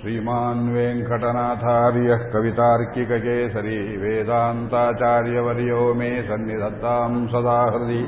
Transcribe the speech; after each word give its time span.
श्रीमान् 0.00 0.64
वेङ्कटनाथार्यः 0.72 2.22
कवितार्किककेसरी 2.32 3.78
वेदान्ताचार्यवर्यो 4.02 5.82
मे 5.98 6.10
सन्निधत्ताम् 6.28 7.16
सदा 7.34 7.58
हृदि 7.74 8.02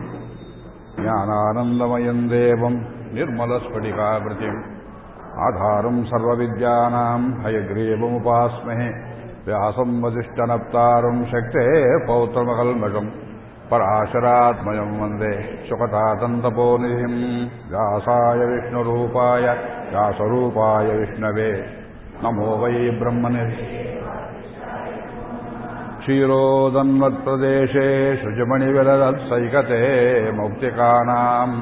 ज्ञानानन्दमयम् 0.98 2.28
देवम् 2.32 2.76
निर्मलस्फटिकाकृतिम् 3.16 4.60
आधारम् 5.46 6.04
सर्वविद्यानाम् 6.10 7.26
हयग्रीवमुपास्महे 7.44 8.88
व्यासम् 9.48 10.02
वसिष्ठनप्तारम् 10.04 11.24
शक्ते 11.32 11.64
पौत्रमकल्मषम् 12.06 13.10
पराशरात्मयम् 13.70 14.94
वन्दे 15.00 15.32
सुखतातन्तपोनिधिम् 15.68 17.18
व्यासाय 17.72 18.46
विष्णुरूपाय 18.52 19.46
व्यासरूपाय 19.90 20.96
विष्णवे 21.00 21.50
नमो 22.22 22.46
वै 22.60 22.78
ब्रह्मणे 23.00 23.42
क्षीरोदन्वत्प्रदेशे 26.00 27.86
शुचिमणिविलदत्सैकते 28.20 29.80
मौक्तिकानाम् 30.38 31.54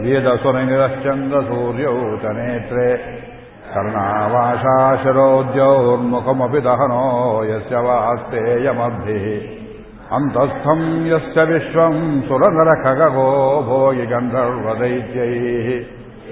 वेदसुरनिरश्चन्द्रसूर्यौ 0.06 1.96
च 2.24 2.26
नेत्रे 2.38 2.88
कर्णावाशाशिरोद्यौर्मुखमपि 3.74 6.62
दहनो 6.68 7.04
यस्य 7.52 7.76
वास्तेयमब्धिः 7.88 9.26
अन्तस्थम् 10.18 10.86
यस्य 11.12 11.40
विश्वम् 11.52 12.02
सुरनरखगो 12.28 13.30
भोगि 13.68 14.06
गन्धर्वदैत्यैः 14.14 15.70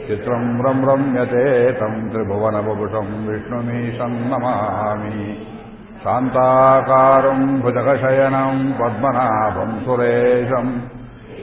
चित्रम् 0.08 0.50
रम् 0.66 0.86
रम्यते 0.90 1.46
तम् 1.80 2.00
त्रिभुवनबुभुषम् 2.12 3.14
विष्णुमीशम् 3.30 4.18
नमामि 4.32 5.20
शान्ताकारम् 6.04 7.46
भुजगशयनम् 7.64 8.62
पद्मनाभम् 8.80 9.80
सुरेशम् 9.86 10.72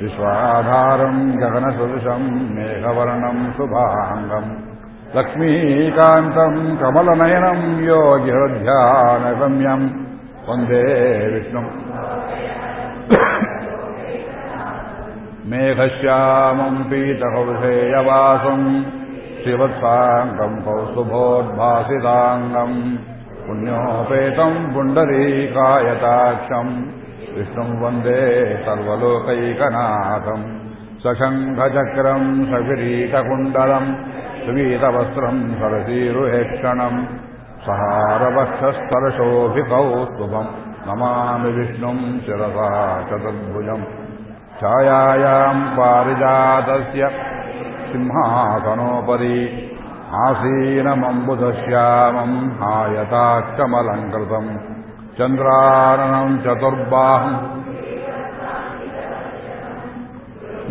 विश्वाधारम् 0.00 1.20
गगनसदृशम् 1.40 2.26
मेघवर्णम् 2.56 3.42
शुभाङ्गम् 3.56 4.50
लक्ष्मीकान्तम् 5.16 6.58
कमलनयनम् 6.80 7.64
योगिहृध्यानगम्यम् 7.88 9.86
वन्दे 10.48 10.82
विष्णुम् 11.34 11.70
मेघश्यामम् 15.50 16.86
पीतकौशेयवासम् 16.90 18.66
शिवत्साङ्गम् 19.42 20.62
कौस्तुभोद्भासिताङ्गम् 20.66 22.78
पुण्योपेतम् 23.46 24.58
पुण्डरीकायताक्षम् 24.74 26.72
विष्णुम् 27.36 27.78
वन्दे 27.82 28.20
सर्वलोकैकनाथम् 28.66 30.44
सशङ्खचक्रम् 31.04 32.28
सकिरीटकुण्डलम् 32.52 33.90
सुवीतवस्त्रम् 34.44 35.42
सरसीरुहेक्षणम् 35.60 36.98
सहारवक्षस्तरशोभिकौस्तुभम् 37.66 40.50
नमामि 40.88 41.50
विष्णुम् 41.58 42.02
शिरसा 42.26 42.68
चतुर्भुजम् 43.08 43.84
छायायाम् 44.60 45.64
पारिजातस्य 45.76 47.02
सिंहासनोपरि 47.90 49.38
आसीनमम्बुधश्यामम् 50.24 52.36
आयताक्षमलङ्कृतम् 52.70 54.50
चन्द्रारणम् 55.18 56.38
चतुर्बाहम् 56.44 57.38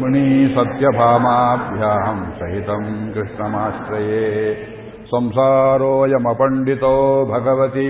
मुनीसत्यभामाभ्याम् 0.01 2.21
सहितम् 2.39 2.89
कृष्णमाश्रये 3.13 4.27
संसारोऽयमपण्डितो 5.11 6.91
भगवति 7.31 7.87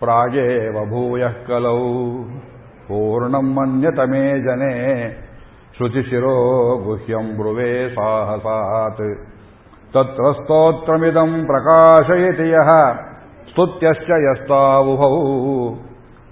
प्रागेव 0.00 0.76
भूयः 0.90 1.38
कलौ 1.48 1.80
पूर्णम् 2.88 3.54
मन्यतमे 3.58 4.24
जने 4.46 4.74
श्रुतिशिरो 5.78 6.36
गुह्यम् 6.84 7.34
ब्रुवे 7.38 7.72
साहसात् 7.96 9.02
तत्र 9.96 10.32
स्तोत्रमिदम् 10.38 11.34
प्रकाशयति 11.50 12.48
यः 12.52 12.70
ಸ್ತುತ್ಯಶ್ಚ 13.53 14.09
ಯಸ್ತಾವುಭೌ 14.09 15.25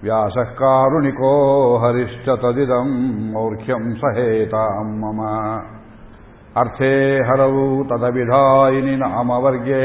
ವ್ಯಾಸಃ 0.04 0.54
ಕಾರುಣಿಕೋ 0.54 1.32
ಹರಿಶ್ಚ 1.78 2.30
ತದಿದಂ 2.30 2.90
ಮೌರ್ಖ್ಯಂ 3.34 3.96
ಸಹೇತಾಂ 3.96 4.88
ಮಮ. 5.00 5.22
ಅರ್ಥೇ 6.60 7.18
ಹರವು 7.18 7.88
ತದವಿಧಾಯಿನಿ 7.88 8.96
ನಾಮವರ್ಗೇ. 8.96 9.84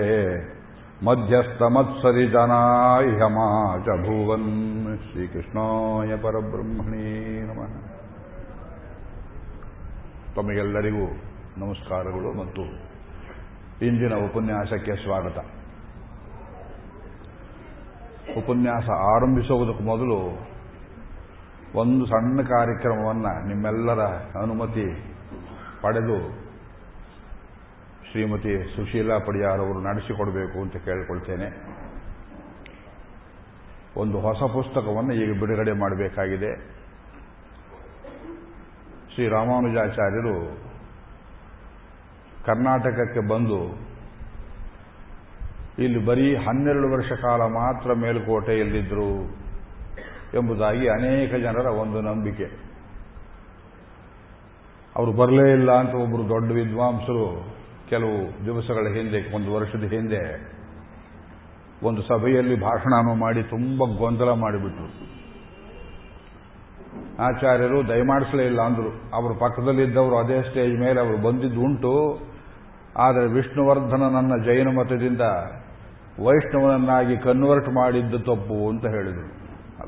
ಮಧ್ಯಸ್ಥಮತ್ಸರಿ 1.05 2.27
ಜನಾಹ್ಯಮಾ 2.27 3.77
ಚ 3.85 3.87
ಭೂವನ್ 3.87 4.97
ಶ್ರೀಕೃಷ್ಣಾಯ 5.11 6.15
ಪರಬ್ರಹ್ಮಣೇ 6.15 7.41
ನಮಃ. 7.41 7.92
ತಮಗೆಲ್ಲರಿಗೂ 10.35 11.05
ನಮಸ್ಕಾರಗಳು 11.57 12.33
ಮತ್ತು 12.33 12.61
ಇಂದಿನ 13.85 14.13
ಉಪನ್ಯಾಸಕ್ಕೆ 14.13 14.95
ಸ್ವಾಗತ. 14.95 15.37
ಉಪನ್ಯಾಸ 18.37 18.89
ಆರಂಭಿಸುವುದಕ್ಕೂ 18.89 19.83
ಮೊದಲು 19.83 20.17
ಒಂದು 21.75 22.05
ಸಣ್ಣ 22.05 22.41
ಕಾರ್ಯಕ್ರಮವನ್ನು 22.41 23.47
ನಿಮ್ಮೆಲ್ಲರ 23.47 23.99
ಅನುಮತಿ 24.41 24.87
ಪಡೆದು 25.81 26.31
ಶ್ರೀಮತಿ 28.11 28.75
ಸುಶೀಲಾ 28.75 29.17
ಪಡಿಯಾರ್ 29.17 29.59
ಅವರು 29.59 29.81
ನಡೆಸಿಕೊಡಬೇಕು 29.81 30.61
ಅಂತ 30.61 30.77
ಕೇಳಿಕೊಳ್ತೇನೆ. 30.77 31.49
ಒಂದು 33.97 34.19
ಹೊಸ 34.19 34.51
ಪುಸ್ತಕವನ್ನು 34.53 35.13
ಈಗ 35.13 35.39
ಬಿಡುಗಡೆ 35.39 35.71
ಮಾಡಬೇಕಾಗಿದೆ. 35.71 36.72
ಶ್ರೀ 39.13 39.27
ರಾಮಾನುಜಾಚಾರ್ಯರು 39.27 40.35
ಕರ್ನಾಟಕಕ್ಕೆ 42.45 43.21
ಬಂದು 43.29 43.59
ಇಲ್ಲಿ 45.83 46.05
ಬರೀ 46.05 46.35
ಹನ್ನೆರಡು 46.35 46.87
ವರ್ಷ 46.93 47.11
ಕಾಲ 47.21 47.41
ಮಾತ್ರ 47.41 47.93
ಮೇಲುಕೋಟೆಯಲ್ಲಿದ್ದರು 47.93 49.11
ಎಂಬುದಾಗಿ 50.37 50.87
ಅನೇಕ 50.87 51.33
ಜನರ 51.35 51.65
ಒಂದು 51.65 52.01
ನಂಬಿಕೆ. 52.01 52.47
ಅವರು 54.95 55.11
ಬರಲೇ 55.11 55.51
ಇಲ್ಲ 55.51 55.71
ಅಂತ 55.71 55.93
ಒಬ್ಬರು 55.95 56.23
ದೊಡ್ಡ 56.29 56.51
ವಿದ್ವಾಂಸರು 56.51 57.27
ಕೆಲವು 57.89 58.45
ದಿವಸಗಳ 58.45 58.85
ಹಿಂದೆ, 58.97 59.35
ಒಂದು 59.35 59.53
ವರ್ಷದ 59.53 59.83
ಹಿಂದೆ 59.93 60.23
ಒಂದು 61.83 62.01
ಸಭೆಯಲ್ಲಿ 62.01 62.55
ಭಾಷಣವನ್ನು 62.61 63.15
ಮಾಡಿ 63.15 63.43
ತುಂಬ 63.43 63.83
ಗೊಂದಲ 63.97 64.31
ಮಾಡಿಬಿಟ್ರು. 64.31 64.89
ಆಚಾರ್ಯರು 67.19 67.87
ದಯಮಾಡಿಸಲೇ 67.87 68.45
ಇಲ್ಲ 68.45 68.61
ಅಂದರು. 68.61 69.11
ಅವರ 69.13 69.31
ಪಕ್ಕದಲ್ಲಿದ್ದವರು 69.39 70.17
ಅದೇ 70.17 70.41
ಸ್ಟೇಜ್ 70.41 70.79
ಮೇಲೆ 70.79 70.99
ಅವರು 71.01 71.17
ಬಂದಿದ್ದು 71.17 71.61
ಉಂಟು 71.61 72.19
ಆದರೆ 72.97 73.25
ವಿಷ್ಣುವರ್ಧನನನ್ನ 73.25 74.43
ಜೈನ 74.45 74.67
ಮತದಿಂದ 74.67 75.21
ವೈಷ್ಣವನನ್ನಾಗಿ 76.19 77.17
ಕನ್ವರ್ಟ್ 77.17 77.69
ಮಾಡಿದ್ದು 77.69 78.19
ತಪ್ಪು 78.19 78.69
ಅಂತ 78.69 78.85
ಹೇಳಿದರು. 78.85 79.43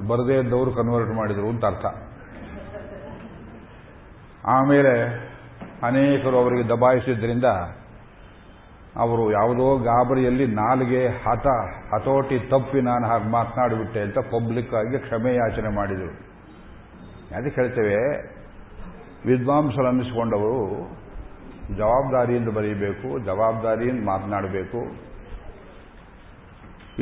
ಬರದೇ 0.07 0.39
ಇದ್ದವರು 0.39 0.71
ಕನ್ವರ್ಟ್ 0.71 1.11
ಮಾಡಿದರು 1.11 1.49
ಅಂತ 1.49 1.65
ಅರ್ಥ. 1.65 1.85
ಆಮೇಲೆ 4.47 5.25
ಅನೇಕರು 5.83 6.37
ಅವರಿಗೆ 6.37 6.69
ದಬಾಯಿಸಿದ್ರಿಂದ 6.69 7.45
ಅವರು 8.95 9.31
ಯಾವುದೋ 9.31 9.77
ಗಾಬರಿಯಲ್ಲಿ 9.77 10.47
ನಾಲಿಗೆ 10.47 11.07
ಹತ 11.07 11.47
ಹತೋಟಿ 11.93 12.39
ತಪ್ಪಿ 12.39 12.81
ನಾನು 12.81 13.07
ಹಾಗೆ 13.07 13.31
ಮಾತನಾಡಿಬಿಟ್ಟೆ 13.31 13.99
ಅಂತ 13.99 14.17
ಪಬ್ಲಿಕ್ 14.17 14.73
ಆಗಿ 14.73 14.97
ಕ್ಷಮೆ 14.97 15.35
ಯಾಚನೆ 15.35 15.75
ಮಾಡಿದರು. 15.75 16.34
ಅದಕ್ಕೆ 17.35 17.61
ಹೇಳ್ತೇವೆ? 17.61 17.99
ವಿದ್ವಾಂಸರು 19.25 19.87
ಅನ್ನಿಸಿಕೊಂಡವರು 19.87 20.61
ಜವಾಬ್ದಾರಿಯಿಂದ 21.75 22.49
ಬರೀಬೇಕು 22.49 23.07
ಜವಾಬ್ದಾರಿಯಿಂದ 23.25 24.01
ಮಾತನಾಡಬೇಕು. 24.05 24.81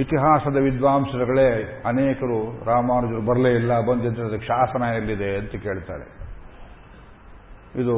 ಇತಿಹಾಸದ 0.02 0.56
ವಿದ್ವಾಂಸರುಗಳೇ 0.56 1.50
ಅನೇಕರು 1.86 2.40
ರಾಮಾನುಜರು 2.66 3.22
ಬರಲೇ 3.26 3.52
ಇಲ್ಲ 3.56 3.74
ಬಂದಿದ್ದರೆ 3.80 4.26
ಅದಕ್ಕೆ 4.26 4.48
ಶಾಸನ 4.48 4.84
ಎಲ್ಲಿದೆ 4.96 5.30
ಅಂತ 5.38 5.56
ಕೇಳ್ತಾರೆ. 5.64 6.06
ಇದು 7.82 7.98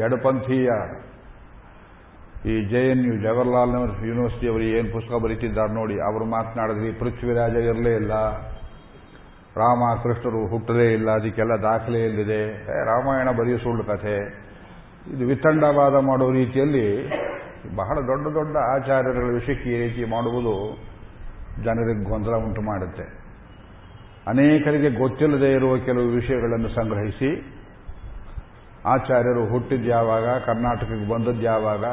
ಎಡಪಂಥೀಯ. 0.00 0.70
ಈ 2.50 2.54
J 2.68 2.80
N 2.90 3.04
U 3.06 3.14
Jawaharlal 3.22 3.72
University 4.08 4.48
ಅವರು 4.48 4.62
ಏನು 4.62 4.92
ಪುಸ್ತಕ 4.92 5.14
ಬರೀತಿದ್ದಾರೆ 5.24 5.72
ನೋಡಿ, 5.74 5.94
ಅವರು 6.08 6.24
ಮಾತನಾಡಿದ್ರಿ 6.24 6.92
ಪೃಥ್ವಿರಾಜ 6.92 7.54
ಇರಲೇ 7.70 7.94
ಇಲ್ಲ. 7.94 8.12
ರಾಮ 9.56 9.82
ಕೃಷ್ಣರು 10.02 10.46
ಹುಟ್ಟಲೇ 10.46 10.92
ಇಲ್ಲ, 10.92 11.10
ಅದಕ್ಕೆಲ್ಲ 11.10 11.54
ದಾಖಲೆ 11.62 12.00
ಎಲ್ಲಿದೆ? 12.04 12.40
ರಾಮಾಯಣ 12.84 13.30
ಬರೆಯೋ 13.30 13.58
ಸುಳ್ಳು 13.58 13.84
ಕಥೆ. 13.84 14.16
ಇದು 15.14 15.26
ವಿತಂಡವಾದ 15.26 15.94
ಮಾಡುವ 15.94 16.30
ರೀತಿಯಲ್ಲಿ 16.30 16.86
ಬಹಳ 17.76 17.96
ದೊಡ್ಡ 18.06 18.26
ದೊಡ್ಡ 18.34 18.56
ಆಚಾರ್ಯರುಗಳ 18.56 19.34
ವಿಷಯಕ್ಕೆ 19.34 19.68
ಈ 19.70 19.78
ರೀತಿ 19.78 20.10
ಮಾಡುವುದು 20.10 20.54
ಜನರಿಗೆ 21.64 22.10
ಗೊಂದಲ 22.10 22.34
ಉಂಟು 22.36 22.60
ಮಾಡುತ್ತೆ. 22.60 23.06
ಅನೇಕರಿಗೆ 24.26 24.90
ಗೊತ್ತಿಲ್ಲದೆ 24.90 25.52
ಇರುವ 25.52 25.78
ಕೆಲವು 25.78 26.08
ವಿಷಯಗಳನ್ನು 26.08 26.68
ಸಂಗ್ರಹಿಸಿ 26.68 27.30
ಆಚಾರ್ಯರು 28.86 29.52
ಹುಟ್ಟಿದ್ಯಾವಾಗ 29.52 30.26
ಕರ್ನಾಟಕಕ್ಕೆ 30.38 31.08
ಬಂದದ್ಯಾವಾಗ 31.10 31.84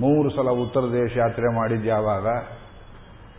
ಮೂರು 0.00 0.28
ಸಲ 0.30 0.48
ಉತ್ತರ 0.64 0.80
ದೇಶ 0.80 1.16
ಯಾತ್ರೆ 1.16 1.56
ಮಾಡಿದ್ದು 1.56 1.88
ಯಾವಾಗ 1.88 2.26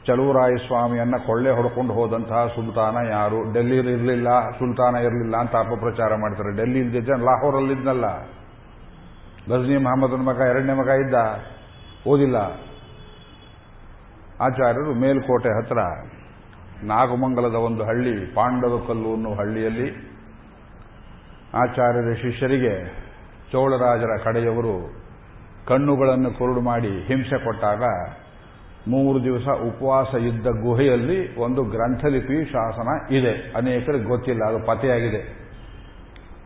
ಚಲುವರಾಯ 0.07 0.55
ಸ್ವಾಮಿಯನ್ನ 0.67 1.17
ಕೊಳ್ಳೆ 1.27 1.51
ಹೊಡ್ಕೊಂಡು 1.51 1.93
ಹೋದಂತಹ 1.93 2.47
ಸುಲ್ತಾನ 2.47 2.97
ಯಾರು? 3.09 3.53
ಡೆಲ್ಲಿ 3.53 3.77
ಇರಲಿಲ್ಲ, 3.77 4.51
ಸುಲ್ತಾನ 4.51 4.95
ಇರಲಿಲ್ಲ 4.95 5.37
ಅಂತ 5.37 5.55
ಅಪಪ್ರಚಾರ 5.55 6.15
ಮಾಡ್ತಾರೆ. 6.15 6.55
ಡೆಲ್ಲಿ 6.55 6.79
ಅಲ್ಲಿ 6.81 7.25
ಲಾಹೋರಲ್ಲಿದ್ನಲ್ಲ 7.25 8.05
ಗಜ್ನಿ 9.49 9.77
ಮಹಮ್ಮದನ 9.77 10.21
ಮಗ, 10.21 10.39
ಎರಡನೇ 10.49 10.73
ಮಗ 10.73 10.87
ಇದ್ದ? 10.87 11.15
ಓದಿಲ್ಲ. 12.07 12.37
ಆಚಾರ್ಯರು 14.41 14.93
ಮೇಲ್ಕೋಟೆ 14.93 15.49
ಹತ್ರ, 15.49 15.77
ನಾಗಮಂಗಲದ 16.83 17.55
ಒಂದು 17.55 17.83
ಹಳ್ಳಿ 17.83 18.33
ಪಾಂಡವಕಲ್ಲು 18.33 19.13
ಅನ್ನುವ 19.13 19.33
ಹಳ್ಳಿಯಲ್ಲಿ 19.33 19.87
ಆಚಾರ್ಯರ 21.53 22.13
ಶಿಷ್ಯರಿಗೆ 22.13 23.05
ಚೋಳರಾಜರ 23.51 24.21
ಕಡೆಯವರು 24.23 25.05
ಕಣ್ಣುಗಳನ್ನು 25.67 26.31
ಕುರುಡು 26.31 26.61
ಮಾಡಿ 26.61 27.03
ಹಿಂಸೆ 27.03 27.43
ಕೊಟ್ಟಾಗ 27.43 27.83
ಮೂರು 28.87 29.23
ದಿವಸ 29.23 29.47
ಉಪವಾಸ 29.67 30.09
ಇದ್ದ 30.29 30.47
ಗುಹೆಯಲ್ಲಿ 30.47 31.35
ಒಂದು 31.35 31.63
ಗ್ರಂಥಲಿಪಿ 31.63 32.37
ಶಾಸನ 32.45 32.89
ಇದೆ. 33.15 33.33
ಅನೇಕರಿಗೆ 33.55 34.03
ಗೊತ್ತಿಲ್ಲ, 34.03 34.43
ಅದು 34.45 34.59
ಪತೆಯಾಗಿದೆ 34.65 35.21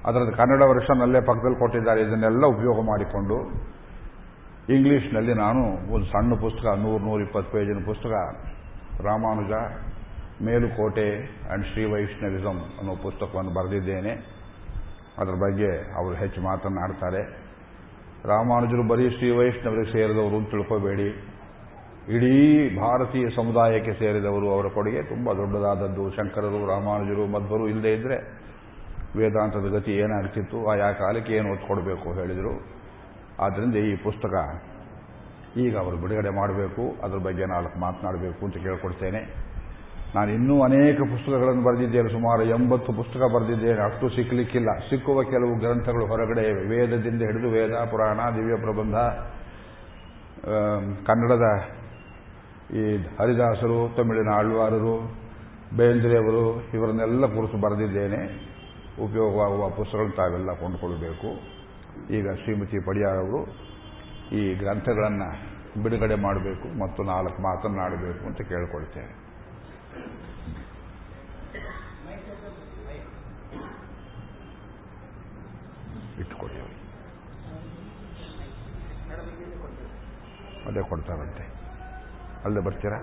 ಅದರದ್ದು 0.05 0.31
ಕನ್ನಡ 0.37 0.61
ವರ್ಷನ್ 0.61 1.01
ಅಲ್ಲೇ 1.01 1.21
ಪಕ್ಕದಲ್ಲಿ 1.21 1.59
ಕೊಟ್ಟಿದ್ದಾರೆ. 1.59 2.01
ಇದನ್ನೆಲ್ಲ 2.01 2.45
ಉಪಯೋಗ 2.45 2.85
ಮಾಡಿಕೊಂಡು 2.85 3.37
ಇಂಗ್ಲಿಷ್ನಲ್ಲಿ 4.75 5.33
ನಾನು 5.33 5.61
ಒಂದು 5.93 6.05
ಸಣ್ಣ 6.05 6.33
ಪುಸ್ತಕ, 6.41 6.65
ನೂರು 6.65 7.03
ನೂರ 7.03 7.21
ಇಪ್ಪತ್ತು 7.21 7.51
ಪೇಜಿನ 7.51 7.79
ಪುಸ್ತಕ, 7.85 8.13
ರಾಮಾನುಜ, 9.05 9.51
ಮೇಲುಕೋಟೆ 10.43 11.09
ಅಂಡ್ 11.51 11.65
ಶ್ರೀ 11.65 11.83
ವೈಷ್ಣವಿಸಂ 11.85 12.57
ಅನ್ನೋ 12.79 12.95
ಪುಸ್ತಕವನ್ನು 12.95 13.51
ಬರೆದಿದ್ದೇನೆ. 13.53 14.13
ಅದರ 15.19 15.31
ಬಗ್ಗೆ 15.31 15.71
ಅವರು 15.95 16.15
ಹೆಚ್ಚು 16.15 16.41
ಮಾತನಾಡ್ತಾರೆ. 16.41 17.21
ರಾಮಾನುಜರು 18.25 18.87
ಬರೀ 18.87 19.09
ಶ್ರೀ 19.09 19.29
ವೈಷ್ಣವರಿಗೆ 19.31 19.91
ಸೇರಿದವರು 19.91 20.37
ಅಂತ 20.37 20.49
ತಿಳ್ಕೋಬೇಡಿ. 20.51 21.28
ಇಡೀ 22.09 22.75
ಭಾರತೀಯ 22.75 23.29
ಸಮುದಾಯಕ್ಕೆ 23.35 23.91
ಸೇರಿದವರು 23.91 24.51
ಅವರ 24.51 24.67
ಕೊಡುಗೆ 24.67 25.03
ತುಂಬ 25.03 25.33
ದೊಡ್ಡದಾದದ್ದು. 25.33 26.09
ಶಂಕರರು, 26.09 26.67
ರಾಮಾನುಜರು, 26.67 27.25
ಮಧ್ವರು 27.25 27.67
ಇಲ್ಲದೇ 27.67 27.91
ಇದ್ರೆ 27.93 28.17
ವೇದಾಂತದ 29.17 29.67
ಗತಿ 29.69 29.91
ಏನಾಗ್ತಿತ್ತು? 29.91 30.67
ಆಯಾ 30.67 30.91
ಕಾಲಕ್ಕೆ 30.91 31.33
ಏನು 31.33 31.51
ಒತ್ತು 31.51 32.13
ಹೇಳಿದರು. 32.13 32.55
ಆದ್ದರಿಂದ 33.39 33.75
ಈ 33.75 33.95
ಪುಸ್ತಕ 33.95 34.33
ಈಗ 35.57 35.77
ಅವರು 35.77 35.97
ಬಿಡುಗಡೆ 35.97 36.29
ಮಾಡಬೇಕು. 36.29 36.83
ಅದರ 37.03 37.17
ಬಗ್ಗೆ 37.17 37.45
ನಾಲ್ಕು 37.45 37.79
ಮಾತನಾಡಬೇಕು 37.79 38.45
ಅಂತ 38.45 38.57
ಕೇಳ್ಕೊಡ್ತೇನೆ 38.57 39.21
ನಾನು 40.15 40.31
ಇನ್ನೂ 40.31 40.61
ಅನೇಕ 40.61 40.99
ಪುಸ್ತಕಗಳನ್ನು 40.99 41.63
ಬರೆದಿದ್ದೇನೆ. 41.63 42.09
ಸುಮಾರು 42.09 42.43
ಎಂಬತ್ತು 42.43 42.93
ಪುಸ್ತಕ 42.93 43.21
ಬರೆದಿದ್ದೇನೆ. 43.35 43.81
ಅಷ್ಟು 43.81 44.09
ಸಿಕ್ಕಲಿಕ್ಕಿಲ್ಲ 44.09 44.69
ಸಿಕ್ಕುವ 44.89 45.23
ಕೆಲವು 45.23 45.59
ಗ್ರಂಥಗಳು 45.59 46.05
ಹೊರಗಡೆ 46.07 46.45
ವೇದದಿಂದ 46.69 47.21
ಹಿಡಿದು 47.21 47.49
ವೇದ 47.49 47.71
ಪುರಾಣ 47.91 48.19
ದಿವ್ಯ 48.35 48.55
ಪ್ರಬಂಧ 48.55 48.95
ಕನ್ನಡದ 51.07 51.47
ಈ 52.73 52.97
ಹರಿದಾಸರು, 52.97 53.95
ತಮಿಳಿನ 53.95 54.29
ಆಳ್ವಾರರು, 54.29 54.97
ಬೇಂದ್ರೆಯವರು, 55.77 56.71
ಇವರನ್ನೆಲ್ಲ 56.73 57.25
ಕುರಿತು 57.25 57.57
ಬರೆದಿದ್ದೇನೆ. 57.57 58.49
ಉಪಯೋಗವಾಗುವ 59.03 59.69
ಪುಸ್ತಕಗಳನ್ನು 59.69 60.15
ತಾವೆಲ್ಲ 60.15 60.53
ಕೊಂಡುಕೊಳ್ಬೇಕು 60.53 61.59
ಈಗ 62.13 62.31
ಶ್ರೀಮತಿ 62.31 62.79
ಪಡಿಯಾರವರು 62.79 63.45
ಈ 64.31 64.53
ಗ್ರಂಥಗಳನ್ನು 64.53 65.59
ಬಿಡುಗಡೆ 65.83 66.15
ಮಾಡಬೇಕು 66.15 66.79
ಮತ್ತು 66.79 67.03
ನಾಲ್ಕು 67.03 67.41
ಮಾತನ್ನಾಡಬೇಕು 67.41 68.25
ಅಂತ 68.25 68.41
ಕೇಳಿಕೊಳ್ತೇನೆ. 68.41 69.29
ಇಟ್ಕೊಡಿ 76.21 76.59
ಅದೇ 80.65 80.89
ಕೊಡ್ತಾರಂತೆ. 80.89 81.48
ಅಲ್ಲೇ 82.43 82.59
ಬರ್ತೀರಾ? 82.59 82.99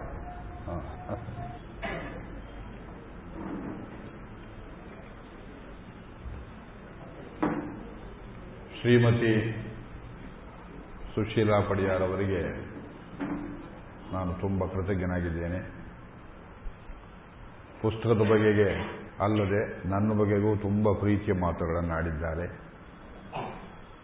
ಶ್ರೀಮತಿ 8.80 9.32
ಸುಶೀಲಾ 11.14 11.60
ಪಡಿಯಾರ್ 11.60 12.02
ಅವರಿಗೆ 12.02 12.42
ನಾನು 14.12 14.32
ತುಂಬ 14.40 14.64
ಕೃತಜ್ಞನಾಗಿದ್ದೇನೆ. 14.64 15.60
ಪುಸ್ತಕದ 17.82 18.18
ಬಗೆಗೆ 18.18 18.68
ಅಲ್ಲದೆ 19.20 19.88
ನನ್ನ 19.88 20.12
ಬಗೆಗೂ 20.12 20.56
ತುಂಬ 20.56 20.92
ಪ್ರೀತಿಯ 20.92 21.34
ಮಾತುಗಳನ್ನು 21.34 21.94
ಆಡಿದ್ದಾರೆ. 21.94 22.46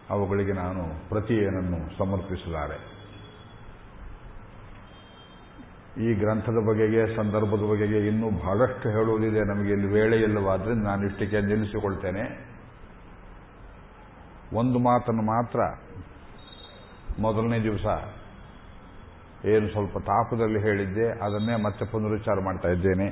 ಅವುಗಳಿಗೆ 0.09 0.53
ನಾನು 0.53 1.09
ಪ್ರತಿಯನ್ನು 1.09 1.97
ಸಮರ್ಪಿಸಲಾರೆ. 1.97 3.02
ಈ 5.97 6.13
ಗ್ರಂಥದ 6.13 6.59
ಬಗೆಗೆ, 6.69 7.15
ಸಂದರ್ಭದ 7.15 7.63
ಬಗೆಗೆ 7.71 8.07
ಇನ್ನೂ 8.07 8.29
ಬಹಳಷ್ಟು 8.29 8.89
ಹೇಳುವುದಿದೆ 8.89 9.39
ನಮಗೆ 9.39 9.73
ಇಲ್ಲಿ 9.73 9.87
ವೇಳೆ 9.87 10.17
ಇಲ್ಲವಾದ್ರಿಂದ 10.17 10.83
ನಾನು 10.83 11.05
ಇಷ್ಟಕ್ಕೆ 11.05 11.41
ನಿಲ್ಲಿಸಿಕೊಳ್ತೇನೆ. 11.41 12.53
ಒಂದು 14.53 14.79
ಮಾತನ್ನು 14.79 15.21
ಮಾತ್ರ 15.21 15.59
ಮೊದಲನೇ 17.19 17.63
ದಿವಸ 17.63 17.85
ಏನು 19.45 19.71
ಸ್ವಲ್ಪ 19.71 19.97
ತಾಪದಲ್ಲಿ 19.97 20.59
ಹೇಳಿದ್ದೆ, 20.59 21.09
ಅದನ್ನೇ 21.09 21.55
ಮತ್ತೆ 21.55 21.85
ಪುನರುಚ್ಚಾರ 21.85 22.39
ಮಾಡ್ತಾ 22.39 22.69
ಇದ್ದೇನೆ. 22.69 23.07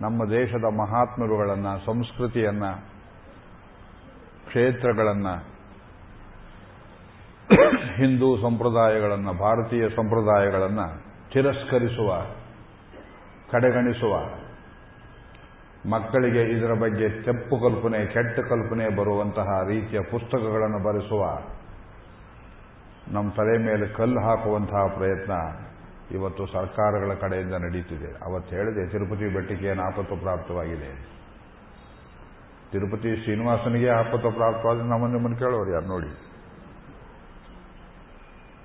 ನಮ್ಮ 0.00 0.30
ದೇಶದ 0.30 0.64
ಮಹಾತ್ಮರುಗಳನ್ನು, 0.64 1.86
ಸಂಸ್ಕೃತಿಯನ್ನು, 1.86 2.86
ಕ್ಷೇತ್ರಗಳನ್ನು, 4.46 5.34
ಹಿಂದೂ 7.96 8.36
ಸಂಪ್ರದಾಯಗಳನ್ನು, 8.36 9.32
ಭಾರತೀಯ 9.32 9.88
ಸಂಪ್ರದಾಯಗಳನ್ನು 9.88 11.07
ತಿರಸ್ಕರಿಸುವ, 11.32 12.20
ಕಡೆಗಣಿಸುವ. 13.50 14.14
ಮಕ್ಕಳಿಗೆ 15.90 16.42
ಇದರ 16.58 16.72
ಬಗ್ಗೆ 16.72 17.22
ತೆಪ್ಪು 17.22 17.56
ಕಲ್ಪನೆ, 17.58 18.06
ಕೆಟ್ಟ 18.06 18.40
ಕಲ್ಪನೆ 18.40 18.96
ಬರುವಂತಹ 18.96 19.48
ರೀತಿಯ 19.68 20.00
ಪುಸ್ತಕಗಳನ್ನು 20.00 20.78
ಬರೆಸುವ. 20.78 21.24
ನಮ್ಮ 23.12 23.30
ತಲೆ 23.30 23.58
ಮೇಲೆ 23.58 23.88
ಕಲ್ಲು 23.88 24.20
ಹಾಕುವಂತಹ 24.20 24.86
ಪ್ರಯತ್ನ 24.96 25.32
ಇವತ್ತು 26.10 26.46
ಸರ್ಕಾರಗಳ 26.46 27.14
ಕಡೆಯಿಂದ 27.14 27.54
ನಡೆಯುತ್ತಿದೆ 27.54 28.24
ಅವತ್ತು 28.24 28.56
ಹೇಳಿದೆ, 28.56 28.88
ತಿರುಪತಿ 28.92 29.34
ಬೆಟ್ಟಿಗೆ 29.34 29.66
ಏನು 29.66 29.82
ಆಪತ್ತು 29.82 30.16
ಪ್ರಾಪ್ತವಾಗಿದೆ. 30.16 30.90
ತಿರುಪತಿ 32.72 33.16
ಶ್ರೀನಿವಾಸನಿಗೆ 33.24 33.90
ಆಪತ್ತು 33.90 34.30
ಪ್ರಾಪ್ತವಾದ 34.30 34.76
ನಮ್ಮನ್ನು 34.76 35.08
ನಿಮ್ಮನ್ನು 35.08 35.38
ಕೇಳೋರು 35.38 35.72
ಯಾರು 35.72 35.86
ನೋಡಿ? 35.86 36.10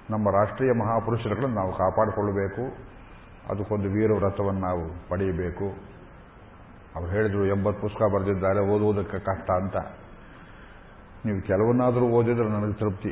ನಮ್ಮ 0.10 0.32
ರಾಷ್ಟ್ರೀಯ 0.32 0.72
ಮಹಾಪುರುಷರುಗಳನ್ನು 0.72 1.56
ನಾವು 1.56 1.72
ಕಾಪಾಡಿಕೊಳ್ಳಬೇಕು. 1.72 2.94
ಅದಕ್ಕೊಂದು 3.50 3.90
ವೀರವ್ರತವನ್ನು 3.90 4.60
ನಾವು 4.60 5.10
ಪಡೆಯಬೇಕು. 5.10 5.66
ಅವ್ರು 6.96 7.12
ಹೇಳಿದ್ರು, 7.12 7.46
ಎಂಬತ್ತು 7.46 7.82
ಪುಸ್ತಕ 7.82 8.02
ಬರೆದಿದ್ದಾರೆ 8.14 8.60
ಓದುವುದಕ್ಕೆ 8.60 9.20
ಕಷ್ಟ 9.20 9.52
ಅಂತ. 9.52 9.76
ನೀವು 11.26 11.42
ಕೆಲವನ್ನಾದರೂ 11.42 12.10
ಓದಿದ್ರೆ 12.10 12.50
ನನಗೆ 12.50 12.74
ತೃಪ್ತಿ. 12.74 13.10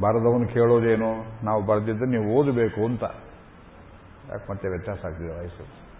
ಬರೆದವನು 0.00 0.48
ಕೇಳೋದೇನು? 0.48 1.44
ನಾವು 1.44 1.66
ಬರೆದಿದ್ದರೆ 1.66 2.08
ನೀವು 2.08 2.34
ಓದಬೇಕು 2.34 2.84
ಅಂತ. 2.84 3.02
ಯಾಕೆ 4.30 4.52
ಮತ್ತೆ 4.52 4.68
ವ್ಯತ್ಯಾಸ 4.68 5.04
ಆಗ್ತಿದೆ 5.04 5.40
ವಯಸ್ಸು? 5.40 5.90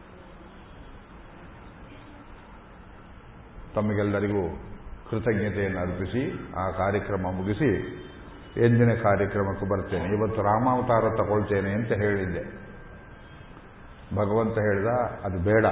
ತಮಗೆಲ್ಲರಿಗೂ 3.74 4.56
ಕೃತಜ್ಞತೆಯನ್ನು 5.10 5.80
ಅರ್ಪಿಸಿ, 5.80 6.52
ಆ 6.54 6.70
ಕಾರ್ಯಕ್ರಮ 6.70 7.26
ಮುಗಿಸಿ 7.30 8.00
ಎಂದಿನ 8.56 8.94
ಕಾರ್ಯಕ್ರಮಕ್ಕೆ 9.02 9.68
ಬರ್ತೇನೆ. 9.68 10.04
ಇವತ್ತು 10.04 10.42
ರಾಮಾವತಾರ 10.42 11.00
ತಗೊಳ್ತೇನೆ 11.00 11.72
ಅಂತ 11.72 11.92
ಹೇಳಿದ್ದೆ. 11.92 12.70
ಭಗವಂತ 14.14 14.58
ಹೇಳಿದ, 14.58 14.86
ಅದು 15.24 15.38
ಬೇಡ. 15.38 15.66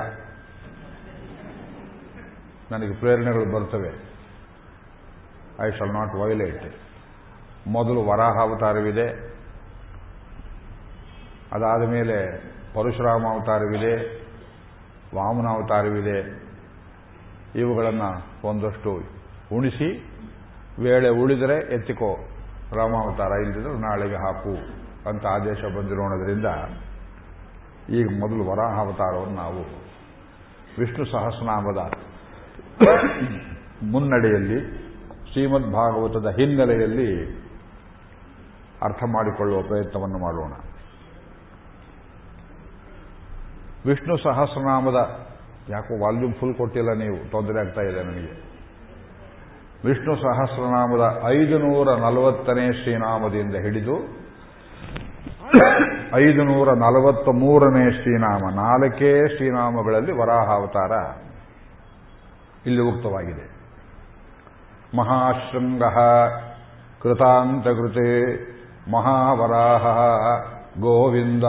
ನನಗೆ 2.72 2.94
ಪ್ರೇರಣೆಗಳು 2.94 3.60
ಬರ್ತವೆ. 3.60 3.88
ಐ 5.60 5.70
ಶಾಲ್ 5.70 5.92
ನಾಟ್ 5.92 6.14
ವೈಲೇಟ್ 6.14 6.74
ಮೊದಲು 7.66 8.02
ವರಾಹ 8.02 8.36
ಅವತಾರವಿದೆ 8.40 9.08
ಅದಾದ 11.52 11.88
ಮೇಲೆ 11.88 12.36
ಪರಶುರಾಮ 12.74 13.26
ಅವತಾರವಿದೆ 13.26 14.22
ವಾಮನಾವತಾರವಿದೆ. 15.14 16.48
ಇವುಗಳನ್ನು 17.56 18.26
ಒಂದಷ್ಟು 18.48 19.02
ಉಣಿಸಿ, 19.52 20.10
ವೇಳೆ 20.82 21.08
ಉಳಿದರೆ 21.08 21.74
ಎತ್ತಿಕೋ. 21.74 22.27
ರಾಮಾವತಾರ 22.76 23.40
ಇಲ್ಲದಿದ್ರೆ 23.40 23.80
ನಾಳೆಗೆ 23.80 24.16
ಹಾಕು 24.16 24.52
ಅಂತ 25.08 25.26
ಆದೇಶ 25.26 25.60
ಬಂದಿರೋಣದ್ರಿಂದ 25.76 26.46
ಈಗ 27.90 28.06
ಮೊದಲು 28.20 28.50
ವರಾಹಾವತಾರವನ್ನು 28.50 29.34
ನಾವು 29.34 29.88
ವಿಷ್ಣು 30.78 31.04
ಸಹಸ್ರನಾಮದ 31.04 31.90
ಮುನ್ನಡೆಯಲ್ಲಿ 33.82 34.88
ಶ್ರೀಮದ್ 35.32 35.72
ಭಾಗವತದ 35.72 36.28
ಹಿನ್ನೆಲೆಯಲ್ಲಿ 36.36 37.38
ಅರ್ಥ 38.82 39.02
ಮಾಡಿಕೊಳ್ಳುವ 39.04 39.62
ಪ್ರಯತ್ನವನ್ನು 39.62 40.18
ಮಾಡೋಣ. 40.18 40.52
ವಿಷ್ಣು 43.86 44.16
ಸಹಸ್ರನಾಮದ 44.16 45.28
ಯಾಕೋ 45.68 46.04
ವಾಲ್ಯೂಮ್ 46.04 46.34
ಫುಲ್ 46.34 46.54
ಕೊಟ್ಟಿಲ್ಲ 46.54 46.92
ನೀವು, 46.92 47.30
ತೊಂದರೆ 47.30 47.60
ಆಗ್ತಾ 47.60 47.80
ಇದೆ 47.80 48.02
ನನಗೆ. 48.02 48.47
ವಿಷ್ಣು 49.84 50.14
ಸಹಸ್ರನಾಮದ 50.16 51.22
ಐದು 51.24 51.58
ನೂರ 51.58 51.88
ನಲವತ್ತನೇ 51.94 52.72
ಶ್ರೀನಾಮದಿಂದ 52.72 53.54
ಹಿಡಿದು 53.54 53.96
ಐದು 56.14 56.42
ನೂರ 56.44 56.68
ನಲವತ್ತ 56.72 57.28
ಮೂರನೇ 57.28 57.84
ಶ್ರೀನಾಮ, 57.90 58.42
ನಾಲ್ಕೇ 58.54 59.36
ಶ್ರೀನಾಮಗಳಲ್ಲಿ 59.36 60.12
ವರಾಹಾವತಾರ 60.12 60.92
ಇಲ್ಲಿ 62.66 62.82
ಉಕ್ತವಾಗಿದೆ. 62.82 63.46
ಮಹಾಶೃಂಗ 64.96 65.82
ಕೃತಾಂತಕೃತೆ 67.02 68.10
ಮಹಾವರಾಹ 68.90 69.84
ಗೋವಿಂದ. 70.80 71.44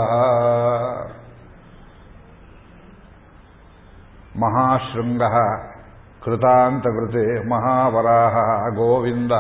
ಮಹಾಶೃಂಗ 4.40 5.24
ಕೃತಾಂತಕೃತೆ 6.24 7.50
ಮಹಾವರಾಹ 7.50 8.36
ಗೋವಿಂದ. 8.70 9.32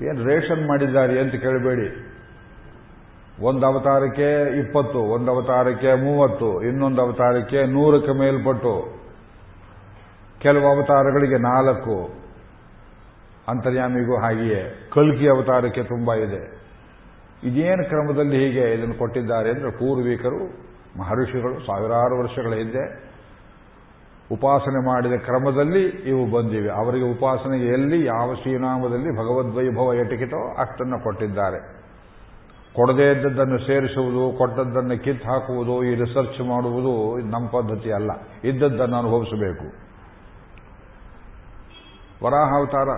ಏನು 0.00 0.24
ರೇಷನ್ 0.24 0.68
ಮಾಡಿದ್ದಾರೆ 0.68 1.20
ಅಂತ 1.20 1.34
ಕೇಳಬೇಡಿ. 1.34 2.04
ಒಂದು 3.42 3.66
ಅವತಾರಕ್ಕೆ 3.66 4.58
ಇಪ್ಪತ್ತು, 4.58 4.98
ಒಂದು 4.98 5.30
ಅವತಾರಕ್ಕೆ 5.30 5.94
ಮೂವತ್ತು, 5.94 6.62
ಇನ್ನೊಂದು 6.62 7.02
ಅವತಾರಕ್ಕೆ 7.02 7.66
ನೂರಕ್ಕೆ 7.66 8.18
ಮೇಲ್ಪಟ್ಟು, 8.18 9.02
ಕೆಲವು 10.38 10.66
ಅವತಾರಗಳಿಗೆ 10.76 11.38
ನಾಲ್ಕು, 11.38 11.96
ಅಂತರ್ಯಾಮಿಗೂ 13.48 14.16
ಹಾಗೆಯೇ, 14.16 14.90
ಕಲ್ಕಿ 14.94 15.28
ಅವತಾರಕ್ಕೆ 15.28 15.82
ತುಂಬ 15.82 16.14
ಇದೆ. 16.14 16.58
ಇದೇನು 17.42 17.88
ಕ್ರಮದಲ್ಲಿ 17.88 18.36
ಹೀಗೆ 18.36 18.74
ಇದನ್ನು 18.74 18.94
ಕೊಟ್ಟಿದ್ದಾರೆ 18.94 19.50
ಅಂದರೆ 19.50 19.70
ಪೂರ್ವಿಕರು, 19.70 20.40
ಮಹರ್ಷಿಗಳು 20.98 21.66
ಸಾವಿರಾರು 21.66 22.18
ವರ್ಷಗಳ 22.18 22.54
ಹಿಂದೆ 22.54 23.07
ಉಪಾಸನೆ 24.32 24.86
ಮಾಡಿದ 24.86 25.12
ಕ್ರಮದಲ್ಲಿ 25.12 25.88
ಇವು 25.88 26.30
ಬಂದಿವೆ. 26.30 26.70
ಅವರಿಗೆ 26.70 27.10
ಉಪಾಸನೆಗೆ 27.10 27.66
ಎಲ್ಲಿ, 27.66 28.06
ಯಾವ 28.06 28.34
ಶ್ರೀನಾಮದಲ್ಲಿ 28.34 29.10
ಭಗವದ್ವೈಭವ 29.10 29.94
ಎಟಿಕಿತೋ 29.94 30.54
ಅಷ್ಟನ್ನು 30.54 31.02
ಕೊಟ್ಟಿದ್ದಾರೆ. 31.02 31.78
ಕೊಡದೇ 32.72 33.12
ಇದ್ದದ್ದನ್ನು 33.12 33.58
ಸೇರಿಸುವುದು, 33.58 34.38
ಕೊಟ್ಟದ್ದನ್ನು 34.38 35.02
ಕಿತ್ತು 35.02 35.30
ಹಾಕುವುದು, 35.30 35.84
ಈ 35.84 35.94
ರಿಸರ್ಚ್ 35.94 36.40
ಮಾಡುವುದು 36.40 37.18
ನಮ್ಮ 37.18 37.46
ಪದ್ಧತಿ 37.46 37.92
ಅಲ್ಲ. 37.92 38.10
ಇದ್ದದ್ದನ್ನು 38.44 38.96
ಅನುಭವಿಸಬೇಕು. 38.96 39.64
ವರಾಹಾವತಾರ. 42.24 42.88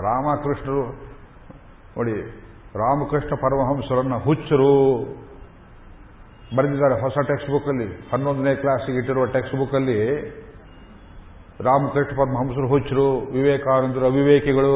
ರಾಮಕೃಷ್ಣರು 0.00 0.86
ನೋಡಿ, 1.96 2.22
ರಾಮಕೃಷ್ಣ 2.76 3.28
ಪರಮಹಂಸರನ್ನು 3.28 4.18
ಹುಚ್ಚರು. 4.18 5.25
ಬರೆದಿದ್ದಾರೆ 6.54 7.00
ಹೊಸ 7.00 7.12
ಟೆಕ್ಸ್ಟ್ 7.26 7.50
ಬುಕ್ಕಲ್ಲಿ 7.50 7.86
ಹನ್ನೊಂದನೇ 8.12 8.54
ಕ್ಲಾಸಿಗೆ 8.54 8.98
ಇಟ್ಟಿರುವ 8.98 9.24
ಟೆಕ್ಸ್ಟ್ 9.24 9.56
ಬುಕ್ಕಲ್ಲಿ 9.56 9.98
ರಾಮಕೃಷ್ಣ 11.60 12.16
ಪದ್ಮಹಂಸರು, 12.20 12.68
ಹುಚ್ಚರು, 12.68 13.18
ವಿವೇಕಾನಂದರು, 13.32 14.04
ಅವಿವೇಕಿಗಳು 14.06 14.72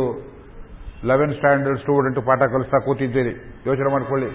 ಲೆವೆನ್ 1.04 1.34
ಸ್ಟ್ಯಾಂಡರ್ಡ್ 1.34 1.78
ಸ್ಟೂಡೆಂಟ್ 1.78 2.26
ಪಾಠ 2.26 2.38
ಕಲಿಸ್ತಾ 2.38 2.78
ಕೂತಿದ್ದೀರಿ. 2.78 3.62
ಯೋಚನೆ 3.66 3.90
ಮಾಡಿಕೊಳ್ಳಿ. 3.90 4.30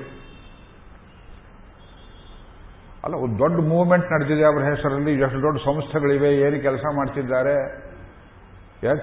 ಅಲ್ಲ, 3.04 3.16
ಒಂದು 3.16 3.40
ದೊಡ್ಡ 3.40 3.58
ಮೂವ್ಮೆಂಟ್ 3.70 4.08
ನಡೆದಿದೆ 4.14 4.46
ಅವರ 4.46 4.64
ಹೆಸರಲ್ಲಿ. 4.64 5.14
ಎಷ್ಟು 5.14 5.42
ದೊಡ್ಡ 5.42 5.58
ಸಂಸ್ಥೆಗಳಿವೆ, 5.66 6.30
ಏನು 6.36 6.62
ಕೆಲಸ 6.62 6.86
ಮಾಡ್ತಿದ್ದಾರೆ. 6.96 7.56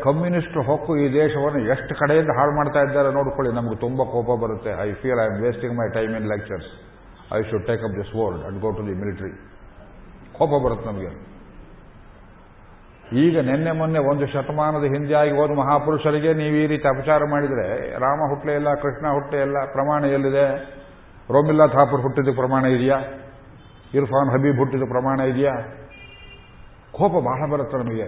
ಕಮ್ಯುನಿಸ್ಟ್ 0.03 0.57
ಹೊಕ್ಕು 0.67 0.97
ಈ 0.97 1.13
ದೇಶವನ್ನು 1.13 1.61
ಎಷ್ಟು 1.71 1.95
ಕಡೆಯಿಂದ 1.95 2.29
ಹಾಳು 2.39 2.53
ಮಾಡ್ತಾ 2.57 2.81
ಇದ್ದಾರೆ 2.81 3.13
ನೋಡ್ಕೊಳ್ಳಿ. 3.13 3.53
ನಮ್ಗೆ 3.55 3.77
ತುಂಬ 3.77 4.03
ಕೋಪ 4.03 4.41
ಬರುತ್ತೆ. 4.45 4.71
I 4.89 4.93
feel 4.93 5.21
I 5.21 5.25
am 5.25 5.43
wasting 5.43 5.77
my 5.79 5.89
time 5.95 6.17
in 6.17 6.29
lectures 6.29 6.92
I 7.37 7.43
should 7.43 7.67
take 7.67 7.83
up 7.83 7.97
this 7.97 8.17
world 8.17 8.45
and 8.47 8.61
go 8.61 8.71
to 8.71 8.87
the 8.87 8.95
military 9.01 9.33
ಕೋಪ 10.33 10.65
ಬರುತ್ತೆ 10.65 10.87
ನಮಗೆ. 10.91 11.33
ಈಗ 13.25 13.41
ನಿನ್ನೆ 13.41 13.73
ಮೊನ್ನೆ 13.73 13.99
ಒಂದು 13.99 14.27
ಶತಮಾನದ 14.27 14.85
ಹಿಂದೆ 14.85 15.15
ಆಗಿ 15.15 15.31
ಹೋದ 15.31 15.51
ಮಹಾಪುರುಷರಿಗೆ 15.51 16.35
ನೀವು 16.35 16.57
ಈ 16.57 16.67
ರೀತಿ 16.67 16.89
ಅಪಚಾರ 16.89 17.23
ಮಾಡಿದರೆ, 17.31 17.99
ರಾಮ 17.99 18.21
ಹುಟ್ಟಲೇ 18.29 18.55
ಇಲ್ಲ, 18.55 18.75
ಕೃಷ್ಣ 18.75 19.13
ಹುಟ್ಟಲೇ 19.13 19.41
ಇಲ್ಲ, 19.41 19.65
ಪ್ರಮಾಣ 19.73 20.05
ಎಲ್ಲಿದೆ? 20.05 20.47
ರೋಮಿಲ್ಲಾ 21.31 21.67
ಥಾಪುರ್ 21.67 22.03
ಹುಟ್ಟಿದ 22.03 22.35
ಪ್ರಮಾಣ 22.35 22.65
ಇದೆಯಾ? 22.65 22.99
ಇರ್ಫಾನ್ 23.95 24.31
ಹಬೀಬ್ 24.31 24.59
ಹುಟ್ಟಿದ 24.59 24.83
ಪ್ರಮಾಣ 24.83 25.21
ಇದೆಯಾ? 25.21 25.55
ಕೋಪ 26.93 27.13
ಬಹಳ 27.13 27.51
ಬರುತ್ತೆ 27.51 27.77
ನಮಗೆ. 27.79 28.07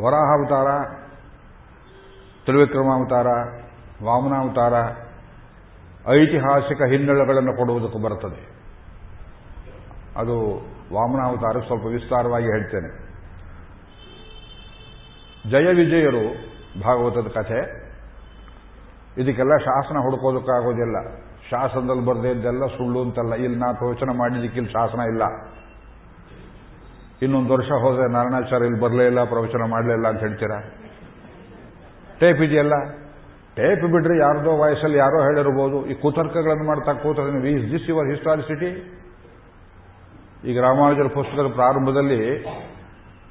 ವರಾಹಾವತಾರ 0.00 0.68
ತ್ರಿವಿಕ್ರಮಾವತಾರ, 2.44 3.26
ವಾಮನಾವತಾರ 4.04 5.03
ಐತಿಹಾಸಿಕ 6.08 6.82
ಹಿನ್ನೆಲೆಗಳನ್ನು 6.82 7.56
ಕೊಡುವುದಕ್ಕೆ 7.56 8.02
ಬರುತ್ತದೆ. 8.02 8.64
ಅದು 10.16 10.34
ವಾಮನಾವತಾರ 10.94 11.60
ಸ್ವಲ್ಪ 11.60 11.86
ವಿಸ್ತಾರವಾಗಿ 11.86 12.44
ಹೇಳ್ತೇನೆ. 12.44 13.04
ಜಯ 15.50 15.84
ವಿಜಯರು 15.84 16.54
ಭಾಗವತದ 16.80 17.28
ಕಥೆ. 17.28 17.84
ಇದಕ್ಕೆಲ್ಲ 19.18 19.56
ಶಾಸನ 19.56 19.96
ಹುಡುಕೋದಕ್ಕಾಗೋದಿಲ್ಲ. 20.02 21.16
ಶಾಸನದಲ್ಲಿ 21.50 22.04
ಬರದೇ 22.04 22.30
ಇದ್ದೆಲ್ಲ 22.30 22.66
ಸುಳ್ಳು 22.66 23.02
ಅಂತಲ್ಲ. 23.02 23.34
ಇಲ್ಲಿ 23.34 23.58
ನಾ 23.58 23.72
ಪ್ರವಚನ 23.72 24.10
ಮಾಡಿದ್ದಕ್ಕೆ 24.10 24.56
ಇಲ್ಲಿ 24.56 24.72
ಶಾಸನ 24.72 25.00
ಇಲ್ಲ. 25.00 25.22
ಇನ್ನೊಂದು 27.22 27.52
ವರ್ಷ 27.52 27.70
ಹೋದರೆ 27.70 28.12
ನಾರಾಯಣಾಚಾರ್ಯ 28.12 28.66
ಇಲ್ಲಿ 28.66 28.80
ಬರಲೇ 28.80 29.06
ಇಲ್ಲ, 29.06 29.24
ಪ್ರವಚನ 29.24 29.70
ಮಾಡಲೇ 29.70 29.92
ಇಲ್ಲ 29.92 30.08
ಅಂತ 30.08 30.20
ಹೇಳ್ತೀರಾ? 30.20 30.60
ಟೇಪ್ 32.20 32.40
ಇದೆಯಲ್ಲ? 32.40 33.03
ಟೇಪ್ 33.56 33.84
ಬಿಡ್ರಿ, 33.92 34.18
ಯಾರ್ದೋ 34.18 34.52
ವಯಸ್ಸಲ್ಲಿ 34.56 34.98
ಯಾರೋ 34.98 35.18
ಹೇಳಿರ್ಬೋದು. 35.22 35.86
ಈ 35.86 35.94
ಕುತರ್ಕಗಳನ್ನು 35.94 36.64
ಮಾಡ್ತಾ 36.66 36.92
ಕೂತ್ರೆ 36.92 37.50
ಈಸ್ 37.50 37.72
ದಿಸ್ 37.72 37.88
ಯುವರ್ 37.88 38.08
ಹಿಸ್ಟಾರಿಸಿಟಿ 38.08 38.70
ಈಗ 40.50 40.60
ರಾಮಾನುಜರ 40.60 41.06
ಪುಸ್ತಕದ 41.14 41.50
ಪ್ರಾರಂಭದಲ್ಲಿ 41.52 42.20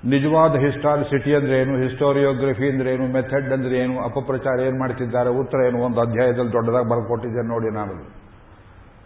ನಿಜವಾದ 0.10 0.54
ಹಿಸ್ಟಾರಿಸಿಟಿ 0.56 1.36
ಅಂದ್ರೆ 1.36 1.56
ಏನು? 1.62 1.74
ಹಿಸ್ಟೋರಿಯೋಗ್ರಫಿ 1.78 2.70
ಅಂದ್ರೆ 2.70 2.94
ಏನು? 2.94 3.06
ಮೆಥಡ್ 3.08 3.54
ಅಂದ್ರೆ 3.54 3.76
ಏನು? 3.78 3.96
ಅಪಪ್ರಚಾರ 4.04 4.60
ಏನು 4.60 4.80
ಮಾಡ್ತಿದ್ದಾರೆ? 4.80 5.30
ಉತ್ತರ 5.30 5.60
ಏನು? 5.68 5.78
ಒಂದು 5.82 6.02
ಅಧ್ಯಾಯದಲ್ಲಿ 6.02 6.54
ದೊಡ್ಡದಾಗಿ 6.54 6.90
ಬರ್ಕೊಟ್ಟಿದ್ದೇನೆ 6.90 7.48
ನೋಡಿ 7.48 7.70
ನಾನು. 7.76 7.96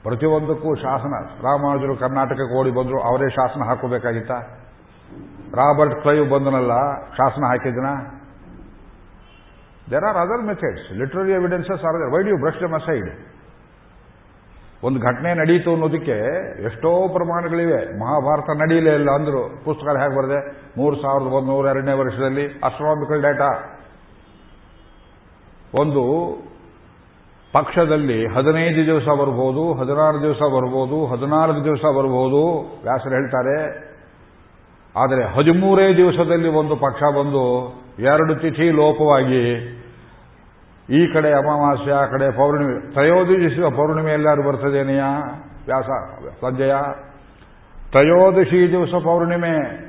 ಪ್ರತಿಯೊಂದಕ್ಕೂ 0.03 0.75
ಶಾಸನ. 0.75 1.15
ರಾಮಾನುಜರು 1.41 1.95
ಕರ್ನಾಟಕಕ್ಕೆ 1.95 2.59
ಓಡಿ 2.59 2.71
ಬಂದರು, 2.71 2.99
ಅವರೇ 3.01 3.29
ಶಾಸನ 3.29 3.63
ಹಾಕೋಬೇಕಾಗಿತ್ತ? 3.63 4.31
ರಾಬರ್ಟ್ 5.55 6.01
ಕ್ಲೈವ್ 6.01 6.29
ಬಂದನಲ್ಲ, 6.29 6.73
ಶಾಸನ 7.17 7.43
ಹಾಕಿದ್ನ 7.47 7.89
there 9.91 10.05
are 10.09 10.19
other 10.23 10.43
methods 10.49 10.85
literary 10.99 11.33
evidences 11.39 11.83
are 11.89 11.97
why 12.13 12.21
do 12.27 12.31
you 12.33 12.39
brush 12.43 12.61
them 12.63 12.75
aside 12.81 13.09
ಒಂದು 14.87 14.99
ಘಟನೆ 15.09 15.29
ನಡೀತು 15.39 15.69
ಅನ್ನೋದಕ್ಕೆ 15.75 16.17
ಎಷ್ಟೋ 16.69 16.89
ಪ್ರಮಾಣಗಳಿವೆ. 17.13 17.79
ಮಹಾಭಾರತ 18.01 18.49
ನಡೀಲೇ 18.59 18.91
ಇಲ್ಲ 18.99 19.09
ಅಂದ್ರು. 19.19 19.41
ಪುಸ್ತಕ 19.65 19.95
ಹೇಗೆ 20.01 20.15
ಬರದೆ? 20.17 20.39
ಮೂರು 20.79 20.95
ಸಾವಿರದ 21.03 21.31
ಒಂದು 21.37 21.49
ನೂರ 21.51 21.65
ಎರಡನೇ 21.73 21.93
ವರ್ಷದಲ್ಲಿ 22.01 22.45
ಅಸ್ಟ್ರಾಮಿಕಲ್ 22.69 23.23
ಡೇಟಾ 23.27 23.49
ಒಂದು 25.81 26.03
ಪಕ್ಷದಲ್ಲಿ 27.53 28.19
ಹದಿನೈದು 28.35 28.81
ದಿವಸ 28.91 29.07
ಬರ್ಬೋದು, 29.21 29.63
ಹದಿನಾರು 29.79 30.17
ದಿವಸ 30.21 30.41
ಬರ್ಬೋದು, 30.55 30.97
ಹದಿನಾರು 31.05 31.53
ದಿವಸ 31.69 31.83
ಬರ್ಬೋದು. 31.97 32.41
ವ್ಯಾಸರು 32.83 33.13
ಹೇಳ್ತಾರೆ, 33.17 33.57
ಆದರೆ 34.95 35.23
ಹದಿಮೂರೇ 35.35 35.87
ದಿವಸದಲ್ಲಿ 35.93 36.49
ಒಂದು 36.61 36.75
ಪಕ್ಷ 36.75 37.01
ಬಂದು 37.17 37.43
ಎರಡು 38.11 38.35
ತಿಥಿ 38.35 38.67
ಲೋಪವಾಗಿ 38.81 39.43
ಈ 40.89 41.13
ಕಡೆ 41.13 41.31
ಅಮಾವಾಸ್ಯೆ, 41.31 41.93
ಆ 41.93 42.05
ಕಡೆ 42.05 42.31
ಪೌರ್ಣಿಮೆ 42.31 42.93
ತ್ರಯೋದಶಿ 42.93 43.75
ಪೌರ್ಣಿಮೆ 43.75 44.11
ಎಲ್ಲರೂ 44.11 44.49
ಬರ್ತದೇನೆಯ 44.49 45.01
ವ್ಯಾಸ, 45.65 45.85
ಸಂಜಯ. 46.41 46.73
ತ್ರಯೋದಶಿ 47.91 48.71
ದಿವಸ 48.71 49.03
ಪೌರ್ಣಿಮೆ. 49.03 49.87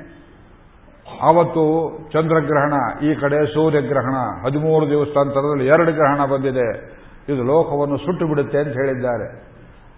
ಆವತ್ತು 1.21 1.63
ಚಂದ್ರಗ್ರಹಣ, 2.11 2.73
ಈ 3.05 3.15
ಕಡೆ 3.15 3.53
ಸೂರ್ಯಗ್ರಹಣ. 3.53 4.45
ಹದಿಮೂರು 4.45 4.89
ದಿವಸ 4.89 5.07
ಅಂತರದಲ್ಲಿ 5.07 5.65
ಎರಡು 5.65 5.91
ಗ್ರಹಣ 5.91 6.25
ಬಂದಿದೆ. 6.25 6.99
ಇದು 7.29 7.43
ಲೋಕವನ್ನು 7.43 7.97
ಸುಟ್ಟು 7.97 8.27
ಬಿಡುತ್ತೆ 8.27 8.57
ಅಂತ 8.57 8.67
ಹೇಳಿದ್ದಾರೆ. 8.67 9.49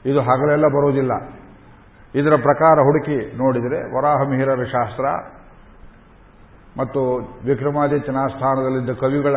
ಇದು 0.06 0.22
ಹಗಲೆಲ್ಲ 0.22 0.66
ಬರುವುದಿಲ್ಲ. 0.66 1.12
ಇದರ 2.16 2.36
ಪ್ರಕಾರ 2.36 2.80
ಹುಡುಕಿ 2.80 3.38
ನೋಡಿದರೆ 3.38 3.98
ವರಾಹಮಿಹಿರರ 3.98 4.64
ಶಾಸ್ತ್ರ 4.64 5.06
ಮತ್ತು 6.82 7.18
ವಿಕ್ರಮಾದಿತ್ಯನ 7.46 8.16
ಸ್ಥಾನದಲ್ಲಿದ್ದ 8.28 9.00
ಕವಿಗಳ 9.00 9.36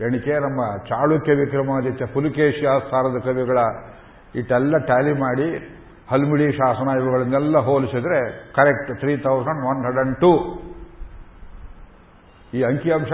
ಎಣಿಕೆ 0.00 0.32
ನಮ್ಮ 0.32 0.86
ಚಾಳುಕ್ಯ 0.88 1.32
ವಿಕ್ರಮಾದಿತ್ಯ 1.32 2.06
ಪುಲಿಕೇಶಿಯಾಸ್ಥಾನದ 2.06 3.18
ಕವಿಗಳ 3.24 3.58
ಇಟ್ಟೆಲ್ಲ 4.34 4.78
ಟ್ಯಾಲಿ 4.78 5.12
ಮಾಡಿ 5.12 5.74
ಹಲ್ಮಿಡಿ 6.10 6.52
ಶಾಸನ 6.52 6.88
ಇವುಗಳನ್ನೆಲ್ಲ 7.02 7.58
ಹೋಲಿಸಿದ್ರೆ 7.58 8.30
correct 8.52 8.98
three 8.98 9.16
thousand 9.16 9.66
one 9.66 9.84
hundred 9.84 9.98
and 9.98 10.18
two 10.18 10.32
ಈ 12.54 12.62
ಅಂಕಿಅಂಶ 12.62 13.12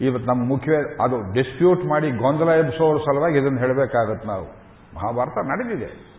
ಇವತ್ತು 0.00 0.30
ನಮ್ಮ 0.30 0.48
ಮುಖ್ಯ 0.48 0.72
ಅದು 1.02 1.34
ಡಿಸ್ಪ್ಯೂಟ್ 1.34 1.84
ಮಾಡಿ 1.84 2.10
ಗೊಂದಲ 2.10 2.48
ಎಬ್ಸೋರ 2.48 2.96
ಸಲುವಾಗಿ 2.96 3.38
ಇದನ್ನು 3.38 3.58
ಹೇಳಬೇಕಾಗತ್ತೆ 3.58 4.28
ನಾವು. 4.28 4.44
ಮಹಾಭಾರತ 4.94 5.38
ನಡೆದಿದೆ. 5.38 6.14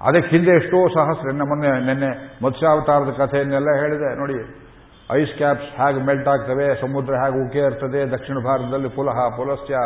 ಅದಕ್ಕೆ 0.00 0.36
ಹಿಂದೆ 0.36 0.50
ಎಷ್ಟೋ 0.50 0.88
ಸಹಸ್ರ 0.88 1.32
ಮೊನ್ನೆ, 1.32 1.86
ನಿನ್ನೆ 1.86 2.38
ಮತ್ಸ್ಯಾವತಾರದ 2.44 3.10
ಕಥೆಯನ್ನೆಲ್ಲ 3.10 3.66
ಹೇಳಿದೆ. 3.80 4.18
ನೋಡಿ 4.18 4.65
ಐಸ್ 5.12 5.36
ಕ್ಯಾಪ್ಸ್ 5.36 5.80
ಹೇಗೆ 5.80 6.06
ಮೆಲ್ಟ್ 6.06 6.28
ಆಗ್ತವೆ, 6.28 6.80
ಸಮುದ್ರ 6.80 7.14
ಹೇಗೆ 7.14 7.44
ಉಕ್ಕೇ 7.44 7.58
ಇರ್ತದೆ, 7.58 8.10
ದಕ್ಷಿಣ 8.10 8.36
ಭಾರತದಲ್ಲಿ 8.44 8.88
ಪುಲಹ, 8.88 9.12
ಪುಲಸ್ಯ, 9.12 9.76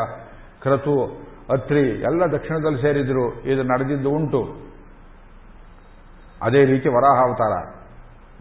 ಕ್ರತು, 0.62 1.04
ಅತ್ರಿ, 1.52 1.80
ಎಲ್ಲ 1.80 2.24
ದಕ್ಷಿಣದಲ್ಲಿ 2.24 2.82
ಸೇರಿದ್ರು, 2.82 3.40
ಇದು 3.40 3.62
ನಡೆದಿದ್ದು 3.62 4.10
ಉಂಟು. 4.10 4.70
ಅದೇ 6.42 6.64
ರೀತಿ 6.64 6.88
ವರಾಹ 6.88 7.20
ಅವತಾರ 7.20 7.80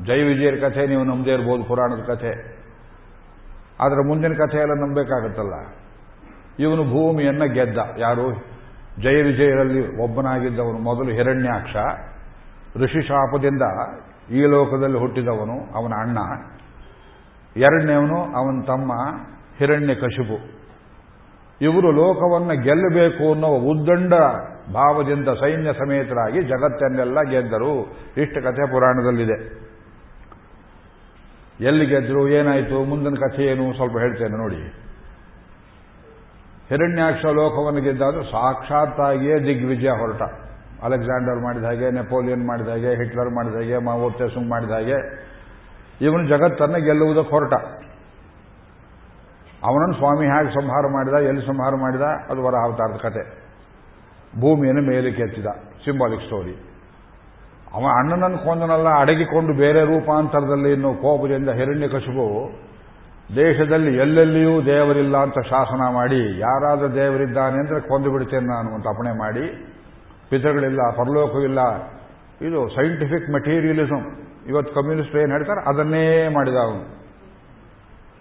ಜೈ 0.05 0.23
ವಿಜಯರ 0.23 0.69
ಕಥೆ 0.69 0.87
ನೀವು 0.87 1.03
ನಂಬದೇ 1.03 1.31
ಇರ್ಬೋದು, 1.31 1.63
ಪುರಾಣದ 1.63 2.03
ಕಥೆ. 2.03 2.59
ಆದರೆ 3.79 4.07
ಮುಂದಿನ 4.07 4.33
ಕಥೆ 4.33 4.57
ಎಲ್ಲ 4.57 4.73
ನಂಬಬೇಕಾಗತ್ತಲ್ಲ. 4.73 5.53
ಇವನು 6.59 6.83
ಭೂಮಿಯನ್ನ 6.83 7.43
ಗೆದ್ದ. 7.43 7.77
ಯಾರು? 7.97 8.31
ಜಯ 9.01 9.21
ವಿಜಯರಲ್ಲಿ 9.21 9.97
ಒಬ್ಬನಾಗಿದ್ದವನು, 10.03 10.79
ಮೊದಲು 10.79 11.11
ಹಿರಣ್ಯಾಕ್ಷ. 11.11 11.75
ಋಷಿಶಾಪದಿಂದ 12.77 13.61
ಈ 14.31 14.41
ಲೋಕದಲ್ಲಿ 14.45 14.99
ಹುಟ್ಟಿದವನು 14.99 15.75
ಅವನ 15.75 15.93
ಅಣ್ಣ. 15.93 16.17
ಎರಡನೇವನು 17.55 18.21
ಅವನ 18.21 18.61
ತಮ್ಮ 18.61 18.93
ಹಿರಣ್ಯ 19.57 19.95
ಕಶುಬು. 19.95 20.59
ಇವರು 21.61 21.91
ಲೋಕವನ್ನು 21.91 22.61
ಗೆಲ್ಲಬೇಕು 22.63 23.31
ಅನ್ನೋ 23.31 23.47
ಉದ್ದಂಡ 23.47 24.13
ಭಾವದಿಂದ 24.73 25.27
ಸೈನ್ಯ 25.27 25.73
ಸಮೇತರಾಗಿ 25.73 26.41
ಜಗತ್ತನ್ನೆಲ್ಲ 26.41 27.21
ಗೆದ್ದರು. 27.21 27.95
ಇಷ್ಟು 28.17 28.43
ಕಥೆ 28.43 28.71
ಪುರಾಣದಲ್ಲಿದೆ. 28.71 29.69
ಎಲ್ಲಿ 31.63 31.85
ಗೆದ್ದರು 31.85 32.27
ಏನಾಯಿತು, 32.27 32.83
ಮುಂದಿನ 32.83 33.13
ಕಥೆ 33.13 33.43
ಏನು 33.43 33.73
ಸ್ವಲ್ಪ 33.75 33.97
ಹೇಳ್ತೇನೆ 33.97 34.37
ನೋಡಿ. 34.37 34.55
ಹಿರಣ್ಯಾಕ್ಷ 36.69 37.25
ಲೋಕವನ್ನು 37.25 37.81
ಗೆದ್ದಾದರೂ 37.81 38.23
ಸಾಕ್ಷಾತ್ತಾಗಿಯೇ 38.23 39.39
ದಿಗ್ವಿಜಯ 39.39 39.89
ಹೊರಟ. 39.89 40.21
ಅಲೆಕ್ಸಾಂಡರ್ 40.83 41.43
ಮಾಡಿದ 41.43 41.63
ಹಾಗೆ, 41.63 41.91
ನೆಪೋಲಿಯನ್ 41.91 42.47
ಮಾಡಿದ 42.47 42.67
ಹಾಗೆ, 42.67 42.89
ಹಿಟ್ಲರ್ 42.95 43.35
ಮಾಡಿದ 43.35 43.55
ಹಾಗೆ 43.55 43.77
ಮಾವೋ 43.77 44.09
ತೆಸುಂಗ್ 44.09 44.49
ಮಾಡಿದ 44.49 44.71
ಹಾಗೆ 44.71 45.28
ಇವನು 46.05 46.23
ಜಗತ್ತನ್ನು 46.31 46.79
ಗೆಲ್ಲುವುದಕ್ಕೆ 46.87 47.31
ಹೊರಟ 47.35 47.55
ಅವನನ್ನು 49.69 49.95
ಸ್ವಾಮಿ 50.01 50.25
ಹೇಗೆ 50.33 50.51
ಸಂಹಾರ 50.57 50.85
ಮಾಡಿದ, 50.95 51.17
ಎಲ್ಲಿ 51.29 51.43
ಸಂಹಾರ 51.47 51.73
ಮಾಡಿದ, 51.83 52.05
ಅದು 52.31 52.39
ವರ 52.45 52.55
ಅವತಾರದ 52.65 52.97
ಕತೆ. 53.05 53.23
ಭೂಮಿಯನ್ನು 54.41 54.83
ಮೇಲಕ್ಕೆ 54.89 55.21
ಎತ್ತಿದ 55.25 55.49
ಸಿಂಬಾಲಿಕ್ 55.85 56.23
ಸ್ಟೋರಿ 56.27 56.55
ಅವ 57.77 57.83
ಅಣ್ಣನನ್ನು 57.99 58.39
ಕೊಂದನಲ್ಲ, 58.45 58.89
ಅಡಗಿಕೊಂಡು 59.01 59.51
ಬೇರೆ 59.63 59.81
ರೂಪಾಂತರದಲ್ಲಿ 59.91 60.69
ಇನ್ನು 60.75 60.91
ಕೋಪದಿಂದ 61.03 61.49
ಹಿರಣ್ಯ 61.59 61.87
ಕಸುಬು 61.95 62.27
ದೇಶದಲ್ಲಿ 63.35 63.91
ಎಲ್ಲೆಲ್ಲಿಯೂ 64.03 64.53
ದೇವರಿಲ್ಲ 64.69 65.15
ಅಂತ 65.25 65.39
ಶಾಸನ 65.51 65.81
ಮಾಡಿ 65.97 66.21
ಯಾರಾದರೂ 66.45 66.89
ದೇವರಿದ್ದಾನೆ 67.01 67.57
ಅಂದರೆ 67.63 67.79
ಕೊಂದು 67.89 68.09
ಬಿಡ್ತೇನೆ 68.13 68.47
ನಾನು 68.53 68.69
ಅಂತ 68.75 68.87
ಅಪಣೆ 68.93 69.11
ಮಾಡಿ, 69.23 69.45
ಪಿತೃಗಳಿಲ್ಲ, 70.29 70.81
ಪರಲೋಕವಿಲ್ಲ. 70.99 71.59
ಇದು 72.47 72.59
ಸೈಂಟಿಫಿಕ್ 72.77 73.27
ಮೆಟೀರಿಯಲಿಸಮ್ 73.35 74.07
ಇವತ್ತು 74.49 74.73
ಕಮ್ಯುನಿಸ್ಟ್ 74.73 75.15
ಏನು 75.15 75.31
ಹೇಳ್ತಾರೆ? 75.31 75.69
ಅದನ್ನೇ 75.69 76.27
ಮಾಡಿದ 76.27 76.55
ಅವನು. 76.55 76.99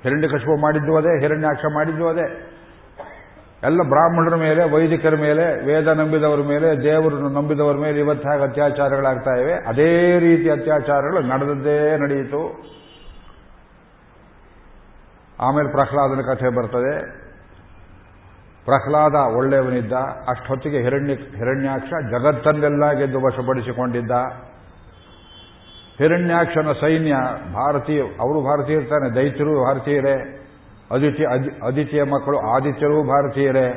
ಹಿರಣ್ಯಕಶಿಪು 0.03 0.61
ಮಾಡಿದ್ದು 0.61 0.97
ಅದೇ, 0.97 1.21
ಹಿರಣ್ಯಾಕ್ಷ 1.21 1.65
ಮಾಡಿದ್ದು 1.75 2.09
ಅದೇ. 2.09 2.55
ಎಲ್ಲ 3.63 3.83
ಬ್ರಾಹ್ಮಣರ 3.89 4.35
ಮೇಲೆ, 4.35 4.71
ವೈದಿಕರ 4.71 5.17
ಮೇಲೆ, 5.17 5.67
ವೇದ 5.67 5.89
ನಂಬಿದವರ 5.89 6.39
ಮೇಲೆ, 6.47 6.83
ದೇವರನ್ನು 6.83 7.29
ನಂಬಿದವರ 7.29 7.77
ಮೇಲೆ 7.77 7.99
ಇವತ್ತು 7.99 8.29
ಹೇಗೆ 8.29 8.43
ಅತ್ಯಾಚಾರಗಳಾಗ್ತಾ 8.43 9.31
ಇವೆ? 9.31 9.53
ಅದೇ 9.53 10.19
ರೀತಿ 10.19 10.51
ಅತ್ಯಾಚಾರಗಳು 10.51 11.21
ನಡೆದದ್ದೇ 11.21 11.97
ನಡೆಯಿತು. 11.97 12.43
ಆಮೇಲೆ 15.41 15.71
ಪ್ರಹ್ಲಾದನ 15.71 16.21
ಕಥೆ 16.21 16.57
ಬರ್ತದೆ. 16.57 17.01
ಪ್ರಹ್ಲಾದ 18.65 19.15
ಒಳ್ಳೆಯವನಿದ್ದ, 19.37 19.93
ಅಷ್ಟೊತ್ತಿಗೆ 20.29 20.79
ಹಿರಣ್ಯ, 20.83 21.15
ಹಿರಣ್ಯಾಕ್ಷ 21.15 21.91
ಜಗತ್ತನ್ನೆಲ್ಲ 22.11 22.93
ಗೆದ್ದು 22.93 23.21
ವಶಪಡಿಸಿಕೊಂಡಿದ್ದ. 23.21 24.11
ಹಿರಣ್ಯಾಕ್ಷನ 25.99 26.73
ಸೈನ್ಯ 26.81 27.15
ಭಾರತೀಯ, 27.55 28.01
ಅವರು 28.25 28.41
ಭಾರತೀಯ 28.49 28.81
ತಾನೆ 28.91 29.09
ದೈತ್ಯರು 29.15 29.55
ಭಾರತೀಯರೇ 29.65 30.17
ಅದಿತಿ 30.97 31.25
ಅದಿತಿಯ 31.67 32.03
ಮಕ್ಕಳು 32.13 32.37
ಆದಿತ್ಯರು 32.55 32.99
ಭಾರತೀಯರೇ. 33.09 33.69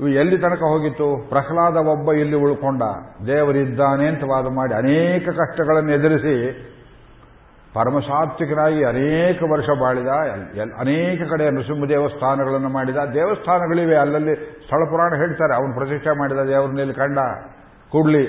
ಇವು 0.00 0.08
ಎಲ್ಲಿ 0.20 0.36
ತನಕ 0.38 0.62
ಹೋಗಿತ್ತು? 0.72 1.06
ಪ್ರಹ್ಲಾದ 1.28 1.78
ಒಬ್ಬ 1.94 2.12
ಇಲ್ಲಿ 2.12 2.36
ಉಳ್ಕೊಂಡ, 2.44 2.82
ದೇವರಿದ್ದಾನೆ 3.26 4.04
ಅಂತ 4.08 4.22
ವಾದ 4.32 4.52
ಮಾಡಿ 4.58 4.74
ಅನೇಕ 4.74 5.24
ಕಷ್ಟಗಳನ್ನು 5.40 5.92
ಎದುರಿಸಿ 5.92 6.36
ಪರಮಸಾತ್ವಿಕನಾಗಿ 7.74 8.80
ಅನೇಕ 8.84 9.40
ವರ್ಷ 9.50 9.68
ಬಾಳಿದ 9.80 10.12
ಅನೇಕ 10.84 11.20
ಕಡೆ 11.32 11.44
ನೃಸಿಂಹ 11.56 11.88
ದೇವಸ್ಥಾನಗಳನ್ನು 11.88 12.70
ಮಾಡಿದ. 12.76 13.00
ದೇವಸ್ಥಾನಗಳಿವೆ, 13.14 13.96
ಅಲ್ಲಲ್ಲಿ 13.96 14.34
ಸ್ಥಳ 14.64 14.80
ಪುರಾಣ 14.92 15.12
ಹೇಳ್ತಾರೆ, 15.22 15.54
ಅವನು 15.58 15.72
ಪ್ರತಿಷ್ಠೆ 15.78 16.12
ಮಾಡಿದ 16.20 16.40
ದೇವರನ್ನೆಲ್ಲಿ 16.48 16.94
ಕಂಡ 16.94 17.18
ಕೂಡ್ಲಿ. 17.92 18.24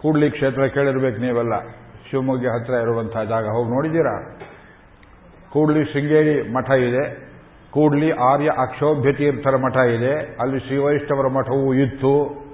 ಕೂಡ್ಲಿ 0.00 0.30
ಕ್ಷೇತ್ರ 0.30 0.66
ಕೇಳಿರ್ಬೇಕು 0.66 1.20
ನೀವೆಲ್ಲ. 1.20 1.60
ಶಿವಮೊಗ್ಗ 2.10 2.46
ಹತ್ರ 2.46 2.72
ಇರುವಂತಹ 2.72 3.22
ಜಾಗ. 3.22 3.44
ಹೋಗಿ 3.44 3.70
ನೋಡಿದ್ದೀರಾ? 3.70 4.38
ಕೂಡ್ಲಿ 5.50 5.84
ಶೃಂಗೇರಿ 5.84 6.52
ಮಠ 6.52 6.70
ಇದೆ. 6.70 7.26
ಕೂಡ್ಲಿ 7.70 8.10
ಆರ್ಯ 8.10 8.50
ಅಕ್ಷೋಭ್ಯ 8.58 9.12
ತೀರ್ಥರ 9.12 9.56
ಮಠ 9.56 9.76
ಇದೆ. 9.76 10.36
ಅಲ್ಲಿ 10.40 10.58
ಶ್ರೀವೈಷ್ಣವರ 10.60 11.26
ಮಠವೂ 11.26 11.74
ಇತ್ತು. 11.74 12.46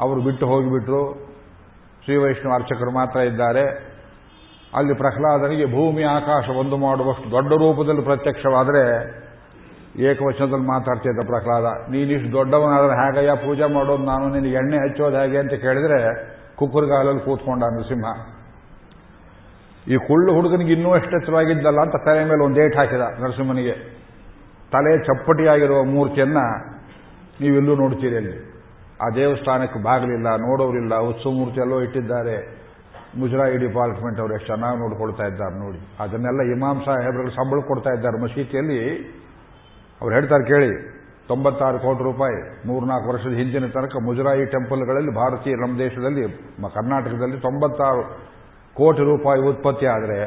ಅವರು 0.00 0.20
ಬಿಟ್ಟು 0.22 0.46
ಹೋಗಿಬಿಟ್ರು. 0.46 1.28
ಶ್ರೀ 2.04 2.16
ವೈಷ್ಣವ 2.16 2.54
ಅರ್ಚಕರು 2.54 2.90
ಮಾತ್ರ 2.90 3.20
ಇದ್ದಾರೆ. 3.20 3.88
ಅಲ್ಲಿ 4.74 4.94
ಪ್ರಹ್ಲಾದನಿಗೆ 4.94 5.66
ಭೂಮಿ 5.66 6.02
ಆಕಾಶ 6.02 6.48
ಒಂದು 6.48 6.76
ಮಾಡುವಷ್ಟು 6.76 7.30
ದೊಡ್ಡ 7.30 7.52
ರೂಪದಲ್ಲಿ 7.52 8.02
ಪ್ರತ್ಯಕ್ಷವಾದರೆ 8.02 8.82
ಏಕವಚನದಲ್ಲಿ 9.98 10.66
ಮಾತಾಡ್ತಿದ್ದ 10.66 11.26
ಪ್ರಹ್ಲಾದ, 11.26 11.90
ನೀನಿಷ್ಟು 11.90 12.32
ದೊಡ್ಡವನಾದ್ರೆ 12.32 12.94
ಹೇಗಯ್ಯ? 12.96 13.46
ಪೂಜೆ 13.46 13.74
ಮಾಡೋದು 13.74 14.02
ನಾನು 14.02 14.28
ನಿನಗೆ 14.34 14.52
ಎಣ್ಣೆ 14.52 14.76
ಹಚ್ಚೋದು 14.76 15.16
ಹೇಗೆ? 15.16 15.38
ಅಂತ 15.38 15.52
ಕೇಳಿದ್ರೆ 15.52 16.00
ಕುಕ್ಕುರ್ಗಾಲಲ್ಲಿ 16.58 17.22
ಕೂತ್ಕೊಂಡ 17.28 17.62
ನರಸಿಂಹ, 17.76 18.08
ಈ 19.92 19.96
ಕುಳ್ಳು 20.08 20.30
ಹುಡುಗನಿಗೆ 20.36 20.72
ಇನ್ನೂ 20.76 20.90
ಎಷ್ಟೆಚ್ಚರವಾಗಿದ್ದಲ್ಲ 20.98 21.80
ಅಂತ 21.86 21.96
ತಲೆ 22.06 22.22
ಮೇಲೆ 22.30 22.42
ಒಂದು 22.46 22.58
ಏಟ್ 22.64 22.76
ಹಾಕಿದ 22.80 23.04
ನರಸಿಂಹನಿಗೆ. 23.22 23.74
ತಲೆ 24.72 24.92
ಚಪ್ಪಟಿಯಾಗಿರುವ 25.08 25.80
ಮೂರ್ತಿಯನ್ನ 25.94 26.40
ನೀವೆಲ್ಲೂ 27.42 27.74
ನೋಡ್ತೀರಿ 27.82 28.16
ಅಲ್ಲಿ 28.20 28.36
ಆ 29.04 29.08
ದೇವಸ್ಥಾನಕ್ಕೆ 29.18 29.78
ಬಾಗಲಿಲ್ಲ, 29.88 30.28
ನೋಡೋರಿಲ್ಲ, 30.46 30.94
ಉತ್ಸವ 31.10 31.30
ಮೂರ್ತಿ 31.38 31.60
ಎಲ್ಲೋ 31.64 31.76
ಇಟ್ಟಿದ್ದಾರೆ. 31.86 32.36
ಮುಜರಾಯಿ 33.20 33.56
ಡಿಪಾರ್ಟ್ಮೆಂಟ್ 33.64 34.18
ಅವರು 34.22 34.32
ಎಷ್ಟು 34.36 34.48
ಚೆನ್ನಾಗಿ 34.52 34.78
ನೋಡ್ಕೊಳ್ತಾ 34.82 35.24
ಇದ್ದಾರೆ 35.30 35.54
ನೋಡಿ. 35.64 35.78
ಅದನ್ನೆಲ್ಲ 36.04 36.40
ಇಮಾಮ್ 36.54 36.80
ಸಾಹೇಬ್ರಿಗೆ 36.86 37.32
ಸಂಬಳ 37.36 37.58
ಕೊಡ್ತಾ 37.70 37.90
ಇದ್ದಾರೆ 37.96 38.16
ಮಸೀತಿಯಲ್ಲಿ 38.24 38.80
ಅವ್ರು 40.00 40.12
ಹೇಳ್ತಾರೆ 40.16 40.44
ಕೇಳಿ 40.52 40.72
ತೊಂಬತ್ತಾರು 41.28 41.78
ಕೋಟಿ 41.78 42.02
ರೂಪಾಯಿ 42.08 42.38
ಮೂರ್ನಾಲ್ಕು 42.68 43.08
ವರ್ಷದ 43.10 43.34
ಹಿಂದಿನ 43.40 43.66
ತನಕ 43.76 43.96
ಮುಜರಾಯಿ 44.08 44.44
ಟೆಂಪಲ್ಗಳಲ್ಲಿ 44.54 45.12
ಭಾರತೀಯ 45.20 45.56
ನಮ್ಮ 45.62 45.74
ದೇಶದಲ್ಲಿ 45.78 46.22
ಕರ್ನಾಟಕದಲ್ಲಿ 46.76 47.38
ತೊಂಬತ್ತಾರು 47.46 48.04
ಕೋಟಿ 48.80 49.02
ರೂಪಾಯಿ 49.10 49.40
ಉತ್ಪತ್ತಿ 49.50 49.86
ಆದರೆ, 49.96 50.18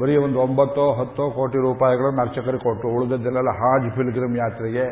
ಬರೀ 0.00 0.14
ಒಂದು 0.24 0.38
ಒಂಬತ್ತೋ 0.44 0.84
ಹತ್ತೋ 0.98 1.24
ಕೋಟಿ 1.38 1.58
ರೂಪಾಯಿಗಳನ್ನು 1.66 2.20
ಅರ್ಚಕರಿಗೆ 2.24 2.62
ಕೊಟ್ಟು 2.64 2.88
ಉಳಿದದ್ದೆಲ್ಲ 2.96 3.52
ಹಾಜ್ 3.60 3.88
ಫಿಲ್ಗ್ರಿಮ್ 3.96 4.36
ಯಾತ್ರೆಗೆ 4.36 4.84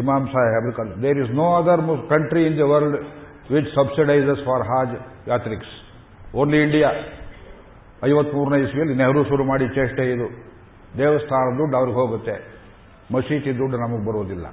ಇಮಾಮ್ 0.00 0.26
ಸಾಹೇಬ್ರು 0.34 0.72
ಕಲ್ 0.72 0.90
there 1.02 1.18
is 1.18 1.32
no 1.40 1.46
other 1.60 1.82
country 2.10 2.42
in 2.48 2.56
the 2.56 2.66
world 2.72 2.98
which 3.54 3.70
subsidises 3.74 4.42
for 4.48 4.64
Haj 4.70 4.94
ಯಾತ್ರಿಕ್ಸ್. 5.28 5.72
Only 6.34 6.62
India 6.62 6.90
ಐವತ್ಮೂರನೇ 8.10 8.58
ಇಸ್ವಿಯಲ್ಲಿ 8.64 8.94
ನೆಹರು 8.94 9.22
ಶುರು 9.24 9.44
ಮಾಡಿ 9.44 9.68
ಚೇಷ್ಟೆ 9.68 10.04
ಇದು. 10.12 10.28
ದೇವಸ್ಥಾನದ 10.98 11.58
ದುಡ್ಡು 11.58 11.76
ಅವ್ರಿಗೆ 11.76 11.96
ಹೋಗುತ್ತೆ. 12.00 12.34
ಮಸೀದಿ 13.14 13.58
ದುಡ್ಡು 13.58 13.76
ನಮಗೆ 13.76 14.04
ಬರೋದಿಲ್ಲ. 14.06 14.46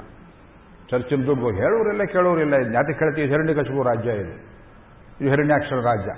ಚರ್ಚಿನ 0.89 1.25
ದುಡ್ಡು 1.25 1.45
ಹೇಳೋರಿಲ್ಲ 1.45 2.03
ಕೇಳೋರಿಲ್ಲ. 2.03 2.57
ಜಾತಿ 2.57 2.99
ಕೇಳ್ತೀವಿ 2.99 3.27
ಹಿರಣ್ಯ 3.27 3.53
ಕಶಿಪು 3.53 3.83
ರಾಜ್ಯ 3.83 4.11
ಇದು. 4.11 4.33
ಇದು 5.21 5.29
ಹಿರಣ್ಯಾಕ್ಷರ 5.29 5.75
ರಾಜ್ಯ. 5.75 6.11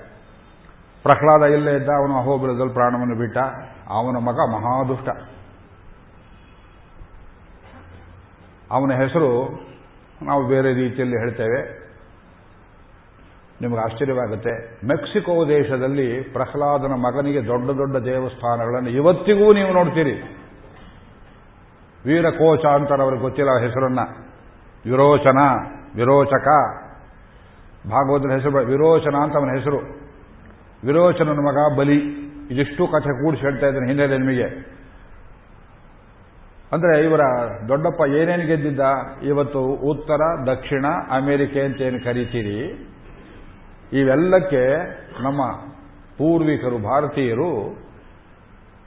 ಪ್ರಹ್ಲಾದ 1.04 1.54
ಇಲ್ಲೇ 1.54 1.76
ಇದ್ದ, 1.76 1.90
ಅವನು 1.90 2.18
ಅಹೋಬಿಲದಲ್ಲಿ 2.18 2.74
ಪ್ರಾಣವನ್ನು 2.74 3.16
ಬಿಟ್ಟ 3.16 3.38
ಅವನ 3.90 4.18
ಮಗ 4.18 4.40
ಮಹಾದುಷ್ಟ. 4.54 5.10
ಅವನ 8.72 8.92
ಹೆಸರು 8.94 9.62
ನಾವು 10.22 10.48
ಬೇರೆ 10.48 10.74
ರೀತಿಯಲ್ಲಿ 10.74 11.18
ಹೇಳ್ತೇವೆ. 11.18 11.82
ನಿಮಗೆ 13.62 13.80
ಆಶ್ಚರ್ಯವಾಗುತ್ತೆ. 13.80 14.80
ಮೆಕ್ಸಿಕೋ 14.88 15.48
ದೇಶದಲ್ಲಿ 15.48 16.22
ಪ್ರಹ್ಲಾದನ 16.22 16.94
ಮಗನಿಗೆ 16.94 17.48
ದೊಡ್ಡ 17.48 17.70
ದೊಡ್ಡ 17.70 17.98
ದೇವಸ್ಥಾನಗಳನ್ನು 17.98 18.90
ಇವತ್ತಿಗೂ 18.90 19.54
ನೀವು 19.54 19.74
ನೋಡ್ತೀರಿ. 19.74 20.46
ವೀರಕೋಚ 22.06 22.66
ಅಂತಾರೆ 22.66 23.04
ಅವ್ರಿಗೆ 23.04 23.22
ಗೊತ್ತಿಲ್ಲ 23.22 23.50
ಹೆಸರನ್ನ. 23.60 24.00
ವಿರೋಚನ, 24.86 25.38
ವಿರೋಚಕ. 25.96 26.48
ಭಾಗವತರ 27.90 28.32
ಹೆಸರು 28.32 28.66
ವಿರೋಚನ 28.66 29.16
ಅಂತ 29.16 29.36
ಅವನ 29.36 29.50
ಹೆಸರು. 29.50 29.78
ವಿರೋಚನನ 30.86 31.32
ಮಗ 31.32 31.78
ಬಲಿ. 31.78 32.22
ಇದಿಷ್ಟು 32.52 32.88
ಕಥೆ 32.88 33.24
ಕೂಡಿಸಿ 33.24 33.42
ಹೇಳ್ತಾ 33.42 33.68
ಇದ್ದಾನೆ 33.68 33.88
ಹಿನ್ನೆಲೆ 33.88 34.18
ನಿಮಗೆ. 34.18 34.72
ಅಂದ್ರೆ 36.72 37.04
ಇವರ 37.04 37.20
ದೊಡ್ಡಪ್ಪ 37.68 38.02
ಏನೇನು 38.08 38.48
ಗೆದ್ದಿದ್ದ? 38.48 38.80
ಇವತ್ತು 39.24 39.60
ಉತ್ತರ, 39.60 40.48
ದಕ್ಷಿಣ, 40.48 40.86
ಅಮೆರಿಕೆ 41.12 41.62
ಅಂತ 41.62 41.82
ಏನು 41.82 42.04
ಕರಿತೀರಿ? 42.04 42.88
ಇವೆಲ್ಲಕ್ಕೆ 43.94 44.78
ನಮ್ಮ 45.24 45.52
ಪೂರ್ವಿಕರು, 46.18 46.78
ಭಾರತೀಯರು 46.78 47.78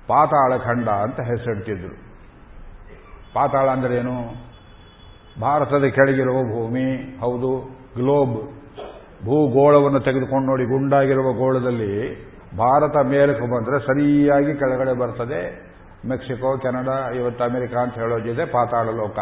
ಪಾತಾಳ 0.07 0.57
ಖಂಡ 0.57 0.89
ಅಂತ 0.89 1.21
ಹೆಸರಿಡ್ತಿದ್ರು 1.21 1.95
ಪಾತಾಳ 3.35 3.71
ಅಂದ್ರೆ 3.71 3.97
ಏನು 3.97 4.15
ಭಾರತದ 5.41 5.85
ಕೆಳಗಿರುವ 5.85 6.35
ಭೂಮಿ, 6.35 7.19
ಹೌದು, 7.21 7.61
ಗ್ಲೋಬ್, 7.95 8.37
ಭೂಗೋಳವನ್ನು 9.25 10.01
ತೆಗೆದುಕೊಂಡು 10.01 10.47
ನೋಡಿ 10.47 10.65
ಗುಂಡಾಗಿರುವ 10.65 11.33
ಗೋಳದಲ್ಲಿ 11.33 12.25
ಭಾರತ 12.59 12.97
ಮೇಲಕ್ಕೆ 13.07 13.47
ಬಂದರೆ 13.47 13.79
ಸರಿಯಾಗಿ 13.79 14.59
ಕೆಳಗಡೆ 14.59 14.99
ಬರ್ತದೆ. 14.99 15.75
ಮೆಕ್ಸಿಕೋ, 16.09 16.59
ಕೆನಡಾ, 16.59 17.11
ಇವತ್ತು 17.11 17.45
ಅಮೆರಿಕ 17.45 17.77
ಅಂತ 17.77 17.95
ಹೇಳೋದಿದೆ 17.95 18.45
ಪಾತಾಳ 18.45 18.85
ಲೋಕ. 18.85 19.19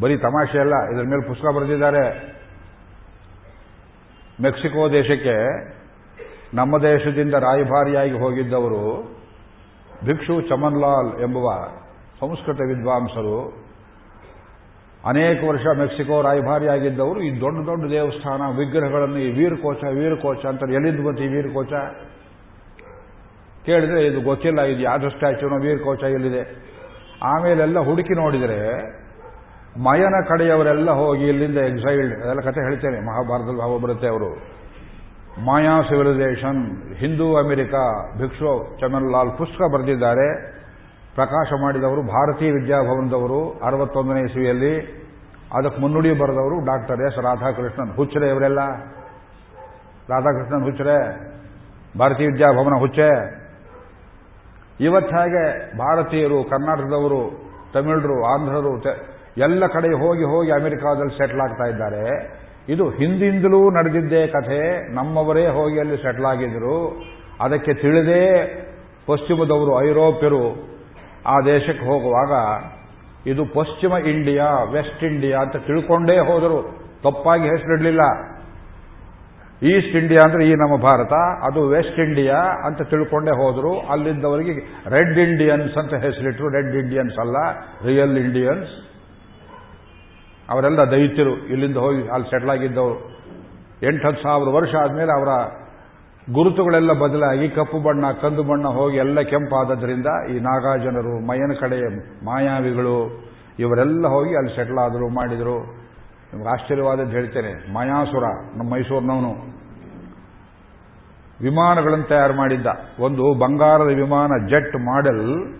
ಬರೀ 0.00 0.16
ತಮಾಷೆ 0.16 0.58
ಅಲ್ಲ, 0.58 0.72
ಇದರ 0.94 1.02
ಮೇಲೆ 1.02 1.28
ಪುಸ್ತಕ 1.28 1.56
ಬರೆದಿದ್ದಾರೆ. 1.56 2.34
ಮೆಕ್ಸಿಕೋ 4.42 4.92
ದೇಶಕ್ಕೆ 4.92 5.36
ನಮ್ಮ 6.54 6.82
ದೇಶದಿಂದ 6.82 7.34
ರಾಯಭಾರಿಯಾಗಿ 7.34 8.18
ಹೋಗಿದ್ದವರು 8.18 9.02
ಭಿಕ್ಷು 10.06 10.40
ಚಮನ್ಲಾಲ್ 10.40 11.22
ಎಂಬುವ 11.22 11.50
ಸಂಸ್ಕೃತ 12.20 12.60
ವಿದ್ವಾಂಸರು 12.60 13.63
ಅನೇಕ 15.10 15.38
ವರ್ಷ 15.48 15.64
ಮೆಕ್ಸಿಕೋ 15.80 16.16
ರಾಯಭಾರಿಯಾಗಿದ್ದವರು 16.26 17.20
ಈ 17.26 17.30
ದೊಡ್ಡ 17.40 17.58
ದೊಡ್ಡ 17.66 17.84
ದೇವಸ್ಥಾನ, 17.94 18.42
ವಿಗ್ರಹಗಳನ್ನು 18.58 19.18
ಈ 19.26 19.30
ವೀರಕೋಚ 19.38 19.80
ವೀರಕೋಚ 19.98 20.42
ಅಂತ 20.52 20.68
ಎಲ್ಲಿದ್ದು 20.76 21.02
ಬಂತು 21.06 21.22
ಈ 21.22 21.30
ವೀರಕೋಚ? 21.34 21.72
ಕೇಳಿದ್ರೆ 23.66 24.00
ಇದು 24.06 24.20
ಗೊತ್ತಿಲ್ಲ, 24.20 24.60
ಇದು 24.72 24.82
ಯಾವ್ದು 24.88 25.10
ಸ್ಟ್ಯಾಚ್ಯೂನೋ 25.10 25.58
ವೀರಕೋಚ 25.66 26.02
ಎಲ್ಲಿದೆ? 26.16 26.42
ಆಮೇಲೆಲ್ಲ 27.32 27.78
ಹುಡುಕಿ 27.88 28.14
ನೋಡಿದರೆ 28.22 28.58
ಮಯನ 29.84 30.16
ಕಡೆಯವರೆಲ್ಲ 30.30 30.90
ಹೋಗಿ 30.90 31.24
ಇಲ್ಲಿಂದ 31.28 31.58
ಎಕ್ಸೈಲ್ಡ್ 31.70 32.12
ಅದೆಲ್ಲ 32.22 32.40
ಕತೆ 32.40 32.60
ಹೇಳ್ತೇನೆ, 32.66 32.98
ಮಹಾಭಾರತದಲ್ಲಿ 33.10 33.60
ಭಾವ 33.60 33.78
ಬರುತ್ತೆ 33.84 34.08
ಅವರು. 34.08 34.28
Maya 35.46 35.76
civilisation 35.88 36.60
Hindu 36.98 37.26
America, 37.36 37.74
Bhikshu 38.20 38.52
Chamanlal 38.80 39.32
ಪುಸ್ತಕ 39.38 39.62
ಬರೆದಿದ್ದಾರೆ. 39.74 40.28
ಪ್ರಕಾಶ 41.14 41.52
ಮಾಡಿದವರು, 41.62 42.02
ಭಾರತೀಯ 42.02 42.52
ವಿದ್ಯಾಭವನದವರು, 42.52 43.60
ಅರವತ್ತೊಂದನೇ 43.64 44.20
ಇಸವಿಯಲ್ಲಿ, 44.20 45.04
ಅದಕ್ಕೆ 45.52 45.80
ಮುನ್ನುಡಿ 45.80 46.12
ಬರೆದವರು 46.12 46.64
ಡಾಕ್ಟರ್ 46.64 47.00
ಎಸ್. 47.00 47.18
ರಾಧಾಕೃಷ್ಣನ್. 47.18 47.96
ಹುಚ್ಚರೆ 47.96 48.28
ಇವರೆಲ್ಲ? 48.28 48.58
ರಾಧಾಕೃಷ್ಣನ್ 50.08 50.64
ಹುಚ್ಚರೆ? 50.64 50.98
ಭಾರತೀಯ 51.98 52.26
ವಿದ್ಯಾಭವನ 52.26 52.78
ಹುಚ್ಚೆ? 52.78 53.08
ಇವತ್ತು 54.80 55.16
ಹಾಗೆ 55.16 55.78
ಭಾರತೀಯರು, 55.78 56.44
ಕರ್ನಾಟಕದವರು, 56.44 57.44
ತಮಿಳರು, 57.74 58.24
ಆಂಧ್ರರು 58.24 58.82
ಎಲ್ಲ 59.36 59.66
ಕಡೆ 59.66 59.88
ಹೋಗಿ 59.88 60.24
ಹೋಗಿ 60.24 60.50
ಅಮೆರಿಕಾದಲ್ಲಿ 60.50 61.18
ಸೆಟ್ಲ್ 61.18 61.40
ಆಗ್ತಾ 61.40 61.64
ಇದ್ದಾರೆ. 61.64 62.34
ಇದು 62.68 62.90
ಹಿಂದಿಂದಲೂ 62.90 63.70
ನಡೆದಿದ್ದೇ 63.70 64.26
ಕಥೆ. 64.26 64.92
ನಮ್ಮವರೇ 64.94 65.46
ಹೋಗಿ 65.46 65.80
ಅಲ್ಲಿ 65.80 65.96
ಸೆಟ್ಲ್ 65.96 66.24
ಆಗಿದ್ರು. 66.24 67.02
ಅದಕ್ಕೆ 67.40 67.74
ತಿಳಿದೇ 67.74 68.44
ಪಶ್ಚಿಮದವರು, 69.06 69.88
ಐರೋಪ್ಯರು 69.88 70.73
ಆ 71.26 71.40
ದೇಶಕ್ಕೆ 71.40 71.86
ಹೋಗುವಾಗ, 71.86 72.32
ಇದು 73.28 73.44
ಪಶ್ಚಿಮ 73.44 73.92
ಇಂಡಿಯಾ, 73.92 74.62
ವೆಸ್ಟ್ 74.70 75.04
ಇಂಡಿಯಾ 75.04 75.40
ಅಂತ 75.40 75.56
ತಿಳ್ಕೊಂಡೇ 75.56 76.18
ಹೋದರು. 76.18 76.84
ತಪ್ಪಾಗಿ 77.02 77.42
ಹೆಸರಿಡಲಿಲ್ಲ. 77.42 78.00
ಈಸ್ಟ್ 79.62 79.96
ಇಂಡಿಯಾ 79.96 80.24
ಅಂದ್ರೆ 80.24 80.48
ಈ 80.48 80.52
ನಮ್ಮ 80.54 80.76
ಭಾರತ, 80.76 81.12
ಅದು 81.44 81.68
ವೆಸ್ಟ್ 81.68 81.98
ಇಂಡಿಯಾ 81.98 82.36
ಅಂತ 82.66 82.82
ತಿಳ್ಕೊಂಡೇ 82.82 83.30
ಹೋದರು. 83.30 83.80
ಅಲ್ಲಿಂದವರಿಗೆ 83.80 84.52
ರೆಡ್ 84.88 85.18
ಇಂಡಿಯನ್ಸ್ 85.18 85.78
ಅಂತ 85.78 85.94
ಹೆಸರಿಟ್ಟರು 85.94 86.48
ರೆಡ್ 86.48 86.76
ಇಂಡಿಯನ್ಸ್ 86.76 87.18
ಅಲ್ಲ, 87.18 87.36
ರಿಯಲ್ 87.86 88.18
ಇಂಡಿಯನ್ಸ್. 88.18 88.70
ಅವರೆಲ್ಲ 90.50 90.80
ದೈತ್ಯರು. 90.90 91.46
ಇಲ್ಲಿಂದ 91.46 91.76
ಹೋಗಿ 91.76 92.08
ಅಲ್ಲಿ 92.08 92.30
ಸೆಟ್ಲ್ 92.30 92.50
ಆಗಿದ್ದವರು. 92.50 93.14
ಎಂಟು 93.82 94.08
ಹತ್ತು 94.08 94.22
ಸಾವಿರ 94.22 94.48
ವರ್ಷ 94.48 94.74
ಆದಮೇಲೆ 94.74 95.12
ಅವರ 95.12 95.28
ಗುರುತುಗಳೆಲ್ಲ 96.32 96.92
ಬದಲಾಗಿ 96.92 97.48
ಕಪ್ಪು 97.48 97.78
ಬಣ್ಣ, 97.78 98.12
ಕಂದು 98.22 98.42
ಬಣ್ಣ 98.42 98.68
ಹೋಗಿ 98.68 98.96
ಎಲ್ಲ 98.96 99.20
ಕೆಂಪಾದದ್ರಿಂದ 99.20 100.06
ಈ 100.30 100.38
ನಾಗಾಜನರು 100.38 101.26
ಮಯನ 101.26 101.52
ಕಡೆ 101.60 101.78
ಮಾಯಾವಿಗಳು, 102.24 103.24
ಇವರೆಲ್ಲ 103.58 104.06
ಹೋಗಿ 104.06 104.36
ಅಲ್ಲಿ 104.36 104.56
ಸೆಟ್ಲ್ 104.56 104.78
ಆದರು, 104.78 105.08
ಮಾಡಿದರು. 105.08 105.64
ನಿಮ್ಗೆ 106.32 106.48
ಆಶ್ಚರ್ಯವಾದದ್ದು 106.48 107.10
ಹೇಳ್ತೇನೆ, 107.10 107.72
ಮಾಯಾಸುರ, 107.72 108.24
ನಮ್ಮ 108.56 108.72
ಮೈಸೂರಿನವನು. 108.72 109.54
ವಿಮಾನಗಳನ್ನು 111.42 112.04
ತಯಾರು 112.04 112.34
ಮಾಡಿದ್ದ. 112.34 112.66
ಒಂದು 113.00 113.38
ಬಂಗಾರದ 113.38 113.86
ವಿಮಾನ, 113.86 114.46
ಜೆಟ್ 114.48 114.76
ಮಾಡೆಲ್ 114.76 115.58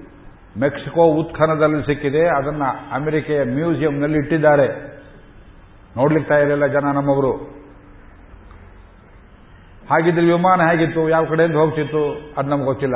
ಮೆಕ್ಸಿಕೋ 0.60 1.00
ಉತ್ಖನದಲ್ಲಿ 1.00 1.82
ಸಿಕ್ಕಿದೆ. 1.82 2.26
ಅದನ್ನು 2.26 2.94
ಅಮೆರಿಕೆಯ 2.94 3.44
ಮ್ಯೂಸಿಯಂನಲ್ಲಿ 3.44 4.18
ಇಟ್ಟಿದ್ದಾರೆ. 4.18 4.68
ನೋಡ್ಲಿಕ್ಕೆ 5.96 6.34
ತಯಾರಿಲ್ಲ 6.34 6.66
ಜನ 6.66 6.86
ನಮ್ಮವರು. 6.94 7.53
ಹಾಗಿದ್ರೆ 9.90 10.26
ವಿಮಾನ 10.26 10.60
ಹೇಗಿತ್ತು? 10.70 11.08
ಯಾವ 11.08 11.24
ಕಡೆಯಿಂದ 11.24 11.56
ಹೋಗ್ತಿತ್ತು? 11.56 12.34
ಅದು 12.38 12.48
ನಮ್ಗೆ 12.48 12.64
ಗೊತ್ತಿಲ್ಲ. 12.64 12.94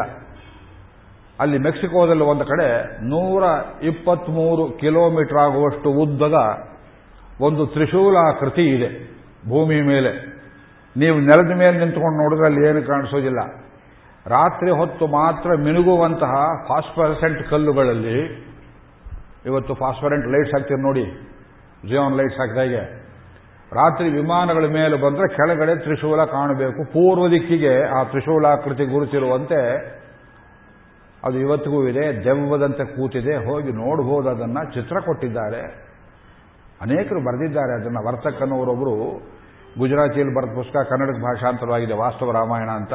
ಅಲ್ಲಿ 1.40 1.59
ಮೆಕ್ಸಿಕೋದಲ್ಲಿ 1.59 2.24
ಒಂದು 2.24 2.44
ಕಡೆ 2.44 2.68
ನೂರ 3.09 3.42
ಇಪ್ಪತ್ಮೂರು 3.83 4.79
ಕಿಲೋಮೀಟರ್ 4.79 5.38
ಆಗುವಷ್ಟು 5.38 5.90
ಉದ್ದದ 5.90 6.38
ಒಂದು 7.40 7.66
ತ್ರಿಶೂಲಾಕೃತಿ 7.66 8.64
ಇದೆ 8.77 8.88
ಭೂಮಿ 9.48 9.81
ಮೇಲೆ. 9.81 10.12
ನೀವು 10.96 11.16
ನೆಲದ 11.18 11.59
ಮೇಲೆ 11.59 11.79
ನಿಂತ್ಕೊಂಡು 11.79 12.16
ನೋಡಿದ್ರೆ 12.22 12.46
ಅಲ್ಲಿ 12.46 12.68
ಏನು 12.68 12.87
ಕಾಣಿಸೋದಿಲ್ಲ. 12.87 13.40
ರಾತ್ರಿ 14.27 14.70
ಹೊತ್ತು 14.70 15.07
ಮಾತ್ರ 15.07 15.51
ಮಿನುಗುವಂತಹ 15.59 16.33
ಫಾಸ್ಫರೆಸೆಂಟ್ 16.68 17.51
ಕಲ್ಲುಗಳಲ್ಲಿ, 17.51 18.16
ಇವತ್ತು 19.46 19.74
ಫಾಸ್ಫರೆಂಟ್ 19.74 20.27
ಲೈಟ್ಸ್ 20.27 20.55
ಹಾಕ್ತೀರಿ 20.55 20.81
ನೋಡಿ, 20.81 21.05
ಜಿಯೋನ್ 21.88 22.16
ಲೈಟ್ಸ್ 22.16 22.38
ಹಾಕಿದಾಗೆ 22.38 23.08
ರಾತ್ರಿ 23.72 24.09
ವಿಮಾನಗಳ 24.09 24.64
ಮೇಲೆ 24.66 24.96
ಬಂದರೆ 24.96 25.28
ಕೆಳಗಡೆ 25.28 25.76
ತ್ರಿಶೂಲ 25.76 26.24
ಕಾಣಬೇಕು. 26.24 26.85
ಪೂರ್ವ 26.85 27.28
ದಿಕ್ಕಿಗೆ 27.28 27.85
ಆ 27.85 28.02
ತ್ರಿಶೂಲಾಕೃತಿ 28.02 28.85
ಗುರುತಿರುವಂತೆ 28.85 29.76
ಅದು 31.24 31.38
ಇವತ್ತಿಗೂ 31.38 31.88
ಇದೆ. 31.88 32.24
ದೆವ್ವದಂತೆ 32.24 32.85
ಕೂತಿದೆ. 32.85 33.37
ಹೋಗಿ 33.37 33.72
ನೋಡಬಹುದು 33.72 34.28
ಅದನ್ನು 34.28 34.74
ಚಿತ್ರ 34.74 35.00
ಕೊಟ್ಟಿದ್ದಾರೆ. 35.00 35.61
ಅನೇಕರು 36.81 37.24
ಬರೆದಿದ್ದಾರೆ 37.24 37.81
ಅದನ್ನು. 37.81 38.07
ವರ್ತಕನವರೊಬ್ಬರು 38.07 39.22
ಗುಜರಾತಿಯಲ್ಲಿ 39.78 40.35
ಬರೆದ 40.35 40.54
ಪುಸ್ತಕ 40.54 40.76
ಕನ್ನಡಕ್ಕೆ 40.90 41.22
ಭಾಷಾಂತರವಾಗಿದೆ. 41.22 41.94
ವಾಸ್ತವ 41.94 42.31
ರಾಮಾಯಣ 42.33 42.70
ಅಂತ. 42.70 42.92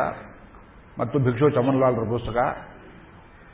ಮತ್ತು 0.99 1.19
ಭಿಕ್ಷು 1.19 1.49
ಚಮನ್ಲಾಲ್ರ 1.49 1.99
ಪುಸ್ತಕ. 1.99 2.37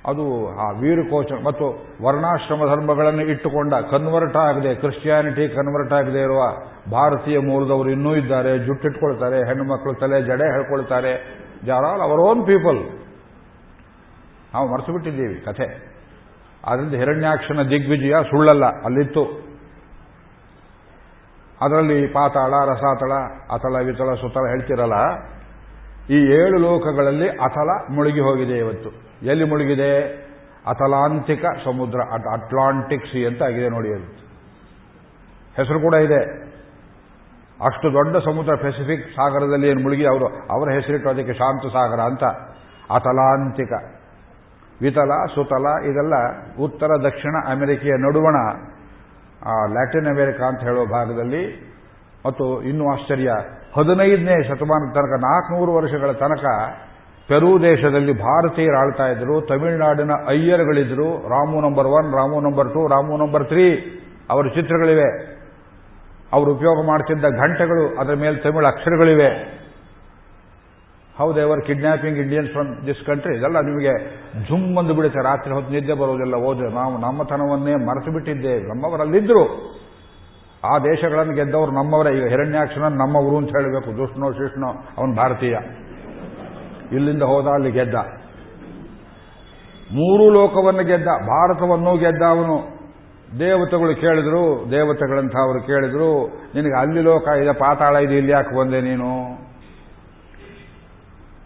ಅದು 0.09 0.25
ಆ 0.65 0.67
ವೀರಕೋಚ 0.81 1.31
ಮತ್ತು 1.47 1.65
ವರ್ಣಾಶ್ರಮ 2.05 2.67
ಧರ್ಮಗಳನ್ನು 2.71 3.23
ಇಟ್ಟುಕೊಂಡ 3.33 3.73
ಕನ್ವರ್ಟ್ 3.91 4.37
ಆಗದೆ, 4.45 4.71
ಕ್ರಿಶ್ಚಿಯಾನಿಟಿ 4.81 5.45
ಕನ್ವರ್ಟ್ 5.57 5.93
ಆಗದೆ 5.99 6.21
ಇರುವ 6.27 6.41
ಭಾರತೀಯ 6.95 7.37
ಮೂಲದವರು 7.49 7.89
ಇನ್ನೂ 7.95 8.11
ಇದ್ದಾರೆ, 8.21 8.51
ಜುಟ್ಟಿಟ್ಕೊಳ್ತಾರೆ 8.67 9.39
ಹೆಣ್ಣು 9.49 9.65
ಮಕ್ಕಳು 9.71 9.93
ತಲೆ 10.03 10.19
ಜಡೆ 10.29 10.47
ಹೇಳ್ಕೊಳ್ತಾರೆ. 10.55 11.13
They're 11.67 11.87
all 11.89 12.03
our 12.07 12.21
own 12.29 12.41
people 12.51 12.79
ನಾವು 14.53 14.65
ಮರೆತು 14.71 14.93
ಬಿಟ್ಟಿದ್ದೀವಿ 14.95 15.35
ಕಥೆ. 15.47 15.67
ಅದರಿಂದ 16.69 16.95
ಹಿರಣ್ಯಾಕ್ಷನ 17.01 17.63
ದಿಗ್ವಿಜಯ 17.73 18.15
ಸುಳ್ಳಲ್ಲ, 18.29 18.65
ಅಲ್ಲಿತ್ತು. 18.87 19.23
ಅದರಲ್ಲಿ 21.65 21.99
ಪಾತಾಳ, 22.15 22.53
ರಸಾತಳ 22.71 23.13
ಅತಳ 23.55 23.75
ವಿತಳ 23.87 24.09
ಸುತಳ 24.21 24.43
ಹೇಳ್ತಿರಲ್ಲ, 24.53 24.97
ಈ 26.15 26.19
ಏಳು 26.39 26.57
ಲೋಕಗಳಲ್ಲಿ 26.67 27.27
ಅತಲ 27.47 27.69
ಮುಳುಗಿ 27.95 28.21
ಹೋಗಿದೆ 28.27 28.57
ಇವತ್ತು. 28.63 28.91
ಎಲ್ಲಿ 29.21 29.43
ಮುಳುಗಿದೆ? 29.43 29.91
ಅತಲಾಂತಿಕ 30.67 31.45
ಸಮುದ್ರ 31.65 31.99
ಅಟ್ಲಾಂಟಿಕ್ 32.33 33.05
ಸಿ 33.05 33.25
ಅಂತ 33.25 33.41
ಆಗಿದೆ 33.43 33.69
ನೋಡಿ 33.69 33.89
ಅದು. 33.93 34.07
ಹೆಸರು 35.57 35.79
ಕೂಡ 35.79 35.93
ಇದೆ. 35.93 36.49
ಅಷ್ಟು 37.65 37.93
ದೊಡ್ಡ 37.93 38.17
ಸಮುದ್ರ, 38.17 38.55
ಪೆಸಿಫಿಕ್ 38.55 39.07
ಸಾಗರದಲ್ಲಿ 39.11 39.67
ಏನು 39.67 39.81
ಮುಳುಗಿ, 39.81 40.05
ಅವರು 40.05 40.25
ಅವರ 40.25 40.67
ಹೆಸರಿಟ್ಟು 40.69 41.09
ಅದಕ್ಕೆ 41.09 41.33
ಶಾಂತ 41.33 41.73
ಸಾಗರ 41.73 41.99
ಅಂತ. 41.99 42.23
ಅತಲಾಂತಿಕ 42.91 43.71
ವಿತಲ, 44.81 45.11
ಸುತಲ, 45.35 45.67
ಇದೆಲ್ಲ 45.85 46.15
ಉತ್ತರ, 46.59 46.89
ದಕ್ಷಿಣ 47.03 47.35
ಅಮೆರಿಕೆಯ 47.47 47.91
ನಡುವಣ 47.91 48.37
ಲ್ಯಾಟಿನ್ 49.71 50.07
ಅಮೆರಿಕ 50.07 50.41
ಅಂತ 50.41 50.59
ಹೇಳುವ 50.59 50.85
ಭಾಗದಲ್ಲಿ 50.85 51.43
ಮತ್ತು 52.25 52.61
ಇನ್ನೂ 52.61 52.91
ಆಶ್ಚರ್ಯ, 52.91 53.31
ಹದಿನೈದನೇ 53.77 54.43
ಶತಮಾನದ 54.43 54.93
ತನಕ, 54.93 55.13
ನಾಲ್ಕುನೂರು 55.19 55.73
ವರ್ಷಗಳ 55.73 56.11
ತನಕ 56.11 56.45
ಪೆರು 57.29 57.61
ದೇಶದಲ್ಲಿ 57.61 58.13
ಭಾರತೀಯರು 58.13 58.77
ಆಳ್ತಾ 58.77 59.07
ಇದ್ರು, 59.07 59.41
ತಮಿಳುನಾಡಿನ 59.41 60.11
ಅಯ್ಯರ್ಗಳಿದ್ರು, 60.27 61.29
Ramu 61.29 61.61
number 61.61 61.87
one 61.87 62.13
Ramu 62.13 62.39
number 62.49 62.69
two 62.73 62.87
Ramu 62.87 63.17
number 63.25 63.45
three 63.45 63.65
ಅವರ 64.29 64.47
ಚಿತ್ರಗಳಿವೆ. 64.47 65.39
ಅವರು 66.33 66.53
ಉಪಯೋಗ 66.53 66.85
ಮಾಡ್ತಿದ್ದ 66.87 67.25
ಘಂಟೆಗಳು, 67.25 67.99
ಅದರ 67.99 68.13
ಮೇಲೆ 68.13 68.35
ತಮಿಳು 68.35 68.67
ಅಕ್ಷರಗಳಿವೆ. 68.67 69.59
ಹೌದು 71.17 71.39
ever 71.39 71.61
kidnapping 71.65 72.17
Indians 72.17 72.51
from 72.51 72.87
this 72.87 73.05
country 73.05 73.37
ಇದೆಲ್ಲ 73.37 73.59
ನಿಮಗೆ 73.59 73.93
ಝುಮ್ 74.47 74.75
ಬಂದು 74.75 74.93
ಬಿಡುತ್ತೆ. 74.93 75.19
ರಾತ್ರಿ 75.23 75.53
ಹೊತ್ತು 75.53 75.73
ನಿದ್ದೆ 75.73 75.93
ಬರೋದಿಲ್ಲ 75.93 76.35
ಓದ್ರೆ 76.35 76.69
ನಾವು 76.73 76.97
ನಮ್ಮತನವನ್ನೇ 76.97 77.75
ಮರೆತು 77.75 78.11
ಬಿಟ್ಟಿದ್ದೇವೆ 78.11 78.61
ನಮ್ಮವರಲ್ಲಿದ್ದರು 78.63 79.43
ಆ 80.73 80.79
ದೇಶಗಳನ್ನು 80.79 81.33
ಗೆದ್ದವರು 81.33 81.71
ನಮ್ಮವರೇ. 81.71 82.17
ಈಗ 82.17 82.27
ಹಿರಣ್ಯಾಕ್ಷನ 82.27 82.81
ನಮ್ಮವರು 82.81 83.37
ಅಂತ 83.37 83.49
ಹೇಳಬೇಕು. 83.49 83.97
ದುಷ್ಣೋ, 83.97 84.31
ಶಿಷ್ಣೋ, 84.31 84.69
ಅವನು 84.97 85.15
ಭಾರತೀಯ. 85.15 85.57
ಇಲ್ಲಿಂದ 86.91 87.23
ಹೋದ 87.23 87.47
ಅಲ್ಲಿ 87.47 87.71
ಗೆದ್ದ. 87.71 87.95
ಮೂರು 89.93 90.29
ಲೋಕವನ್ನು 90.29 90.83
ಗೆದ್ದ, 90.83 91.05
ಭಾರತವನ್ನು 91.05 91.97
ಗೆದ್ದ 91.97 92.21
ಅವನು. 92.21 92.79
ದೇವತೆಗಳು 93.39 93.95
ಕೇಳಿದ್ರು 93.95 94.71
ದೇವತೆಗಳಂತ 94.71 95.35
ಅವರು 95.35 95.61
ಕೇಳಿದ್ರು, 95.61 96.27
ನಿನಗೆ 96.27 96.79
ಅಲ್ಲಿ 96.79 97.01
ಲೋಕ 97.01 97.27
ಇದೆ, 97.27 97.53
ಪಾತಾಳ 97.53 97.95
ಇದೆ, 97.95 98.17
ಇಲ್ಲಿ 98.17 98.31
ಯಾಕೆ 98.31 98.59
ಬಂದೆ 98.59 98.81
ನೀನು? 98.81 99.09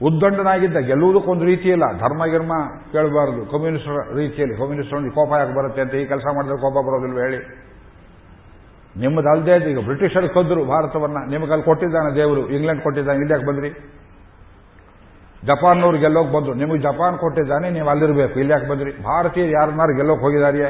ಉದ್ದಂಡನಾಗಿದ್ದ, 0.05 0.77
ಗೆಲ್ಲುವುದಕ್ಕೊಂದು 0.77 1.45
ರೀತಿ 1.45 1.69
ಇಲ್ಲ 1.69 1.91
ಧರ್ಮ, 1.91 2.25
ಗಿರ್ಮ 2.25 2.53
ಕೇಳಬಾರದು. 2.91 3.51
ಕಮ್ಯುನಿಸ್ಟ್ 3.51 4.15
ರೀತಿಯಲ್ಲಿ 4.15 4.57
ಕಮ್ಯುನಿಸ್ಟ್ 4.57 5.11
ಕೋಪ 5.11 5.33
ಯಾಕೆ 5.39 5.55
ಬರುತ್ತೆ 5.55 5.81
ಅಂತ 5.81 5.93
ಈ 5.93 6.05
ಕೆಲಸ 6.05 6.23
ಮಾಡಿದ್ರೆ 6.35 6.57
ಕೋಪ 6.57 6.85
ಬರೋದಿಲ್ವ 6.85 7.17
ಹೇಳಿ. 7.17 7.39
ನಿಮ್ಮದಲ್ಲದೇ 8.99 9.71
ಈಗ 9.71 9.79
ಬ್ರಿಟಿಷರು 9.79 10.29
ಕದ್ದರು 10.33 10.65
ಭಾರತವನ್ನ. 10.65 11.17
ನಿಮಗೆ 11.29 11.51
ಅಲ್ಲಿ 11.51 11.65
ಕೊಟ್ಟಿದ್ದಾನೆ 11.65 12.15
ದೇವರು, 12.15 12.49
ಇಂಗ್ಲೆಂಡ್ 12.49 12.81
ಕೊಟ್ಟಿದ್ದಾನೆ, 12.81 13.19
ಇಲ್ಲಿ 13.19 13.45
ಬಂದ್ರಿ? 13.45 13.71
ಜಪಾನ್ನವ್ರು 15.47 15.97
ಗೆಲ್ಲೋಕೆ 16.03 16.31
ಬಂದರು. 16.33 16.53
ನಿಮಗೆ 16.53 16.81
ಜಪಾನ್ 16.87 17.15
ಕೊಟ್ಟಿದ್ದಾನೆ, 17.17 17.69
ನೀವು 17.69 17.87
ಅಲ್ಲಿರಬೇಕು. 17.93 18.35
ಇಲ್ಲಿ 18.39 18.53
ಯಾಕೆ 18.53 18.67
ಬಂದ್ರಿ? 18.69 18.91
ಭಾರತೀಯರು 19.03 19.53
ಯಾರನ್ನಾರು 19.59 19.93
ಗೆಲ್ಲೋಕೆ 19.99 20.21
ಹೋಗಿದಾರಿಯೇ? 20.21 20.69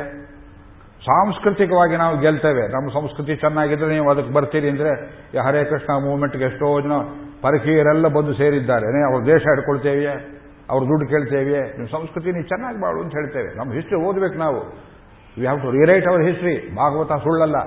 ಸಾಂಸ್ಕೃತಿಕವಾಗಿ 1.07 1.95
ನಾವು 2.01 2.15
ಗೆಲ್ತೇವೆ. 2.23 2.63
ನಮ್ಮ 2.75 2.87
ಸಂಸ್ಕೃತಿ 2.99 3.33
ಚೆನ್ನಾಗಿದ್ರೆ 3.35 3.89
ನೀವು 3.93 4.09
ಅದಕ್ಕೆ 4.11 4.31
ಬರ್ತೀರಿ 4.33 4.67
ಅಂದರೆ 4.69 4.91
ಹರೇ 5.45 5.63
ಕೃಷ್ಣ 5.71 5.91
ಮೂವ್ಮೆಂಟ್ಗೆ 6.05 6.45
ಎಷ್ಟೋ 6.45 6.67
ಜನ 6.85 6.97
ಪರಕೀಯರೆಲ್ಲ 7.43 8.07
ಬಂದು 8.17 8.33
ಸೇರಿದ್ದಾರೆ. 8.33 8.87
ಅವ್ರ 9.09 9.21
ದೇಶ 9.25 9.43
ಹಿಡ್ಕೊಳ್ತೇವೆಯೇ? 9.53 10.13
ಅವ್ರ 10.71 10.81
ದುಡ್ಡು 10.89 11.05
ಕೇಳ್ತೇವೆ 11.13 11.59
ನಿಮ್ಮ 11.77 11.87
ಸಂಸ್ಕೃತಿ 11.97 12.29
ನೀವು 12.35 12.47
ಚೆನ್ನಾಗಿ 12.51 12.79
ಬಾಳು 12.83 12.99
ಅಂತ 13.03 13.13
ಹೇಳ್ತೇವೆ. 13.19 13.49
ನಮ್ಮ 13.57 13.69
ಹಿಸ್ಟ್ರಿ 13.77 13.97
ಓದ್ಬೇಕು 14.07 14.37
ನಾವು. 14.43 14.59
We 15.37 15.43
have 15.45 15.59
to 15.63 15.71
rewrite 15.79 16.07
our 16.11 16.23
history 16.29 16.55
Bhagavata 16.75 17.11
ಸುಳ್ಳಲ್ಲ. 17.25 17.57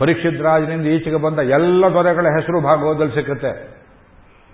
ಪರೀಕ್ಷಿತ್ 0.00 0.40
ರಾಜನಿಂದ 0.48 0.86
ಈಚೆಗೆ 0.94 1.20
ಬಂದ 1.26 1.38
ಎಲ್ಲ 1.58 1.84
ದೊರೆಗಳ 1.94 2.26
ಹೆಸರು 2.36 2.60
ಭಾಗವತದಲ್ಲಿ 2.68 3.14
ಸಿಕ್ಕುತ್ತೆ. 3.18 3.52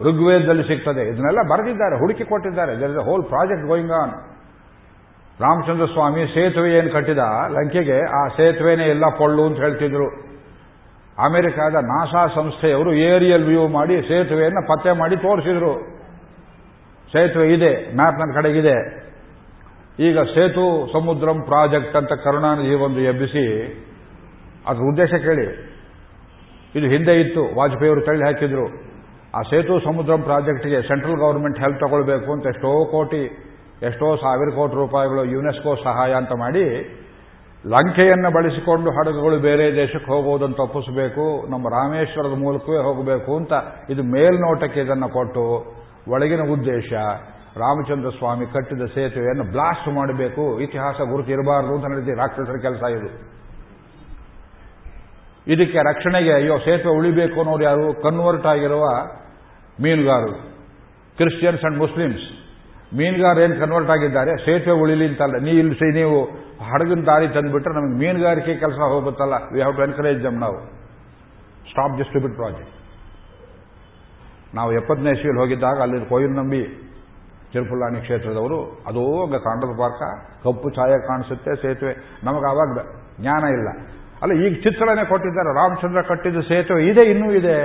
ಋಗ್ವೇದದಲ್ಲಿ 0.00 0.62
ಸಿಗ್ತದೆ. 0.62 1.02
ಇದನ್ನೆಲ್ಲ 1.02 1.42
ಬರೆದಿದ್ದಾರೆ, 1.50 1.98
ಹುಡುಕಿ 1.98 2.24
ಕೊಟ್ಟಿದ್ದಾರೆ. 2.24 2.76
There 2.76 2.90
is 2.90 2.98
a 2.98 3.04
whole 3.04 3.24
project 3.24 3.66
going 3.66 3.92
on 3.92 4.12
Ramachandra 5.40 5.86
Swami 5.86 6.26
ಸೇತುವೆ 6.34 6.70
ಏನು 6.72 6.90
ಕಟ್ಟಿದ? 6.90 7.18
ಲಂಕೆಗೆ 7.50 7.98
ಆ 7.98 8.26
ಸೇತುವೆನೇ 8.28 8.84
ಎಲ್ಲ 8.84 9.06
ಪೊಳ್ಳು 9.18 9.46
ಅಂತ 9.46 9.58
ಹೇಳ್ತಿದ್ರು. 9.58 10.06
ಅಮೆರಿಕಾದ 11.24 11.74
ನಾಸಾ 11.74 12.26
ಸಂಸ್ಥೆಯವರು 12.26 12.94
ಏರಿಯಲ್ 12.94 13.44
ವ್ಯೂ 13.44 13.68
ಮಾಡಿ 13.68 14.02
ಸೇತುವೆಯನ್ನು 14.02 14.68
ಪತ್ತೆ 14.68 14.92
ಮಾಡಿ 14.92 15.16
ತೋರಿಸಿದ್ರು. 15.16 15.74
ಸೇತುವೆ 17.12 17.52
ಇದೆ, 17.54 17.94
ಮ್ಯಾಪ್ 17.96 18.18
ನನ್ನ 18.18 18.32
ಕಡೆಗಿದೆ 18.34 18.76
ಈಗ 19.98 20.20
ಸೇತು 20.20 20.92
ಸಮುದ್ರಂ 20.92 21.42
ಪ್ರಾಜೆಕ್ಟ್ 21.42 21.96
ಅಂತ 21.96 22.12
ಕರುಣಾನಿಧಿ 22.24 22.74
ಒಂದು 22.74 23.00
ಎಬ್ಬಿಸಿ, 23.00 23.44
ಅದ್ರ 24.66 24.82
ಉದ್ದೇಶ 24.82 25.10
ಕೇಳಿ. 25.10 25.46
ಇದು 26.74 26.86
ಹಿಂದೆ 26.86 27.20
ಇತ್ತು 27.20 27.42
ವಾಜಪೇಯಿ 27.56 27.88
ಅವರು 27.88 28.04
ತಳ್ಳಿ 28.04 28.24
ಹಾಕಿದ್ರು. 28.24 28.86
ಆ 29.36 29.40
ಸೇತು 29.50 29.74
ಸಮುದ್ರಂ 29.86 30.20
ಪ್ರಾಜೆಕ್ಟ್ಗೆ 30.28 30.78
ಸೆಂಟ್ರಲ್ 30.88 31.18
ಗೌರ್ಮೆಂಟ್ 31.24 31.58
ಹೆಲ್ಪ್ 31.62 31.80
ತಗೊಳ್ಬೇಕು 31.82 32.28
ಅಂತ 32.34 32.46
ಎಷ್ಟೋ 32.52 32.70
ಕೋಟಿ, 32.92 33.22
ಎಷ್ಟೋ 33.88 34.06
ಸಾವಿರ 34.22 34.48
ಕೋಟಿ 34.58 34.74
ರೂಪಾಯಿಗಳು 34.82 35.22
ಯುನೆಸ್ಕೋ 35.34 35.72
ಸಹಾಯ 35.86 36.12
ಅಂತ 36.20 36.32
ಮಾಡಿ 36.42 36.64
ಲಂಕೆಯನ್ನು 37.64 38.28
ಬಳಸಿಕೊಂಡು 38.36 38.88
ಹಡಗುಗಳು 38.96 39.36
ಬೇರೆ 39.46 39.64
ದೇಶಕ್ಕೆ 39.76 40.08
ಹೋಗುವುದನ್ನು 40.12 40.56
ತಪ್ಪಿಸಬೇಕು 40.60 41.24
ನಮ್ಮ 41.52 41.72
ರಾಮೇಶ್ವರದ 41.76 42.36
ಮೂಲಕವೇ 42.44 42.80
ಹೋಗಬೇಕು 42.88 43.32
ಅಂತ 43.40 43.52
ಇದು 43.92 44.02
ಮೇಲ್ನೋಟಕ್ಕೆ 44.14 44.80
ಇದನ್ನು 44.86 45.08
ಕೊಟ್ಟು 45.16 45.44
ಒಳಗಿನ 46.14 46.42
ಉದ್ದೇಶ 46.56 46.92
ರಾಮಚಂದ್ರ 47.62 48.08
ಸ್ವಾಮಿ 48.18 48.46
ಕಟ್ಟಿದ 48.54 48.84
ಸೇತುವೆಯನ್ನು 48.94 49.44
ಬ್ಲಾಸ್ಟ್ 49.52 49.88
ಮಾಡಬೇಕು, 49.98 50.44
ಇತಿಹಾಸ 50.64 50.98
ಗುರುತು 51.12 51.30
ಇರಬಾರದು 51.36 51.72
ಅಂತ 51.76 51.86
ನಡೆದಿದೆ 51.92 52.16
ರಾಕ್ಷಸರ 52.22 52.58
ಕೆಲಸ 52.66 52.82
ಇದು. 52.96 53.10
ಇದಕ್ಕೆ 55.54 55.78
ರಕ್ಷಣೆಗೆ 55.88 56.32
ಅಯ್ಯೋ 56.32 56.54
ಸೇತುವೆ 56.58 56.92
ಉಳಿಬೇಕು 56.98 57.36
ಅನ್ನೋರು 57.42 57.64
ಯಾರು? 57.70 57.86
ಕನ್ವರ್ಟ್ 58.04 58.46
ಆಗಿರುವ 58.52 58.84
ಮೀನುಗಾರರು. 59.84 60.36
ಕ್ರಿಶ್ಚಿಯನ್ಸ್ 61.18 61.64
ಅಂಡ್ 61.66 61.78
ಮುಸ್ಲಿಮ್ಸ್ 61.84 62.24
ಮೀನುಗಾರ 62.98 63.36
ಏನು 63.44 63.56
ಕನ್ವರ್ಟ್ 63.60 63.90
ಆಗಿದ್ದಾರೆ? 63.90 64.32
ಸೇತುವೆ 64.44 64.74
ಉಳಿಲಿ 64.82 65.06
ಅಂತಲ್ಲ. 65.08 65.36
ನೀ 65.46 65.52
ಇಲ್ಲಿ 65.62 65.88
ನೀವು 66.00 66.16
ಹಡಗಿನ 66.70 67.02
ದಾರಿ 67.06 67.26
ತಂದುಬಿಟ್ರೆ 67.28 67.74
ನಮಗೆ 67.74 67.96
ಮೀನುಗಾರಿಕೆ 68.02 68.54
ಕೆಲಸ 68.60 68.80
ಹೋಗುತ್ತಲ್ಲ 68.92 69.36
we 69.54 69.60
have 69.60 69.76
to 69.76 69.82
encourage 69.82 70.20
them 70.24 70.38
ನಾವು 70.44 70.58
ಸ್ಟಾಪ್ 71.70 71.96
ಡಿಸ್ಟ್ರಿಬ್ಯೂಟ್ 71.98 72.36
ಪ್ರಾಜೆಕ್ಟ್ 72.36 72.74
ನಾವು 74.54 74.70
ಎಪ್ಪತ್ತನೇ 74.72 75.10
ಇಸ್ವಿಯಲ್ಲಿ 75.10 75.40
ಹೋಗಿದ್ದಾಗ 75.42 75.78
ಅಲ್ಲಿ 75.86 75.98
ಕೋಯಿಲ್ 76.08 76.34
ನಂಬಿ 76.34 76.62
ತಿರುಪುಲ್ಲಾಣಿ 77.52 77.98
ಕ್ಷೇತ್ರದವರು, 78.00 78.58
ಅದೋ 78.86 79.02
ಕಾಂಡದ 79.44 79.72
ಪಾರ್ಕ, 79.78 80.02
ಕಪ್ಪು 80.44 80.68
ಛಾಯೆ 80.70 80.96
ಕಾಣಿಸುತ್ತೆ, 81.06 81.52
ಸೇತುವೆ. 81.54 81.92
ನಮಗೆ 82.24 82.46
ಆವಾಗ 82.50 82.68
ಜ್ಞಾನ 83.20 83.44
ಇಲ್ಲ. 83.58 83.68
ಅಲ್ಲ, 84.22 84.32
ಈಗ 84.46 84.52
ಚಿತ್ರಣೆ 84.62 85.04
ಕೊಟ್ಟಿದ್ದಾರೆ. 85.04 85.50
ರಾಮಚಂದ್ರ 85.54 86.00
ಕಟ್ಟಿದ 86.02 86.40
ಸೇತುವೆ, 86.40 86.82
ಇದೆ, 86.90 87.04
ಇನ್ನೂ 87.10 87.28
ಇದೆ. 87.32 87.56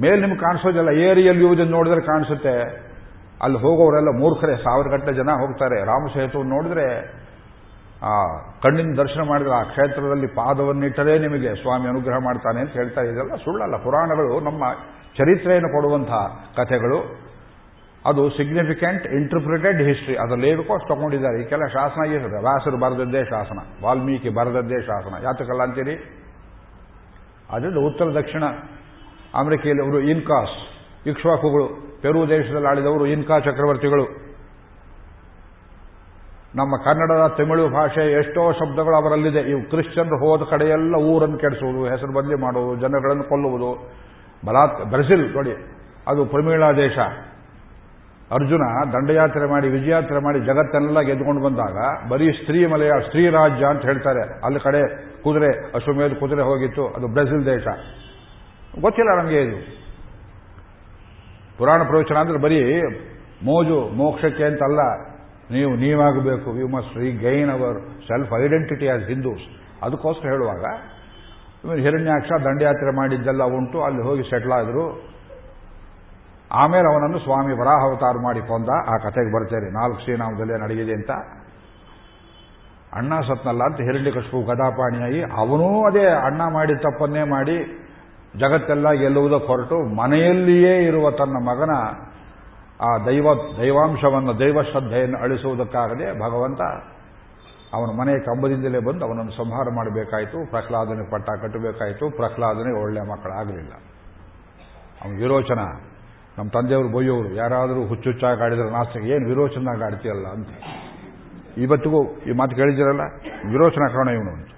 ಮೇಲೆ 0.00 0.20
ನಿಮ್ಗೆ 0.20 0.38
ಕಾಣಿಸೋದಿಲ್ಲ 0.38 0.88
ಏರಿಯಲ್ 0.88 1.42
ಯೂಜನ್ 1.42 1.66
ನೋಡಿದ್ರೆ 1.66 2.00
ಕಾಣಿಸುತ್ತೆ. 2.00 2.86
ಅಲ್ಲಿ 3.42 3.58
ಹೋಗೋರೆಲ್ಲ 3.58 4.08
ಮೂರ್ಖರೇ 4.08 4.56
ಸಾವಿರ 4.56 4.86
ಗಟ್ಟಲೆ 4.86 5.14
ಜನ 5.14 5.30
ಹೋಗ್ತಾರೆ. 5.30 5.84
ರಾಮ 5.84 6.06
ನೋಡಿದ್ರೆ, 6.48 6.86
ಆ 8.02 8.24
ಕಣ್ಣಿನ 8.62 8.94
ದರ್ಶನ 8.96 9.20
ಮಾಡಿದ್ರೆ 9.20 9.54
ಆ 9.54 9.62
ಕ್ಷೇತ್ರದಲ್ಲಿ 9.62 10.26
ಪಾದವನ್ನಿಟ್ಟರೆ 10.26 11.18
ನಿಮಗೆ 11.18 11.54
ಸ್ವಾಮಿ 11.54 11.88
ಅನುಗ್ರಹ 11.88 12.16
ಮಾಡ್ತಾನೆ 12.16 12.60
ಅಂತ 12.60 12.70
ಹೇಳ್ತಾ 12.70 13.00
ಇದೆಲ್ಲ 13.00 13.34
ಸುಳ್ಳಲ್ಲ. 13.34 13.76
ಪುರಾಣಗಳು 13.76 14.40
ನಮ್ಮ 14.40 14.72
ಚರಿತ್ರೆಯನ್ನು 15.18 15.68
ಕೊಡುವಂತಹ 15.68 16.52
ಕಥೆಗಳು. 16.56 17.26
ಅದು 18.06 18.30
ಸಿಗ್ನಿಫಿಕೆಂಟ್ 18.30 19.06
ಇಂಟರ್ಪ್ರಿಟೆಡ್ 19.06 19.82
ಹಿಸ್ಟ್ರಿ 19.82 20.16
ಏನಕ್ಕೋ 20.48 20.74
ಅಷ್ಟು 20.74 20.94
ತಗೊಂಡಿದ್ದಾರೆ. 20.94 21.42
ಈ 21.42 21.44
ಕೆಲ 21.44 21.60
ಶಾಸನ 21.72 22.10
ಏನಿದೆ 22.10 22.40
ವ್ಯಾಸರು 22.40 22.76
ಬರೆದದ್ದೇ 22.76 23.24
ಶಾಸನ, 23.24 23.84
ವಾಲ್ಮೀಕಿ 23.84 24.28
ಬರೆದದ್ದೇ 24.28 24.82
ಶಾಸನ. 24.82 25.24
ಯಾತಕಲ್ಲ 25.24 25.62
ಅಂತೀರಿ? 25.62 25.94
ಅದರಿಂದ 27.50 27.78
ಉತ್ತರ 27.86 28.04
ದಕ್ಷಿಣ. 28.04 28.44
ಅಮೆರಿಕೆಯಲ್ಲಿ 29.36 29.82
ಅವರು 29.84 30.00
ಇನ್ಕಾಸ್, 30.00 30.54
ಇಕ್ಷ್ವಾಕುಗಳು, 31.06 31.66
ಪೆರು 32.02 32.28
ದೇಶದಲ್ಲಿ 32.28 32.68
ಆಳಿದವರು 32.68 33.06
ಇನ್ಕಾ 33.06 33.38
ಚಕ್ರವರ್ತಿಗಳು. 33.38 34.06
ನಮ್ಮ 36.56 36.74
ಕನ್ನಡದ 36.84 37.24
ತಮಿಳು 37.38 37.68
ಭಾಷೆ 37.68 38.12
ಎಷ್ಟೋ 38.12 38.52
ಶಬ್ದಗಳು 38.52 38.96
ಅವರಲ್ಲಿದೆ. 38.96 39.40
ಇವು 39.50 39.62
ಕ್ರಿಶ್ಚಿಯನ್ರು 39.70 40.18
ಹೋದ 40.18 40.42
ಕಡೆಯೆಲ್ಲ 40.50 40.94
ಊರನ್ನು 40.94 41.38
ಕೆಡಿಸುವುದು, 41.38 41.84
ಹೆಸರು 41.84 42.12
ಬದಲಿ 42.12 42.34
ಮಾಡುವುದು, 42.34 42.80
ಜನಗಳನ್ನು 42.80 43.24
ಕೊಲ್ಲುವುದು. 43.24 43.70
ಬಲಾತ್ 44.46 44.84
ಬ್ರೆಜಿಲ್ 44.90 45.34
ನೋಡಿ, 45.34 45.54
ಅದು 46.08 46.24
ಪ್ರಮೀಳಾ 46.26 46.72
ದೇಶ. 46.72 46.98
ಅರ್ಜುನ 48.30 48.64
ದಂಡಯಾತ್ರೆ 48.92 49.46
ಮಾಡಿ, 49.50 49.68
ವಿಜಯಾತ್ರೆ 49.68 50.18
ಮಾಡಿ 50.18 50.40
ಜಗತ್ತನ್ನೆಲ್ಲ 50.40 51.00
ಗೆದ್ದುಕೊಂಡು 51.00 51.42
ಬಂದಾಗ 51.42 52.08
ಬರೀ 52.08 52.32
ಸ್ತ್ರೀ 52.32 52.66
ಮಲಯ 52.66 52.90
ಸ್ತ್ರೀ 53.06 53.28
ರಾಜ್ಯ 53.28 53.66
ಅಂತ 53.66 53.82
ಹೇಳ್ತಾರೆ. 53.82 54.22
ಅಲ್ಲಿ 54.44 54.60
ಕಡೆ 54.60 54.80
ಕುದುರೆ, 55.22 55.50
ಅಶ್ವಮೇಧ 55.74 56.12
ಕುದುರೆ 56.12 56.42
ಹೋಗಿತ್ತು. 56.42 56.86
ಅದು 56.88 57.08
ಬ್ರೆಜಿಲ್ 57.08 57.46
ದೇಶ. 57.46 57.66
ಗೊತ್ತಿಲ್ಲ 58.80 59.16
ನಮಗೆ 59.16 59.42
ಇದು. 59.42 59.56
ಪುರಾಣ 61.58 61.82
ಪ್ರವಚನ 61.82 62.16
ಅಂದ್ರೆ 62.16 62.38
ಬರೀ 62.38 62.82
ಮೋಜು, 63.44 63.88
ಮೋಕ್ಷಕ್ಕೆ 63.94 64.44
ಅಂತಲ್ಲ. 64.44 64.80
ನೀವು, 65.50 65.76
ನೀವಾಗಬೇಕು. 65.76 66.56
You 66.56 66.68
must 66.68 66.96
regain 66.96 67.50
our 67.50 68.00
self 68.08 68.44
identity 68.44 68.88
as 68.88 69.02
Hindus 69.02 69.42
ಅದಕ್ಕೋಸ್ಕರ 69.82 70.28
ಹೇಳುವಾಗ 70.28 70.64
ಹಿರಣ್ಯಾಕ್ಷ 71.78 72.32
ದಂಡಯಾತ್ರೆ 72.44 72.96
ಮಾಡಿದ್ದೆಲ್ಲ 72.96 73.44
ಉಂಟು, 73.44 73.82
ಅಲ್ಲಿ 73.82 74.02
ಹೋಗಿ 74.02 74.22
ಸೆಟ್ಲ್ 74.22 74.52
ಆದರು. 74.52 75.16
ಆಮೇಲೆ 76.52 76.94
ಅವನನ್ನು 76.94 77.18
ಸ್ವಾಮಿ 77.18 77.52
ವರಾಹ 77.52 77.90
ಅವತಾರ 77.90 78.16
ಮಾಡಿ 78.22 78.40
ಕೊಂದ, 78.40 78.68
ಆ 78.68 78.96
ಕಥೆಗೆ 78.96 79.34
ಬರ್ತೇನೆ. 79.34 79.72
ನಾಲ್ಕು 79.72 80.00
ಶ್ರೀನಾಮದಲ್ಲೇ 80.00 80.58
ನಡೆಯಿದೆ 80.58 80.92
ಅಂತ. 80.92 81.10
ಅಣ್ಣ 82.92 83.20
ಸತ್ನಲ್ಲ 83.20 83.62
ಅಂತ 83.64 83.76
ಹಿರಣ್ಯಕಶು 83.76 84.46
ಗದಾಪಾಣಿಯಾಗಿ 84.46 85.22
ಅವನೂ 85.22 85.86
ಅದೇ 85.86 86.06
ಅಣ್ಣ 86.06 86.42
ಮಾಡಿದ 86.52 86.76
ತಪ್ಪನ್ನೇ 86.76 87.22
ಮಾಡಿ 87.22 87.85
ಜಗತ್ತೆಲ್ಲ 88.38 88.90
ಗೆಲ್ಲುವುದಕ್ಕೆ 88.90 89.46
ಹೊರಟು 89.46 89.94
ಮನೆಯಲ್ಲಿಯೇ 89.94 90.84
ಇರುವ 90.84 91.10
ತನ್ನ 91.10 91.36
ಮಗನ 91.36 91.70
ಆ 92.80 92.98
ದೈವ, 92.98 93.34
ದೈವಾಂಶವನ್ನು, 93.34 94.38
ದೈವ 94.38 94.62
ಶ್ರದ್ಧೆಯನ್ನು 94.62 95.18
ಅಳಿಸುವುದಕ್ಕಾಗದೆ 95.18 96.20
ಭಗವಂತ 96.20 96.60
ಅವನ 97.74 98.00
ಮನೆಯ 98.00 98.18
ಕಂಬದಿಂದಲೇ 98.18 98.78
ಬಂದು 98.78 99.04
ಅವನನ್ನು 99.04 99.30
ಸಂಹಾರ 99.30 99.66
ಮಾಡಬೇಕಾಯಿತು, 99.74 100.50
ಪ್ರಹ್ಲಾದನೆ 100.50 101.10
ಪಟ್ಟ 101.10 101.30
ಕಟ್ಟಬೇಕಾಯಿತು, 101.30 102.16
ಪ್ರಹ್ಲಾದನೆ 102.16 102.82
ಒಳ್ಳೆಯ 102.82 103.02
ಮಕ್ಕಳಾಗಲಿಲ್ಲ. 103.02 103.72
ಅವನ 105.04 105.16
ವಿರೋಚನ, 105.16 105.58
ನಮ್ಮ 106.38 106.50
ತಂದೆಯವರು 106.50 106.88
ಬೊಯ್ಯೋರು, 106.88 107.34
ಯಾರಾದರೂ 107.34 107.86
ಹುಚ್ಚುಚ್ಚಾಗಿ 107.86 108.42
ಆಡಿದ್ರೆ 108.42 108.70
ನಾಸ್ತಿಗೆ 108.70 109.14
ಏನು 109.14 109.28
ವಿರೋಚನಾಗಿ 109.28 109.84
ಆಡ್ತೀಯಲ್ಲ? 109.84 110.26
ಅಂತ. 110.26 110.48
ಇವತ್ತಿಗೂ 111.56 112.02
ಈ 112.04 112.30
ಮಾತು 112.30 112.56
ಕೇಳಿದಿರಲ್ಲ 112.56 113.00
ವಿರೋಚನ 113.50 113.86
ಕಾರಣ 113.88 114.08
ಇವನು 114.08 114.55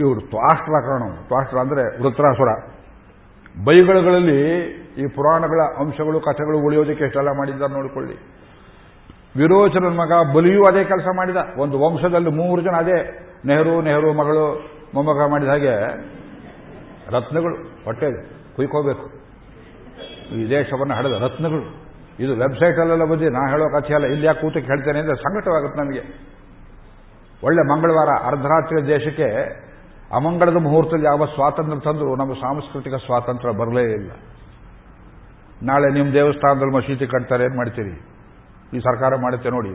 ಇವರು 0.00 0.20
ತ್ವಾಷ್ಟ್ರ 0.32 0.76
ಕಾರಣ 0.86 1.04
ತ್ವಾಷ್ಟ್ರ 1.28 1.58
ಅಂದರೆ 1.64 1.84
ವೃತ್ರಾಸುರ. 2.02 2.50
ಬೈಗಳಗಳಲ್ಲಿ 3.66 4.40
ಈ 5.00 5.04
ಪುರಾಣಗಳ 5.16 5.60
ಅಂಶಗಳು, 5.82 6.18
ಕಥೆಗಳು 6.26 6.58
ಉಳಿಯೋದಕ್ಕೆ 6.66 7.04
ಎಷ್ಟೆಲ್ಲ 7.06 7.30
ಮಾಡಿದ್ದಾರೆ 7.38 7.72
ನೋಡಿಕೊಳ್ಳಿ. 7.78 8.16
ವಿರೋಚನ 9.40 9.86
ಮಗ 10.00 10.12
ಬಲಿಯೂ 10.34 10.62
ಅದೇ 10.70 10.82
ಕೆಲಸ 10.92 11.08
ಮಾಡಿದ. 11.18 11.40
ಒಂದು 11.62 11.76
ವಂಶದಲ್ಲಿ 11.84 12.30
ಮೂರು 12.38 12.60
ಜನ 12.66 12.76
ಅದೇ. 12.84 12.98
ನೆಹರು 13.48 13.74
ನೆಹರು 13.88 14.10
ಮಗಳು, 14.20 14.44
ಮೊಮ್ಮಗ 14.94 15.26
ಮಾಡಿದ 15.32 15.50
ಹಾಗೆ 15.54 15.74
ರತ್ನಗಳು 17.14 17.56
ಹೊಟ್ಟೆ 17.84 18.08
ಕುಯ್ಕೋಬೇಕು. 18.56 19.06
ಈ 20.36 20.40
ದೇಶವನ್ನು 20.56 20.94
ಹಡೆದ 20.98 21.16
ರತ್ನಗಳು. 21.26 21.66
ಇದು 22.22 22.32
ವೆಬ್ಸೈಟಲ್ಲೆಲ್ಲ 22.42 23.04
ಬಂದು 23.10 23.28
ನಾ 23.36 23.42
ಹೇಳೋ 23.52 23.66
ಕಥೆ 23.74 23.94
ಅಲ್ಲ, 23.98 24.06
ಇಲ್ಲಿ 24.14 24.26
ಯಾಕೆ 24.28 24.40
ಕೂತಕ್ಕೆ 24.42 24.68
ಹೇಳ್ತೇನೆ 24.72 24.98
ಅಂದರೆ 25.02 25.16
ಸಂಕಟವಾಗುತ್ತೆ 25.24 25.78
ನಮಗೆ. 25.82 26.02
ಒಳ್ಳೆ 27.46 27.62
ಮಂಗಳವಾರ, 27.70 28.10
ಅರ್ಧರಾತ್ರಿ 28.28 28.78
ದೇಶಕ್ಕೆ 28.94 29.28
ಅಮಂಗಳದ 30.16 30.56
ಮುಹೂರ್ತದಲ್ಲಿ 30.56 31.04
ಯಾವ 31.04 31.24
ಸ್ವಾತಂತ್ರ್ಯ 31.24 31.80
ತಂದರೂ 31.80 32.16
ನಮ್ಮ 32.16 32.32
ಸಾಂಸ್ಕೃತಿಕ 32.32 32.94
ಸ್ವಾತಂತ್ರ್ಯ 32.94 33.52
ಬರಲೇ 33.58 33.82
ಇಲ್ಲ. 33.92 34.10
ನಾಳೆ 35.62 35.94
ನಿಮ್ಮ 35.94 36.12
ದೇವಸ್ಥಾನದಲ್ಲಿ 36.12 36.74
ಮಸೀದಿ 36.74 37.06
ಕಟ್ತಾರೆ, 37.06 37.44
ಏನು 37.44 37.56
ಮಾಡ್ತೀರಿ? 37.56 37.94
ಈ 38.76 38.78
ಸರ್ಕಾರ 38.78 39.16
ಮಾಡುತ್ತೆ 39.16 39.50
ನೋಡಿ. 39.50 39.72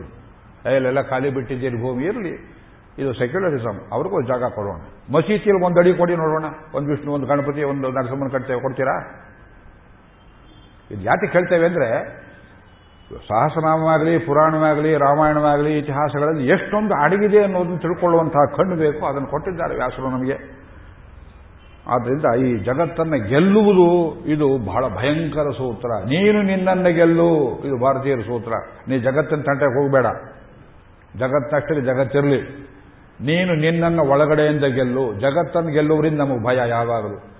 ಅಲ್ಲೆಲ್ಲ 0.64 1.02
ಖಾಲಿ 1.02 1.30
ಬಿಟ್ಟಿದ್ದೀರಿ 1.30 1.76
ಭೂಮಿ, 1.82 2.04
ಇರಲಿ. 2.04 2.34
ಇದು 2.98 3.12
ಸೆಕ್ಯುಲರಿಸಮ್ 3.12 3.78
ಅವ್ರಿಗೂ 3.92 4.22
ಜಾಗ 4.22 4.44
ಕೊಡೋಣ. 4.44 4.80
ಮಸೀದಿಯಲ್ಲಿ 5.14 5.64
ಒಂದು 5.64 5.80
ಅಡಿ 5.80 5.94
ಕೊಡಿ 5.94 6.16
ನೋಡೋಣ. 6.16 6.44
ಒಂದು 6.74 6.90
ವಿಷ್ಣು, 6.90 7.12
ಒಂದು 7.12 7.26
ಗಣಪತಿ, 7.26 7.62
ಒಂದು 7.62 7.90
ನರಸಿಂಹನ 7.90 8.28
ಕಟ್ತೇವೆ, 8.28 8.60
ಕೊಡ್ತೀರಾ? 8.60 8.96
ಇದು 10.90 11.02
ಯಾತಿ 11.02 11.32
ಕೇಳ್ತೇವೆ 11.32 11.66
ಅಂದರೆ 11.66 11.88
ಸಹಸ್ರನಾಮವಾಗಲಿ 13.18 14.18
ಪುರಾಣವಾಗಲಿ, 14.18 14.96
ರಾಮಾಯಣವಾಗಲಿ, 14.96 15.78
ಇತಿಹಾಸಗಳಲ್ಲಿ 15.78 16.48
ಎಷ್ಟೊಂದು 16.48 16.94
ಅಡಗಿದೆ 16.94 17.42
ಅನ್ನೋದನ್ನು 17.42 17.78
ತಿಳ್ಕೊಳ್ಳುವಂತಹ 17.78 18.56
ಕಣ್ಣು 18.56 18.76
ಬೇಕು. 18.76 19.06
ಅದನ್ನು 19.06 19.28
ಕೊಟ್ಟಿದ್ದಾರೆ 19.28 19.74
ವ್ಯಾಸರು 19.74 20.10
ನಮಗೆ. 20.10 20.64
ಆದ್ದರಿಂದ 21.88 22.46
ಈ 22.46 22.56
ಜಗತ್ತನ್ನು 22.58 23.28
ಗೆಲ್ಲುವುದು, 23.28 24.20
ಇದು 24.26 24.66
ಬಹಳ 24.66 24.88
ಭಯಂಕರ 24.88 25.42
ಸೂತ್ರ. 25.42 25.88
ನೀನು 25.88 26.42
ನಿನ್ನನ್ನು 26.42 26.94
ಗೆಲ್ಲು, 26.94 27.60
ಇದು 27.64 27.80
ಭಾರತೀಯರ 27.80 28.18
ಸೂತ್ರ. 28.18 28.52
ನೀ 28.88 28.98
ಜಗತ್ತಿನ 28.98 29.40
ತಂಟೆಗೆ 29.40 29.82
ಹೋಗಬೇಡ. 29.82 30.06
ಜಗತ್ತಷ್ಟೇ 31.16 31.80
ಜಗತ್ತಿರಲಿ. 31.80 32.68
ನೀನು 33.20 33.54
ನಿನ್ನನ್ನು 33.54 34.02
ಒಳಗಡೆಯಿಂದ 34.02 34.64
ಗೆಲ್ಲು. 34.64 35.14
ಜಗತ್ತನ್ನು 35.14 35.70
ಗೆಲ್ಲುವರಿಂದ 35.70 36.18
ನಮಗೆ 36.18 36.44
ಭಯ 36.44 36.68
ಯಾವಾಗಲೂ. 36.68 37.33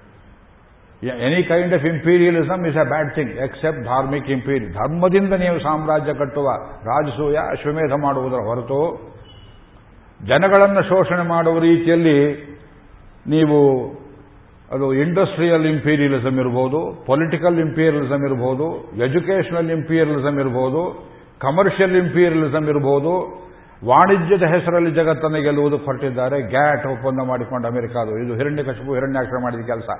Any 1.20 1.42
kind 1.42 1.74
of 1.74 1.84
imperialism 1.84 2.66
is 2.66 2.76
a 2.76 2.84
bad 2.84 3.10
thing 3.14 3.32
except 3.38 3.82
dharmic 3.84 4.28
imperial 4.30 4.72
ಧರ್ಮದಿಂದ 4.72 5.34
ನೀವು 5.34 5.58
ಸಾಮ್ರಾಜ್ಯ 5.58 6.14
ಕಟ್ಟುವ 6.14 6.48
ರಾಜಸೂಯ 6.84 7.38
ಅಶ್ವಮೇಧ 7.50 7.92
ಮಾಡುವುದರ 8.02 8.42
ಹೊರತು 8.46 8.80
ಜನಗಳನ್ನು 10.20 10.82
ಶೋಷಣೆ 10.82 11.22
ಮಾಡುವ 11.28 11.58
ರೀತಿಯಲ್ಲಿ 11.58 12.18
ನೀವು 13.26 13.58
ಅದು 14.70 14.92
ಇಂಡಸ್ಟ್ರಿಯಲ್ 14.94 15.66
ಇಂಪೀರಿಯಲಿಸಮ್ 15.66 16.38
ಇರಬಹುದು 16.38 16.78
ಪೊಲಿಟಿಕಲ್ 17.06 17.58
ಇಂಪೀರಿಯಲಿಸಮ್ 17.58 18.24
ಇರಬಹುದು 18.24 18.66
ಎಜುಕೇಷನಲ್ 19.02 19.70
ಇಂಪೀರಿಯಲಿಸಮ್ 19.70 20.38
ಇರಬಹುದು 20.40 20.82
ಕಮರ್ಷಿಯಲ್ 21.38 21.96
ಇಂಪೀರಿಯಲಿಸಮ್ 21.96 22.68
ಇರಬಹುದು 22.68 23.12
ವಾಣಿಜ್ಯದ 23.86 24.46
ಹೆಸರಲ್ಲಿ 24.46 24.90
ಜಗತ್ತನ್ನು 24.90 25.40
ಗೆಲ್ಲುವುದು 25.42 25.76
ಹೊರಟಿದ್ದಾರೆ 25.76 26.40
ಗ್ಯಾಟ್ 26.48 26.86
ಒಪ್ಪಂದ 26.86 27.20
ಮಾಡಿಕೊಂಡು 27.28 27.68
ಅಮೆರಿಕಾದು 27.68 28.12
ಇದು 28.18 28.34
ಹಿರಣ್ಯಾಕ್ಷರ 28.34 29.40
ಮಾಡಿದ 29.42 29.64
ಕೆಲಸ 29.66 29.90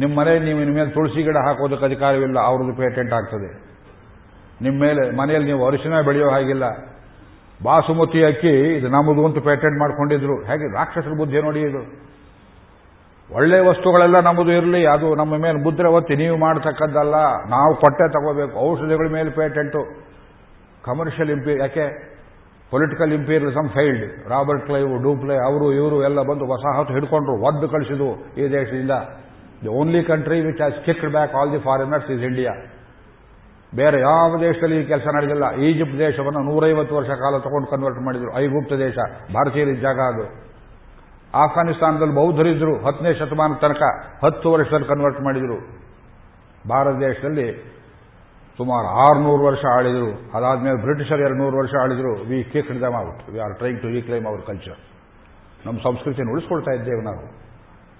ನಿಮ್ಮ 0.00 0.12
ಮನೆ 0.20 0.38
ನೀವು 0.38 0.58
ನಿಮ್ಮ 0.58 0.76
ಮೇಲೆ 0.76 0.90
ತುಳಸಿ 0.90 1.22
ಗಿಡ 1.22 1.36
ಹಾಕೋದಕ್ಕೆ 1.46 1.84
ಅಧಿಕಾರವಿಲ್ಲ, 1.84 2.38
ಅವ್ರದ್ದು 2.40 2.74
ಪೇಟೆಂಟ್ 2.76 3.12
ಆಗ್ತದೆ. 3.12 3.48
ನಿಮ್ಮ 4.62 4.80
ಮೇಲೆ, 4.80 5.02
ಮನೆಯಲ್ಲಿ 5.16 5.48
ನೀವು 5.52 5.66
ಅರಿಶಿನ 5.66 6.00
ಬೆಳೆಯೋ 6.00 6.28
ಹಾಗಿಲ್ಲ. 6.30 6.66
ಬಾಸುಮತಿ 7.64 8.20
ಅಕ್ಕಿ, 8.24 8.54
ಇದು 8.78 8.88
ನಮ್ಮದು 8.88 9.26
ಅಂತ 9.26 9.38
ಪೇಟೆಂಟ್ 9.38 9.78
ಮಾಡ್ಕೊಂಡಿದ್ರು. 9.78 10.36
ಹೇಗೆ 10.48 10.66
ರಾಕ್ಷಸರ 10.74 11.14
ಬುದ್ಧಿ 11.18 11.42
ನೋಡಿ 11.42 11.60
ಇದು. 11.60 11.82
ಒಳ್ಳೆ 13.30 13.58
ವಸ್ತುಗಳೆಲ್ಲ 13.60 14.20
ನಮ್ಮದು 14.20 14.52
ಇರಲಿ, 14.52 14.86
ಅದು 14.86 15.14
ನಮ್ಮ 15.14 15.36
ಮೇಲೆ 15.36 15.58
ಮುದ್ರೆ 15.64 15.88
ಒತ್ತಿ 15.88 16.14
ನೀವು 16.16 16.36
ಮಾಡತಕ್ಕದ್ದಲ್ಲ, 16.36 17.16
ನಾವು 17.54 17.72
ಕೊಟ್ಟೆ 17.74 18.06
ತಗೋಬೇಕು, 18.12 18.56
ಔಷಧಿಗಳ 18.70 19.08
ಮೇಲೆ 19.12 19.30
ಪೇಟೆಂಟು. 19.30 19.82
ಕಮರ್ಷಿಯಲ್ 20.84 21.30
ಇಂಪಿ 21.30 21.58
ಯಾಕೆ? 21.58 21.86
Political 22.70 23.12
imperialism 23.12 23.68
failed 23.68 24.28
Robert 24.30 24.64
Clive 24.66 25.02
Dupleix 25.02 25.36
ಅವರು, 25.36 25.72
ಇವರು 25.72 26.02
ಎಲ್ಲ 26.02 26.22
ಬಂದು 26.22 26.44
ವಸಾಹತು 26.46 26.92
ಹಿಡ್ಕೊಂಡ್ರು, 26.92 27.34
ಒದ್ದು 27.48 27.68
ಕಳಿಸಿದ್ರು 27.68 28.10
ಈ 28.40 28.46
ದೇಶದಿಂದ. 28.52 28.90
The 29.62 29.68
only 29.68 30.04
country 30.04 30.40
which 30.40 30.56
has 30.56 30.84
kicked 30.84 31.10
back 31.10 31.34
all 31.34 31.52
the 31.52 31.58
foreigners 31.58 32.10
is 32.10 32.22
India 32.22 32.52
ಬೇರೆ 33.76 34.00
ಯಾವ 34.00 34.40
ದೇಶದಲ್ಲಿ 34.40 34.80
ಈ 34.80 34.84
ಕೆಲಸ 34.84 35.06
ನಡೆದಿಲ್ಲ. 35.16 35.54
ಈಜಿಪ್ಟ್ 35.56 35.98
ದೇಶವನ್ನು 35.98 36.40
ನೂರೈವತ್ತು 36.40 36.94
ವರ್ಷ 36.96 37.08
ಕಾಲ 37.08 37.38
ತಗೊಂಡು 37.38 37.70
ಕನ್ವರ್ಟ್ 37.70 38.00
ಮಾಡಿದ್ರು. 38.00 38.36
ಐಗುಪ್ತ 38.38 38.72
ದೇಶ, 38.72 38.96
ಭಾರತೀಯರ 39.34 39.68
ಜಾಗ 39.80 39.98
ಅದು. 39.98 40.24
ಆಫ್ಘಾನಿಸ್ತಾನದಲ್ಲಿ 41.34 42.14
ಬೌದ್ಧರಿದ್ದರು 42.14 42.74
ಹತ್ತನೇ 42.84 43.14
ಶತಮಾನ 43.14 43.54
ತನಕ 43.54 43.82
ಹತ್ತು 44.24 44.52
ವರ್ಷದಲ್ಲಿ 44.52 44.88
ಕನ್ವರ್ಟ್ 44.88 45.20
ಮಾಡಿದರು. 45.20 45.58
ಭಾರತ 46.68 46.96
ದೇಶದಲ್ಲಿ 47.00 47.78
ಸುಮಾರು 48.56 48.86
ಆರುನೂರು 48.86 49.44
ವರ್ಷ 49.44 49.64
ಆಳಿದರು. 49.76 50.30
ಅದಾದ್ಮೇಲೆ 50.34 50.76
ಬ್ರಿಟಿಷರು 50.76 51.18
ಎರಡು 51.18 51.38
ನೂರು 51.38 51.56
ವರ್ಷ 51.56 51.74
ಆಳಿದರು. 51.82 52.28
We 52.28 52.44
kicked 52.44 52.80
them 52.80 52.94
out 52.94 53.30
we 53.30 53.38
are 53.38 53.58
trying 53.58 53.82
to 53.82 53.88
reclaim 53.88 54.26
our 54.26 54.42
culture 54.42 54.80
ನಮ್ಮ 55.66 55.78
ಸಂಸ್ಕೃತಿಯನ್ನು 55.78 56.32
ಉಳಿಸ್ಕೊಳ್ತಾ 56.32 56.70
ಇದ್ದೇವೆ 56.70 57.04
ನಾವು. 57.04 57.47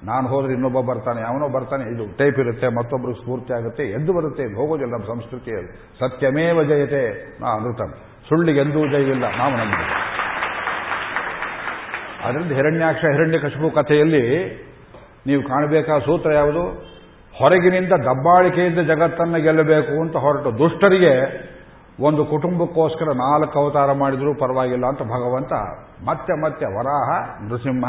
ನಾನು 0.04 0.28
ಹೋದ್ರೆ 0.28 0.52
ಇನ್ನೊಬ್ಬ 0.52 0.80
ಬರ್ತಾನೆ, 0.80 1.22
ಅವನೋ 1.22 1.48
ಬರ್ತಾನೆ, 1.48 1.84
ಇದು 1.94 2.16
ಟೈಪ್ 2.16 2.38
ಇರುತ್ತೆ 2.38 2.68
ಮತ್ತೊಬ್ಬರಿಗೆ 2.68 3.20
ಸ್ಫೂರ್ತಿ 3.20 3.52
ಆಗುತ್ತೆ, 3.52 3.84
ಎದ್ದು 3.84 4.12
ಬರುತ್ತೆ 4.12 4.54
ಹೋಗೋದಿಲ್ಲ 4.54 4.92
ನಮ್ಮ 4.92 5.04
ಸಂಸ್ಕೃತಿಯಲ್ಲಿ 5.04 5.72
ಸತ್ಯಮೇವ 5.98 6.62
ಜಯತೆ, 6.62 7.02
ನಾ 7.40 7.48
ಅಮೃತಂ. 7.48 7.90
ಸುಳ್ಳಿಗೆ 8.28 8.60
ಎಂದೂ 8.60 8.86
ಜಯವಿಲ್ಲ 8.86 9.24
ನಾವು 9.38 9.56
ನಮ್ಮ 9.56 9.74
ಅದರಿಂದ 12.24 12.52
ಹಿರಣ್ಯಾಕ್ಷ 12.52 13.04
ಹಿರಣ್ಯಕಶಿಪು 13.04 13.70
ಕಥೆಯಲ್ಲಿ 13.70 14.24
ನೀವು 15.26 15.42
ಕಾಣಬೇಕಾದ 15.42 15.98
ಸೂತ್ರ 15.98 16.32
ಯಾವುದು? 16.32 16.62
ಹೊರಗಿನಿಂದ 17.38 17.92
ದಬ್ಬಾಳಿಕೆಯಿಂದ 17.92 18.78
ಜಗತ್ತನ್ನು 18.78 19.42
ಗೆಲ್ಲಬೇಕು 19.42 20.02
ಅಂತ 20.02 20.16
ಹೊರಟು. 20.16 20.58
ದುಷ್ಟರಿಗೆ 20.58 21.12
ಒಂದು 22.02 22.24
ಕುಟುಂಬಕ್ಕೋಸ್ಕರ 22.24 23.06
ನಾಲ್ಕು 23.06 23.60
ಅವತಾರ 23.60 23.92
ಮಾಡಿದರೂ 23.92 24.34
ಪರವಾಗಿಲ್ಲ 24.34 24.86
ಅಂತ 24.86 24.98
ಭಗವಂತ 24.98 25.52
ಮತ್ತೆ 26.04 26.40
ಮತ್ತೆ 26.42 26.66
ವರಾಹ, 26.66 27.10
ನೃಸಿಂಹ 27.42 27.84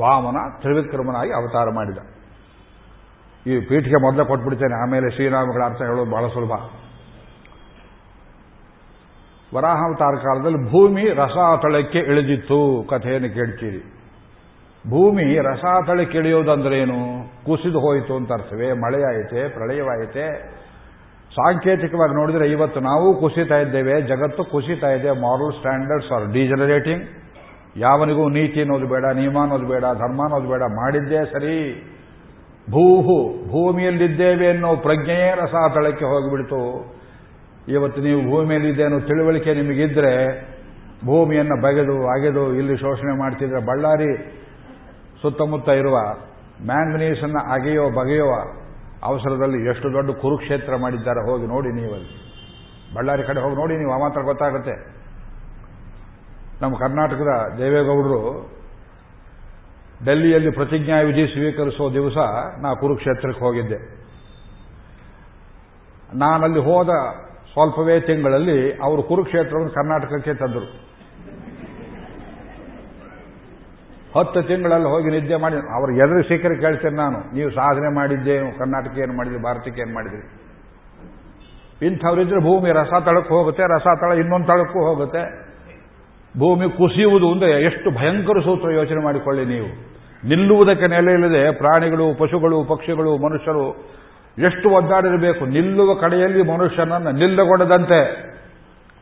ವಾಮನ 0.00 0.36
ತ್ರಿವಿಕ್ರಮನಾಗಿ 0.60 1.32
ಅವತಾರ 1.32 1.68
ಮಾಡಿದ. 1.74 1.98
ಈ 3.46 3.60
ಪೀಠಿಗೆ 3.60 4.02
ಮೊದಲು 4.02 4.26
ಕೊಟ್ಬಿಡ್ತೇನೆ, 4.26 4.82
ಆಮೇಲೆ 4.82 5.10
ಶ್ರೀರಾಮಗಳ 5.10 5.64
ಅರ್ಥ 5.64 5.82
ಹೇಳೋದು 5.82 6.10
ಬಹಳ 6.10 6.26
ಸುಲಭ. 6.26 6.52
ವರಾಹಾವತಾರ 9.56 10.14
ಕಾಲದಲ್ಲಿ 10.14 10.70
ಭೂಮಿ 10.70 11.02
ರಸಾತಳಕ್ಕೆ 11.02 11.98
ಇಳಿದಿತ್ತು, 11.98 12.86
ಕಥೆಯನ್ನು 12.90 13.34
ಕೇಳ್ತೀರಿ. 13.34 13.80
ಭೂಮಿ 14.90 15.38
ರಸಾತಳಕ್ಕೆ 15.38 16.18
ಇಳಿಯೋದಂದ್ರೇನು? 16.18 17.00
ಕುಸಿದು 17.46 17.80
ಹೋಯಿತು 17.80 18.16
ಅಂತ 18.16 18.32
ಅರ್ಥವೇ? 18.32 18.72
ಮಳೆಯಾಯಿತೆ? 18.72 19.48
ಪ್ರಳಯವಾಯಿತೆ? 19.48 20.54
ಸಾಂಕೇತಿಕವಾಗಿ 21.36 22.14
ನೋಡಿದರೆ 22.14 22.50
ಇವತ್ತು 22.50 22.80
ನಾವು 22.80 23.20
ಕುಸಿತಾ 23.20 23.56
ಇದ್ದೇವೆ, 23.56 24.02
ಜಗತ್ತು 24.02 24.44
ಕುಸಿತಾ 24.44 24.90
ಇದೆ 24.90 25.10
ಮಾರಲ್ 25.10 25.52
ಸ್ಟ್ಯಾಂಡರ್ಡ್ಸ್ 25.52 26.12
ಆರ್ 26.12 26.32
ಡಿಜನರೇಟಿಂಗ್ 26.32 27.04
ಯಾವನಿಗೂ 27.76 28.28
ನೀತಿ 28.28 28.60
ಅನ್ನೋದು 28.60 28.86
ಬೇಡ, 28.86 29.04
ನಿಯಮ 29.04 29.38
ಅನ್ನೋದು 29.40 29.66
ಬೇಡ, 29.66 29.82
ಧರ್ಮ 29.82 30.22
ಅನ್ನೋದು 30.22 30.48
ಬೇಡ, 30.48 30.62
ಮಾಡಿದ್ದೇ 30.62 31.24
ಸರಿ. 31.32 31.90
ಭೂಹು, 32.70 33.48
ಭೂಮಿಯಲ್ಲಿದ್ದೇವೆ 33.48 34.48
ಅನ್ನೋ 34.48 34.76
ಪ್ರಜ್ಞೆಯೇ 34.76 35.30
ರಸ 35.36 35.54
ತಳಕ್ಕೆ 35.74 36.04
ಹೋಗಿಬಿಡ್ತು. 36.04 36.60
ಇವತ್ತು 37.68 38.00
ನೀವು 38.00 38.20
ಭೂಮಿಯಲ್ಲಿದೆ 38.30 38.84
ಅನ್ನೋ 38.84 39.00
ತಿಳುವಳಿಕೆ 39.00 39.54
ನಿಮಗಿದ್ರೆ 39.54 40.12
ಭೂಮಿಯನ್ನು 41.06 41.62
ಬಗೆದು, 41.62 42.08
ಅಗೆದು 42.08 42.54
ಇಲ್ಲಿ 42.54 42.76
ಶೋಷಣೆ 42.76 43.18
ಮಾಡ್ತಿದ್ರೆ 43.18 43.60
ಬಳ್ಳಾರಿ 43.66 44.16
ಸುತ್ತಮುತ್ತ 45.22 45.68
ಇರುವ 45.68 45.96
ಮ್ಯಾಂಗನೀಸನ್ನು 46.66 47.52
ಅಗೆಯೋ, 47.52 47.90
ಬಗೆಯೋ 47.90 48.28
ಅವಸರದಲ್ಲಿ 49.04 49.68
ಎಷ್ಟು 49.68 49.92
ದೊಡ್ಡ 49.92 50.10
ಕುರುಕ್ಷೇತ್ರ 50.10 50.76
ಮಾಡಿದ್ದಾರೆ, 50.76 51.30
ಹೋಗಿ 51.30 51.46
ನೋಡಿ 51.46 51.68
ನೀವಲ್ಲಿ. 51.68 52.10
ಬಳ್ಳಾರಿ 52.96 53.22
ಕಡೆ 53.22 53.40
ಹೋಗಿ 53.40 53.56
ನೋಡಿ, 53.56 53.76
ನೀವು 53.76 53.92
ಆ 53.92 53.98
ಮಾತ್ರ 53.98 54.20
ಗೊತ್ತಾಗುತ್ತೆ. 54.20 55.03
ನಮ್ಮ 56.64 56.76
ಕರ್ನಾಟಕದ 56.84 57.32
ದೇವೇಗೌಡರು 57.60 58.20
ಡೆಲ್ಲಿಯಲ್ಲಿ 60.06 60.50
ಪ್ರತಿಜ್ಞಾ 60.50 60.96
ವಿಧಿ 61.08 61.24
ಸ್ವೀಕರಿಸೋ 61.32 61.84
ದಿವಸ 61.96 62.16
ನಾ 62.62 62.70
ಕುರುಕ್ಷೇತ್ರಕ್ಕೆ 62.80 63.42
ಹೋಗಿದ್ದೆ. 63.44 63.78
ನಾನಲ್ಲಿ 66.22 66.60
ಹೋದ 66.68 66.90
ಸ್ವಲ್ಪವೇ 67.52 67.96
ತಿಂಗಳಲ್ಲಿ 68.08 68.58
ಅವರು 68.86 69.02
ಕುರುಕ್ಷೇತ್ರವನ್ನು 69.10 69.72
ಕರ್ನಾಟಕಕ್ಕೆ 69.78 70.32
ತಂದರು. 70.34 70.68
ಹತ್ತು 74.16 74.40
ತಿಂಗಳಲ್ಲಿ 74.48 74.88
ಹೋಗಿ 74.94 75.08
ನಿದ್ದೆ 75.14 75.36
ಮಾಡಿ, 75.44 75.56
ಅವ್ರ 75.76 75.88
ಎದುರು 76.02 76.22
ಸಿಕ್ಕರೆ 76.28 76.56
ಕೇಳ್ತೇನೆ 76.64 76.96
ನಾನು, 76.96 77.20
ನೀವು 77.36 77.48
ಸಾಧನೆ 77.50 77.88
ಮಾಡಿದ್ದೆ, 77.94 78.34
ಕರ್ನಾಟಕ 78.58 78.98
ಏನು 79.04 79.14
ಮಾಡಿದ್ರಿ, 79.16 79.40
ಭಾರತಕ್ಕೆ 79.42 79.80
ಏನು 79.80 79.94
ಮಾಡಿದ್ರಿ? 79.94 80.24
ಇಂಥವ್ರಿದ್ರೆ 81.86 82.40
ಭೂಮಿ 82.48 82.70
ರಸ 82.80 82.92
ತಳಕ್ಕೆ 83.08 83.32
ಹೋಗುತ್ತೆ, 83.34 83.62
ರಸ 83.76 83.86
ತಳ 84.02 84.12
ಇನ್ನೊಂದು 84.22 84.46
ತಳಕ್ಕೂ 84.46 84.80
ಹೋಗುತ್ತೆ. 84.88 85.22
ಭೂಮಿ 86.38 86.66
ಕುಸಿಯುವುದು 86.76 87.32
ಅಂದರೆ 87.32 87.62
ಎಷ್ಟು 87.62 87.90
ಭಯಂಕರ 87.90 88.38
ಸೂತ್ರ 88.40 88.70
ಯೋಚನೆ 88.70 89.04
ಮಾಡಿಕೊಳ್ಳಿ 89.04 89.44
ನೀವು. 89.44 89.68
ನಿಲ್ಲುವುದಕ್ಕೆ 90.28 90.86
ನೆಲೆ 90.86 91.12
ಇಲ್ಲದೆ 91.12 91.42
ಪ್ರಾಣಿಗಳು, 91.52 92.14
ಪಶುಗಳು, 92.14 92.64
ಪಕ್ಷಿಗಳು, 92.64 93.16
ಮನುಷ್ಯರು 93.16 93.64
ಎಷ್ಟು 94.38 94.70
ಒದ್ದಾಡಿರಬೇಕು. 94.70 95.46
ನಿಲ್ಲುವ 95.46 95.94
ಕಡೆಯಲ್ಲಿ 95.94 96.42
ಮನುಷ್ಯನನ್ನು 96.42 97.10
ನಿಲ್ಲಗೊಡದಂತೆ 97.10 97.98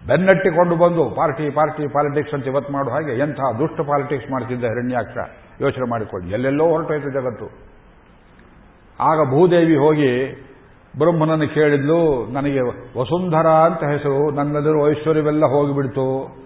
ಬೆನ್ನಟ್ಟಿಕೊಂಡು 0.06 0.74
ಬಂದು 0.76 1.02
ಪಾರ್ಟಿ 1.10 1.50
ಪಾರ್ಟಿ 1.50 1.84
ಪಾಲಿಟಿಕ್ಸ್ 1.92 2.34
ಅಂತ 2.34 2.46
ಇವತ್ತು 2.46 2.72
ಮಾಡೋ 2.72 2.90
ಹಾಗೆ 2.90 3.12
ಎಂತಹ 3.18 3.50
ದುಷ್ಟ 3.58 3.80
ಪಾಲಿಟಿಕ್ಸ್ 3.80 4.30
ಮಾಡ್ತಿದ್ದ 4.30 4.64
ಹಿರಣ್ಯಾಕ್ಷ 4.64 5.16
ಯೋಚನೆ 5.60 5.90
ಮಾಡಿಕೊಳ್ಳಿ. 5.90 6.30
ಎಲ್ಲೆಲ್ಲೋ 6.32 6.64
ಹೊರಟೋಯ್ತು 6.66 7.10
ಜಗತ್ತು. 7.10 7.46
ಆಗ 9.00 9.18
ಭೂದೇವಿ 9.30 9.76
ಹೋಗಿ 9.76 10.12
ಬ್ರಹ್ಮನನ್ನು 10.98 11.48
ಕೇಳಿದ್ಲು, 11.54 12.00
ನನಗೆ 12.32 12.62
ವಸುಂಧರ 12.98 13.48
ಅಂತ 13.68 13.82
ಹೆಸರು 13.84 14.30
ನನ್ನೆದುರು 14.30 14.80
ಐಶ್ವರ್ಯವೆಲ್ಲ 14.90 15.44
ಹೋಗಿಬಿಡ್ತು. 15.46 16.41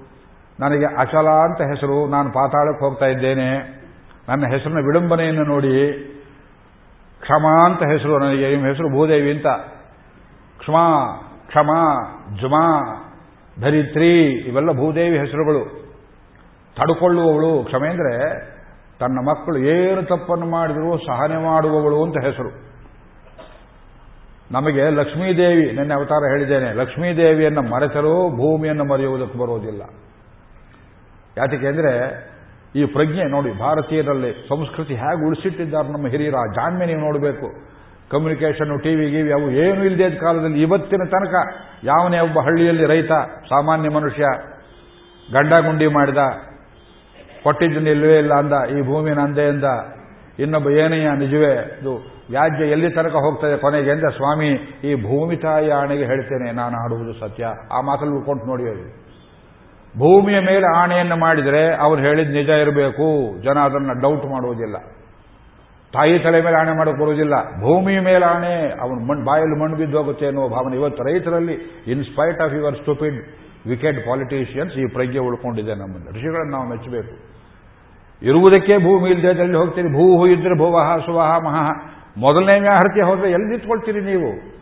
ನನಗೆ 0.60 0.84
ಅಚಲ 0.84 1.28
ಅಂತ 1.28 1.60
ಹೆಸರು, 1.62 2.06
ನಾನು 2.06 2.28
ಪಾತಾಳಕ್ಕೆ 2.30 2.84
ಹೋಗ್ತಾ 2.84 3.06
ಇದ್ದೇನೆ. 3.06 3.76
ನನ್ನ 4.28 4.46
ಹೆಸರಿನ 4.46 4.86
ವಿಡಂಬನೆಯನ್ನು 4.86 5.44
ನೋಡಿ, 5.44 5.92
ಕ್ಷಮ 7.20 7.46
ಅಂತ 7.64 7.82
ಹೆಸರು 7.82 8.18
ನನಗೆ, 8.18 8.50
ನಿಮ್ಮ 8.50 8.66
ಹೆಸರು 8.66 8.88
ಭೂದೇವಿ 8.88 9.30
ಅಂತ. 9.30 9.46
ಕ್ಷಮಾ 10.58 10.86
ಕ್ಷಮಾ, 11.46 11.80
ಜುಮಾ, 12.40 12.64
ಧರಿತ್ರಿ, 13.60 14.32
ಇವೆಲ್ಲ 14.32 14.72
ಭೂದೇವಿ 14.72 15.18
ಹೆಸರುಗಳು. 15.18 15.60
ತಡ್ಕೊಳ್ಳುವವಳು, 16.76 17.64
ಕ್ಷಮೆ 17.64 17.88
ಅಂದರೆ 17.88 18.14
ತನ್ನ 18.98 19.18
ಮಕ್ಕಳು 19.18 19.58
ಏನು 19.58 20.02
ತಪ್ಪನ್ನು 20.02 20.46
ಮಾಡಿದರೂ 20.46 20.96
ಸಹನೆ 20.98 21.38
ಮಾಡುವವಳು 21.44 22.04
ಅಂತ 22.04 22.16
ಹೆಸರು. 22.24 22.50
ನಮಗೆ 24.50 24.90
ಲಕ್ಷ್ಮೀದೇವಿ, 24.90 25.72
ನಿನ್ನೆ 25.72 25.94
ಅವತಾರ 25.94 26.22
ಹೇಳಿದ್ದೇನೆ, 26.30 26.72
ಲಕ್ಷ್ಮೀದೇವಿಯನ್ನು 26.72 27.62
ಮರೆತರೂ 27.62 28.30
ಭೂಮಿಯನ್ನು 28.30 28.84
ಮರೆಯುವುದಕ್ಕೆ 28.84 29.38
ಬರೋದಿಲ್ಲ. 29.38 29.82
ಯಾತಕ್ಕೆ 31.36 31.68
ಅಂದರೆ 31.72 31.92
ಈ 32.78 32.82
ಪ್ರಜ್ಞೆ 32.94 33.24
ನೋಡಿ 33.34 33.50
ಭಾರತೀಯರಲ್ಲಿ 33.64 34.30
ಸಂಸ್ಕೃತಿ 34.48 34.94
ಹೇಗೆ 35.02 35.22
ಉಳಿಸಿಟ್ಟಿದ್ದಾರೆ 35.26 35.88
ನಮ್ಮ 35.94 36.06
ಹಿರಿಯರ 36.12 36.38
ಜಾಣ್ಮೆ 36.56 36.84
ನೀವು 36.90 37.02
ನೋಡಬೇಕು. 37.06 37.48
ಕಮ್ಯುನಿಕೇಷನ್ 38.12 38.72
ಟಿವಿ 38.84 39.06
ಗಿವಿ 39.14 39.30
ಅವು 39.36 39.46
ಏನು 39.62 39.80
ಇಲ್ಲದೆ 39.88 40.08
ಕಾಲದಲ್ಲಿ 40.24 40.60
ಇವತ್ತಿನ 40.66 41.04
ತನಕ 41.14 41.34
ಯಾವನೇ 41.90 42.18
ಒಬ್ಬ 42.26 42.38
ಹಳ್ಳಿಯಲ್ಲಿ 42.46 42.84
ರೈತ, 42.92 43.12
ಸಾಮಾನ್ಯ 43.52 43.88
ಮನುಷ್ಯ, 43.96 44.24
ಗಂಡ 45.28 45.52
ಗುಂಡಿ 45.66 45.86
ಮಾಡಿದ, 45.96 46.22
ಕೊಟ್ಟಿದ್ದನ್ನು 47.44 47.90
ಇಲ್ಲವೇ 47.94 48.18
ಇಲ್ಲ 48.24 48.34
ಅಂದ, 48.42 48.54
ಈ 48.74 48.78
ಭೂಮಿ 48.90 49.12
ನಂದೆಯಿಂದ 49.20 49.70
ಇನ್ನೊಬ್ಬ 50.44 50.68
ಏನೆಯ 50.82 51.08
ನಿಜವೇ, 51.24 51.54
ಇದು 51.80 51.94
ವ್ಯಾಜ್ಯ 52.30 52.64
ಎಲ್ಲಿ 52.74 52.88
ತನಕ 52.90 53.16
ಹೋಗ್ತದೆ 53.26 53.56
ಕೊನೆಗೆ 53.64 53.90
ಎಂದ 53.94 54.06
ಸ್ವಾಮಿ, 54.18 54.50
ಈ 54.88 54.92
ಭೂಮಿ 55.08 55.36
ತಾಯಿ 55.36 55.68
ಆಣೆಗೆ 55.80 56.06
ಹೇಳ್ತೇನೆ, 56.12 56.48
ನಾನು 56.60 56.76
ಆಡುವುದು 56.84 57.14
ಸತ್ಯ. 57.20 57.44
ಆ 57.76 57.80
ಮಾತಲ್ಲಿ 57.88 58.14
ಉಳ್ಕೊಂಡು 58.18 58.46
ನೋಡಿ 58.52 58.64
ಭೂಮಿಯ 59.98 60.40
ಮೇಲೆ 60.40 60.76
ಆಣೆಯನ್ನು 60.76 61.16
ಮಾಡಿದರೆ 61.16 61.74
ಅವ್ರು 61.74 62.02
ಹೇಳಿದ 62.02 62.30
ನಿಜ 62.30 62.48
ಇರಬೇಕು. 62.48 63.38
ಜನ 63.42 63.58
ಅದನ್ನು 63.58 64.00
ಡೌಟ್ 64.00 64.26
ಮಾಡುವುದಿಲ್ಲ. 64.26 64.76
ತಾಯಿ 65.92 66.18
ತಲೆ 66.18 66.42
ಮೇಲೆ 66.42 66.56
ಆಣೆ 66.56 66.76
ಮಾಡೋಕೆ 66.76 67.00
ಬರುವುದಿಲ್ಲ. 67.00 67.34
ಭೂಮಿಯ 67.60 68.00
ಮೇಲೆ 68.00 68.26
ಆಣೆ, 68.26 68.80
ಅವನು 68.80 69.06
ಮಣ್ಣು 69.06 69.24
ಬಾಯಲ್ಲಿ 69.24 69.60
ಮಣ್ಣು 69.60 69.76
ಬಿದ್ದು 69.76 69.98
ಹೋಗುತ್ತೆ 69.98 70.26
ಅನ್ನುವ 70.26 70.48
ಭಾವನೆ 70.48 70.76
ಇವತ್ತು 70.76 71.02
ರೈತರಲ್ಲಿ 71.02 71.84
in 71.86 72.04
spite 72.04 72.40
of 72.40 72.54
your 72.54 72.76
stupid 72.76 73.28
wicked 73.68 74.06
politicians 74.06 74.74
ಈ 74.74 74.86
ಪ್ರಜ್ಞೆ 74.86 75.18
ಉಳ್ಕೊಂಡಿದೆ 75.18 75.74
ನಮ್ಮನ್ನು 75.74 76.10
ಋಷಿಗಳನ್ನು 76.10 76.52
ನಾವು 76.52 76.68
ಮೆಚ್ಚಬೇಕು. 76.68 77.36
ಇರುವುದಕ್ಕೆ 78.22 78.78
ಭೂಮಿ 78.78 79.10
ಇಲ್ಲದೆ 79.10 79.56
ಹೋಗ್ತೀರಿ. 79.56 79.88
ಭೂ 79.88 80.26
ಇದ್ರೆ 80.26 80.58
ಭುವಹ 80.58 80.96
ಸುವಹ 80.96 81.38
ಮಹಃ. 81.38 81.70
ಮೊದಲನೇ 82.18 82.60
ವ್ಯಾಹೃತಿ 82.60 83.00
ಹೋದ್ರೆ 83.00 83.30
ಎಲ್ಲಿ 83.30 83.46
ನಿಂತ್ಕೊಳ್ತೀರಿ 83.46 84.00
ನೀವು? 84.00 84.56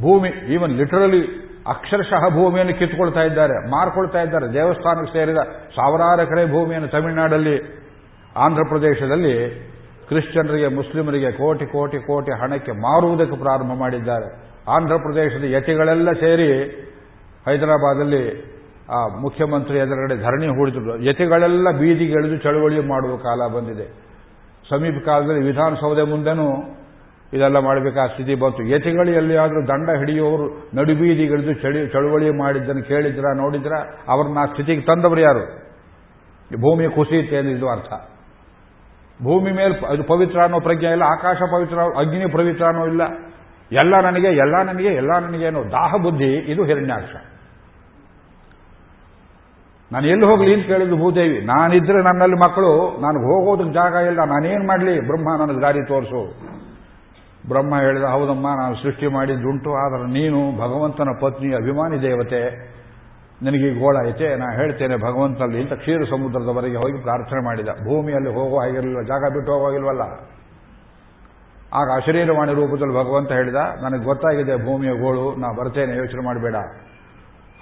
ಭೂಮಿ 0.00 0.28
ಈವನ್ 0.28 0.70
ಲಿಟರಲಿ 0.70 1.44
ಅಕ್ಷರಶಃ 1.66 2.34
ಭೂಮಿಯನ್ನು 2.34 2.78
ಕಿತ್ಕೊಳ್ತಾ 2.78 3.20
ಇದ್ದಾರೆ, 3.20 3.70
ಮಾರ್ಕೊಳ್ತಾ 3.70 4.22
ಇದ್ದಾರೆ. 4.22 4.52
ದೇವಸ್ಥಾನಕ್ಕೆ 4.52 5.12
ಸೇರಿದ 5.12 5.36
ಸಾವಿರಾರು 5.76 6.22
ಎಕರೆ 6.22 6.52
ಭೂಮಿಯನ್ನು 6.52 6.88
ತಮಿಳುನಾಡಲ್ಲಿ 6.88 7.84
ಆಂಧ್ರ 8.36 8.62
ಪ್ರದೇಶದಲ್ಲಿ 8.68 9.50
ಕ್ರಿಶ್ಚಿಯನ್ರಿಗೆ, 10.08 10.68
ಮುಸ್ಲಿಮರಿಗೆ 10.68 11.32
ಕೋಟಿ 11.32 11.66
ಕೋಟಿ 11.66 11.98
ಕೋಟಿ 11.98 12.40
ಹಣಕ್ಕೆ 12.40 12.72
ಮಾರುವುದಕ್ಕೆ 12.72 13.36
ಪ್ರಾರಂಭ 13.36 13.72
ಮಾಡಿದ್ದಾರೆ. 13.78 14.54
ಆಂಧ್ರ 14.68 14.96
ಪ್ರದೇಶದ 14.96 15.44
ಯತಿಗಳೆಲ್ಲ 15.44 16.12
ಸೇರಿ 16.12 16.62
ಹೈದರಾಬಾದಲ್ಲಿ, 17.46 18.54
ಆ, 18.90 19.06
ಮುಖ್ಯಮಂತ್ರಿ 19.06 19.78
ಎದುರುಗಡೆ 19.78 20.16
ಧರಣಿ 20.16 20.46
ಹೂಡಿದ್ರು. 20.46 21.02
ಯತಿಗಳೆಲ್ಲ 21.04 21.70
ಬೀದಿಗೆ 21.70 22.12
ಎಳೆದು 22.12 22.36
ಚಳುವಳಿ 22.36 22.88
ಮಾಡುವ 22.88 23.16
ಕಾಲ 23.16 23.46
ಬಂದಿದೆ. 23.46 24.04
ಸಮೀಪ 24.70 25.04
ಕಾಲದಲ್ಲಿ 25.04 25.42
ವಿಧಾನಸೌಧ 25.42 25.98
ಮುಂದೆನೂ 25.98 26.46
ಇದೆಲ್ಲ 27.32 27.58
ಮಾಡಬೇಕಾದ 27.58 28.06
ಸ್ಥಿತಿ 28.06 28.34
ಬಂತು. 28.34 28.62
ಯತಿಗಳು 28.62 29.10
ಎಲ್ಲಿಯಾದರೂ 29.10 29.66
ದಂಡ 29.66 29.90
ಹಿಡಿಯುವವರು 29.90 30.70
ನಡುಬೀದಿಗಿಳಿದು 30.74 31.52
ಚಳಿ, 31.52 31.88
ಚಳುವಳಿ 31.88 32.30
ಮಾಡಿದ್ದನ್ನು 32.30 32.82
ಕೇಳಿದ್ರ, 32.82 33.24
ನೋಡಿದ್ರ? 33.36 33.72
ಅವ್ರನ್ನ 34.08 34.38
ಆ 34.38 34.44
ಸ್ಥಿತಿಗೆ 34.44 34.80
ತಂದವರು 34.80 35.20
ಯಾರು? 35.20 35.64
ಭೂಮಿ 36.60 36.88
ಕುಸಿಯುತ್ತೆ 36.88 37.38
ಇದು 37.38 37.68
ಅರ್ಥ. 37.70 37.92
ಭೂಮಿ 39.22 39.50
ಮೇಲೆ 39.52 39.86
ಅದು 39.86 40.02
ಪವಿತ್ರ 40.02 40.42
ಅನ್ನೋ 40.42 40.60
ಪ್ರಜ್ಞೆ 40.60 40.90
ಇಲ್ಲ, 40.90 41.02
ಆಕಾಶ 41.02 41.36
ಪವಿತ್ರ, 41.36 41.78
ಅಗ್ನಿ 41.78 42.32
ಪವಿತ್ರ 42.32 42.64
ಅನ್ನೋ 42.64 42.86
ಇಲ್ಲ. 42.86 43.02
ಎಲ್ಲ 43.72 44.00
ನನಗೆ 44.00 44.26
ಎಲ್ಲ 44.26 44.62
ನನಗೆ 44.62 44.86
ಎಲ್ಲ 44.86 45.10
ನನಗೆ 45.18 45.44
ಏನು 45.44 45.70
ದಾಹ 45.70 45.94
ಬುದ್ಧಿ, 46.02 46.34
ಇದು 46.36 46.64
ಹಿರಣ್ಯಾಕ್ಷ. 46.64 47.14
ನಾನು 49.92 50.06
ಎಲ್ಲಿ 50.06 50.26
ಹೋಗ್ಲಿ 50.26 50.54
ಅಂತ 50.54 50.66
ಕೇಳಿದ್ದು 50.66 50.96
ಭೂದೇವಿ. 50.96 51.40
ನಾನಿದ್ರೆ 51.44 52.02
ನನ್ನಲ್ಲಿ 52.02 52.36
ಮಕ್ಕಳು 52.36 53.00
ನನಗೆ 53.00 53.24
ಹೋಗೋದಕ್ಕೆ 53.24 53.72
ಜಾಗ 53.72 54.06
ಇಲ್ಲ, 54.06 54.24
ನಾನೇನು 54.24 54.66
ಮಾಡಲಿ? 54.66 55.00
ಬ್ರಹ್ಮ, 55.00 55.46
ನನಗೆ 55.46 55.60
ದಾರಿ 55.60 55.88
ತೋರಿಸು. 55.88 56.53
ಬ್ರಹ್ಮ 57.48 57.74
ಹೇಳಿದ, 57.80 58.06
ಹೌದಮ್ಮ 58.14 58.46
ನಾನು 58.60 58.74
ಸೃಷ್ಟಿ 58.82 59.06
ಮಾಡಿದ್ದುಂಟು, 59.06 59.70
ಆದರೆ 59.74 60.06
ನೀನು 60.18 60.38
ಭಗವಂತನ 60.58 61.10
ಪತ್ನಿ, 61.20 61.50
ಅಭಿಮಾನಿ 61.54 61.96
ದೇವತೆ, 62.02 62.42
ನಿನಗೆ 63.42 63.70
ಗೋಳ 63.80 63.96
ಐತೆ, 64.08 64.28
ನಾ 64.36 64.46
ಹೇಳ್ತೇನೆ 64.56 64.96
ಭಗವಂತನಲ್ಲಿ 64.96 65.58
ಇಂಥ 65.60 65.72
ಕ್ಷೀರ 65.72 66.04
ಸಮುದ್ರದವರೆಗೆ 66.10 66.76
ಹೋಗಿ 66.76 66.98
ಪ್ರಾರ್ಥನೆ 67.02 67.40
ಮಾಡಿದ. 67.44 67.70
ಭೂಮಿಯಲ್ಲಿ 67.88 68.30
ಹೋಗೋ 68.34 68.56
ಆಗಿರಲಿಲ್ಲ 68.64 69.02
ಜಾಗ 69.12 69.32
ಬಿಟ್ಟು 69.34 69.52
ಹೋಗೋಗಿಲ್ವಲ್ಲ 69.52 70.04
ಆಗ 71.78 71.88
ಅಶರೀರವಾಣಿ 71.96 72.52
ರೂಪದಲ್ಲಿ 72.52 72.94
ಭಗವಂತ 72.94 73.30
ಹೇಳಿದ, 73.32 73.60
ನನಗೆ 73.82 74.04
ಗೊತ್ತಾಗಿದೆ 74.04 74.56
ಭೂಮಿಯ 74.66 74.92
ಗೋಳು, 75.04 75.26
ನಾ 75.42 75.48
ಬರ್ತೇನೆ, 75.52 75.94
ಯೋಚನೆ 75.96 76.22
ಮಾಡಬೇಡ. 76.24 76.56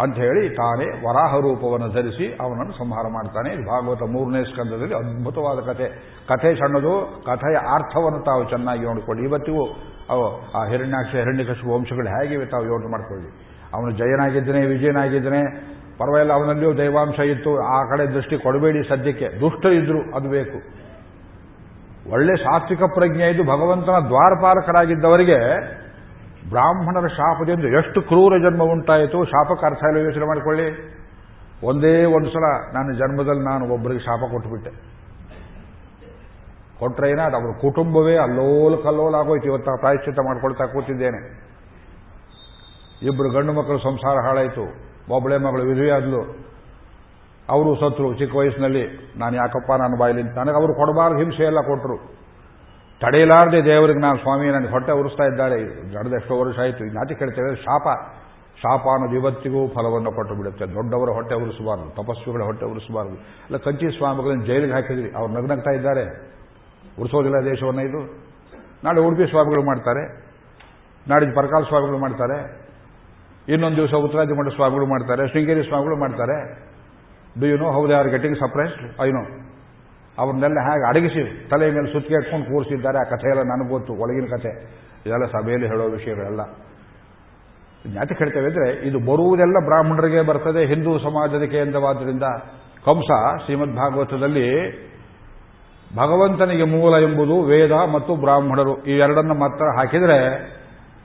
ಅಂತ 0.02 0.16
ಹೇಳಿ 0.16 0.50
ತಾನೇ 0.50 0.86
ವರಾಹ 0.90 1.36
ರೂಪವನ್ನು 1.36 1.88
ಧರಿಸಿ 1.88 2.38
ಅವನನ್ನು 2.40 2.72
ಸಂಹಾರ 2.72 3.06
ಮಾಡ್ತಾನೆ. 3.12 3.66
ಭಾಗವತ 3.66 4.02
ಮೂರನೇ 4.02 4.44
ಸ್ಕಂದದಲ್ಲಿ 4.44 4.94
ಅದ್ಭುತವಾದ 4.94 5.58
ಕಥೆ. 5.58 5.88
ಕಥೆ 6.28 6.54
ಸಣ್ಣದು, 6.54 7.22
ಕಥೆಯ 7.26 7.56
ಅರ್ಥವನ್ನು 7.56 8.24
ತಾವು 8.24 8.48
ಚೆನ್ನಾಗಿ 8.48 8.84
ನೋಡಿಕೊಳ್ಳಿ. 8.84 9.28
ಇವತ್ತಿಗೂ 9.28 9.64
ಅವು 10.10 10.52
ಆ 10.52 10.66
ಹಿರಣ್ಯಾಕ್ಷ 10.66 11.14
ಹಿರಣ್ಯಕಶು 11.14 11.74
ವಂಶಗಳು 11.74 12.08
ಹೇಗಿವೆ 12.08 12.46
ತಾವು 12.46 12.64
ಯೋಚನೆ 12.64 12.90
ಮಾಡ್ಕೊಳ್ಳಿ. 12.90 13.28
ಅವನು 13.74 13.90
ಜಯನಾಗಿದ್ದಾನೆ, 13.90 14.66
ವಿಜಯನಾಗಿದ್ದಾನೆ. 14.66 15.42
ಪರವಾಗಿಲ್ಲ, 15.98 16.32
ಅವನಲ್ಲಿಯೂ 16.32 16.76
ದೈವಾಂಶ 16.76 17.18
ಇತ್ತು. 17.18 17.62
ಆ 17.62 17.82
ಕಡೆ 17.82 18.14
ದೃಷ್ಟಿ 18.14 18.38
ಕೊಡಬೇಡಿ 18.38 18.88
ಸದ್ಯಕ್ಕೆ. 18.88 19.40
ದುಷ್ಟ 19.40 19.66
ಇದ್ರು 19.66 20.16
ಅದು 20.16 20.28
ಬೇಕು. 20.28 20.58
ಒಳ್ಳೆ 22.12 22.36
ಸಾತ್ವಿಕ 22.36 22.82
ಪ್ರಜ್ಞೆ 22.82 23.30
ಇದು 23.30 23.42
ಭಗವಂತನ 23.44 24.08
ದ್ವಾರಪಾಲಕರಾಗಿದ್ದವರಿಗೆ 24.08 25.38
ಬ್ರಾಹ್ಮಣರ 26.50 27.06
ಶಾಪದಿಂದ 27.06 27.64
ಎಷ್ಟು 27.64 28.02
ಕ್ರೂರ 28.02 28.38
ಜನ್ಮ 28.38 28.62
ಉಂಟಾಯಿತು 28.62 29.24
ಶಾಪಕ್ಕೆ 29.24 29.66
ಅರ್ಥ 29.66 29.84
ಇಲ್ಲ 29.84 29.96
ಯೋಚನೆ 29.96 30.26
ಮಾಡಿಕೊಳ್ಳಿ. 30.26 30.98
ಒಂದೇ 31.64 32.04
ಒಂದು 32.04 32.30
ಸಲ 32.30 32.74
ನನ್ನ 32.74 32.98
ಜನ್ಮದಲ್ಲಿ 32.98 33.44
ನಾನು 33.44 33.74
ಒಬ್ಬರಿಗೆ 33.74 34.00
ಶಾಪ 34.00 34.30
ಕೊಟ್ಟುಬಿಟ್ಟೆ. 34.30 34.70
ಕೊಟ್ಟರೆ 36.78 37.10
ಏನಾದ? 37.10 37.34
ಅವ್ರ 37.34 37.58
ಕುಟುಂಬವೇ 37.60 38.16
ಅಲ್ಲೋಲ 38.16 38.82
ಕಲ್ಲೋಲ 38.82 39.14
ಆಗೋಯ್ತು. 39.14 39.46
ಇವತ್ತು 39.46 39.80
ಪ್ರಾಯಶ್ಚಿತ್ತ 39.80 40.20
ಮಾಡ್ಕೊಳ್ತಾ 40.20 40.66
ಕೂತಿದ್ದೇನೆ. 40.66 41.52
ಇಬ್ಬರು 43.02 43.30
ಗಂಡು 43.30 43.52
ಮಕ್ಕಳು 43.52 43.78
ಸಂಸಾರ 43.78 44.16
ಹಾಳಾಯಿತು. 44.26 44.92
ಒಬ್ಬಳೆ 45.14 45.38
ಮಗಳು 45.38 45.62
ವಿಧವೆಯಾದ್ಲು. 45.62 46.22
ಅವರು 47.50 47.74
ಸತ್ರು, 47.74 48.14
ಚಿಕ್ಕ 48.14 48.36
ವಯಸ್ಸಿನಲ್ಲಿ 48.36 49.12
ನಾನು 49.16 49.36
ಯಾಕಪ್ಪ 49.36 49.72
ನಾನು 49.72 49.98
ಬಾಯಿಲಿ 49.98 50.22
ನನಗೆ 50.22 50.56
ಅವರು 50.56 50.74
ಕೊಡಬಾರ್ದು 50.74 51.18
ಹಿಂಸೆ 51.18 51.42
ಎಲ್ಲ 51.42 51.60
ಕೊಟ್ಟರು 51.60 52.21
ತಡೆಯಲಾರದೆ 53.02 53.60
ದೇವರಿಗೆ 53.64 54.00
ನಾನು 54.00 54.18
ಸ್ವಾಮಿ 54.18 54.46
ನನಗೆ 54.46 54.70
ಹೊಟ್ಟೆ 54.70 54.92
ಉರಿಸ್ತಾ 54.92 55.24
ಇದ್ದಾರೆ 55.24 55.56
ನಡೆದ 55.94 56.12
ಎಷ್ಟೋ 56.12 56.34
ವರ್ಷ 56.40 56.58
ಆಯಿತು. 56.58 56.84
ನಾಟಿ 56.94 57.14
ಕೇಳ್ತೇವೆ 57.14 57.54
ಶಾಪ. 57.56 57.86
ಶಾಪ 58.62 58.84
ಅನ್ನೋದು 58.94 59.14
ಇವತ್ತಿಗೂ 59.14 59.60
ಫಲವನ್ನು 59.68 60.10
ಕೊಟ್ಟು 60.12 60.34
ಬಿಡುತ್ತೆ 60.34 60.64
ದೊಡ್ಡವರ 60.74 61.10
ಹೊಟ್ಟೆ 61.10 61.34
ಉರಿಸಬಾರ್ದು, 61.34 61.86
ತಪಸ್ವಿಗಳ 61.90 62.42
ಹೊಟ್ಟೆ 62.42 62.66
ಉರಿಸಬಾರ್ದು. 62.66 63.16
ಅಲ್ಲ 63.46 63.56
ಕಂಚಿ 63.56 63.88
ಸ್ವಾಮಿಗಳನ್ನು 63.98 64.44
ಜೈಲಿಗೆ 64.46 64.72
ಹಾಕಿದ್ರಿ, 64.72 65.10
ಅವ್ರು 65.16 65.32
ನಗ್ನಗ್ತಾ 65.34 65.70
ಇದ್ದಾರೆ. 65.70 66.04
ಉರಿಸೋದಿಲ್ಲ 67.00 67.38
ದೇಶವನ್ನು 67.44 67.80
ಇದು. 67.80 68.00
ನಾಳೆ 68.84 69.00
ಉಡುಪಿ 69.00 69.26
ಸ್ವಾಮಿಗಳು 69.30 69.62
ಮಾಡ್ತಾರೆ. 69.62 70.02
ನಾಡಿದ್ದು 71.10 71.36
ಪರಕಾಲ 71.36 71.62
ಸ್ವಾಮಿಗಳು 71.62 71.98
ಮಾಡ್ತಾರೆ. 71.98 72.38
ಇನ್ನೊಂದು 73.48 73.76
ದಿವಸ 73.76 73.94
ಉತ್ತರಾದಿ 73.94 74.32
ಮಠ 74.32 74.54
ಸ್ವಾಮಿಗಳು 74.54 74.86
ಮಾಡ್ತಾರೆ. 74.86 75.32
ಶೃಂಗೇರಿ 75.32 75.62
ಸ್ವಾಮಿಗಳು 75.62 75.96
ಮಾಡ್ತಾರೆ. 75.96 76.36
Do 77.40 77.46
you 77.46 77.56
know 77.56 77.72
how 77.72 77.88
they 77.88 77.94
are 77.94 78.08
getting 78.08 78.38
I 78.38 79.08
I know 79.08 79.22
ಅವ್ರನ್ನೆಲ್ಲ 80.18 80.58
ಹೇಗೆ 80.60 80.88
ಅಡಗಿಸಿ 80.88 81.48
ತಲೆ 81.48 81.70
ಮೇಲೆ 81.70 81.92
ಸುತ್ತಿಗೆ 81.92 82.14
ಹಾಕೊಂಡು 82.14 82.46
ಕೂರಿಸಿದ್ದಾರೆ. 82.46 82.98
ಆ 82.98 83.16
ಎಲ್ಲ 83.28 83.42
ನನಗೆ 83.42 83.68
ಗೊತ್ತು, 83.68 83.92
ಒಳಗಿನ 83.92 84.36
ಕಥೆ. 84.36 84.82
ಇದೆಲ್ಲ 85.06 85.24
ಸಭೆಯಲ್ಲಿ 85.24 85.66
ಹೇಳೋ 85.66 85.84
ವಿಷಯಗಳೆಲ್ಲ. 85.84 86.40
ಜ್ಞಾತಿ 87.86 88.14
ಹೇಳ್ತೇವೆ 88.14 88.46
ಅಂದರೆ 88.46 88.88
ಇದು 88.88 88.98
ಬರುವುದೆಲ್ಲ 88.98 89.56
ಬ್ರಾಹ್ಮಣರಿಗೆ 89.64 90.22
ಬರ್ತದೆ, 90.22 90.66
ಹಿಂದೂ 90.66 90.98
ಸಮಾಜದ 90.98 91.42
ಕೇಂದ್ರವಾದ್ದರಿಂದ. 91.42 92.22
ಕಂಸ 92.84 93.10
ಶ್ರೀಮದ್ 93.44 93.76
ಭಾಗವತದಲ್ಲಿ 93.76 94.48
ಭಗವಂತನಿಗೆ 95.96 96.64
ಮೂಲ 96.64 96.94
ಎಂಬುದು 97.02 97.42
ವೇದ 97.42 97.72
ಮತ್ತು 97.72 98.14
ಬ್ರಾಹ್ಮಣರು. 98.14 98.84
ಈ 98.84 98.98
ಎರಡನ್ನು 98.98 99.34
ಮಾತ್ರ 99.34 99.64
ಹಾಕಿದರೆ 99.76 100.18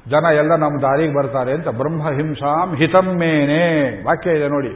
ಜನ 0.07 0.25
ಎಲ್ಲ 0.33 0.55
ನಮ್ಮ 0.55 0.81
ದಾರಿಗೆ 0.81 1.13
ಬರ್ತಾರೆ 1.13 1.51
ಅಂತ. 1.53 1.67
ಬ್ರಹ್ಮಹಿಂಸಾಂ 1.67 2.75
ಹಿತಮ್ಮೇನೆ 2.75 4.03
ವಾಕ್ಯ 4.03 4.31
ಇದೆ 4.31 4.47
ನೋಡಿ. 4.47 4.69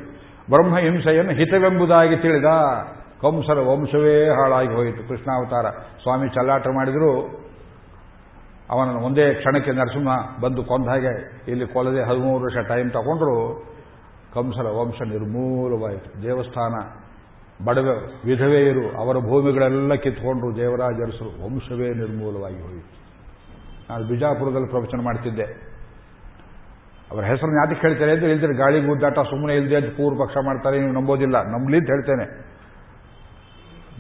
ಬ್ರಹ್ಮಹಿಂಸೆಯನ್ನು 0.50 1.32
ಹಿತವೆಂಬುದಾಗಿ 1.32 2.18
ತಿಳಿದ 2.18 2.46
ಕಂಸರ 3.22 3.60
ವಂಶವೇ 3.60 4.30
ಹಾಳಾಗಿ 4.30 4.74
ಹೋಯಿತು. 4.74 5.08
ಕೃಷ್ಣಾವತಾರ 5.08 5.70
ಸ್ವಾಮಿ 6.02 6.30
ಚಲ್ಲಾಟ 6.30 6.68
ಮಾಡಿದ್ರು. 6.68 7.12
ಅವನನ್ನು 8.70 9.02
ಒಂದೇ 9.02 9.34
ಕ್ಷಣಕ್ಕೆ 9.34 9.72
ನರಸಿಂಹ 9.72 10.42
ಬಂದು 10.42 10.64
ಕೊಂದ 10.64 10.88
ಹಾಗೆ 10.88 11.42
ಇಲ್ಲಿ 11.48 11.68
ಕೊಲ್ಲದೆ 11.68 12.04
ಹದಿಮೂರು 12.04 12.44
ವರ್ಷ 12.44 12.58
ಟೈಮ್ 12.68 12.92
ತಗೊಂಡ್ರು. 12.92 13.72
ಕಂಸರ 14.34 14.68
ವಂಶ 14.68 15.02
ನಿರ್ಮೂಲವಾಯಿತು. 15.02 16.24
ದೇವಸ್ಥಾನ 16.24 16.74
ಬಡವೆ 17.66 17.96
ವಿಧವೆಯರು 18.26 18.98
ಅವರ 18.98 19.18
ಭೂಮಿಗಳೆಲ್ಲ 19.18 19.94
ಕಿತ್ಕೊಂಡ್ರು. 19.94 20.56
ದೇವರಾಜರಸರು 20.56 21.46
ವಂಶವೇ 21.46 21.90
ನಿರ್ಮೂಲವಾಗಿ 21.90 22.62
ಹೋಯಿತು. 22.62 23.02
ನಾನು 23.90 24.08
ಬಿಜಾಪುರದಲ್ಲಿ 24.08 24.68
ಪ್ರವಚನ 24.68 25.02
ಮಾಡ್ತಿದ್ದೆ. 25.04 25.44
ಅವರ 27.12 27.24
ಹೆಸರು 27.24 27.56
ಯಾತಕ್ಕೆ 27.56 27.88
ಹೇಳ್ತಾರೆ 27.88 28.12
ಅಂದ್ರೆ 28.12 28.32
ಇಲ್ದಿರ 28.32 28.50
ಗಾಳಿ 28.58 28.82
ಗುದ್ದಾಟ 28.82 29.20
ಸುಮ್ಮನೆ 29.20 29.56
ಇಲ್ಲದೆ 29.56 29.76
ಅಂತ 29.76 29.86
ಪೂರ್ವ 29.86 30.24
ಪಕ್ಷ 30.24 30.38
ಮಾಡ್ತಾರೆ, 30.46 30.80
ನೀವು 30.80 30.94
ನಂಬೋದಿಲ್ಲ. 30.94 31.44
ನಂಬಲಿ 31.44 31.78
ಅಂತ 31.78 31.90
ಹೇಳ್ತೇನೆ. 31.90 32.51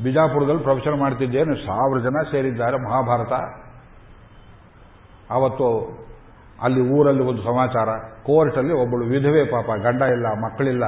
ಬಿಜಾಪುರದಲ್ಲಿ 0.03 0.63
ಪ್ರವಚನ 0.63 0.91
ಮಾಡ್ತಿದ್ದೇನು 0.99 1.55
ಸಾವಿರ 1.55 2.01
ಜನ 2.01 2.15
ಸೇರಿದ್ದಾರೆ 2.31 2.77
ಮಹಾಭಾರತ. 2.77 3.33
ಅವತ್ತು 5.31 6.01
ಅಲ್ಲಿ 6.61 6.81
ಊರಲ್ಲಿ 6.81 7.23
ಒಂದು 7.23 7.41
ಸಮಾಚಾರ, 7.41 7.89
ಕೋರ್ಟಲ್ಲಿ 8.23 8.73
ಒಬ್ಬಳು 8.73 9.05
ವಿಧವೆ 9.05 9.45
ಪಾಪ, 9.45 9.65
ಗಂಡ 9.65 10.01
ಇಲ್ಲ, 10.01 10.25
ಮಕ್ಕಳಿಲ್ಲ. 10.25 10.83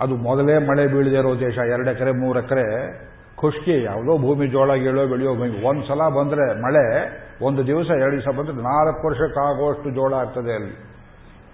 ಅದು 0.00 0.16
ಮೊದಲೇ 0.16 0.58
ಮಳೆ 0.58 0.86
ಬೀಳದೆ 0.86 1.16
ಇರೋ 1.16 1.40
ದೇಶ, 1.40 1.58
ಎರಡು 1.58 1.90
ಎಕರೆ, 1.90 2.12
ಮೂರು 2.12 2.40
ಎಕರೆ. 2.40 2.98
ಖುಷ್ಕಿ, 3.36 3.82
ಯಾವುದೋ 3.82 4.18
ಭೂಮಿ 4.18 4.46
ಜೋಳ, 4.46 4.74
ಗೀಳೋ, 4.74 5.06
ಬೆಳೆಯೋ 5.06 5.34
ಭೂಮಿ. 5.34 5.66
ಒಂದು 5.68 5.86
ಸಲ 5.86 6.08
ಬಂದರೆ 6.08 6.62
ಮಳೆ, 6.62 7.10
ಒಂದು 7.44 7.66
ದಿವಸ, 7.66 7.90
ಎರಡು 7.90 8.12
ದಿವಸ 8.12 8.36
ಬಂದರೆ 8.36 8.54
ನಾಲ್ಕು 8.54 9.08
ವರ್ಷಕ್ಕಾಗುವಷ್ಟು 9.08 9.90
ಜೋಳ 9.90 10.14
ಆಗ್ತದೆ 10.14 10.54
ಅಲ್ಲಿ. 10.54 10.92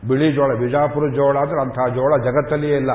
ಬಿಳಿ 0.08 0.32
ಜೋಳ, 0.32 0.54
ಬಿಜಾಪುರ 0.54 1.08
ಜೋಳ 1.08 1.38
ಅಂದ್ರೆ 1.38 1.60
ಅಂತಹ 1.60 1.94
ಜೋಳ 1.94 2.22
ಜಗತ್ತಲ್ಲಿಯೇ 2.22 2.76
ಇಲ್ಲ. 2.76 2.90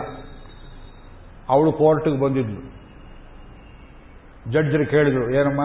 ಅವಳು 1.49 1.71
ಕೋರ್ಟ್ಗೆ 1.71 2.19
ಬಂದಿದ್ಲು. 2.19 2.72
ಜಡ್ಜರು 4.51 4.85
ಕೇಳಿದ್ರು, 4.85 5.29
ಏನಮ್ಮ? 5.29 5.61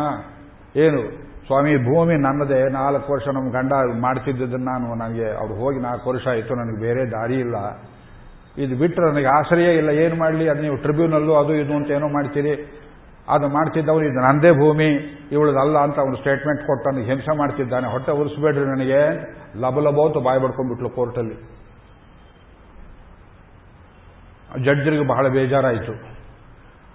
ಏನು, 0.77 1.29
ಸ್ವಾಮಿ, 1.47 1.77
ಭೂಮಿ 1.77 2.15
ನನ್ನದೇ, 2.15 2.69
ನಾಲ್ಕು 2.69 3.13
ವರ್ಷ 3.13 3.29
ನಮ್ಮ 3.35 3.53
ಗಂಡ 3.53 3.73
ಮಾಡ್ತಿದ್ದದನ್ನು 4.01 4.65
ನಾನು 4.65 4.95
ನನಗೆ, 4.95 5.39
ಅವ್ರು 5.39 5.55
ಹೋಗಿ 5.55 5.79
ನಾಲ್ಕು 5.79 6.11
ವರ್ಷ 6.11 6.27
ಆಯಿತು, 6.29 6.55
ನನಗೆ 6.55 6.81
ಬೇರೆ 6.81 7.11
ದಾರಿ 7.11 7.35
ಇಲ್ಲ. 7.35 7.55
ಇದು 8.59 8.77
ಬಿಟ್ಟರೆ 8.77 9.11
ನನಗೆ 9.11 9.27
ಆಶ್ರಯ 9.27 9.77
ಇಲ್ಲ, 9.77 9.91
ಏನು 9.91 10.17
ಮಾಡಲಿ? 10.17 10.49
ಅದು 10.49 10.63
ನೀವು 10.63 10.77
ಟ್ರಿಬ್ಯೂನಲ್ಲು, 10.77 11.35
ಅದು 11.35 11.55
ಇದು 11.55 11.75
ಅಂತ 11.75 11.91
ಏನೋ 11.91 12.09
ಮಾಡ್ತೀರಿ. 12.09 12.83
ಅದು 13.29 13.49
ಮಾಡ್ತಿದ್ದವರು, 13.49 14.05
ಇದು 14.05 14.21
ನಂದೇ 14.21 14.51
ಭೂಮಿ, 14.51 15.19
ಇವಳದಲ್ಲ 15.33 15.79
ಅಂತ 15.79 15.99
ಅವನು 15.99 16.17
ಸ್ಟೇಟ್ಮೆಂಟ್ 16.17 16.67
ಕೊಟ್ಟು 16.67 16.91
ನನಗೆ 16.91 17.05
ಹಿಂಸೆ 17.05 17.37
ಮಾಡ್ತಿದ್ದಾನೆ. 17.37 17.87
ಹೊಟ್ಟೆ 17.87 18.13
ಉರಿಸ್ಬೇಡ್ರಿ 18.13 18.65
ನನಗೆ. 18.65 19.33
ಲಬಲಬೋತು 19.57 20.21
ಬಾಯಿ 20.21 20.41
ಬಡ್ಕೊಂಡ್ಬಿಟ್ಲು 20.41 20.91
ಕೋರ್ಟಲ್ಲಿ. 20.91 21.35
ಜಡ್ಜರಿಗೆ 24.65 25.09
ಬಹಳ 25.09 25.29
ಬೇಜಾರಾಯಿತು. 25.29 25.93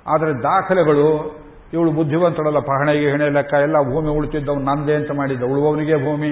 ಆದರೆ 0.07 0.33
ದಾಖಲೆಗಳು 0.33 1.42
ಇವಳು 1.73 1.91
ಬುದ್ಧಿವಂತಳಲ್ಲ, 1.91 2.59
ಪಹಣೆಗೆ 2.59 3.11
ಹೆಣೆ 3.11 3.29
ಲೆಕ್ಕ, 3.29 3.53
ಎಲ್ಲ 3.53 3.81
ಭೂಮಿ 3.81 4.09
ಉಳಿತಿದ್ದವ್ 4.09 4.61
ನಂದೇ 4.61 4.93
ಅಂತ 4.93 5.11
ಮಾಡಿದ್ದ. 5.11 5.43
ಉಳುವವನಿಗೆ 5.43 5.95
ಭೂಮಿ, 5.95 6.31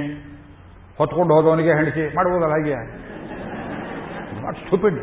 ಹೊತ್ಕೊಂಡು 0.98 1.36
ಹೋದವನಿಗೆ 1.36 1.70
ಹೆಂಡತಿ 1.70 2.16
ಮಾಡ್ಬೋದಲ್ಲ 2.16 2.52
ಹಾಗೆ? 2.52 2.76
ಸ್ಟೂಪಿಡ್ 4.66 5.00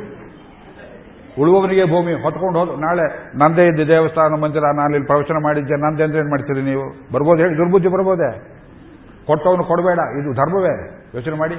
ಉಳುವವನಿಗೆ 1.41 1.84
ಭೂಮಿ, 1.84 2.22
ಹೊತ್ಕೊಂಡು 2.22 2.59
ಹೋದ, 2.59 2.80
ನಾಳೆ 2.80 3.36
ನಂದೇ 3.36 3.66
ಇದ್ದ 3.66 3.80
ದೇವಸ್ಥಾನ 3.80 4.41
ಮಂದಿರ, 4.41 4.61
ನಾನು 4.61 4.95
ಇಲ್ಲಿ 4.95 5.07
ಪ್ರವಚನ 5.07 5.34
ಮಾಡಿದ್ದೆ, 5.43 5.76
ನಂದೇ 5.76 6.03
ಅಂದ್ರೆ 6.03 6.18
ಏನು 6.18 6.30
ಮಾಡ್ತೀರಿ 6.30 6.62
ನೀವು? 6.62 7.12
ಬರ್ಬೋದು? 7.12 7.43
ಹೇಳಿ 7.43 7.57
ದುರ್ಬುದ್ಧಿ 7.57 7.89
ಬರ್ಬೋದೇ? 7.89 8.30
ಕೊಟ್ಟವನು 9.26 9.64
ಕೊಡಬೇಡ, 9.64 9.99
ಇದು 9.99 10.32
ಧರ್ಮವೇ? 10.32 11.05
ಯೋಚನೆ 11.14 11.36
ಮಾಡಿ. 11.36 11.55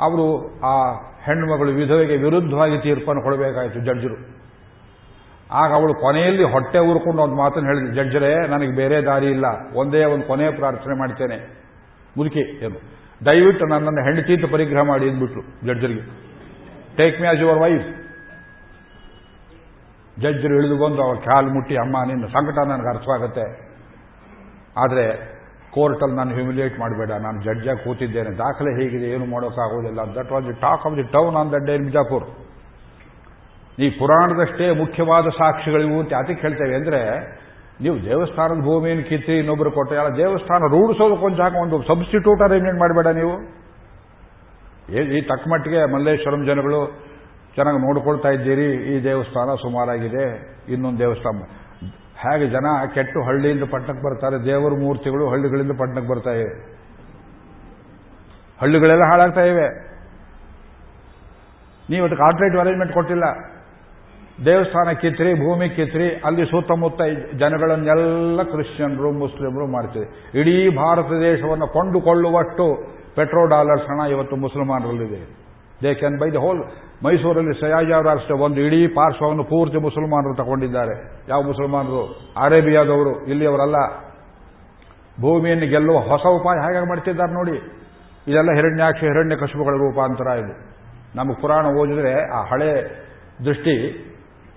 ಅವರು 0.00 0.60
ಆ 0.60 0.92
ಹೆಣ್ಣು 1.24 1.54
ಮಗಳು 1.54 1.72
ವಿಧವೆಗೆ 1.72 2.16
ವಿರುದ್ಧವಾಗಿ 2.16 2.78
ತೀರ್ಪನ್ನು 2.78 3.22
ಕೊಡಬೇಕಾಯಿತು 3.22 3.80
ಜಡ್ಜರು. 3.80 4.33
ಆಗ 5.52 5.72
ಅವಳು 5.72 5.94
ಕೊನೆಯಲ್ಲಿ 5.94 6.42
ಹೊಟ್ಟೆ 6.42 6.78
ಊರ್ಕೊಂಡು 6.78 7.22
ಒಂದು 7.22 7.36
ಮಾತನ್ನು 7.36 7.68
ಹೇಳಿದ್ರು 7.68 7.94
ಜಡ್ಜರೇ, 7.94 8.46
ನನಗೆ 8.46 8.76
ಬೇರೆ 8.76 9.02
ದಾರಿ 9.02 9.26
ಇಲ್ಲ. 9.26 9.44
ಒಂದೇ 9.74 10.04
ಒಂದು 10.04 10.26
ಕೊನೆಯ 10.26 10.50
ಪ್ರಾರ್ಥನೆ 10.50 10.98
ಮಾಡ್ತೇನೆ. 10.98 11.64
ಮುದುಕಿ, 12.16 12.64
ಏನು? 12.64 12.94
ದಯವಿಟ್ಟು 13.26 13.66
ನನ್ನನ್ನು 13.66 14.04
ಹೆಂಡತಿಂತ 14.04 14.52
ಪರಿಗ್ರಹ 14.52 14.82
ಮಾಡಿ 14.82 15.10
ಅಂದ್ಬಿಟ್ರು 15.10 15.42
ಜಡ್ಜರಿಗೆ. 15.66 16.04
Take 16.96 17.20
me 17.20 17.26
as 17.26 17.40
your 17.40 17.58
wife 17.58 18.04
ಜಡ್ಜರು 20.20 20.54
ಇಳಿದು 20.54 20.76
ಬಂದು 20.76 21.02
ಅವ್ರ 21.02 21.16
ಕಾಲು 21.16 21.48
ಮುಟ್ಟಿ, 21.48 21.76
ಅಮ್ಮ, 21.76 22.04
ನಿನ್ನ 22.06 22.26
ಸಂಕಟ 22.26 22.58
ನನಗೆ 22.58 22.88
ಅರ್ಥವಾಗುತ್ತೆ. 22.88 23.74
ಆದರೆ 24.76 25.34
ಕೋರ್ಟಲ್ಲಿ 25.70 26.16
ನಾನು 26.16 26.34
ಹ್ಯುಮಿಲಿಯೇಟ್ 26.34 26.78
ಮಾಡಬೇಡ. 26.78 27.10
ನಾನು 27.10 27.42
ಜಡ್ಜಾಗಿ 27.42 27.84
ಕೂತಿದ್ದೇನೆ. 27.84 28.30
ದಾಖಲೆ 28.30 28.82
ಹೇಗಿದೆ, 28.82 29.10
ಏನು 29.10 29.26
ಮಾಡೋಕ್ಕಾಗೋದಿಲ್ಲ. 29.26 30.00
That 30.14 30.32
was 30.32 30.46
the 30.46 30.52
talk 30.52 30.86
of 30.86 30.96
the 30.96 31.02
town 31.02 31.36
on 31.36 31.52
that 31.52 31.66
day 31.66 31.74
in 31.74 31.92
ಈ 33.82 33.86
ಪುರಾಣದಷ್ಟೇ 33.98 34.66
ಮುಖ್ಯವಾದ 34.80 35.26
ಸಾಕ್ಷಿಗಳಿವು 35.38 35.96
ಅಂತ 36.00 36.12
ಯಾತಕ್ಕೆ 36.16 36.42
ಹೇಳ್ತೇವೆ 36.46 36.74
ಅಂದರೆ, 36.80 37.00
ನೀವು 37.84 37.96
ದೇವಸ್ಥಾನದ 38.08 38.60
ಭೂಮಿಯನ್ನು 38.66 39.04
ಕಿತ್ತಿ 39.08 39.34
ಇನ್ನೊಬ್ಬರು 39.42 39.70
ಕೊಟ್ಟೆ 39.78 39.96
ಅಲ್ಲ, 40.00 40.10
ದೇವಸ್ಥಾನ 40.20 40.68
ರೂಢಿಸೋದು 40.74 41.16
ಕೊಂಚ 41.22 41.38
ಹಾಕಿ 41.44 41.58
ಒಂದು 41.62 41.78
ಸಬ್ಸ್ಟಿಟ್ಯೂಟ್ 41.88 42.42
ಅರೇಂಜ್ಮೆಂಟ್ 42.46 42.80
ಮಾಡಬೇಡ 42.82 43.08
ನೀವು? 43.20 43.34
ಈ 45.16 45.20
ತಕ್ಕ 45.30 45.44
ಮಟ್ಟಿಗೆ 45.52 45.80
ಮಲ್ಲೇಶ್ವರಂ 45.94 46.42
ಜನಗಳು 46.50 46.80
ಚೆನ್ನಾಗಿ 47.56 47.80
ನೋಡ್ಕೊಳ್ತಾ 47.86 48.30
ಇದ್ದೀರಿ, 48.36 48.68
ಈ 48.92 48.94
ದೇವಸ್ಥಾನ 49.08 49.50
ಸುಮಾರಾಗಿದೆ, 49.64 50.24
ಇನ್ನೊಂದು 50.74 51.00
ದೇವಸ್ಥಾನ. 51.04 51.42
ಹೇಗೆ 52.22 52.46
ಜನ 52.54 52.66
ಕೆಟ್ಟು 52.94 53.18
ಹಳ್ಳಿಯಿಂದ 53.28 53.64
ಪಟ್ಟಣಕ್ಕೆ 53.72 54.04
ಬರ್ತಾರೆ, 54.06 54.36
ದೇವರ 54.50 54.72
ಮೂರ್ತಿಗಳು 54.84 55.24
ಹಳ್ಳಿಗಳಿಂದ 55.32 55.74
ಪಟ್ಟಣಕ್ಕೆ 55.80 56.10
ಬರ್ತಾ 56.12 56.32
ಇವೆ. 56.40 56.52
ಹಳ್ಳಿಗಳೆಲ್ಲ 58.62 59.04
ಹಾಳಾಗ್ತಾ 59.10 59.44
ಇವೆ. 59.52 59.66
ನೀವು 61.92 62.04
ಅದಕ್ಕೆ 62.08 62.24
ಆಲ್ಟರ್ನೇಟಿವ್ 62.28 62.62
ಅರೇಂಜ್ಮೆಂಟ್ 62.64 62.94
ಕೊಟ್ಟಿಲ್ಲ. 62.98 63.26
ದೇವಸ್ಥಾನ 64.44 64.92
ಕಿತ್ರಿ 64.92 65.34
ಭೂಮಿ 65.34 65.68
ಕಿತ್ರಿ 65.68 66.22
ಅಲ್ಲಿ 66.24 66.44
ಸುತ್ತಮುತ್ತ 66.46 67.02
ಜನಗಳನ್ನೆಲ್ಲ 67.38 68.42
ಕ್ರಿಶ್ಚಿಯನ್ರು, 68.42 69.12
ಮುಸ್ಲಿಮರು 69.12 69.66
ಮಾಡ್ತೀವಿ. 69.66 70.06
ಇಡೀ 70.40 70.76
ಭಾರತ 70.76 71.06
ದೇಶವನ್ನು 71.06 71.66
ಕೊಂಡುಕೊಳ್ಳುವಷ್ಟು 71.66 72.66
ಪೆಟ್ರೋ 73.16 73.46
ಡಾಲರ್ಸ್ 73.46 73.84
ಹಣ 73.84 74.06
ಇವತ್ತು 74.10 74.36
ಮುಸಲ್ಮಾನರಲ್ಲಿದೆ. 74.36 75.20
They 75.82 75.94
can 75.94 76.18
buy 76.18 76.30
the 76.30 76.34
whole 76.34 76.64
ಮೈಸೂರಲ್ಲಿ 77.04 77.60
ಸಯಾಜಿಯವರು 77.60 78.08
ಅಷ್ಟೇ 78.08 78.34
ಒಂದು, 78.34 78.60
ಇಡೀ 78.60 78.86
ಪಾರ್ಶ್ವವನ್ನು 78.86 79.44
ಪೂರ್ತಿ 79.44 79.76
ಮುಸಲ್ಮಾನರು 79.76 80.34
ತಗೊಂಡಿದ್ದಾರೆ. 80.34 81.24
ಯಾವ 81.28 81.42
ಮುಸಲ್ಮಾನರು? 81.42 82.32
ಅರೇಬಿಯಾದವರು, 82.36 83.26
ಇಲ್ಲಿಯವರಲ್ಲ. 83.26 83.76
ಭೂಮಿಯನ್ನು 85.20 85.66
ಗೆಲ್ಲುವ 85.66 85.98
ಹೊಸ 85.98 86.26
ಉಪಾಯ 86.26 86.56
ಹೇಗೆ 86.66 86.88
ಮಾಡ್ತಿದ್ದಾರೆ 86.88 87.32
ನೋಡಿ. 87.32 87.56
ಇದೆಲ್ಲ 88.26 88.50
ಹಿರಣ್ಯಾಕ್ಷ 88.54 89.00
ಹಿರಣ್ಯ 89.00 89.36
ಕಶುಪುಗಳ 89.36 89.72
ರೂಪಾಂತರ 89.72 90.26
ಇದು. 90.26 90.74
ನಮಗೆ 91.16 91.40
ಪುರಾಣ 91.42 91.66
ಓದಿದ್ರೆ 91.66 92.30
ಆ 92.30 92.42
ಹಳೆ 92.42 93.04
ದೃಷ್ಟಿ 93.44 94.10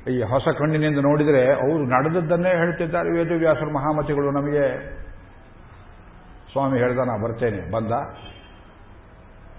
ಈ 0.09 0.21
ಹೊಸ 0.21 0.47
ಕಣ್ಣಿನಿಂದ 0.57 0.99
ನೋಡಿದರೆ 0.99 1.45
ಅವರು 1.45 1.77
ನಡೆದದ್ದನ್ನೇ 1.77 2.49
ಹೇಳ್ತಿದ್ದಾರೆ. 2.49 3.11
ವೇದವ್ಯಾಸರು, 3.11 3.73
ಮಹಾಮತಿಗಳು 3.73 4.31
ನಮಗೆ. 4.31 4.91
ಸ್ವಾಮಿ 6.51 6.79
ಹೇಳ್ದ, 6.79 6.99
ನಾ 6.99 7.23
ಬರ್ತೇನೆ. 7.23 7.71
ಬಂದ. 7.71 7.91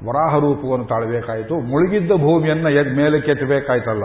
ವರಾಹ 0.07 0.39
ರೂಪವನ್ನು 0.39 0.85
ತಾಳಬೇಕಾಯಿತು. 0.85 1.55
ಮುಳುಗಿದ್ದ 1.55 2.13
ಭೂಮಿಯನ್ನು 2.13 2.71
ಎದ್ 2.71 2.97
ಮೇಲೆ 2.97 3.21
ಕೆತ್ತಬೇಕಾಯ್ತಲ್ಲ. 3.21 4.05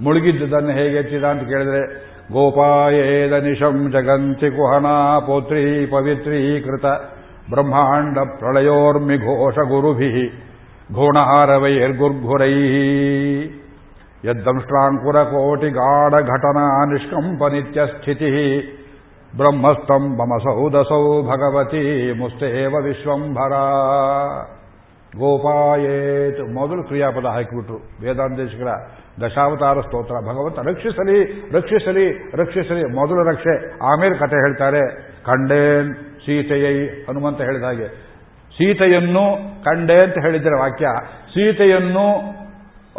ಮುಳುಗಿದ್ದದನ್ನು 0.00 0.70
ಹೇಗೆ 0.70 0.96
ಎತ್ತಿದ 0.96 1.24
ಅಂತ 1.24 1.48
ಕೇಳಿದ್ರೆ 1.48 2.08
ಗೋಪಾಯೇದ 2.32 3.32
ನಿಶಂ 3.32 3.90
ಜಗಂತಿ 3.92 4.50
ಕುಹನಾ 4.50 5.18
ಪೌತ್ರಿ 5.18 5.86
ಪವಿತ್ರೀಕೃತ 5.86 6.84
ಬ್ರಹ್ಮಾಂಡ 7.50 8.18
ಪ್ರಳಯೋರ್ಮಿ 8.18 9.16
ಘೋಷ 9.18 9.54
ಗುರುಭಿ 9.54 10.28
ಘೋಣಹಾರವೈರ್ಗುರ್ಘುರೈ 10.94 12.52
ನಿತ್ಯ 17.50 17.86
ಸ್ಥಿತಿ 17.86 18.30
ಬ್ರಹ್ಮಸ್ತಂ 19.36 20.16
ಬಮಸೌದಸೌ 20.16 21.22
ಭಗವತಿ 21.22 22.12
ಮುಸ್ತೇವ 22.12 22.74
ವಿಶ್ವಂಭರ 22.82 23.52
ಗೋಪಾಯೇತ್ 25.18 26.40
ಮೊದಲು 26.40 26.82
ಕ್ರಿಯಾಪದ 26.82 27.24
ಹಾಕಿಬಿಟ್ರು 27.24 27.76
ವೇದಾಂತೇಶಕರ 27.76 28.68
ದಶಾವತಾರ 29.26 29.80
ಸ್ತೋತ್ರ 29.80 30.14
ಭಗವಂತ 30.14 30.58
ರಕ್ಷಿಸಲಿ 30.58 31.50
ರಕ್ಷಿಸಲಿ 31.52 32.36
ರಕ್ಷಿಸಲಿ 32.36 32.84
ಮೊದಲು 32.84 33.30
ರಕ್ಷೆ 33.30 33.78
ಆಮೇಲೆ 33.78 34.14
ಕತೆ 34.14 34.36
ಹೇಳ್ತಾರೆ? 34.36 34.80
ಕಂಡೇನ್ 35.24 35.94
ಸೀತೆಯೈ 35.94 36.86
ಹನುಮಂತ 36.86 37.40
ಹೇಳಿದ 37.40 37.62
ಹಾಗೆ. 37.62 37.88
ಸೀತೆಯನ್ನು 38.50 39.24
ಕಂಡೆ 39.64 39.94
ಅಂತ 39.94 40.14
ಹೇಳಿದರೆ 40.22 40.60
ವಾಕ್ಯ. 40.60 40.86
ಸೀತೆಯನ್ನು 41.28 42.37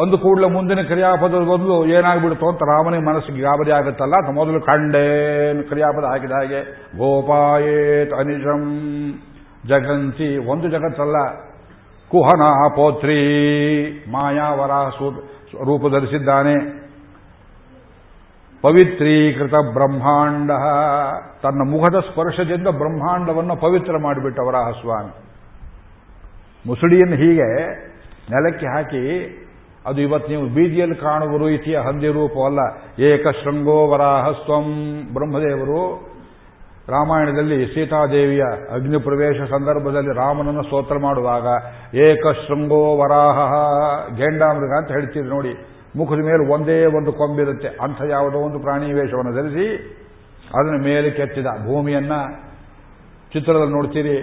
ಒಂದು 0.01 0.15
ಕೂಡಲೇ 0.17 0.47
ಮುಂದಿನ 0.55 0.81
ಕ್ರಿಯಾಪದದ 0.81 1.43
ಬದಲು 1.51 1.75
ಏನಾಗ್ಬಿಡ್ತು 1.95 2.45
ಅಂತ 2.49 2.61
ರಾಮನಿಗೆ 2.69 3.05
ಮನಸ್ಸಿಗೆ 3.05 3.41
ಗಾಬರಿ 3.41 3.71
ಆಗುತ್ತಲ್ಲ, 3.77 4.15
ಅಂತ 4.21 4.31
ಮೊದಲು 4.37 4.59
ಕಂಡೇನು 4.61 5.63
ಕ್ರಿಯಾಪದ 5.63 6.05
ಹಾಕಿದ 6.11 6.31
ಹಾಗೆ, 6.31 6.61
ಗೋಪಾಯೇತ್ 6.97 8.13
ಅನಿಜಂ 8.19 8.63
ಜಗಂತಿ, 9.69 10.29
ಒಂದು 10.51 10.67
ಜಗತ್ತಲ್ಲ 10.69 11.17
ಕುಹನ 12.11 12.43
ಪೋತ್ರಿ, 12.75 13.17
ಮಾಯಾವರ 14.11 14.71
ರೂಪ 15.67 15.83
ಧರಿಸಿದ್ದಾನೆ 15.95 16.55
ಪವಿತ್ರೀಕೃತ 18.63 19.55
ಬ್ರಹ್ಮಾಂಡ, 19.75 20.49
ತನ್ನ 21.43 21.61
ಮುಖದ 21.73 21.97
ಸ್ಪರ್ಶದಿಂದ 21.99 22.67
ಬ್ರಹ್ಮಾಂಡವನ್ನು 22.81 23.55
ಪವಿತ್ರ 23.55 23.93
ಮಾಡಿಬಿಟ್ಟವರ 23.97 24.57
ಸ್ವಾಮಿ. 24.81 25.13
ಮುಸುಡಿಯನ್ನು 26.67 27.15
ಹೀಗೆ 27.15 27.49
ನೆಲಕ್ಕೆ 28.31 28.67
ಹಾಕಿ 28.75 29.03
ಅದು 29.85 30.01
ಇವತ್ತು 30.01 30.29
ನೀವು 30.31 30.45
ಬೀದಿಯಲ್ಲಿ 30.45 30.95
ಕಾಣುವ 30.95 31.47
ರೀತಿಯ 31.47 31.77
ಹಂದಿ 31.77 32.07
ರೂಪವಲ್ಲ. 32.07 32.59
ಏಕಶೃಂಗೋ 33.03 33.87
ವರಾಹಸ್ವಂ 33.87 34.67
ಬ್ರಹ್ಮದೇವರು 35.13 36.09
ರಾಮಾಯಣದಲ್ಲಿ 36.89 37.65
ಸೀತಾದೇವಿಯ 37.65 38.43
ಅಗ್ನಿ 38.73 38.97
ಪ್ರವೇಶ 38.97 39.49
ಸಂದರ್ಭದಲ್ಲಿ 39.49 40.15
ರಾಮನನ್ನು 40.15 40.63
ಸ್ತೋತ್ರ 40.63 40.97
ಮಾಡುವಾಗ, 40.97 41.47
ಏಕಶೃಂಗೋ 41.95 42.97
ವರಾಹ 42.97 43.53
ಗೆಂಡಾಮೃಗ 44.15 44.71
ಅಂತ 44.77 44.91
ಹೇಳ್ತೀರಿ 44.91 45.25
ನೋಡಿ. 45.25 45.53
ಮುಖದ 45.95 46.15
ಮೇಲೆ 46.15 46.53
ಒಂದೇ 46.53 46.85
ಒಂದು 46.85 47.13
ಕೊಂಬಿರುತ್ತೆ. 47.13 47.67
ಅಂಥ 47.67 48.01
ಯಾವುದೋ 48.09 48.37
ಒಂದು 48.37 48.59
ಪ್ರಾಣಿ 48.59 48.93
ವೇಷವನ್ನು 48.93 49.33
ಧರಿಸಿ 49.35 49.95
ಅದನ್ನ 50.55 50.83
ಮೇಲೆ 50.83 51.11
ಕೆತ್ತಿದ 51.11 51.45
ಭೂಮಿಯನ್ನ 51.45 52.11
ಚಿತ್ರದಲ್ಲಿ 53.33 53.73
ನೋಡ್ತೀರಿ. 53.73 54.17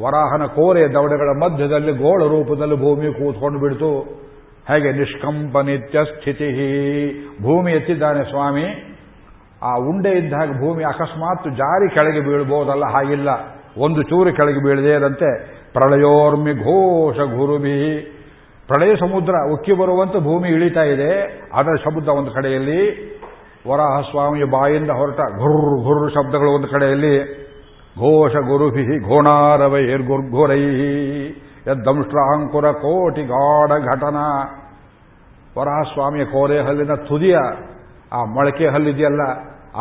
ವರಾಹನ 0.00 0.46
ಕೋರೆ 0.46 0.92
ದವಡೆಗಳ 0.92 1.28
ಮಧ್ಯದಲ್ಲಿ 1.42 1.92
ಗೋಳ 1.92 2.24
ರೂಪದಲ್ಲಿ 2.24 2.74
ಭೂಮಿ 2.74 3.14
ಕೂತ್ಕೊಂಡು 3.14 3.60
ಬಿಡ್ತು. 3.60 4.20
ಹೇಗೆ 4.68 4.90
ನಿಷ್ಕಂಪ 4.92 5.58
ನಿತ್ಯ 5.58 6.04
ಸ್ಥಿತಿ 6.04 6.48
ಭೂಮಿ 7.42 7.72
ಎತ್ತಿದ್ದಾನೆ 7.72 8.22
ಸ್ವಾಮಿ. 8.24 8.66
ಆ 9.62 9.72
ಉಂಡೆ 9.88 10.10
ಇದ್ದ 10.10 10.32
ಹಾಗೆ 10.32 10.54
ಭೂಮಿ 10.60 10.82
ಅಕಸ್ಮಾತ್ 10.84 11.48
ಜಾರಿ 11.56 11.88
ಕೆಳಗೆ 11.88 12.20
ಬೀಳ್ಬೋದಲ್ಲ, 12.20 12.84
ಹಾಗಿಲ್ಲ. 12.84 13.30
ಒಂದು 13.78 14.02
ಚೂರು 14.02 14.30
ಕೆಳಗೆ 14.36 14.60
ಬೀಳದೇ 14.64 14.92
ಇರಂತೆ. 14.92 15.30
ಪ್ರಳಯೋರ್ಮಿ 15.72 16.52
ಘೋಷ 16.52 17.16
ಗುರುಮಿ 17.16 17.76
ಪ್ರಳಯ 18.68 18.92
ಸಮುದ್ರ 18.96 19.34
ಉಕ್ಕಿ 19.52 19.72
ಬರುವಂತ 19.72 20.16
ಭೂಮಿ 20.16 20.48
ಇಳಿತಾ 20.48 20.82
ಇದೆ. 20.82 21.12
ಅದರ 21.54 21.74
ಶಬ್ದ 21.84 22.08
ಒಂದು 22.08 22.30
ಕಡೆಯಲ್ಲಿ. 22.30 22.80
ವರಾಹ 23.68 24.00
ಸ್ವಾಮಿಯ 24.00 24.44
ಬಾಯಿಂದ 24.44 24.90
ಹೊರಟ 24.90 25.16
ಘುರ್ 25.16 25.84
ಘುರ್ 25.84 26.12
ಶಬ್ದಗಳು 26.12 26.50
ಒಂದು 26.50 26.68
ಕಡೆಯಲ್ಲಿ. 26.68 27.14
ಘೋಷ 27.98 28.32
ಗುರುಭಿ 28.32 28.84
ಘೋಣಾರವೈರ್ 29.08 30.02
ಗುರ್ಘುರೈ 30.02 30.64
ಯದ್ದಂಷ್ಟ್ರಾಂಕುರ 31.70 32.66
ಕೋಟಿ 32.84 33.22
ಗಾಢ 33.22 33.70
ಘಟನಾ 33.92 34.26
ವರಾಹಸ್ವಾಮಿಯ 35.58 36.24
ಕೋರೆ 36.24 36.58
ಹಲ್ಲಿನ 36.62 36.94
ತುದಿಯ, 37.08 37.36
ಆ 38.12 38.20
ಮೊಳಕೆ 38.24 38.66
ಹಲ್ಲಿದೆಯಲ್ಲ 38.68 39.22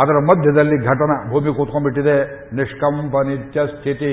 ಅದರ 0.01 0.17
ಮಧ್ಯದಲ್ಲಿ 0.19 0.77
ಘಟನ 0.85 1.11
ಭೂಮಿ 1.29 1.51
ಕೂತ್ಕೊಂಡ್ಬಿಟ್ಟಿದೆ. 1.55 2.17
ನಿಷ್ಕಂಪ 2.55 3.15
ನಿತ್ಯ 3.27 3.65
ಸ್ಥಿತಿ. 3.65 4.11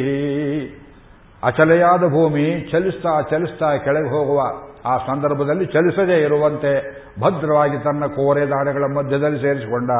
ಅಚಲೆಯಾದ 1.42 2.04
ಭೂಮಿ 2.08 2.44
ಚಲಿಸ್ತಾ 2.72 3.20
ಚಲಿಸ್ತಾ 3.30 3.68
ಕೆಳಗೆ 3.76 4.10
ಹೋಗುವ, 4.10 4.40
ಆ 4.86 4.96
ಸಂದರ್ಭದಲ್ಲಿ 5.06 5.66
ಚಲಿಸದೇ 5.66 6.16
ಇರುವಂತೆ 6.22 6.72
ಭದ್ರವಾಗಿ 7.20 7.78
ತನ್ನ 7.78 8.06
ಕೋರೆ 8.06 8.44
ದಾಡೆಗಳ 8.46 8.84
ಮಧ್ಯದಲ್ಲಿ 8.96 9.40
ಸೇರಿಸಿಕೊಂಡ. 9.40 9.90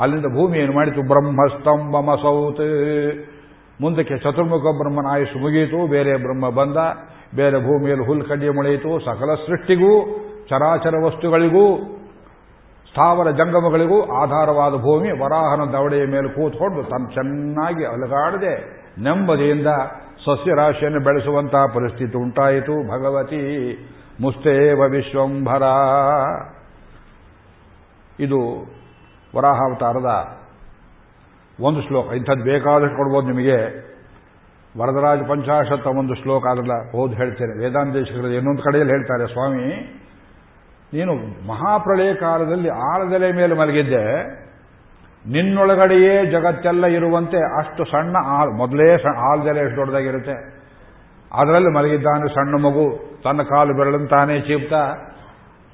ಅಲ್ಲಿಂದ 0.00 0.28
ಭೂಮಿ 0.34 0.58
ಏನು 0.58 0.72
ಮಾಡಿತು 0.72 1.02
ಬ್ರಹ್ಮಸ್ತಂಭ 1.02 1.94
ಮಸೌತ್ 2.08 2.66
ಮುಂದಕ್ಕೆ 3.80 4.18
ಚತುರ್ಮುಖ 4.18 4.62
ಬ್ರಹ್ಮನ 4.62 5.06
ಆಯುಷ್ 5.10 5.36
ಮುಗಿಯಿತು, 5.36 5.90
ಬೇರೆ 5.90 6.16
ಬ್ರಹ್ಮ 6.16 6.48
ಬಂದ, 6.48 6.76
ಬೇರೆ 7.36 7.58
ಭೂಮಿಯಲ್ಲಿ 7.58 8.06
ಹುಲ್ಕಡ್ಡಿ 8.06 8.48
ಮೊಳೆಯಿತು, 8.48 8.98
ಸಕಲ 8.98 9.34
ಸೃಷ್ಟಿಗೂ, 9.34 10.06
ಚರಾಚರ 10.48 10.94
ವಸ್ತುಗಳಿಗೂ, 11.04 11.94
ಸ್ಥಾವರ 12.88 13.30
ಜಂಗಮಗಳಿಗೂ 13.30 14.02
ಆಧಾರವಾದ 14.02 14.72
ಭೂಮಿ 14.72 15.10
ವರಾಹನ 15.10 15.70
ದವಡೆಯ 15.72 16.06
ಮೇಲೆ 16.06 16.28
ಕೂತ್ಕೊಂಡು 16.28 16.82
ತನ್ನ 16.82 17.08
ಚೆನ್ನಾಗಿ 17.08 17.84
ಅಲಗಾಡದೆ, 17.84 18.54
ನೆಮ್ಮದಿಯಿಂದ 19.02 19.66
ಸಸ್ಯರಾಶಿಯನ್ನು 20.24 21.00
ಬೆಳೆಸುವಂತಹ 21.00 21.64
ಪರಿಸ್ಥಿತಿ 21.74 22.18
ಉಂಟಾಯಿತು. 22.18 22.88
ಭಗವತಿ 22.88 23.42
ಮುಸ್ತೇವ 24.20 24.80
ವಿಶ್ವಂಭರ. 24.80 25.62
ಇದು 28.20 28.40
ವರಾಹಾವತಾರದ 29.36 30.37
ಒಂದು 31.60 31.82
ಶ್ಲೋಕ. 31.82 32.12
ಇಂಥದ್ದು 32.12 32.44
ಬೇಕಾದಷ್ಟು 32.44 32.96
ಕೊಡ್ಬೋದು 32.96 33.26
ನಿಮಗೆ. 33.26 33.88
ವರದರಾಜ 34.78 35.18
ಪಂಚಾಶತ್ತ 35.28 35.86
ಒಂದು 35.86 36.14
ಶ್ಲೋಕ 36.14 36.46
ಆಗಲ್ಲ 36.46 36.96
ಓದು 36.96 37.14
ಹೇಳ್ತೇನೆ. 37.14 37.64
ವೇದಾಂತೇಶಕರು 37.64 38.28
ಇನ್ನೊಂದು 38.28 38.62
ಕಡೆಯಲ್ಲಿ 38.62 38.92
ಹೇಳ್ತಾರೆ, 38.94 39.32
ಸ್ವಾಮಿ. 39.32 39.94
ನೀನು 40.94 41.14
ಮಹಾಪ್ರಳಯ 41.48 42.14
ಕಾಲದಲ್ಲಿ 42.14 42.68
ಆಳದೆಲೆ 42.68 43.32
ಮೇಲೆ 43.32 43.54
ಮಲಗಿದ್ದೆ. 43.54 44.04
ನಿನ್ನೊಳಗಡೆಯೇ 45.26 46.26
ಜಗತ್ತೆಲ್ಲ 46.26 46.86
ಇರುವಂತೆ 46.86 47.36
ಅಷ್ಟು 47.58 47.84
ಸಣ್ಣ 47.84 48.16
ಆಳ್, 48.26 48.52
ಮೊದಲೇ 48.52 49.02
ಆಳದೆಲೆ 49.02 49.60
ಎಷ್ಟು 49.60 49.76
ದೊಡ್ಡದಾಗಿರುತ್ತೆ. 49.76 50.58
ಅದರಲ್ಲಿ 51.32 51.68
ಮಲಗಿದ್ದಾನೆ 51.68 52.28
ಸಣ್ಣ 52.28 52.54
ಮಗು, 52.54 53.18
ತನ್ನ 53.24 53.42
ಕಾಲು 53.42 53.74
ಬೆರಳನ್ನು 53.76 54.08
ತಾನೇ 54.08 54.40
ಚೀಪ್ತಾ. 54.40 54.84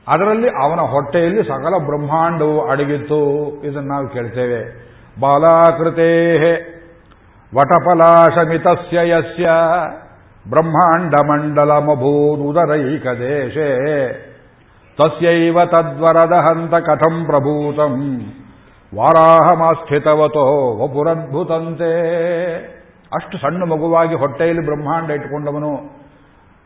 ಅದರಲ್ಲಿ 0.09 0.49
ಅವನ 0.49 0.80
ಹೊಟ್ಟೆಯಲ್ಲಿ 0.80 1.43
ಸಕಲ 1.43 1.76
ಬ್ರಹ್ಮಾಂಡವು 1.85 2.70
ಅಡಗಿತ್ತು. 2.70 3.20
ಇದನ್ನು 3.64 3.89
ನಾವು 3.89 4.09
ಕೇಳ್ತೇವೆ. 4.09 4.94
ಬ್ರಹ್ಮಾಂಡ 10.51 11.15
ಮಂಡಲ 11.31 11.73
ಮಭೂದುದರೈಕ 11.73 13.07
ದೇಶೇ 13.07 13.69
ತಸ್ಯೈವ 15.03 15.65
ತದ್ವರದ 15.65 16.33
ಕಥಂ 16.81 17.25
ಪ್ರಭೂತಂ 17.25 18.21
ವಾರಾಹಮಾಸ್ಥಿತವತೋ 18.97 20.45
ವಪುರದ್ಭುತಂತೆ. 20.85 21.93
ಅಷ್ಟು 23.17 23.39
ಸಣ್ಣ 23.39 23.62
ಮಗುವಾಗಿ 23.65 24.15
ಹೊಟ್ಟೆಯಲ್ಲಿ 24.15 24.65
ಬ್ರಹ್ಮಾಂಡ 24.65 25.11
ಇಟ್ಟುಕೊಂಡವನು 25.11 25.94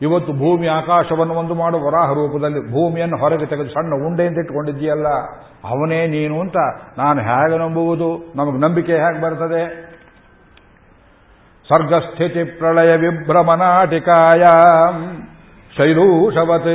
ಇವತ್ತು 0.01 0.31
ಭೂಮಿ 0.33 0.67
ಆಕಾಶವನ್ನು 0.67 1.33
ಒಂದು 1.33 1.53
ಮಾಡು 1.53 1.77
ವರಾಹ 1.85 2.09
ರೂಪದಲ್ಲಿ 2.13 2.61
ಭೂಮಿಯನ್ನು 2.73 3.17
ಹೊರಗೆ 3.17 3.45
ತೆಗೆದು 3.45 3.69
ಸಣ್ಣ 3.69 3.91
ಉಂಡೆ 4.07 4.25
ಅಂತ 4.27 4.37
ಇಟ್ಟುಕೊಂಡಿದ್ದೀಯಲ್ಲ, 4.37 5.07
ಅವನೇ 5.71 5.99
ನೀನು 6.07 6.35
ಅಂತ 6.39 6.57
ನಾನು 6.97 7.19
ಹೇಗೆ 7.21 7.57
ನಂಬುವುದು? 7.57 8.09
ನಮಗೆ 8.35 8.59
ನಂಬಿಕೆ 8.59 8.95
ಹೇಗೆ 8.95 9.19
ಬರ್ತದೆ? 9.21 9.63
ಸರ್ಗಸ್ಥಿತಿ 11.69 12.43
ಪ್ರಳಯ 12.59 12.91
ವಿಭ್ರಮನಾಟಿಕಾಯ 12.97 14.45
ಶೈಲೂಷವತ್ 15.77 16.71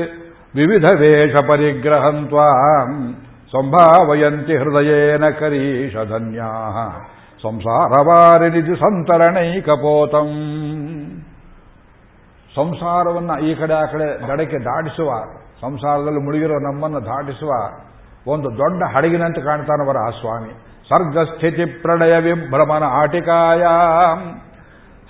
ವಿವಿಧ 0.57 0.87
ವೇಷ 0.99 1.35
ಪರಿಗ್ರಹಂತ್ವಾ 1.49 2.49
ಸಂಭಾವಯಂತಿ 3.55 4.55
ಹೃದಯೇನ 4.57 5.25
ಸಂಸಾರವಾರಿದು 7.45 8.75
ಸಂತರಣೈ 8.77 9.49
ಸಂತರಣೈಕಪೋತಂ. 9.61 10.29
ಸಂಸಾರವನ್ನ 12.57 13.31
ಈ 13.45 13.55
ಕಡೆ 13.55 13.75
ಆ 13.75 13.85
ಕಡೆ 13.85 14.29
ದಡಕ್ಕೆ 14.29 14.59
ದಾಟಿಸುವ, 14.59 15.11
ಸಂಸಾರದಲ್ಲಿ 15.61 16.25
ಮುಳುಗಿರೋ 16.25 16.59
ನಮ್ಮನ್ನು 16.59 17.05
ದಾಟಿಸುವ 17.05 17.51
ಒಂದು 18.27 18.51
ದೊಡ್ಡ 18.51 18.83
ಹಡಗಿನಂತೆ 18.97 19.41
ಕಾಣ್ತಾನವರ 19.41 19.97
ಆ 20.07 20.11
ಸ್ವಾಮಿ. 20.11 20.51
ಸರ್ಗಸ್ಥಿತಿ 20.89 21.65
ಪ್ರಳಯ 21.65 22.19
ವಿಭ್ರಮನ 22.19 22.83
ಆಟಿಕಾಯ. 22.83 23.67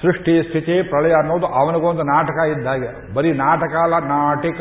ಸೃಷ್ಟಿ 0.03 0.43
ಸ್ಥಿತಿ 0.43 0.83
ಪ್ರಳಯ 0.83 1.13
ಅನ್ನೋದು 1.13 1.47
ಅವನಿಗೊಂದು 1.47 2.03
ನಾಟಕ 2.03 2.59
ಇದ್ದಾಗೆ. 2.59 3.15
ಬರೀ 3.15 3.33
ನಾಟಕ 3.33 3.77
ಅಲ್ಲ, 3.77 3.99
ನಾಟಿಕ 3.99 4.61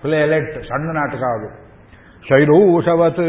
ಪ್ಲೇಲೆಟ್ 0.00 0.64
ಸಣ್ಣ 0.64 0.96
ನಾಟಕ 0.96 1.22
ಅದು. 1.22 1.48
ಶೈರೂಷವತ್ 2.28 3.20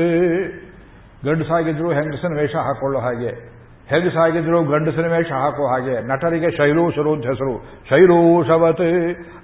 ಗಂಡಸಾಗಿದ್ರು 1.26 1.92
ಹೆಂಗಸನ 1.92 2.40
ವೇಷ 2.40 2.56
ಹಾಕೊಳ್ಳೋ 2.56 3.00
ಹಾಗೆ. 3.00 3.53
ಹೆಂಗಸಾಗಿದ್ರು 3.90 4.64
ಗಂಡಸನ 4.64 5.08
ವೇಷ 5.14 5.32
ಹಾಕೋ 5.32 5.64
ಹಾಗೆ. 5.68 5.96
ನಟರಿಗೆ 6.08 6.50
ಶೈಲೂಷರು 6.58 7.14
ಅಂತ 7.14 7.26
ಹೆಸರು. 7.26 7.54
ಶೈಲೂಷವತ್ 7.90 8.82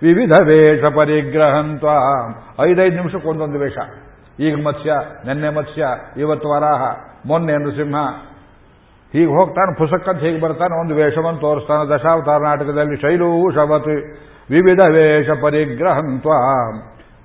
ವಿವಿಧ 0.04 0.36
ವೇಷ 0.46 0.84
ಪರಿಗ್ರಹಂತ 0.84 1.86
ಐದೈದು 2.62 2.96
ನಿಮಿಷಕ್ಕೊಂದೊಂದು 2.96 3.60
ವೇಷ. 3.60 3.78
ಈಗ 4.40 4.56
ಮತ್ಸ್ಯ, 4.66 4.92
ನೆನ್ನೆ 5.28 5.50
ಮತ್ಸ್ಯ, 5.50 5.86
ಇವತ್ತು 6.18 6.50
ವರಾಹ, 6.50 6.82
ಮೊನ್ನೆ 7.28 7.54
ನೃಸಿಂಹ. 7.54 7.96
ಹೀಗೆ 9.14 9.32
ಹೋಗ್ತಾನೆ 9.38 9.78
ಪುಸ್ತಕಂತ 9.78 10.22
ಹೀಗೆ 10.24 10.42
ಬರ್ತಾನೆ, 10.42 10.82
ಒಂದು 10.82 10.96
ವೇಷವನ್ನು 10.96 11.40
ತೋರಿಸ್ತಾನೆ. 11.40 11.96
ದಶಾವತಾರ 11.96 12.42
ನಾಟಕದಲ್ಲಿ 12.42 12.98
ಶೈಲೂಷವತ್ 13.02 13.92
ವಿವಿಧ 14.52 14.82
ವೇಷ 14.90 15.30
ಪರಿಗ್ರಹಂತ 15.42 16.28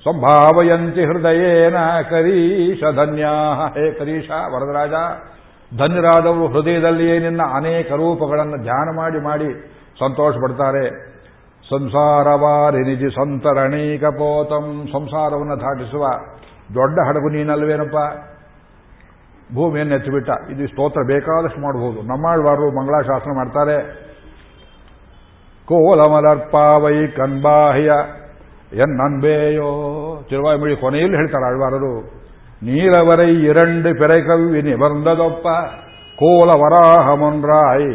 ಸಂಭಾವಯಂತಿ 0.04 1.04
ಹೃದಯೇನ 1.04 1.76
ಕರೀಶ 2.10 2.82
ಧನ್ಯಾ 2.96 3.30
ಹೇ 3.66 3.92
ಕರೀಶ 3.92 4.30
ವರದರಾಜ. 4.54 4.94
ಧನ್ಯರಾದವರು 5.78 6.46
ಹೃದಯದಲ್ಲಿಯೇ 6.48 7.18
ನಿನ್ನ 7.18 7.40
ಅನೇಕ 7.54 7.92
ರೂಪಗಳನ್ನು 7.92 8.56
ಧ್ಯಾನ 8.62 8.96
ಮಾಡಿ 8.96 9.18
ಮಾಡಿ 9.18 9.48
ಸಂತೋಷ 9.98 10.34
ಪಡ್ತಾರೆ 10.34 11.14
ಸಂಸಾರವಾರಿ 11.68 12.78
ನಿಜ 12.78 13.12
ಸಂತರಣೀಕ 13.14 14.04
ಪೋತಂ 14.04 14.86
ಸಂಸಾರವನ್ನು 14.92 15.56
ದಾಟಿಸುವ 15.60 16.06
ದೊಡ್ಡ 16.74 16.98
ಹಡಗು 17.08 17.28
ನೀನಲ್ವೇನಪ್ಪ? 17.28 17.96
ಭೂಮಿಯನ್ನು 19.54 19.94
ಎತ್ತಿಬಿಟ್ಟ 19.94 20.30
ಇದು 20.50 20.66
ಸ್ತೋತ್ರ 20.66 21.00
ಬೇಕಾದಷ್ಟು 21.06 21.60
ಮಾಡಬಹುದು. 21.60 22.02
ನಮ್ಮಾಳ್ವಾರರು 22.02 22.80
ಮಂಗಳಾಶಾಸನ 22.80 23.30
ಮಾಡ್ತಾರೆ. 23.36 23.76
ಕೋಲಮಲರ್ಪಾವೈ 25.64 27.06
ಕನ್ಬಾಹ್ಯ 27.06 27.92
ಎನ್ನನ್ಬೇಯೋ 28.72 29.70
ತಿರುವಾಯಿಮೊഴി 30.28 30.76
ಕೊನೆಯಲ್ಲಿ 30.76 31.16
ಹೇಳ್ತಾರೆ 31.16 31.44
ಆಳ್ವಾರರು. 31.44 32.23
ನೀಲವರೈ 32.63 33.31
இரண்டு 33.49 33.89
பிறைகவ்வி 33.99 34.61
நிபர்ந்ததொப்ப 34.67 35.45
கோல 36.17 36.49
வராகமொன்றாய் 36.61 37.89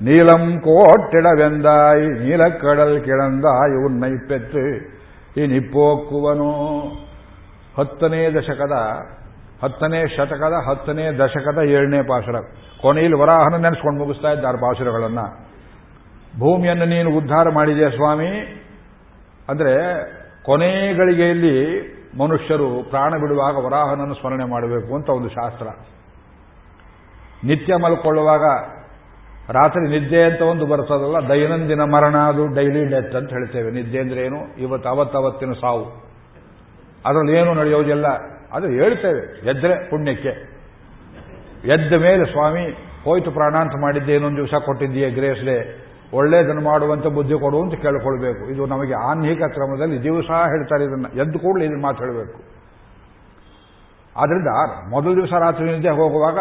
நீலம் 0.00 0.50
கோட்டிடவெந்தாய் 0.66 2.04
நீலக்கடல் 2.20 2.96
கிடந்தாய் 3.06 3.74
ಉನ್ನೈ 3.84 4.12
ಪೆತ್ತು 4.28 4.64
ಇನಿಪ್ಪೋಕ್ಕುವನು 5.42 6.50
ಹತ್ತನೇ 7.74 8.22
ದಶಕದ 8.36 8.76
ಹತ್ತನೇ 9.62 10.00
ಶತಕದ 10.14 10.56
ಹತ್ತನೇ 10.68 11.06
ದಶಕದ 11.18 11.60
ಏಳನೇ 11.74 12.00
ಪಾಶುರ 12.10 12.36
ಕೊನೆಯಲ್ಲಿ 12.80 13.18
ವರಾಹನ 13.22 13.56
ನೆನೆಸ್ಕೊಂಡು 13.64 14.00
ಮುಗಿಸ್ತಾ 14.02 14.30
ಇದ್ದಾರೆ 14.36 14.58
ಪಾಶುರಗಳನ್ನ 14.58 15.22
ಭೂಮಿಯನ್ನು 16.40 16.86
ನೀನು 16.86 17.10
ಉದ್ಧಾರ 17.18 17.46
ಮಾಡಿದೆಯಾ 17.50 17.90
ಸ್ವಾಮಿ 17.96 18.30
ಅಂದರೆ 19.48 19.74
ಕೊನೆ 20.44 20.70
ಗಳಿಗೆಯಲ್ಲಿ 20.94 21.56
ಮನುಷ್ಯರು 22.19 22.83
ಪ್ರಾಣ 22.89 23.17
ಬಿಡುವಾಗ 23.17 23.65
ವರಾಹನನ್ನು 23.65 24.13
ಸ್ಮರಣೆ 24.13 24.45
ಮಾಡಬೇಕು 24.45 24.95
ಅಂತ 24.95 25.09
ಒಂದು 25.09 25.29
ಶಾಸ್ತ್ರ. 25.29 25.67
ನಿತ್ಯ 27.43 27.75
ಮಲ್ಕೊಳ್ಳುವಾಗ 27.75 28.43
ರಾತ್ರಿ 29.51 29.99
ನಿದ್ದೆ 29.99 30.23
ಅಂತ 30.23 30.41
ಒಂದು 30.41 30.65
ಬರ್ತದಲ್ಲ, 30.65 31.29
ದೈನಂದಿನ 31.29 31.81
ಮರಣ 31.81 32.17
ಅದು 32.17 32.47
ಡೈಲಿ 32.47 32.85
ಡೆತ್ 32.85 33.15
ಅಂತ 33.15 33.29
ಹೇಳ್ತೇವೆ. 33.29 33.71
ನಿದ್ದೆ 33.71 33.99
ಅಂದ್ರೆ 33.99 34.21
ಏನು? 34.21 34.61
ಇವತ್ತು 34.61 34.89
ಅವತ್ತವತ್ತಿನ 34.89 35.51
ಸಾವು. 35.51 35.85
ಅದರಲ್ಲಿ 37.05 37.33
ಏನು 37.33 37.53
ನಡೆಯೋದಿಲ್ಲ. 37.53 38.07
ಅದು 38.53 38.67
ಹೇಳ್ತೇವೆ. 38.67 39.49
ಎದ್ರೆ 39.49 39.89
ಪುಣ್ಯಕ್ಕೆ. 39.89 40.55
ಎದ್ದ 41.65 41.93
ಮೇಲೆ 41.93 42.31
ಸ್ವಾಮಿ, 42.31 42.77
ಹೋಯ್ತು 43.03 43.31
ಪ್ರಾಣಾಂತ 43.31 43.71
ಮಾಡಿದ್ದೆ 43.81 44.13
ಇನ್ನೊಂದು 44.13 44.37
ದಿವಸ 44.37 44.53
ಕೊಟ್ಟಿದ್ದೀಯ? 44.65 45.09
ಗ್ರೇಸ್ 45.09 45.84
ಒಳ್ಳೇದನ್ನು 46.15 46.61
ಮಾಡುವಂತ 46.61 47.07
ಬುದ್ಧಿ 47.07 47.35
ಕೊಡು 47.39 47.61
ಅಂತ 47.63 47.75
ಕೇಳ್ಕೊಳ್ಬೇಕು. 47.81 48.43
ಇದು 48.51 48.65
ನಮಗೆ 48.65 48.95
ಆನ್ಹಿಕ 49.09 49.41
ಕ್ರಮದಲ್ಲಿ 49.43 49.97
ದಿವಸ 50.03 50.29
ಹೇಳ್ತಾರೆ 50.29 50.83
ಇದನ್ನು. 50.83 51.09
ಎದ್ದು 51.21 51.39
ಕೂಡಲೇ 51.39 51.65
ಇದನ್ನು 51.65 51.81
ಮಾತು 51.81 52.03
ಹೇಳಬೇಕು. 52.03 52.37
ಆದ್ರಿಂದ 54.15 54.51
ಮೊದಲ 54.89 55.13
ದಿವಸ 55.15 55.33
ರಾತ್ರಿ 55.39 55.65
ನಿದ್ದೆ 55.71 55.89
ಹೋಗುವಾಗ 55.89 56.39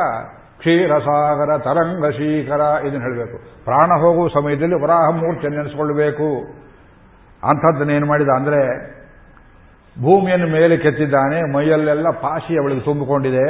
ಕ್ಷೀರಸಾಗರ, 0.58 1.58
ತರಂಗ 1.58 2.10
ಶೀಕರ 2.10 2.62
ಇದನ್ನು 2.86 3.00
ಹೇಳಬೇಕು. 3.00 3.36
ಪ್ರಾಣ 3.64 3.90
ಹೋಗುವ 4.00 4.28
ಸಮಯದಲ್ಲಿ 4.28 4.76
ವರಾಹ 4.82 5.08
ಮೂರ್ತಿ 5.10 5.48
ನೆನೆಸ್ಕೊಳ್ಬೇಕು 5.48 6.28
ಅಂಥದ್ದನ್ನೇನು 7.42 8.06
ಮಾಡಿದ 8.06 8.28
ಅಂದರೆ 8.28 8.60
ಭೂಮಿಯನ್ನು 9.96 10.48
ಮೇಲೆ 10.48 10.76
ಕೆತ್ತಿದ್ದಾನೆ, 10.76 11.52
ಮೈಯಲ್ಲೆಲ್ಲ 11.52 12.10
ಪಾಶಿ 12.10 12.54
ಅವಳಿಗೆ 12.58 12.80
ತುಂಬಿಕೊಂಡಿದೆ. 12.80 13.48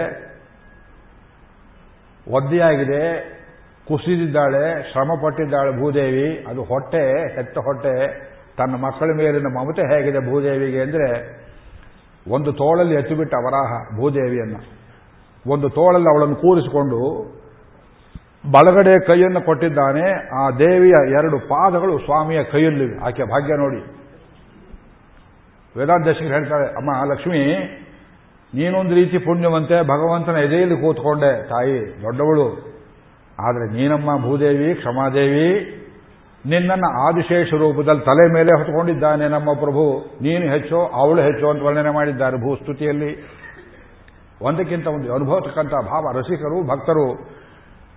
ಒದ್ದೆಯಾಗಿದೆ. 2.31 3.05
ಕುಸಿದಿದ್ದಾಳೆ 3.89 4.93
ಶ್ರಮ 4.93 5.11
ಪಟ್ಟಿದ್ದಾಳೆ 5.23 5.81
ಭೂದೇವಿ. 5.81 6.45
ಅದು 6.49 6.63
ಹೊಟ್ಟೆ 6.65 7.03
ಹೆತ್ತ 7.37 7.59
ಹೊಟ್ಟೆ. 7.59 7.95
ತನ್ನ 8.59 8.75
ಮಕ್ಕಳ 8.75 9.07
ಮೇಲಿನ 9.17 9.47
ಮಮತೆ 9.47 9.83
ಹೇಗಿದೆ 9.93 10.21
ಭೂದೇವಿಗೆ 10.31 10.81
ಅಂದರೆ, 10.81 11.09
ಒಂದು 12.27 12.53
ತೋಳಲ್ಲಿ 12.53 12.95
ಎತ್ತಿಬಿಟ್ಟ 12.95 13.35
ವರಾಹ 13.35 13.99
ಭೂದೇವಿಯನ್ನು. 13.99 14.61
ಒಂದು 15.47 15.69
ತೋಳಲ್ಲಿ 15.69 16.09
ಅವಳನ್ನು 16.09 16.37
ಕೂರಿಸಿಕೊಂಡು 16.37 17.01
ಬಲಗಡೆ 18.53 19.07
ಕೈಯನ್ನು 19.07 19.41
ಕೊಟ್ಟಿದ್ದಾನೆ. 19.41 20.07
ಆ 20.35 20.51
ದೇವಿಯ 20.51 20.97
ಎರಡು 21.13 21.39
ಪಾದಗಳು 21.39 21.99
ಸ್ವಾಮಿಯ 21.99 22.45
ಕೈಯಲ್ಲಿವೆ. 22.45 22.97
ಆಕೆ 23.07 23.25
ಭಾಗ್ಯ 23.25 23.55
ನೋಡಿ. 23.55 23.81
ವೇದಾಧ್ಯಕ್ಷರು 25.79 26.29
ಹೇಳ್ತಾಳೆ 26.29 26.67
ಅಮ್ಮ 26.67 26.91
ಲಕ್ಷ್ಮಿ, 27.13 27.41
ನೀನೊಂದು 28.53 28.95
ರೀತಿ 28.95 29.19
ಪುಣ್ಯವಂತೆ 29.19 29.83
ಭಗವಂತನ 29.83 30.37
ಎದೆಯಲ್ಲಿ 30.37 30.77
ಕೂತ್ಕೊಂಡೆ 30.77 31.49
ತಾಯಿ, 31.49 31.79
ದೊಡ್ಡವಳು. 32.03 32.74
ಆದರೆ 33.41 33.73
ನೀನಮ್ಮ 33.73 34.27
ಭೂದೇವಿ, 34.27 34.75
ಕ್ಷಮಾದೇವಿ, 34.75 35.81
ನಿನ್ನನ್ನು 36.47 37.07
ಆದಿಶೇಷ 37.07 37.55
ರೂಪದಲ್ಲಿ 37.55 38.01
ತಲೆ 38.01 38.33
ಮೇಲೆ 38.33 38.59
ಹೊತ್ಕೊಂಡಿದ್ದಾನೆ 38.59 39.29
ನಮ್ಮ 39.29 39.53
ಪ್ರಭು. 39.53 40.07
ನೀನು 40.23 40.53
ಹೆಚ್ಚೋ, 40.53 40.81
ಅವಳು 40.81 41.23
ಹೆಚ್ಚೋ 41.23 41.51
ಅಂತ 41.51 41.63
ವರ್ಣನೆ 41.63 41.91
ಮಾಡಿದ್ದಾರೆ 41.91 42.37
ಭೂಸ್ತುತಿಯಲ್ಲಿ. 42.37 43.27
ಒಂದಕ್ಕಿಂತ 44.43 44.87
ಒಂದು 44.87 45.15
ಅನುಭವತಕ್ಕಂಥ 45.15 45.71
ಭಾವ, 45.71 46.19
ರಸಿಕರು, 46.19 46.63
ಭಕ್ತರು, 46.63 47.29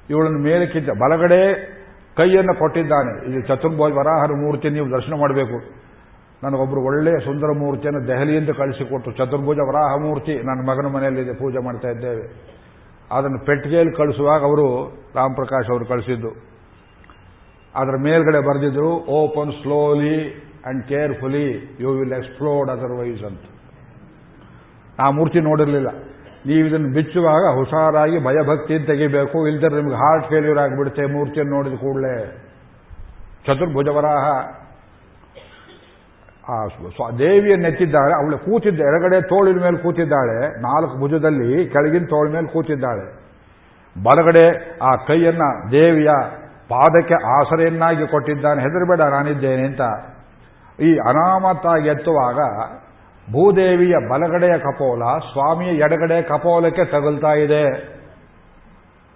ಇವಳನ್ನು 0.09 0.39
ಮೇಲಕ್ಕಿಂತ 0.39 0.89
ಬಲಗಡೆ 0.89 1.77
ಕೈಯನ್ನು 2.17 2.59
ಕೊಟ್ಟಿದ್ದಾನೆ. 2.59 3.31
ಇದು 3.31 3.47
ಚತುರ್ಭೋಜ 3.47 3.91
ವರಾಹರ 3.93 4.31
ಮೂರ್ತಿ 4.31 4.69
ನೀವು 4.69 4.91
ದರ್ಶನ 4.91 5.13
ಮಾಡಬೇಕು. 5.19 5.87
ನನಗೊಬ್ಬರು 6.43 6.81
ಒಳ್ಳೆಯ 6.85 7.13
ಸುಂದರ 7.25 7.47
ಮೂರ್ತಿಯನ್ನು 7.57 8.07
ದೆಹಲಿಯಿಂದ 8.07 8.49
ಕಳಿಸಿಕೊಟ್ಟು, 8.49 9.11
ಚತುರ್ಭುಜ 9.11 9.57
ವರಾಹ 9.57 10.07
ಮೂರ್ತಿ, 10.07 10.33
ನನ್ನ 10.33 10.69
ಮಗನ 10.69 10.95
ಮನೆಯಲ್ಲಿದೆ, 10.95 11.33
ಪೂಜೆ 11.33 11.65
ಮಾಡ್ತಾ 11.65 11.89
ಇದ್ದೇವೆ. 11.89 12.56
ಅದನ್ನು 13.11 13.45
ಪೆಟ್ಟಿಗೆಯಲ್ಲಿ 13.45 13.95
ಕಳಿಸುವಾಗ 13.95 14.41
ಅವರು 14.41 14.87
ರಾಮ್ 15.15 15.35
ಪ್ರಕಾಶ್ 15.35 15.71
ಅವರು 15.71 15.85
ಕಳಿಸಿದ್ದು. 15.85 16.29
ಅದರ 17.75 17.97
ಮೇಲ್ಗಡೆ 18.01 18.39
ಬರೆದಿದ್ರು 18.47 18.89
open 19.05 19.51
slowly 19.51 20.43
and 20.65 20.83
carefully 20.83 21.77
you 21.79 21.91
will 21.91 22.13
explored 22.13 22.71
otherwise 22.71 23.23
ಅಂತ. 23.23 23.41
ಆ 24.99 25.09
ಮೂರ್ತಿ 25.09 25.39
ನೋಡಿರಲಿಲ್ಲ. 25.39 25.87
ನೀವು 26.45 26.67
ಇದನ್ನು 26.67 26.93
ಬಿಚ್ಚುವಾಗ 26.93 27.55
ಹುಷಾರಾಗಿ 27.55 28.19
ಭಯಭಕ್ತಿ 28.19 28.79
ತೆಗಿಬೇಕು. 28.79 29.47
ಇಲ್ದರೆ 29.47 29.75
ನಿಮ್ಗೆ 29.75 29.95
ಹಾರ್ಟ್ 29.95 30.29
ಫೇಲ್ಯೂರ್ 30.29 30.59
ಆಗಿಬಿಡುತ್ತೆ. 30.59 31.05
ಮೂರ್ತಿಯನ್ನು 31.05 31.55
ನೋಡಿದ 31.55 31.73
ಕೂಡಲೇ. 31.73 32.43
ಚತುರ್ಭುಜವರಾಹ. 33.47 34.56
ಆ 36.49 36.65
ದೇವಿಯನ್ನೆತ್ತಿದ್ದಾಳೆ 37.19 38.13
ಅವಳು 38.13 38.37
ಕೂತಿದ್ದ 38.37 38.79
ಎಡಗಡೆ 38.79 39.21
ತೋಳಿನ 39.21 39.63
ಮೇಲೆ 39.63 39.77
ಕೂತಿದ್ದಾಳೆ. 39.77 40.61
ನಾಲ್ಕು 40.61 40.99
ಭುಜದಲ್ಲಿ 40.99 41.69
ಕೆಳಗಿನ 41.69 42.05
ತೋಳ 42.05 42.31
ಮೇಲೆ 42.31 42.47
ಕೂತಿದ್ದಾಳೆ. 42.47 43.27
ಬಲಗಡೆ 44.03 44.77
ಆ 44.83 44.95
ಕೈಯನ್ನ 45.07 45.71
ದೇವಿಯ 45.71 46.07
ಪಾದಕ್ಕೆ 46.69 47.13
ಆಸರೆಯನ್ನಾಗಿ 47.13 48.07
ಕೊಟ್ಟಿದ್ದಾನೆ. 48.07 48.61
ಹೆದರಬೇಡ, 48.61 49.01
ನಾನಿದ್ದೇನೆ 49.01 49.65
ಅಂತ. 49.65 49.81
ಈ 50.81 50.93
ಅನಾಮತ್ತಾಗಿ 50.93 51.87
ಎತ್ತುವಾಗ 51.87 52.35
ಭೂದೇವಿಯ 53.31 53.95
ಬಲಗಡೆಯ 54.09 54.57
ಕಪೋಲ 54.57 55.19
ಸ್ವಾಮಿಯ 55.19 55.69
ಎಡಗಡೆ 55.69 56.21
ಕಪೋಲಕ್ಕೆ 56.21 56.85
ತಗುಲ್ತಾ 56.85 57.33
ಇದೆ. 57.33 57.97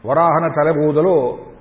ವರಾಹನ 0.08 0.52
ತಲೆಗೂದಲು 0.56 1.52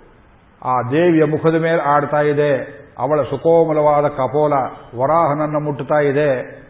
ಆ 0.64 0.82
ದೇವಿಯ 0.90 1.24
ಮುಖದ 1.24 1.54
ಮೇಲೆ 1.54 1.82
ಆಡ್ತಾ 1.82 2.20
ಇದೆ. 2.20 2.79
ಅವಳ 3.00 3.22
ಸುಕೋಮಲವಾದ 3.22 4.08
ಕಪೋಲ 4.08 4.52
ವರಾಹನನ್ನು 4.98 5.60
ಮುಟ್ಟುತ್ತಾ 5.60 6.00
ಇದೆ. 6.00 6.60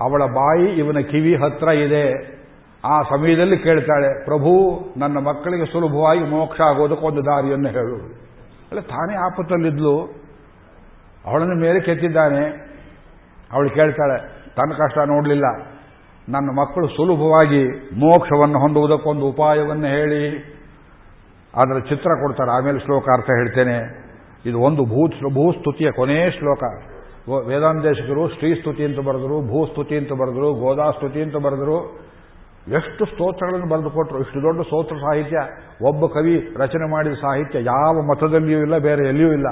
ಅವಳ 0.00 0.22
ಬಾಯಿ 0.24 0.66
ಇವನ 0.72 1.00
ಕಿವಿ 1.00 1.34
ಹತ್ರ 1.34 1.68
ಇದೆ. 1.68 2.36
ಆ 2.84 3.02
ಸಮಯದಲ್ಲಿ 3.02 3.58
ಕೇಳ್ತಾಳೆ, 3.58 4.24
ಪ್ರಭು, 4.24 4.52
ನನ್ನ 4.96 5.18
ಮಕ್ಕಳಿಗೆ 5.18 5.72
ಸುಲಭವಾಗಿ 5.72 6.20
ಮೋಕ್ಷ 6.20 6.60
ಆಗೋದಕ್ಕೊಂದು 6.60 7.24
ದಾರಿಯನ್ನು 7.24 7.68
ಹೇಳು. 7.68 7.96
ಅಲ್ಲ, 8.70 8.80
ತಾನೇ 8.80 9.14
ಆಪತ್ತಲ್ಲಿದ್ಲು 9.14 10.04
ಅವಳನ್ನು 11.26 11.54
ಮೇಲೆ 11.54 11.80
ಕೆತ್ತಿದ್ದಾನೆ. 11.80 12.44
ಅವಳು 13.52 13.70
ಕೇಳ್ತಾಳೆ, 13.70 14.18
ತನ್ನ 14.56 14.72
ಕಷ್ಟ 14.72 14.98
ನೋಡಲಿಲ್ಲ. 14.98 15.44
ನನ್ನ 16.28 16.50
ಮಕ್ಕಳು 16.50 16.88
ಸುಲಭವಾಗಿ 16.88 17.90
ಮೋಕ್ಷವನ್ನು 17.94 18.58
ಹೊಂದುವುದಕ್ಕೊಂದು 18.58 19.26
ಉಪಾಯವನ್ನು 19.26 19.86
ಹೇಳಿ. 19.86 20.24
ಅದರ 21.56 21.78
ಚಿತ್ರ 21.78 22.10
ಕೊಡ್ತಾರೆ, 22.22 22.50
ಆಮೇಲೆ 22.50 22.78
ಶ್ಲೋಕ 22.78 23.04
ಅರ್ಥ 23.12 23.30
ಹೇಳ್ತೇನೆ. 23.30 23.99
ಇದು 24.46 24.58
ಒಂದು 24.58 24.82
ಭೂ 24.84 25.02
ಭೂಸ್ತುತಿಯ 25.34 25.90
ಕೊನೆಯ 25.90 26.30
ಶ್ಲೋಕ. 26.30 26.62
ವೇದಾಂತೇಶಕರು 27.48 28.28
ಶ್ರೀಸ್ತುತಿ 28.28 28.84
ಅಂತ 28.84 29.00
ಬರೆದರು 29.08 29.36
ಭೂಸ್ತುತಿ 29.48 29.96
ಅಂತ 29.96 30.12
ಬರೆದರು 30.12 30.48
ಗೋದಾಸ್ತುತಿ 30.60 31.22
ಅಂತ 31.22 31.36
ಬರೆದರು. 31.36 31.78
ಎಷ್ಟು 32.78 33.04
ಸ್ತೋತ್ರಗಳನ್ನು 33.04 33.68
ಬರೆದು 33.68 33.90
ಕೊಟ್ಟರು 33.90 34.18
ಇಷ್ಟು 34.18 34.42
ದೊಡ್ಡ 34.42 34.60
ಸ್ತೋತ್ರ 34.60 34.96
ಸಾಹಿತ್ಯ. 34.96 35.38
ಒಬ್ಬ 35.88 36.06
ಕವಿ 36.06 36.54
ರಚನೆ 36.56 36.90
ಮಾಡಿದ 36.90 37.12
ಸಾಹಿತ್ಯ 37.12 37.62
ಯಾವ 37.64 37.94
ಮತದಲ್ಲಿಯೂ 38.02 38.60
ಇಲ್ಲ, 38.60 38.78
ಬೇರೆ 38.78 39.08
ಎಲ್ಲಿಯೂ 39.08 39.32
ಇಲ್ಲ. 39.32 39.48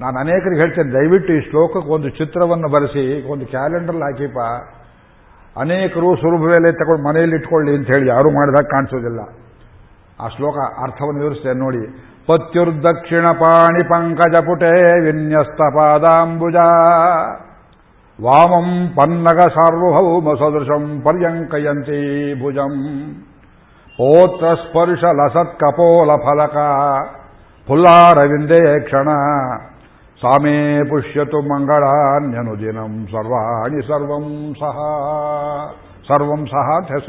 ನಾನು 0.00 0.18
ಅನೇಕರಿಗೆ 0.18 0.60
ಹೇಳ್ತೇನೆ, 0.60 0.92
ದಯವಿಟ್ಟು 0.92 1.32
ಈ 1.32 1.40
ಶ್ಲೋಕಕ್ಕೆ 1.50 1.90
ಒಂದು 1.92 2.08
ಚಿತ್ರವನ್ನು 2.08 2.68
ಬರೆಸಿ, 2.68 3.30
ಒಂದು 3.32 3.46
ಕ್ಯಾಲೆಂಡರ್ 3.46 3.96
ಹಾಕಿಪ 3.96 4.38
ಅನೇಕರು 5.60 6.16
ಸುಲಭವೇಲೆ 6.16 6.72
ತಗೊಂಡು 6.72 7.08
ಮನೆಯಲ್ಲಿ 7.08 7.36
ಇಟ್ಕೊಳ್ಳಿ 7.36 7.76
ಅಂತ 7.76 7.86
ಹೇಳಿ 7.86 8.08
ಯಾರೂ 8.08 8.28
ಮಾಡಿದಾಗ 8.30 8.66
ಕಾಣಿಸೋದಿಲ್ಲ. 8.70 9.20
ಆ 10.20 10.28
ಶ್ಲೋಕ 10.28 10.56
ಅರ್ಥವನ್ನು 10.82 11.20
ವಿವರಿಸ್ತೇನೆ 11.20 11.60
ನೋಡಿ. 11.60 11.82
ಸದೃಶಂ 20.38 21.00
ಪರ್ಯಂಕಯಂತಿ 21.04 22.34
ಭುಜಂ. 22.42 22.74
ಪೋತ್ರ 23.90 24.54
ಸ್ಪರ್ಶ 24.54 25.04
ಲಸತ್ 25.04 25.58
ಕಪೋಲ 25.58 26.10
ಫಲಕ. 26.16 26.56
ಫುಲ್ಲಾರವಿಂದೇ 27.66 28.80
ಕ್ಷಣ. 28.80 29.08
ಸಾಮೇ 30.20 30.80
ಪುಷ್ಯತು 30.88 31.40
ಮಂಗಳಾನ್ಯನುದಿನಂ 31.40 33.06
ಸರ್ವಾಣಿ 33.06 33.82
ಸರ್ವಂ 33.82 34.54
ಸಹ. 34.60 34.76
ಸರ್ವಂ 36.08 36.46
ಸಹ 36.46 36.76
ಅಂತ 36.76 37.04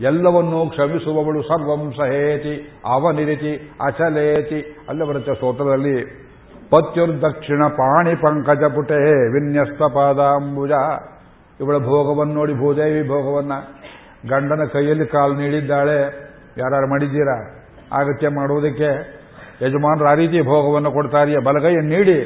ಎಲ್ಲವನ್ನೂ 0.00 0.66
ಕ್ಷಮಿಸುವವಳು 0.66 1.42
ಸರ್ವಂ 1.42 1.92
ಸಹೇತಿ, 1.92 2.80
ಅವನಿರಿತಿ, 2.84 3.72
ಅಚಲೇತಿ. 3.80 4.76
ಅಲ್ಲ 4.88 5.04
ಬರುತ್ತೆ 5.04 5.34
ಸ್ತೋತ್ರದಲ್ಲಿ, 5.34 6.04
ಪತ್ಯುರ್ದಕ್ಷಿಣ 6.70 7.66
ಪಾಣಿ 7.66 8.14
ಪಂಕಜ 8.14 8.64
ಪುಟೆ 8.74 8.94
ವಿನ್ಯಸ್ತ 9.32 9.82
ಪಾದಾಂಬುಜ. 9.94 10.70
ಇವಳ 11.60 11.78
ಭೋಗವನ್ನು 11.78 12.34
ನೋಡಿ, 12.34 12.54
ಭೂದೇವಿ 12.54 13.08
ಭೋಗವನ್ನ. 13.08 13.52
ಗಂಡನ 14.28 14.64
ಕೈಯಲ್ಲಿ 14.72 15.06
ಕಾಲು 15.06 15.34
ನೀಡಿದ್ದಾಳೆ. 15.34 15.98
ಯಾರು 16.58 16.90
ಮಾಡಿದ್ದೀರಾ? 16.90 17.66
ಅಗತ್ಯ 17.92 18.28
ಮಾಡುವುದಕ್ಕೆ 18.28 19.22
ಯಜಮಾನರು 19.62 20.06
ಆ 20.08 20.14
ರೀತಿ 20.14 20.42
ಭೋಗವನ್ನು 20.42 20.92
ಕೊಡ್ತಾರಿಯ 20.92 21.38
ಬಲಗೈಯನ್ನು 21.38 21.90
ನೀಡಿ, 21.90 22.20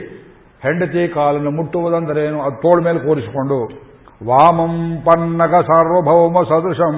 ಹೆಂಡತಿ 0.62 1.08
ಕಾಲನ್ನು 1.08 1.50
ಮುಟ್ಟುವುದಂದರೇನು? 1.50 2.42
ಅದು 2.42 2.80
ಮೇಲೆ 2.80 2.98
ಕೂರಿಸಿಕೊಂಡು 2.98 3.85
ವಾಮಂ 4.20 5.02
ಪನ್ನಗ 5.06 5.54
ಸಾರ್ವಭೌಮ 5.60 6.36
ಸದೃಶಂ. 6.42 6.96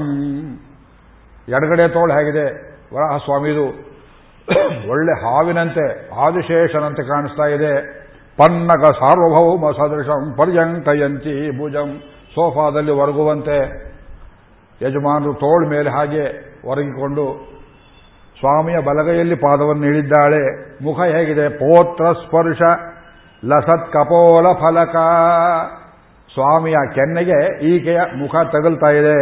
ಎಡಗಡೆ 1.48 1.88
ತೋಳು 1.88 2.12
ಹೇಗಿದೆ 2.14 2.44
ವರಾಹ 2.94 3.16
ಸ್ವಾಮಿದು 3.16 3.64
ಒಳ್ಳೆ 4.90 5.14
ಹಾವಿನಂತೆ, 5.22 5.86
ಆದಿಶೇಷನಂತೆ 6.20 7.02
ಕಾಣಿಸ್ತಾ 7.08 7.46
ಇದೆ. 7.46 7.72
ಪನ್ನಗ 8.38 8.84
ಸಾರ್ವಭೌಮ 9.00 9.70
ಸದೃಶಂ 9.70 10.22
ಪರ್ಯಂಕಯಂತಿ 10.36 11.34
ಭುಜಂ. 11.58 11.90
ಸೋಫಾದಲ್ಲಿ 12.34 12.92
ಒರಗುವಂತೆ 12.92 13.58
ಯಜಮಾನರು 14.80 15.34
ತೋಳು 15.34 15.68
ಮೇಲೆ 15.68 15.90
ಹಾಗೆ 15.90 16.24
ಒರಗಿಕೊಂಡು, 16.68 17.26
ಸ್ವಾಮಿಯ 18.38 18.78
ಬಲಗೈಯಲ್ಲಿ 18.78 19.34
ಪಾದವನ್ನು 19.34 19.86
ಇಳಿದ್ದಾಳೆ. 19.86 20.42
ಮುಖ 20.84 20.98
ಹೇಗಿದೆ? 21.00 21.48
ಪೋತ್ರ 21.48 22.12
ಸ್ಪರ್ಶ 22.12 22.62
ಲಸತ್ 23.42 23.90
ಕಪೋಲ 23.92 24.46
ಫಲಕ 24.52 24.96
ಸ್ವಾಮಿಯ 26.38 26.78
ಕೆನ್ನೆಗೆ 26.94 27.38
ಈಕೆಯ 27.66 28.00
ಮುಖ 28.16 28.34
ತಗಲ್ತಾ 28.52 28.90
ಇದೆ. 28.90 29.18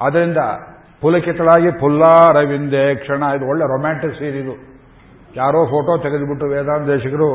ಅದರಿಂದ 0.00 0.40
ಪುಲಕಿತಳಾಗಿ 1.00 1.70
ಪುಲ್ಲಾರವಿಂದೆ 1.80 2.82
ಕ್ಷಣ. 2.94 3.22
ಇದು 3.36 3.46
ಒಳ್ಳೆ 3.48 3.64
ರೊಮ್ಯಾಂಟಿಕ್ 3.66 4.14
ಸೀನ್ 4.14 4.36
ಇದು. 4.36 4.54
ಯಾರೋ 5.36 5.60
ಫೋಟೋ 5.66 5.92
ತೆಗೆದುಬಿಟ್ಟು 6.02 6.46
ವೇದಾಂತೇಶಿಕರು 6.46 7.30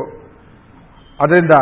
ಅದರಿಂದ 1.20 1.56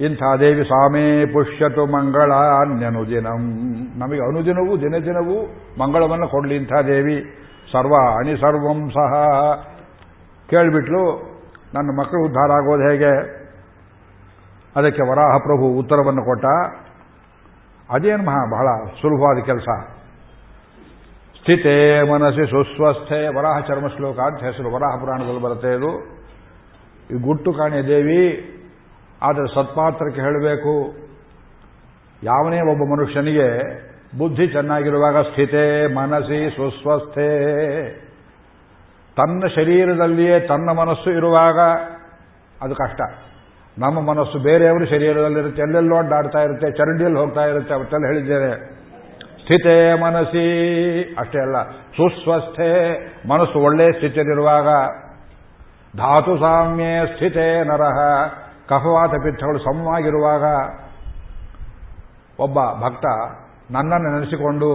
ಇಂಥ 0.00 0.22
ದೇವಿ, 0.40 0.64
ಸ್ವಾಮಿ, 0.64 1.04
ಪುಷ್ಯತು 1.32 1.86
ಮಂಗಳ 1.86 2.32
ಅನ್ಯನುದಿನಂ 2.60 3.42
ನಮಗೆ 3.98 4.22
ಅನುದಿನವೂ 4.28 4.76
ದಿನ 4.76 4.94
ದಿನವೂ 5.04 5.38
ಮಂಗಳವನ್ನು 5.80 6.28
ಕೊಡಲಿ 6.28 6.56
ಇಂಥ 6.56 6.72
ದೇವಿ. 6.86 7.18
ಸರ್ವ 7.72 7.94
ಅಣಿ 8.18 8.34
ಸರ್ವಂ 8.36 8.80
ಸಹ. 8.90 9.14
ಕೇಳಿಬಿಟ್ಲು, 10.50 11.04
ನನ್ನ 11.74 11.90
ಮಕ್ಕಳು 12.00 12.20
ಉದ್ಧಾರ 12.24 12.50
ಆಗೋದು 12.52 12.84
ಹೇಗೆ? 12.90 13.12
ಅದಕ್ಕೆ 14.76 15.02
ವರಾಹ 15.10 15.38
ಪ್ರಭು 15.38 15.66
ಉತ್ತರವನ್ನು 15.80 16.22
ಕೊಟ್ಟ 16.24 16.46
ಅದೇನು 17.90 18.24
ಮಹಾ 18.24 18.40
ಬಹಳ 18.50 18.68
ಸುಲಭವಾದ 19.00 19.44
ಕೆಲಸ. 19.44 19.68
ಸ್ಥಿತೇ 21.38 22.02
ಮನಸ್ಸಿ 22.02 22.50
ಸುಸ್ವಸ್ಥೆ, 22.50 23.36
ವರಾಹ 23.36 23.60
ಚರ್ಮ 23.60 23.86
ಶ್ಲೋಕ 23.86 24.18
ಅಂತ 24.18 24.42
ಹೆಸರು 24.44 24.74
ವರಾಹ 24.74 25.00
ಪುರಾಣದಲ್ಲಿ 25.00 25.42
ಬರುತ್ತೆ 25.42 25.70
ಇದು. 25.76 25.92
ಈ 27.10 27.18
ಗುಟ್ಟು 27.18 27.52
ಕಾಣೆ 27.52 27.82
ದೇವಿ, 27.82 28.24
ಆದರೆ 29.22 29.46
ಸತ್ಪಾತ್ರಕ್ಕೆ 29.54 30.20
ಹೇಳಬೇಕು, 30.20 30.74
ಯಾವನೇ 32.22 32.60
ಒಬ್ಬ 32.60 32.82
ಮನುಷ್ಯನಿಗೆ 32.94 33.48
ಬುದ್ಧಿ 34.18 34.48
ಚೆನ್ನಾಗಿರುವಾಗ 34.48 35.16
ಸ್ಥಿತೆ 35.20 35.94
ಮನಸ್ಸಿ 35.94 36.50
ಸುಸ್ವಸ್ಥೆ. 36.50 37.30
ತನ್ನ 39.16 39.46
ಶರೀರದಲ್ಲಿಯೇ 39.54 40.40
ತನ್ನ 40.40 40.70
ಮನಸ್ಸು 40.70 41.10
ಇರುವಾಗ 41.10 41.58
ಅದು 42.62 42.74
ಕಷ್ಟ. 42.74 43.00
ನಮ್ಮ 43.78 44.00
ಮನಸ್ಸು 44.00 44.38
ಬೇರೆಯವರು 44.38 44.86
ಶರೀರದಲ್ಲಿರುತ್ತೆ, 44.86 45.62
ಎಲ್ಲೆಲ್ಲೋ 45.62 45.96
ಅಡ್ಡಾಡ್ತಾ 45.96 46.40
ಇರುತ್ತೆ, 46.42 46.70
ಚರಂಡಿಯಲ್ಲಿ 46.70 47.18
ಹೋಗ್ತಾ 47.18 47.44
ಇರುತ್ತೆ, 47.46 47.74
ಅವತ್ತೆಲ್ಲ 47.74 48.06
ಹೇಳಿದ್ದೇನೆ 48.06 48.52
ಸ್ಥಿತೇ 49.42 49.94
ಮನಸ್ಸಿ, 49.94 50.46
ಅಷ್ಟೇ 51.18 51.38
ಅಲ್ಲ, 51.38 51.58
ಸುಸ್ವಸ್ಥೆ, 51.96 52.70
ಮನಸ್ಸು 53.28 53.58
ಒಳ್ಳೆ 53.58 53.92
ಸ್ಥಿತಿಯಲ್ಲಿರುವಾಗ, 53.92 54.68
ಧಾತು 55.96 56.38
ಸಾಮ್ಯೆ 56.38 57.14
ಸ್ಥಿತೇ 57.14 57.64
ನರಹ 57.64 57.98
ಕಫವಾತ 58.68 59.12
ಪಿತ್ತಗಳು 59.22 59.58
ಸಮವಾಗಿರುವಾಗ, 59.58 60.44
ಒಬ್ಬ 62.38 62.58
ಭಕ್ತ 62.80 63.06
ನನ್ನನ್ನು 63.70 64.08
ನೆನೆಸಿಕೊಂಡು 64.10 64.68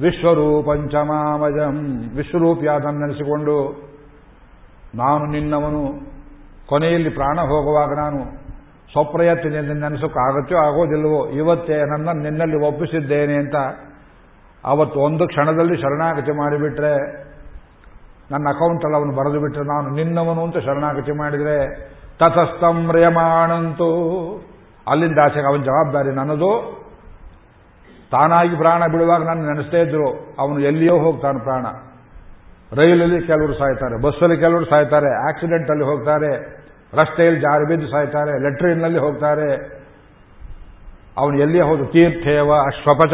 ವಿಶ್ವರೂಪಂಚಮಾಮಜಂ 0.00 1.76
ವಿಶ್ವರೂಪಿಯಾದನ್ನು 2.16 3.00
ನೆನೆಸಿಕೊಂಡು, 3.00 3.56
ನಾನು 4.94 5.24
ನಿನ್ನವನು 5.26 5.82
ಕೊನೆಯಲ್ಲಿ 6.70 7.10
ಪ್ರಾಣ 7.10 7.38
ಹೋಗುವಾಗ 7.50 7.90
ನಾನು 7.98 8.20
ಸ್ವಪ್ರಯತ್ನದಿಂದ 8.92 9.82
ನೆನೆಸೋಕ್ಕಾಗತ್ತೋ 9.84 10.56
ಆಗೋದಿಲ್ವೋ 10.64 11.20
ಇವತ್ತೇ 11.40 11.76
ನನ್ನ 11.92 12.14
ನಿನ್ನಲ್ಲಿ 12.26 12.58
ಒಪ್ಪಿಸಿದ್ದೇನೆ 12.66 13.36
ಅಂತ 13.42 13.56
ಅವತ್ತು 14.64 14.98
ಒಂದು 15.00 15.24
ಕ್ಷಣದಲ್ಲಿ 15.26 15.76
ಶರಣಾಗತಿ 15.82 16.32
ಮಾಡಿಬಿಟ್ರೆ, 16.38 16.94
ನನ್ನ 18.30 18.46
ಅಕೌಂಟಲ್ಲಿ 18.54 18.96
ಅವನು 18.96 19.12
ಬರೆದು 19.18 19.38
ಬಿಟ್ಟರೆ 19.40 19.64
ನಾನು 19.64 19.88
ನಿನ್ನವನು 19.90 20.40
ಅಂತ 20.44 20.58
ಶರಣಾಗತಿ 20.58 21.12
ಮಾಡಿದರೆ 21.12 21.58
ತತಸ್ಥಂ 22.20 22.78
ಅಲ್ಲಿಂದ 24.86 25.18
ಆಚೆಗೆ 25.18 25.48
ಅವನ 25.50 25.62
ಜವಾಬ್ದಾರಿ 25.62 26.10
ನನ್ನದು. 26.14 26.50
ತಾನಾಗಿ 28.12 28.56
ಪ್ರಾಣ 28.56 28.82
ಬಿಡುವಾಗ 28.86 29.22
ನನ್ನ 29.28 29.42
ನೆನೆಸ್ತೇ 29.50 29.80
ಇದ್ರು, 29.80 30.08
ಅವನು 30.38 30.58
ಎಲ್ಲಿಯೋ 30.60 30.96
ಹೋಗ್ತಾನೆ 30.98 31.38
ಪ್ರಾಣ. 31.38 31.66
ರೈಲಲ್ಲಿ 32.72 33.26
ಕೆಲವರು 33.26 33.52
ಸಾಯ್ತಾರೆ, 33.52 34.02
ಬಸ್ಸಲ್ಲಿ 34.02 34.36
ಕೆಲವರು 34.36 34.64
ಸಾಯ್ತಾರೆ, 34.64 35.28
ಆಕ್ಸಿಡೆಂಟಲ್ಲಿ 35.28 35.84
ಹೋಗ್ತಾರೆ, 35.84 36.30
ರಸ್ತೆಯಲ್ಲಿ 36.94 37.40
ಜಾರಿ 37.40 37.68
ಬಿದ್ದು 37.68 37.86
ಸಾಯ್ತಾರೆ, 37.86 38.42
ಲೆಟ್ರಿನ್ನಲ್ಲಿ 38.42 38.98
ಹೋಗ್ತಾರೆ. 38.98 39.76
ಅವನು 41.18 41.38
ಎಲ್ಲಿಯೇ 41.38 41.64
ಹೋದ 41.64 41.80
ತೀರ್ಥೇವ 41.84 42.52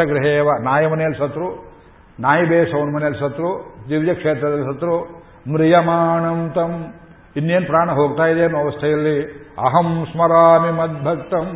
ಗೃಹೇವ 0.06 0.48
ನಾಯಿ 0.62 0.86
ಮನೆಯಲ್ಲಿ 0.86 1.18
ಸತ್ರು, 1.18 1.72
ನಾಯಿ 2.20 2.48
ಬೇಸವನ 2.48 2.94
ಮನೆಯಲ್ಲಿ 2.94 3.20
ಸತ್ರು, 3.20 3.50
ದಿವ್ಯ 3.88 4.14
ಕ್ಷೇತ್ರದಲ್ಲಿ 4.14 4.74
ಸತ್ರು, 4.74 5.22
ಮ್ರಿಯಮಾಣಂ 5.52 6.52
ತಂ, 6.54 6.94
ಇನ್ನೇನು 7.36 7.66
ಪ್ರಾಣ 7.66 7.90
ಹೋಗ್ತಾ 7.90 8.26
ಇದೆ 8.26 8.44
ಅನ್ನೋ 8.44 8.58
ಅವಸ್ಥೆಯಲ್ಲಿ, 8.58 9.22
ಅಹಂ 9.58 10.06
ಸ್ಮರಾಮಿ 10.12 10.70
ಮದ್ಭಕ್ತಂ. 10.70 11.46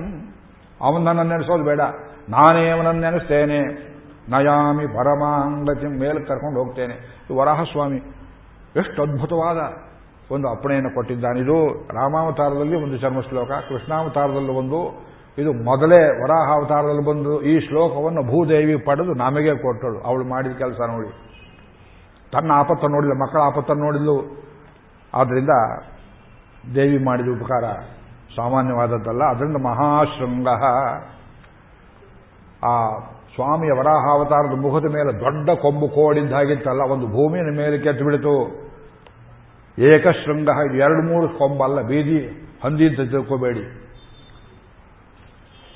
ಅವನು 0.83 1.05
ನನ್ನನ್ನು 1.05 1.33
ನೆನೆಸೋದು 1.33 1.65
ಬೇಡ, 1.65 1.81
ನಾನೇ 2.29 2.71
ಅವನನ್ನು 2.71 3.01
ನೆನೆಸ್ತೇನೆ. 3.01 3.87
ನಯಾಮಿ 4.29 4.87
ಪರಮಾಂಗತಿ 4.87 5.87
ಮೇಲೆ 5.87 6.21
ಕರ್ಕೊಂಡು 6.21 6.65
ಹೋಗ್ತೇನೆ. 6.65 7.27
ವರಾಹಸ್ವಾಮಿ. 7.37 7.97
ಎಷ್ಟು 8.77 9.03
ಅದ್ಭುತವಾದ 9.03 9.57
ಒಂದು 10.33 10.49
ಅಪ್ಪಣೆಯನ್ನು 10.49 10.95
ಕೊಟ್ಟಿದ್ದಾನೆ. 10.95 11.41
ಇದು 11.41 11.89
ರಾಮಾವತಾರದಲ್ಲಿ 11.89 12.85
ಒಂದು 12.85 12.99
ಚರ್ಮ 12.99 13.21
ಶ್ಲೋಕ 13.21 13.51
ಕೃಷ್ಣಾವತಾರದಲ್ಲಿ 13.51 14.53
ಒಂದು. 14.53 15.07
ಇದು 15.39 15.53
ಮೊದಲೇ 15.53 16.23
ವರಾಹಾವತಾರದಲ್ಲಿ 16.23 17.05
ಬಂದು 17.05 17.43
ಈ 17.43 17.69
ಶ್ಲೋಕವನ್ನು 17.69 18.23
ಭೂದೇವಿ 18.23 18.77
ಪಡೆದು 18.77 19.15
ನಮಗೆ 19.15 19.55
ಕೊಟ್ಟಳು. 19.55 20.01
ಅವಳು 20.01 20.25
ಮಾಡಿದ 20.25 20.53
ಕೆಲಸ 20.53 20.81
ನೋಡಿ. 20.81 21.09
ತನ್ನ 22.33 22.53
ಆಪತ್ತನ್ನು 22.53 22.97
ನೋಡಿಲ್ಲ 22.97 23.23
ಮಕ್ಕಳ 23.23 23.41
ಆಪತ್ತನ್ನು 23.41 23.85
ನೋಡಿದ್ಲು. 23.85 24.47
ಆದ್ದರಿಂದ 25.15 25.51
ದೇವಿ 26.75 27.05
ಮಾಡಿದ 27.05 27.29
ಉಪಕಾರ 27.29 27.65
ಸಾಮಾನ್ಯವಾದದ್ದಲ್ಲ. 28.37 29.25
ಅದರಿಂದ 29.25 29.57
ಮಹಾಶೃಂಗ. 29.57 30.49
ಆ 32.65 32.99
ಸ್ವಾಮಿಯ 33.37 33.73
ವರಾಹಾವತಾರದ 33.79 34.55
ಮುಖದ 34.65 34.89
ಮೇಲೆ 34.97 35.11
ದೊಡ್ಡ 35.23 35.49
ಕೊಂಬು 35.63 35.87
ಕೋಡಿದ್ದಾಗಿತ್ತಲ್ಲ, 35.97 36.83
ಒಂದು 36.95 37.07
ಭೂಮಿಯ 37.17 37.43
ಮೇಲೆ 37.59 37.77
ಕೆತ್ತು 37.87 38.05
ಬಿಡಿತು 38.07 38.35
ಏಕಶೃಂಗ, 39.79 40.49
ಇದು 40.67 40.77
ಎರಡು 40.85 41.03
ಮೂರು 41.09 41.27
ಕೊಂಬಲ್ಲ 41.41 41.79
ಬೀದಿ 41.91 42.21
ಹಂದಿ 42.63 42.85
ಅಂತ 42.91 43.03
ತಿಳ್ಕೋಬೇಡಿ. 43.15 43.65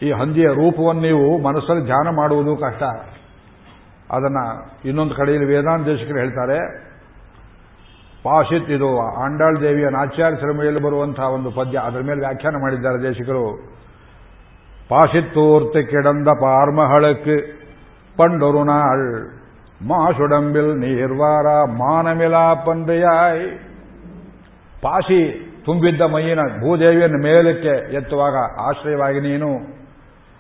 ಈ 0.07 0.11
ಹಂದಿಯ 0.21 0.49
ರೂಪವನ್ನು 0.61 1.03
ನೀವು 1.09 1.27
ಮನಸ್ಸಲ್ಲಿ 1.49 1.83
ಧ್ಯಾನ 1.91 2.09
ಮಾಡುವುದು 2.21 2.53
ಕಷ್ಟ. 2.63 2.83
ಅದನ್ನ 4.17 4.39
ಇನ್ನೊಂದು 4.89 5.15
ಕಡೆಯಲ್ಲಿ 5.19 5.49
ವೇದಾಂತ 5.51 5.85
ದೇಶಕರು 5.91 6.19
ಹೇಳ್ತಾರೆ, 6.23 6.59
ಪಾಶಿತ್ 8.25 8.71
ಇದು 8.77 8.89
ಆಂಡಾಳ್ 9.25 9.59
ದೇವಿಯ 9.67 9.91
ನಾಚಾರ್ಯ 9.99 10.39
ಶ್ರಮೆಯಲ್ಲಿ 10.41 10.83
ಬರುವಂತಹ 10.87 11.29
ಒಂದು 11.37 11.51
ಪದ್ಯ, 11.59 11.77
ಅದರ 11.89 12.01
ಮೇಲೆ 12.09 12.21
ವ್ಯಾಖ್ಯಾನ 12.27 12.57
ಮಾಡಿದ್ದಾರೆ 12.65 12.99
ದೇಶಿಕರು. 13.09 13.45
பாசித்தூர்த்து 14.89 15.80
கிடந்த 15.84 16.30
பார்மகளுக்கு 16.41 17.36
பண்டொரு 18.16 18.64
நாள் 18.66 19.06
மாசுடம்பில் 19.82 20.74
ನೀರ್ವಾರ 20.84 21.48
ಮಾನಮಿಲಾ 21.80 22.43
ಪಂದೆಯಾಯ್ 22.66 23.46
ಪಾಶಿ 24.84 25.22
ತುಂಬಿದ್ದ 25.66 26.02
ಮೈಯಿನ 26.14 26.41
ಭೂದೇವಿಯನ್ನು 26.60 27.20
ಮೇಲಕ್ಕೆ 27.20 27.74
ಎತ್ತುವಾಗ 27.98 28.36
ಆಶ್ರಯವಾಗಿ 28.60 29.20
ನೀನು 29.20 29.50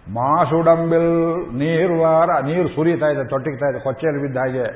ಮಾಸುಡಂಬಿಲ್ 0.07 1.11
ನೀರ್ವಾರ 1.57 2.29
ನೀರು 2.41 2.67
ಸುರಿತಾ 2.69 3.07
ಇದೆ 3.09 3.23
ತೊಟ್ಟಿಗ್ತಾ 3.23 3.67
ಇದೆ 3.69 3.79
ಕೊಚ್ಚೆಯಲ್ಲಿ 3.79 4.21
ಬಿದ್ದ 4.21 4.37
ಹಾಗೆ 4.37 4.67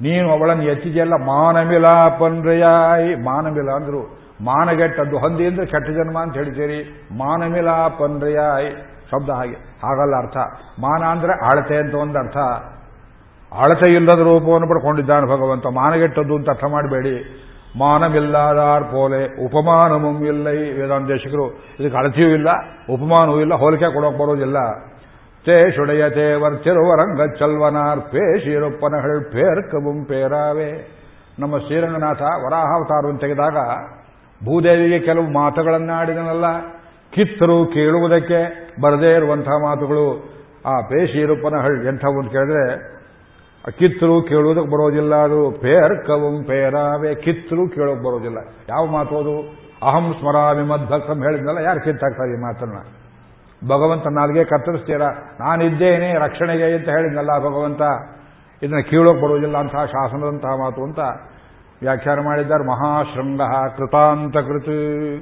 ನೀನು 0.00 0.26
ಅವಳನ್ನು 0.30 0.64
ಎತ್ತಿದೆಯಲ್ಲ 0.64 1.16
ಮಾನಮಿಲಾ 1.26 1.94
ಪನ್ರೆಯಾಯ್ 2.18 3.10
ಮಾನಮಿಲ 3.24 3.70
ಅಂದ್ರು 3.70 4.00
ಮಾನಗೆಟ್ಟದ್ದು 4.43 5.17
ಹಂದಿ 5.17 5.47
ಅಂದ್ರೆ 5.47 5.65
ಕೆಟ್ಟ 5.65 5.89
ಜನ್ಮ 5.89 6.19
ಅಂತ 6.19 6.33
ಹೇಳ್ತೀರಿ 6.33 7.07
ಮಾನಮಿಲಾ 7.17 7.87
ಪನ್ರೆಯಾಯ್ 7.87 8.71
ಶಬ್ದ 9.11 9.29
ಹಾಗೆ. 9.29 9.55
ಹಾಗಲ್ಲ 9.83 10.15
ಅರ್ಥ. 10.15 10.37
ಮಾನ 10.79 11.03
ಅಂದ್ರೆ 11.03 11.33
ಅಳತೆ 11.33 11.77
ಅಂತ 11.77 11.95
ಒಂದು 11.95 12.19
ಅರ್ಥ. 12.19 12.37
ಆಳತೆ 13.53 13.93
ಇಲ್ಲದ 13.93 14.19
ರೂಪವನ್ನು 14.19 14.69
ಪಡ್ಕೊಂಡಿದ್ದಾನೆ 14.69 15.25
ಭಗವಂತ. 15.25 15.65
ಮಾನಗೆಟ್ಟದ್ದು 15.67 16.35
ಅಂತ 16.35 16.49
ಅರ್ಥ 16.49 16.63
ಮಾಡಬೇಡಿ. 16.71 17.45
ಮಾನವಿಲ್ಲದಾರ್ 17.77 18.83
ಪೋಲೆ 18.83 19.45
ಉಪಮಾನವೂ 19.45 20.25
ಇಲ್ಲ 20.25 20.49
ಈ 20.49 20.81
ವೇದಾಂತೇಶಕರು 20.81 21.45
ಇದಕ್ಕೆ 21.79 21.97
ಅಳತೆಯೂ 21.97 22.27
ಇಲ್ಲ, 22.27 22.49
ಉಪಮಾನವೂ 22.89 23.39
ಇಲ್ಲ, 23.39 23.55
ಹೋಲಿಕೆ 23.55 23.93
ಕೊಡೋಕೆ 23.93 24.17
ಬರೋದಿಲ್ಲ. 24.17 24.57
ತೇ 25.45 26.33
ವರ್ತಿರುವ 26.33 26.95
ರಂಗ 26.95 27.35
ಚಲ್ವನಾರ್ 27.39 28.01
ಪೇಶಿರುಪ್ಪನಹಳ್ 28.01 29.31
ಪೇರ್ಕಬುಂ 29.31 30.05
ಪೇರಾವೆ. 30.05 30.99
ನಮ್ಮ 31.39 31.57
ಶ್ರೀರಂಗನಾಥ 31.57 32.21
ವರಾಹಾವತಾರವನ್ನು 32.21 33.19
ತೆಗೆದಾಗ 33.19 33.57
ಭೂದೇವಿಗೆ 34.45 34.99
ಕೆಲವು 34.99 35.33
ಮಾತುಗಳನ್ನಾಡಿದನಲ್ಲ, 35.33 36.45
ಕಿತ್ತರು 37.11 37.65
ಕೇಳುವುದಕ್ಕೆ 37.65 38.39
ಬರದೇ 38.81 39.13
ಇರುವಂತಹ 39.13 39.51
ಮಾತುಗಳು. 39.51 40.05
ಆ 40.65 40.81
ಪೇಶಿರುಪ್ಪನಹಳ್ 40.81 41.85
ಎಂಥ 41.85 42.05
ಒಂದು 42.05 42.29
ಕೇಳಿದ್ರೆ, 42.29 42.99
ಕಿತ್ತರು 43.71 44.21
ಕೇಳುವುದಕ್ಕೆ 44.21 44.69
ಬರೋದಿಲ್ಲ 44.69 45.15
ಅದು 45.15 45.51
ಪೇರ್ 45.51 46.07
ಕವಂ 46.07 46.43
ಪೇರಾವೆ, 46.43 47.15
ಕಿತ್ತರು 47.15 47.69
ಕೇಳೋಕೆ 47.69 47.99
ಬರೋದಿಲ್ಲ. 47.99 48.37
ಯಾವ 48.69 48.85
ಮಾತು 48.85 49.17
ಅದು? 49.17 49.35
ಅಹಂ 49.83 50.15
ಸ್ಮರಾಮಿ 50.19 50.63
ಮದ್ಭಕ್ತಂ 50.63 51.23
ಹೇಳಿದ್ನಲ್ಲ, 51.23 51.57
ಯಾರು 51.57 51.81
ಕಿತ್ತಾಕ್ತಾರೆ 51.81 52.31
ಈ 52.37 52.41
ಮಾತನ್ನ? 52.41 52.77
ಭಗವಂತ 53.67 54.07
ನಾಲ್ಗೆ 54.07 54.43
ಕತ್ತರಿಸ್ತೀರಾ 54.43 55.07
ನಾನಿದ್ದೇನೆ, 55.39 56.13
ರಕ್ಷಣೆಗೆ 56.13 56.63
ಅಂತ 56.63 56.89
ಹೇಳಿದ್ನಲ್ಲ 56.89 57.39
ಭಗವಂತ. 57.39 57.81
ಇದನ್ನ 58.63 58.79
ಕೇಳೋಕೆ 58.89 59.21
ಬರೋದಿಲ್ಲ 59.21 59.57
ಅಂತಹ 59.57 59.85
ಶಾಸನದಂತಹ 59.85 60.49
ಮಾತು 60.49 60.83
ಅಂತ 60.83 60.99
ವ್ಯಾಖ್ಯಾನ 61.81 62.19
ಮಾಡಿದ್ದಾರೆ 62.19 62.67
ಮಹಾಶೃಂಗ 62.67 63.41
ಕೃತಾಂತ 63.77 64.37
ಕೃತ. 64.37 64.65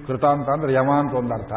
ಕೃತಾಂತ 0.07 0.49
ಅಂದ್ರೆ 0.49 0.73
ಯಮ 0.73 0.91
ಅಂತ 0.91 1.13
ಒಂದರ್ಥ 1.13 1.53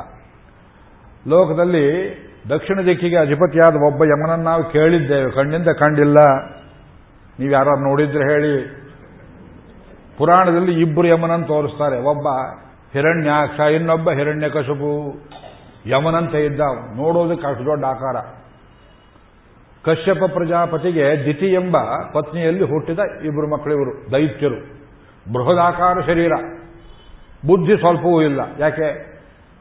ಲೋಕದಲ್ಲಿ 1.28 2.16
ದಕ್ಷಿಣ 2.48 2.76
ದಿಕ್ಕಿಗೆ 2.76 3.16
ಅಧಿಪತಿಯಾದ 3.16 3.74
ಒಬ್ಬ 3.74 4.04
ಯಮನನ್ನು 4.04 4.44
ನಾವು 4.44 4.64
ಕೇಳಿದ್ದೇವೆ. 4.64 5.30
ಕಣ್ಣಿಂದ 5.30 5.68
ಕಂಡಿಲ್ಲ. 5.68 6.16
ನೀವು 7.40 7.52
ಯಾರು 7.52 7.84
ನೋಡಿದ್ರೆ 7.84 8.32
ಹೇಳಿ. 8.32 8.80
ಪುರಾಣದಲ್ಲಿ 10.18 10.80
ಇಬ್ಬರು 10.80 11.06
ಯಮನನ್ನು 11.06 11.46
ತೋರಿಸ್ತಾರೆ. 11.46 12.00
ಒಬ್ಬ 12.00 12.28
ಹಿರಣ್ಯಾಕ್ಷ, 12.92 13.60
ಇನ್ನೊಬ್ಬ 13.60 14.10
ಹಿರಣ್ಯಕಶಪು. 14.10 15.20
ಯಮನಂತ 15.86 16.34
ಇದ್ದ 16.34 16.60
ನೋಡೋದಕ್ಕೆ 16.96 17.46
ಅಷ್ಟು 17.46 17.64
ದೊಡ್ಡ 17.64 17.84
ಆಕಾರ. 17.84 18.16
ಕಶ್ಯಪ 19.84 20.24
ಪ್ರಜಾಪತಿಗೆ 20.32 21.24
ದಿತಿ 21.24 21.46
ಎಂಬ 21.46 21.76
ಪತ್ನಿಯಲ್ಲಿ 22.12 22.64
ಹುಟ್ಟಿದ 22.64 22.98
ಇಬ್ಬರು 23.24 23.50
ಮಕ್ಕಳಿವರು, 23.50 24.12
ದೈತ್ಯರು. 24.12 24.79
ಬೃಹದಾಕಾರ 25.32 26.00
ಶರೀರ. 26.00 26.32
ಬುದ್ಧಿ 27.46 27.76
ಸ್ವಲ್ಪವೂ 27.76 28.22
ಇಲ್ಲ. 28.22 28.40
ಯಾಕೆ? 28.58 29.10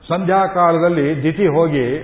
ಸಂಧ್ಯಾಕಾಲದಲ್ಲಿ 0.09 1.24
ದಿತಿ 1.24 1.47
ಹೋಗಿ, 1.47 1.99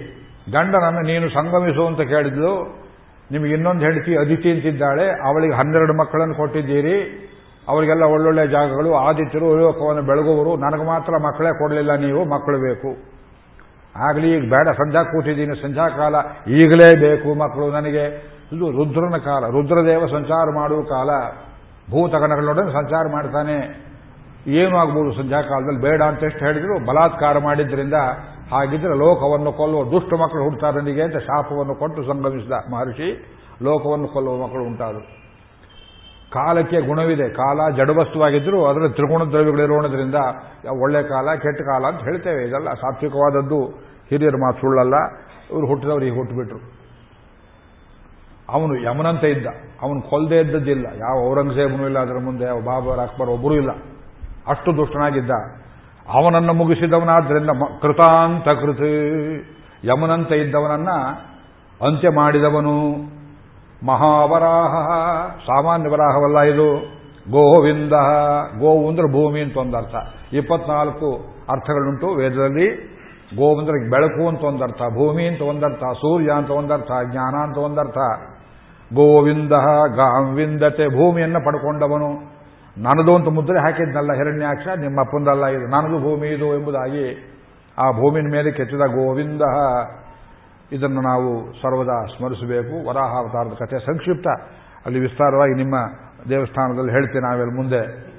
ಗಂಡನನ್ನು 0.52 1.02
ನೀನು 1.02 1.30
ಸಂಗಮಿಸು 1.30 1.88
ಅಂತ 1.88 2.02
ಕೇಳಿದ್ಲು. 2.02 2.86
ನಿಮಗೆ 3.32 3.54
ಇನ್ನೊಂದು 3.54 3.86
ಹೆಂಡತಿ 3.86 4.18
ಅದಿತಿ 4.18 4.52
ಅಂತಿದ್ದಾಳೆ. 4.52 5.10
ಅವಳಿಗೆ 5.10 5.54
ಹನ್ನೆರಡು 5.54 5.94
ಮಕ್ಕಳನ್ನು 5.94 6.36
ಕೊಟ್ಟಿದ್ದೀರಿ. 6.36 7.30
ಅವರಿಗೆಲ್ಲ 7.68 8.04
ಒಳ್ಳೊಳ್ಳೆ 8.04 8.48
ಜಾಗಗಳು. 8.48 8.96
ಆದಿತ್ಯರು 8.96 9.58
ಲೋಕವನ್ನು 9.58 10.02
ಬೆಳಗುವರು. 10.02 10.56
ನನಗೆ 10.56 10.86
ಮಾತ್ರ 10.86 11.14
ಮಕ್ಕಳೇ 11.18 11.50
ಕೊಡಲಿಲ್ಲ, 11.50 11.96
ನೀವು 11.96 12.26
ಮಕ್ಕಳು 12.26 12.58
ಬೇಕು. 12.58 12.98
ಆಗಲಿ, 14.10 14.38
ಈಗ 14.38 14.50
ಬೇಡ, 14.50 14.68
ಸಂಧ್ಯಾ 14.68 15.04
ಕೂತಿದ್ದೀನಿ. 15.04 15.62
ಸಂಧ್ಯಾಕಾಲ 15.62 16.16
ಈಗಲೇ 16.48 17.00
ಬೇಕು 17.00 17.34
ಮಕ್ಕಳು 17.34 17.72
ನನಗೆ. 17.72 18.36
ಇದು 18.54 18.72
ರುದ್ರನ 18.72 19.18
ಕಾಲ. 19.18 19.44
ರುದ್ರದೇವ 19.46 20.06
ಸಂಚಾರ 20.06 20.50
ಮಾಡುವ 20.56 20.82
ಕಾಲ. 20.82 21.10
ಭೂತಗಣಗಳೊಡನೆ 21.92 22.74
ಸಂಚಾರ 22.74 23.06
ಮಾಡ್ತಾನೆ. 23.12 23.86
ಏನು 24.48 24.78
ಆಗ್ಬೋದು 24.78 25.12
ಸಂಧ್ಯಾಕಾಲದಲ್ಲಿ 25.12 25.82
ಬೇಡ 25.82 26.02
ಅಂತ 26.02 26.24
ಎಷ್ಟು 26.24 26.46
ಹೇಳಿದ್ರು, 26.46 26.86
ಬಲಾತ್ಕಾರ 26.86 27.38
ಮಾಡಿದ್ರಿಂದ 27.38 27.94
ಹಾಗಿದ್ರೆ 28.52 28.98
ಲೋಕವನ್ನು 28.98 29.52
ಕೊಲ್ಲುವ 29.52 29.92
ದುಷ್ಟ 29.92 30.14
ಮಕ್ಕಳು 30.14 30.44
ಹುಡ್ತಾರೆ 30.44 30.78
ನನಗೆ 30.78 31.04
ಅಂತ 31.04 31.18
ಶಾಪವನ್ನು 31.18 31.76
ಕೊಟ್ಟು 31.76 32.04
ಸಂಗಮಿಸಿದ 32.04 32.52
ಮಹರ್ಷಿ, 32.52 33.38
ಲೋಕವನ್ನು 33.62 34.08
ಕೊಲ್ಲುವ 34.08 34.44
ಮಕ್ಕಳು 34.44 34.64
ಉಂಟಾದರು. 34.64 35.26
ಕಾಲಕ್ಕೆ 36.32 36.82
ಗುಣವಿದೆ, 36.82 37.30
ಕಾಲ 37.30 37.76
ಜಡವಸ್ತುವಾಗಿದ್ದರೂ 37.76 38.66
ಅದರ 38.66 38.88
ತ್ರಿಗುಣ 38.88 39.30
ದ್ರವ್ಯಗಳಿರೋಣದ್ರಿಂದ 39.30 40.16
ಒಳ್ಳೆ 40.82 41.04
ಕಾಲ, 41.04 41.36
ಕೆಟ್ಟ 41.36 41.62
ಕಾಲ 41.62 41.86
ಅಂತ 41.86 42.02
ಹೇಳ್ತೇವೆ. 42.02 42.48
ಇದೆಲ್ಲ 42.48 42.74
ಸಾತ್ವಿಕವಾದದ್ದು. 42.74 43.66
ಹಿರಿಯರ 44.10 44.36
ಮಾತು 44.36 44.58
ಸುಳ್ಳಲ್ಲ. 44.58 44.94
ಇವರು 45.52 45.68
ಹುಟ್ಟಿದವರು 45.68 46.06
ಈಗ 46.06 46.14
ಹುಟ್ಟುಬಿಟ್ರು. 46.14 46.75
ಅವನು 48.50 48.82
ಯಮನಂತ 48.82 49.24
ಇದ್ದ. 49.24 49.48
ಅವನು 49.82 50.02
ಕೊಲ್ಲದೆ 50.02 50.40
ಇದ್ದದ್ದಿಲ್ಲ 50.40 50.86
ಯಾವ 50.86 51.30
ಔರಂಗಜೇಬನೂ 51.30 51.86
ಇಲ್ಲ, 51.86 52.00
ಅದರ 52.00 52.18
ಮುಂದೆ 52.24 52.66
ಬಾಬರ್ 52.66 53.00
ಅಕ್ಬರ್ 53.00 53.30
ಒಬ್ಬರೂ 53.30 53.54
ಇಲ್ಲ. 53.54 53.72
ಅಷ್ಟು 54.48 54.78
ದುಷ್ಟನಾಗಿದ್ದ. 54.78 55.32
ಅವನನ್ನು 56.10 56.54
ಮುಗಿಸಿದವನಾದ್ರಿಂದ 56.54 57.50
ಕೃತಾಂತ 57.82 58.48
ಕೃತ. 58.48 58.80
ಯಮನಂತ 59.84 60.32
ಇದ್ದವನನ್ನ 60.32 60.90
ಅಂತ್ಯ 61.86 62.10
ಮಾಡಿದವನು 62.10 62.92
ಮಹಾವರಾಹ. 63.86 64.88
ಸಾಮಾನ್ಯ 65.30 65.90
ವರಾಹವಲ್ಲ 65.90 66.40
ಇದು. 66.40 66.96
ಗೋವಿಂದ. 67.32 67.94
ಗೋವು 68.60 68.90
ಅಂದ್ರೆ 68.90 69.12
ಭೂಮಿ 69.12 69.42
ಅಂತ 69.42 69.58
ಒಂದರ್ಥ 69.58 69.96
ಇಪ್ಪತ್ನಾಲ್ಕು 70.34 71.16
ಅರ್ಥಗಳುಂಟು 71.50 72.08
ವೇದದಲ್ಲಿ. 72.08 72.96
ಗೋವಂದ್ರೆ 73.36 73.90
ಬೆಳಕು 73.90 74.28
ಅಂತ 74.28 74.44
ಒಂದರ್ಥ 74.44 74.82
ಭೂಮಿ 74.82 75.28
ಅಂತ 75.28 75.42
ಒಂದರ್ಥ 75.42 75.84
ಸೂರ್ಯ 75.84 76.32
ಅಂತ 76.32 76.50
ಒಂದರ್ಥ 76.50 76.92
ಜ್ಞಾನ 77.12 77.36
ಅಂತ 77.36 77.58
ಒಂದರ್ಥ 77.58 77.98
ಗೋವಿಂದ 78.94 79.52
ಗಾಂವಿಂದತೆ 79.96 80.88
ಭೂಮಿಯನ್ನು 80.88 81.46
ಪಡ್ಕೊಂಡವನು. 81.46 82.36
ನನದು 82.78 83.16
ಅಂತ 83.16 83.28
ಮುದ್ರೆ 83.28 83.60
ಹಾಕಿದ್ನಲ್ಲ 83.60 84.14
ಹಿರಣ್ಯಾಕ್ಷ, 84.14 84.68
ನಿಮ್ಮ 84.68 85.02
ಅಪ್ಪಂದಲ್ಲ 85.02 85.46
ಇದು. 85.46 85.68
ನನಗೂ 85.68 86.00
ಭೂಮಿ 86.00 86.28
ಇದು 86.28 86.60
ಎಂಬುದಾಗಿ 86.60 87.32
ಆ 87.80 87.92
ಭೂಮಿನ 87.92 88.32
ಮೇಲೆ 88.32 88.52
ಕೆತ್ತಿದ 88.52 88.80
ಗೋವಿಂದ 88.80 89.42
ಇದನ್ನು 90.72 91.02
ನಾವು 91.02 91.54
ಸರ್ವದಾ 91.62 92.06
ಸ್ಮರಿಸಬೇಕು. 92.06 92.90
ವರಾಹಾವತಾರದ 92.90 93.54
ಕಥೆ 93.60 93.80
ಸಂಕ್ಷಿಪ್ತ. 93.80 94.28
ಅಲ್ಲಿ 94.86 95.00
ವಿಸ್ತಾರವಾಗಿ 95.00 95.54
ನಿಮ್ಮ 95.54 95.76
ದೇವಸ್ಥಾನದಲ್ಲಿ 96.30 96.92
ಹೇಳ್ತೇನೆ 96.92 97.32
ನಾವೆಲ್ಲ 97.32 97.56
ಮುಂದೆ. 97.56 98.16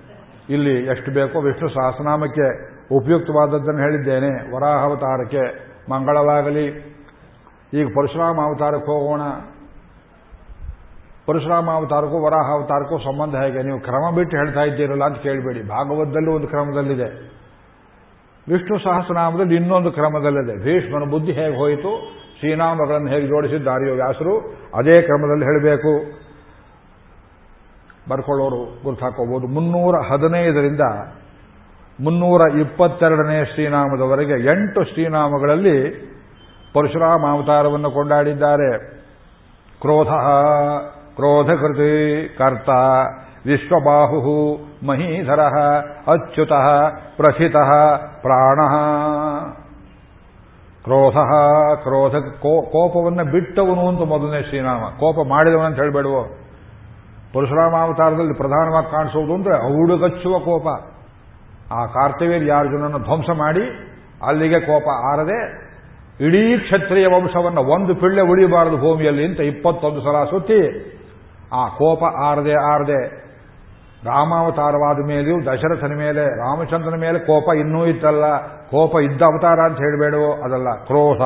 ಇಲ್ಲಿ 0.51 0.85
ಎಷ್ಟು 0.85 1.13
ಬೇಕೋ 1.13 1.41
ವಿಷ್ಣು 1.41 1.69
ಸಹಸ್ರನಾಮಕ್ಕೆ 1.69 2.77
ಉಪಯುಕ್ತವಾದದ್ದನ್ನು 2.95 3.81
ಹೇಳಿದ್ದೇನೆ. 3.81 4.57
ವರಾಹಾವತಾರಕ್ಕೆ 4.57 5.67
ಮಂಗಳವಾಗಲಿ. 5.91 6.67
ಈಗ 7.75 7.87
ಪರಶುರಾಮ 7.87 8.41
ಅವತಾರಕ್ಕೆ 8.41 8.91
ಹೋಗೋಣ. 8.93 9.21
ಪರಶುರಾಮ 11.27 11.71
ಅವತಾರಕ್ಕೂ 11.71 12.19
ವರಾಹ 12.27 12.51
ಅವತಾರಕ್ಕೂ 12.51 12.99
ಸಂಬಂಧ 12.99 13.35
ಹೇಗೆ? 13.35 13.63
ನೀವು 13.63 13.81
ಕ್ರಮ 13.81 14.15
ಬಿಟ್ಟು 14.15 14.37
ಹೇಳ್ತಾ 14.37 14.61
ಇದ್ದೀರಲ್ಲ 14.61 15.05
ಅಂತ 15.05 15.17
ಕೇಳಬೇಡಿ. 15.17 15.69
ಭಾಗವತದಲ್ಲೂ 15.69 16.33
ಒಂದು 16.33 16.47
ಕ್ರಮದಲ್ಲಿದೆ. 16.47 17.37
ವಿಷ್ಣು 18.53 18.79
ಸಹಸ್ರನಾಮದಲ್ಲಿ 18.79 19.57
ಇನ್ನೊಂದು 19.57 19.91
ಕ್ರಮದಲ್ಲಿದೆ. 19.91 20.65
ಭೀಷ್ಮನ 20.65 21.11
ಬುದ್ಧಿ 21.11 21.33
ಹೇಗೆ 21.33 21.57
ಹೋಯಿತು? 21.57 22.13
ಶ್ರೀನಾಮಗಳನ್ನು 22.39 23.09
ಹೇಗೆ 23.09 23.27
ಜೋಡಿಸಿದ್ದಾರೆಯೋ 23.27 23.95
ವ್ಯಾಸರು, 23.95 24.39
ಅದೇ 24.75 25.03
ಕ್ರಮದಲ್ಲಿ 25.03 25.45
ಹೇಳಬೇಕು. 25.45 26.27
ಬರ್ಕೊಳ್ಳೋರು 28.11 28.83
ಗುರುತಾಕೋಬಹುದು 28.85 29.47
ಮುನ್ನೂರ 29.47 29.95
ಹದಿನೈದರಿಂದ 30.13 30.81
ಮುನ್ನೂರ 32.01 32.41
ಇಪ್ಪತ್ತೆರಡನೇ 32.61 33.45
ಶ್ರೀನಾಮದವರೆಗೆ 33.45 34.33
ಎಂಟು 34.33 34.85
ಶ್ರೀನಾಮಗಳಲ್ಲಿ 34.85 35.91
ಪರಶುರಾಮ 36.75 37.27
ಅವತಾರವನ್ನು 37.31 37.91
ಕೊಂಡಾಡಿದ್ದಾರೆ. 37.91 38.97
ಕ್ರೋಧ 39.81 40.09
ಕ್ರೋಧಕೃತಿ 41.17 41.93
ಕರ್ತ 42.39 42.71
ವಿಶ್ವಬಾಹು 43.47 44.33
ಮಹೀಧರ 44.87 45.41
ಅಚ್ಯುತ 46.13 46.53
ಪ್ರಥಿತ 47.17 47.57
ಪ್ರಾಣ 48.23 48.61
ಕ್ರೋಧ 50.85 51.19
ಕ್ರೋಧ 51.83 52.15
ಕೋಪವನ್ನು 52.73 53.25
ಬಿಟ್ಟವನು 53.33 53.89
ಅಂತ 53.89 54.01
ಮೊದಲನೇ 54.09 54.43
ಶ್ರೀನಾಮ 54.43 54.83
ಕೋಪ 55.01 55.27
ಮಾಡಿದವನು 55.29 55.67
ಅಂತ 55.67 55.77
ಹೇಳಬೇಡುವೋ. 55.77 56.23
ಪರಶುರಾಮಾವತಾರದಲ್ಲಿ 57.35 58.35
ಪ್ರಧಾನವಾಗಿ 58.35 58.91
ಕಾಣಿಸೋದು 58.91 59.35
ಅಂದ್ರೆ 59.35 59.55
ಔಡುಗಚ್ಚುವ 59.81 60.39
ಕೋಪ. 60.39 60.67
ಆ 61.73 61.87
ಕಾರ್ತಿವೀರ್ಯಾರ್ಜುನನ್ನು 61.87 62.99
ಧ್ವಂಸ 62.99 63.31
ಮಾಡಿ 63.31 63.65
ಅಲ್ಲಿಗೆ 64.27 64.61
ಕೋಪ 64.61 64.89
ಆರದೆ 65.13 65.39
ಇಡೀ 66.27 66.59
ಕ್ಷತ್ರಿಯ 66.59 67.07
ವಂಶವನ್ನು 67.07 67.63
ಒಂದು 67.75 67.95
ಪಿಳ್ಳೆ 67.95 68.23
ಉಳಿಯಬಾರದು 68.23 68.77
ಭೂಮಿಯಲ್ಲಿ 68.77 69.25
ಅಂತ 69.25 69.41
ಇಪ್ಪತ್ತೊಂದು 69.41 70.01
ಸಲ 70.01 70.25
ಸುತ್ತಿ 70.31 70.61
ಆ 71.57 71.69
ಕೋಪ 71.69 72.05
ಆರದೆ 72.05 72.75
ಆರದೆ 72.75 73.27
ರಾಮಾವತಾರವಾದ 74.05 75.07
ಮೇಲೆಯೂ 75.07 75.41
ದಶರಥನ 75.41 75.93
ಮೇಲೆ, 75.99 76.25
ರಾಮಚಂದ್ರನ 76.25 77.01
ಮೇಲೆ 77.01 77.19
ಕೋಪ 77.19 77.55
ಇನ್ನೂ 77.57 77.87
ಇತ್ತಲ್ಲ. 77.87 78.37
ಕೋಪ 78.47 79.01
ಇದ್ದ 79.01 79.23
ಅವತಾರ 79.23 79.61
ಅಂತ 79.61 79.79
ಹೇಳಬೇಡವೋ, 79.79 80.43
ಅದಲ್ಲ. 80.43 80.71
ಕ್ರೋಧ. 80.85 81.23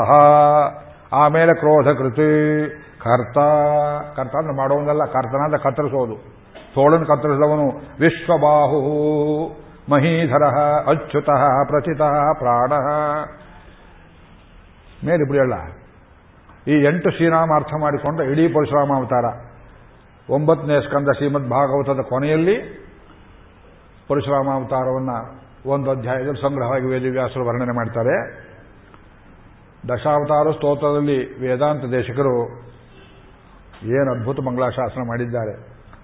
ಆಮೇಲೆ 1.12 1.54
ಕ್ರೋಧ 1.54 1.96
ಕೃತಿ. 1.96 2.70
ಕರ್ತ. 3.02 3.38
ಕರ್ತ 4.16 4.36
ಅಂದ್ರೆ 4.36 4.56
ಮಾಡೋನಲ್ಲ 4.56 5.04
ಕರ್ತನಾದ 5.04 5.56
ಕತ್ತರಿಸೋದು. 5.56 6.14
ತೋಳನ್ನು 6.74 7.06
ಕತ್ತರಿಸಿದವನು 7.06 7.68
ವಿಶ್ವಬಾಹು. 8.00 8.80
ಮಹೀಧರ, 9.90 10.44
ಅಚ್ಯುತ, 10.90 11.30
ಪ್ರಚಿತ, 11.66 12.02
ಪ್ರಾಣ. 12.38 12.72
ಮೇಲೆ 15.06 15.28
ಬಿಡಲ್ಲ 15.28 15.54
ಈ 16.68 16.84
ಎಂಟು 16.84 17.10
ಶ್ರೀರಾಮ 17.10 17.48
ಅರ್ಥ 17.54 17.74
ಮಾಡಿಕೊಂಡ 17.80 18.20
ಇಡೀ 18.20 18.48
ಪರಶುರಾಮ 18.48 18.92
ಅವತಾರ 18.96 19.24
ಒಂಬತ್ತನೇ 20.30 20.80
ಸ್ಕಂದ 20.80 21.08
ಶ್ರೀಮದ್ 21.16 21.48
ಭಾಗವತದ 21.48 22.02
ಕೊನೆಯಲ್ಲಿ 22.08 22.56
ಪರಶುರಾಮ 24.08 24.48
ಅವತಾರವನ್ನು 24.54 25.16
ಒಂದು 25.70 25.90
ಅಧ್ಯಾಯದಲ್ಲಿ 25.90 26.40
ಸಂಗ್ರಹವಾಗಿ 26.40 26.86
ವೇದವ್ಯಾಸರು 26.86 27.46
ವರ್ಣನೆ 27.46 27.74
ಮಾಡ್ತಾರೆ. 27.76 28.14
ದಶಾವತಾರ 29.88 30.50
ಸ್ತೋತ್ರದಲ್ಲಿ 30.50 31.18
ವೇದಾಂತ 31.40 31.84
ದೇಶಕರು 31.84 32.36
ಏನು 33.96 34.10
ಅದ್ಭುತ 34.14 34.40
ಮಂಗಳಾಶಾಸನ 34.46 35.02
ಮಾಡಿದ್ದಾರೆ. 35.08 35.54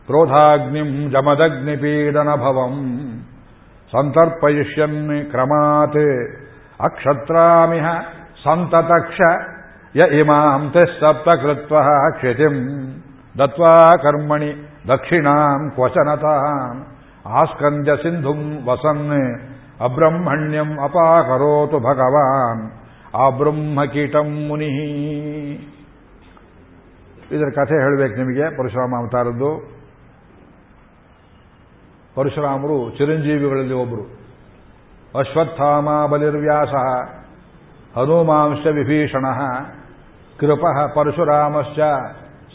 ಕ್ರೋಧಾಗ್ನಿಂ 0.06 1.10
ಜಮದಗ್ನಿಪೀಡನ 1.10 2.28
ಭವಂ 2.34 2.74
ಸಂತರ್ಪಯಿಷ್ಯನ್ 3.92 5.26
ಕ್ರಮಾತ್ 5.30 6.02
ಅಕ್ಷತ್ರಾಮಿಹ 6.80 7.86
ಸಂತತಕ್ಷ 8.44 9.20
ಯ 9.96 10.04
ಇಮಾಂ 10.18 10.72
ತಿಸ್ಸಪ್ತ 10.72 11.28
ಸಪ್ತ 11.28 11.42
ಕೃತ್ವ 11.42 11.76
ಕ್ಷಿತಿಂ 12.10 12.56
ದತ್ವಾ 13.38 13.76
ಕರ್ಮಣಿ 13.76 14.68
ದಕ್ಷಿಣಾಂ 14.88 15.70
ಕ್ವಚನತಾಂ. 15.70 16.86
ಆಸ್ಕಂದ್ಯ 17.26 17.96
ಸಿಂಧುಂ 17.96 18.66
ವಸನ್, 18.66 19.40
ಅಬ್ರಹ್ಮಣ್ಯಂ 19.84 20.78
ಅಪಾಕರೋತು 20.84 21.78
ಭಗವಾನ್. 21.78 22.72
ಅಬ್ರಹ್ಮಕೀಟಂ 23.26 24.48
ಮುನಿ. 24.48 24.72
ಇದರ 27.32 27.48
ಕಥೆ 27.54 27.74
ಹೇಳಬೇಕು 27.74 28.16
ನಿಮಗೆ 28.16 28.56
ಪರಶುರಾಮ 28.56 28.94
ಅವತಾರದ್ದು 28.96 29.76
ಪರಶುರಾಮರು 32.14 32.90
ಚಿರಂಜೀವಿಗಳಲ್ಲಿ 32.98 33.74
ಒಬ್ಬರು 33.74 34.04
ಅಶ್ವತ್ಥಾಮ 35.18 36.06
ಬಲಿರ್ವ್ಯಾಸ, 36.06 36.74
ಹನುಮಾಂಶ 37.98 38.66
ವಿಭೀಷಣ, 38.66 39.26
ಕೃಪ 40.40 40.64
ಪರಶುರಾಮಶ್ಚ 40.94 41.78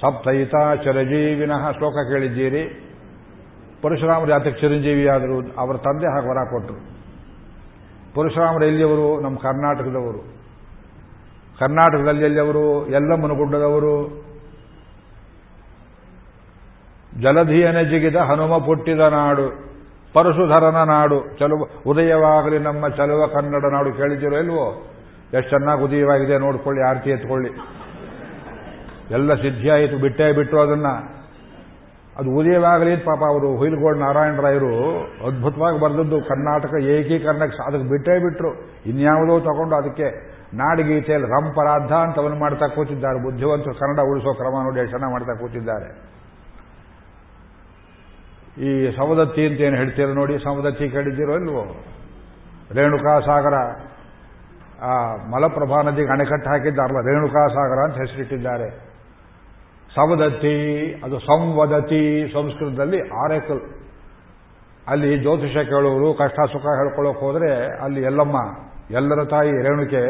ಸಪ್ತೈತ 0.02 0.52
ಚಿರಂಜೀವಿನಃ 0.84 1.72
ಶ್ಲೋಕ 1.72 1.94
ಕೇಳಿದ್ದೀರಿ. 1.94 2.64
ಪರಶುರಾಮರು 3.82 4.32
ಯಾತಕ್ಕೆ 4.32 4.62
ಚಿರಂಜೀವಿಯಾದರು 4.62 5.56
ಅವರ 5.58 5.76
ತಂದೆ 5.78 6.08
ಹಾಗೆ 6.14 6.30
ವರ 6.30 6.44
ಕೊಟ್ಟರು. 6.50 6.80
ಪರಶುರಾಮರು 8.16 8.66
ಎಲ್ಲಿಯವರು? 8.66 9.22
ನಮ್ಮ 9.22 9.38
ಕರ್ನಾಟಕದವರು. 9.38 10.42
ಕರ್ನಾಟಕದಲ್ಲಿ 11.60 12.24
ಎಲ್ಲಿಯವರು? 12.24 12.88
ಎಲ್ಲಮ್ಮನಗುಡ್ಡದವರು 12.88 14.24
ಜಲಧಿಯನ 17.22 17.82
ಜಿಗಿದ 17.82 18.16
ಹನುಮ 18.16 18.58
ಪುಟ್ಟಿದ 18.58 19.00
ನಾಡು, 19.00 19.48
ಪರಶುಧರನ 20.14 20.84
ನಾಡು, 20.84 21.38
ಚಲುವ, 21.40 21.92
ಉದಯವಾಗಲಿ 21.92 22.60
ನಮ್ಮ 22.60 22.88
ಚಲುವ 22.88 23.28
ಕನ್ನಡ 23.28 23.66
ನಾಡು 23.72 23.94
ಕೇಳಿದ್ದೀರೋ 23.94 24.38
ಇಲ್ವೋ? 24.38 24.90
ಎಷ್ಟು 25.34 25.50
ಚೆನ್ನಾಗಿ 25.50 25.82
ಉದಯವಾಗಿದೆ 25.82 26.38
ನೋಡ್ಕೊಳ್ಳಿ, 26.38 26.90
ಆರತಿ 26.90 27.10
ಎತ್ಕೊಳ್ಳಿ. 27.10 27.81
ಎಲ್ಲ 29.12 29.34
ಸಿದ್ಧಿಯಾಯಿತು, 29.34 29.98
ಬಿಟ್ಟೇ 29.98 30.32
ಬಿಟ್ಟು 30.32 30.60
ಅದನ್ನ. 30.60 30.90
ಅದು 32.18 32.30
ಉದಯವಾಗಲಿ, 32.32 32.98
ಪಾಪ 32.98 33.22
ಅವರು 33.24 33.58
ಹುಯಿಲ್ಗೋಡ್ 33.58 33.98
ನಾರಾಯಣರಾಯರು 33.98 34.72
ಅದ್ಭುತವಾಗಿ 35.28 35.80
ಬರೆದದ್ದು, 35.80 36.22
ಕರ್ನಾಟಕ 36.22 36.74
ಏಕೀಕರಣಕ್ಕೆ 36.84 37.68
ಅದಕ್ಕೆ 37.68 37.90
ಬಿಟ್ಟೇ 37.90 38.20
ಬಿಟ್ಟರು 38.20 38.52
ಇನ್ಯಾವುದೋ 38.86 39.40
ತಗೊಂಡು 39.40 39.76
ಅದಕ್ಕೆ 39.76 40.08
ನಾಡಗೀತೆಯಲ್ಲಿ 40.54 41.28
ರಂಪರಾಧ 41.28 41.92
ಅಂತವನ್ನು 41.92 42.40
ಮಾಡ್ತಾ 42.40 42.68
ಕೂತಿದ್ದಾರೆ. 42.68 43.24
ಬುದ್ಧಿವಂತರು 43.24 43.74
ಕನ್ನಡ 43.74 44.00
ಉಳಿಸೋ 44.00 44.34
ಕ್ರಮ 44.34 44.64
ನೋಡಿ 44.64 44.90
ಚೆನ್ನಾಗಿ 44.90 45.14
ಮಾಡ್ತಾ 45.14 45.34
ಕೂತಿದ್ದಾರೆ. 45.34 45.90
ಈ 48.58 48.96
ಸವದತ್ತಿ 48.98 49.46
ಅಂತ 49.48 49.60
ಏನು 49.62 49.76
ಹೇಳ್ತೀರೋ 49.76 50.14
ನೋಡಿ, 50.14 50.38
ಸವದತ್ತಿ 50.44 50.90
ಕೇಳಿದ್ದೀರೋ 50.90 51.36
ಇಲ್ವೋ? 51.36 51.64
ರೇಣುಕಾ 52.76 53.20
ಸಾಗರ 53.20 53.56
ಆ 54.82 54.94
ಮಲಪ್ರಭಾ 55.16 55.82
ನದಿಗೆ 55.82 56.12
ಅಣೆಕಟ್ಟು 56.12 56.50
ಹಾಕಿದ್ದಾರಲ್ಲ 56.50 57.02
ರೇಣುಕಾ 57.08 57.48
ಸಾಗರ 57.48 57.80
ಅಂತ 57.84 57.98
ಹೆಸರಿಟ್ಟಿದ್ದಾರೆ. 57.98 58.91
ಸವದತ್ತಿ 59.96 60.56
ಅದು 61.04 61.20
ಸಂವದತಿ 61.20 62.32
ಸಂಸ್ಕೃತದಲ್ಲಿ 62.34 63.00
ಆರೇಕಲ್. 63.24 63.62
ಅಲ್ಲಿ 64.88 65.10
ಜ್ಯೋತಿಷ 65.20 65.58
ಕೇಳುವರು 65.58 66.14
ಕಷ್ಟ 66.14 66.40
ಸುಖ 66.52 66.66
ಹೇಳ್ಕೊಳ್ಳೋಕೆ 66.80 67.20
ಹೋದ್ರೆ 67.20 67.52
ಅಲ್ಲಿ 67.84 68.02
ಎಲ್ಲಮ್ಮ, 68.02 68.38
ಎಲ್ಲರ 68.92 69.24
ತಾಯಿ 69.24 69.52
ರೇಣುಕೆ 69.52 70.04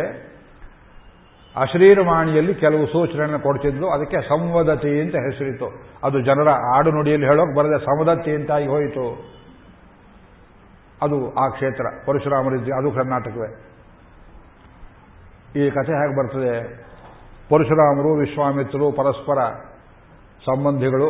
ಅಶ್ರೀರವಾಣಿಯಲ್ಲಿ 1.55 2.53
ಕೆಲವು 2.55 2.87
ಸೂಚನೆಯನ್ನು 2.87 3.39
ಕೊಡ್ತಿದ್ಲು. 3.39 3.87
ಅದಕ್ಕೆ 3.89 4.21
ಸಂವದತಿ 4.21 5.01
ಅಂತ 5.01 5.15
ಹೆಸರಿತ್ತು. 5.15 5.67
ಅದು 6.03 6.21
ಜನರ 6.21 6.49
ಆಡು 6.49 6.91
ನುಡಿಯಲ್ಲಿ 6.91 7.27
ಹೇಳೋಕೆ 7.27 7.55
ಬರದೆ 7.57 7.79
ಸಮದತ್ತಿ 7.85 8.31
ಅಂತಾಗಿ 8.31 8.67
ಹೋಯಿತು. 8.67 9.05
ಅದು 11.01 11.17
ಆ 11.33 11.47
ಕ್ಷೇತ್ರ 11.47 11.85
ಪರಶುರಾಮರಿದ್ವಿ 12.07 12.73
ಅದು 12.77 12.91
ಕರ್ನಾಟಕವೇ. 12.91 13.49
ಈ 15.59 15.69
ಕಥೆ 15.69 15.93
ಹೇಗೆ 15.93 16.15
ಬರ್ತದೆ? 16.17 16.53
ಪರಶುರಾಮರು, 17.49 18.11
ವಿಶ್ವಾಮಿತ್ರರು, 18.13 18.91
ಪರಸ್ಪರ 18.91 19.39
ಸಂಬಂಧಿಗಳು, 20.45 21.09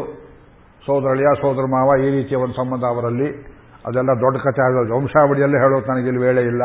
ಸೋದರಳಿಯ 0.86 1.30
ಸೋದರ 1.42 1.62
ಮಾವ 1.62 2.00
ಈ 2.04 2.10
ರೀತಿಯ 2.12 2.38
ಒಂದು 2.38 2.54
ಸಂಬಂಧ 2.54 2.84
ಅವರಲ್ಲಿ. 2.84 3.30
ಅದೆಲ್ಲ 3.86 4.10
ದೊಡ್ಡ 4.10 4.38
ಕಥೆ 4.38 4.62
ಆಗೋದು 4.62 4.96
ವಂಶಾವಳಿಯಲ್ಲೇ 4.96 5.58
ಹೇಳೋದು 5.58 5.86
ನನಗಿಲ್ಲಿ 5.92 6.22
ವೇಳೆ 6.22 6.42
ಇಲ್ಲ. 6.42 6.64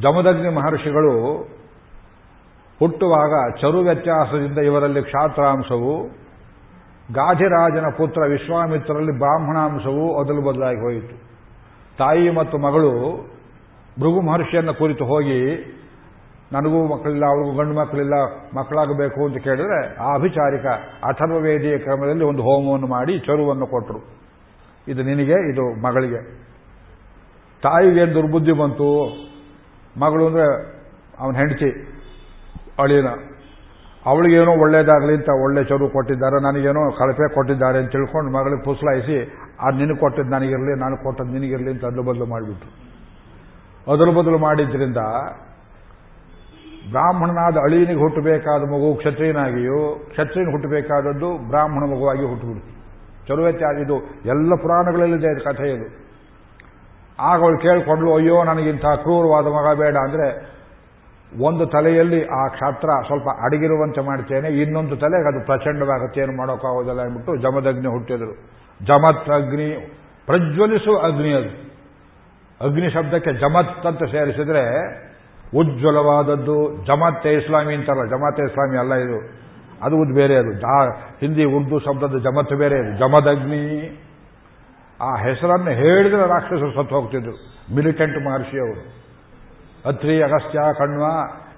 ಜಮದಗ್ನಿ 0.00 0.50
ಮಹರ್ಷಿಗಳು 0.54 1.14
ಹುಟ್ಟುವಾಗ 2.78 3.32
ಚರು 3.60 3.80
ವ್ಯತ್ಯಾಸದಿಂದ 3.80 4.58
ಇವರಲ್ಲಿ 4.58 5.02
ಕ್ಷಾತ್ರಾಂಶವು 5.02 5.92
ಗಾಧಿರಾಜನ 7.12 7.86
ಪುತ್ರ 7.96 8.22
ವಿಶ್ವಾಮಿತ್ರರಲ್ಲಿ 8.26 9.18
ಬ್ರಾಹ್ಮಣಾಂಶವು 9.18 10.20
ಅದಲು 10.20 10.42
ಬದಲಾಗಿ 10.42 10.80
ಹೋಯಿತು. 10.80 11.14
ತಾಯಿ 11.98 12.30
ಮತ್ತು 12.30 12.58
ಮಗಳು 12.58 12.92
ಭೃಗು 14.00 14.20
ಮಹರ್ಷಿಯನ್ನು 14.20 14.74
ಕುರಿತು 14.74 15.04
ಹೋಗಿ 15.04 15.40
ನನಗೂ 16.52 16.78
ಮಕ್ಕಳಿಲ್ಲ 16.92 17.24
ಅವ್ರಿಗೂ 17.32 17.52
ಗಂಡು 17.58 17.74
ಮಕ್ಕಳಿಲ್ಲ, 17.80 18.16
ಮಕ್ಕಳಾಗಬೇಕು 18.56 19.20
ಅಂತ 19.26 19.38
ಕೇಳಿದ್ರೆ 19.46 19.78
ಆ 20.06 20.08
ಅಭಿಚಾರಿಕ 20.18 20.66
ಅಥರ್ವವೇದಿಯ 21.10 21.76
ಕ್ರಮದಲ್ಲಿ 21.84 22.24
ಒಂದು 22.30 22.42
ಹೋಮವನ್ನು 22.48 22.88
ಮಾಡಿ 22.96 23.14
ಚರುವನ್ನು 23.26 23.66
ಕೊಟ್ಟರು 23.74 24.00
ಇದು 24.86 25.02
ನಿನಗೆ, 25.10 25.36
ಇದು 25.50 25.64
ಮಗಳಿಗೆ. 25.84 26.20
ತಾಯಿಗೆ 27.62 28.04
ದುರ್ಬುದ್ಧಿ 28.16 28.54
ಬಂತು? 28.62 28.88
ಮಗಳು 30.02 30.24
ಅಂದರೆ 30.30 30.46
ಅವನ 31.22 31.34
ಹೆಂಡತಿ 31.40 31.70
ಅಳಿನ 32.82 33.10
ಅವಳಿಗೇನೋ 34.06 34.52
ಒಳ್ಳೇದಾಗಲಿ 34.62 35.12
ಅಂತ 35.18 35.30
ಒಳ್ಳೆ 35.44 35.60
ಚರು 35.70 35.86
ಕೊಟ್ಟಿದ್ದಾರೆ, 35.94 36.38
ನನಗೇನೋ 36.46 36.80
ಕಳಪೆ 36.98 37.26
ಕೊಟ್ಟಿದ್ದಾರೆ 37.36 37.78
ಅಂತ 37.82 37.90
ತಿಳ್ಕೊಂಡು 37.96 38.30
ಮಗಳಿಗೆ 38.36 38.62
ಪುಸ್ಲಾಯಿಸಿ 38.66 39.16
ಅದು 39.66 39.76
ನಿನಗೆ 39.82 40.00
ಕೊಟ್ಟಿದ್ದು 40.02 40.32
ನನಗಿರಲಿ, 40.36 40.74
ನಾನು 40.82 40.96
ಕೊಟ್ಟದ್ದು 41.04 41.32
ನಿನಗಿರಲಿ 41.36 41.70
ಅಂತ 41.74 41.84
ಅದಲು 41.90 42.04
ಬದಲು 42.10 42.26
ಮಾಡಿಬಿಟ್ರು. 42.34 42.70
ಅದಲು 43.92 44.12
ಬದಲು 44.18 44.40
ಮಾಡಿದ್ರಿಂದ 44.46 45.02
ಬ್ರಾಹ್ಮಣನಾದ 46.92 47.56
ಅಳಿನಿಗೆ 47.66 48.00
ಹುಟ್ಟಬೇಕಾದ 48.02 48.62
ಮಗು 48.72 48.88
ಕ್ಷತ್ರಿಯನಾಗಿಯೂ, 49.00 49.80
ಕ್ಷತ್ರಿಯನ 50.12 50.50
ಹುಟ್ಟಬೇಕಾದದ್ದು 50.54 51.28
ಬ್ರಾಹ್ಮಣ 51.50 51.82
ಮಗುವಾಗಿ 51.92 52.24
ಹುಟ್ಟುಬಿಡ್ತು 52.30 52.72
ಚರುವೆತ್ಯಾದ 53.28 53.76
ಇದು 53.84 53.96
ಎಲ್ಲ 54.32 54.50
ಪುರಾಣಗಳಲ್ಲಿದೆ 54.62 55.30
ಕಥೆ 55.46 55.68
ಇದು. 55.76 55.86
ಆಗ 57.18 57.38
ಅವಳು 57.44 57.58
ಕೇಳಿಕೊಂಡ್ಲು 57.64 58.10
ಅಯ್ಯೋ 58.16 58.36
ನನಗಿಂಥ 58.50 58.86
ಕ್ರೂರವಾದ 59.04 59.46
ಮಗ 59.56 59.66
ಬೇಡ 59.82 59.96
ಅಂದರೆ 60.06 60.26
ಒಂದು 61.32 61.64
ತಲೆಯಲ್ಲಿ 61.74 62.20
ಆ 62.38 62.42
ಕ್ಷಾತ್ರ 62.54 62.88
ಸ್ವಲ್ಪ 63.06 63.28
ಅಡಗಿರುವಂತೆ 63.44 64.02
ಮಾಡ್ತೇನೆ, 64.08 64.48
ಇನ್ನೊಂದು 64.62 64.94
ತಲೆಗೆ 65.04 65.28
ಅದು 65.30 65.40
ಪ್ರಚಂಡವಾಗುತ್ತೆ, 65.50 66.18
ಏನು 66.24 66.34
ಮಾಡೋಕ್ಕಾಗೋದಿಲ್ಲ 66.40 67.00
ಅಂದ್ಬಿಟ್ಟು 67.06 67.32
ಜಮದಗ್ನಿ 67.44 67.88
ಹುಟ್ಟಿದರು. 67.94 68.34
ಜಮತ್ 68.80 69.30
ಅಗ್ನಿ 69.38 69.68
ಪ್ರಜ್ವಲಿಸುವ 70.28 70.96
ಅಗ್ನಿ 71.08 71.32
ಅದು. 71.40 71.50
ಅಗ್ನಿ 72.60 72.88
ಶಬ್ದಕ್ಕೆ 72.96 73.32
ಜಮತ್ 73.42 73.86
ಅಂತ 73.90 74.02
ಸೇರಿಸಿದ್ರೆ 74.14 74.64
ಉಜ್ವಲವಾದದ್ದು. 75.56 76.86
ಜಮಾತೆ 76.86 77.34
ಇಸ್ಲಾಮಿ 77.34 77.74
ಅಂತಲ್ಲ 77.74 78.04
ಜಮಾತೆ 78.04 78.42
ಇಸ್ಲಾಮಿ 78.42 78.78
ಅಲ್ಲ 78.78 78.94
ಇದು. 78.94 79.44
ಅದು 79.82 79.96
ಉದ್ 79.96 80.14
ಬೇರೆ 80.14 80.36
ಅದು. 80.36 80.52
ಹಿಂದಿ, 81.20 81.44
ಉರ್ದು 81.44 81.78
ಶಬ್ದದ 81.78 82.18
ಜಮತ್ 82.18 82.52
ಬೇರೆ 82.52 82.78
ಅದು. 82.78 82.98
ಜಮದಗ್ನಿ 82.98 84.00
ಆ 85.00 85.16
ಹೆಸರನ್ನು 85.16 85.70
ಹೇಳಿದ್ರೆ 85.70 86.28
ರಾಕ್ಷಸರು 86.28 86.74
ಸತ್ತು 86.74 86.94
ಹೋಗ್ತಿದ್ರು. 86.94 87.32
ಮಿಲಿಟೆಂಟ್ 87.74 88.26
ಮಹರ್ಷಿಯವರು 88.26 89.04
ಅತ್ರಿ, 89.88 90.22
ಅಗಸ್ತ್ಯ 90.22 90.58
ಕಣ್ವ 90.78 91.02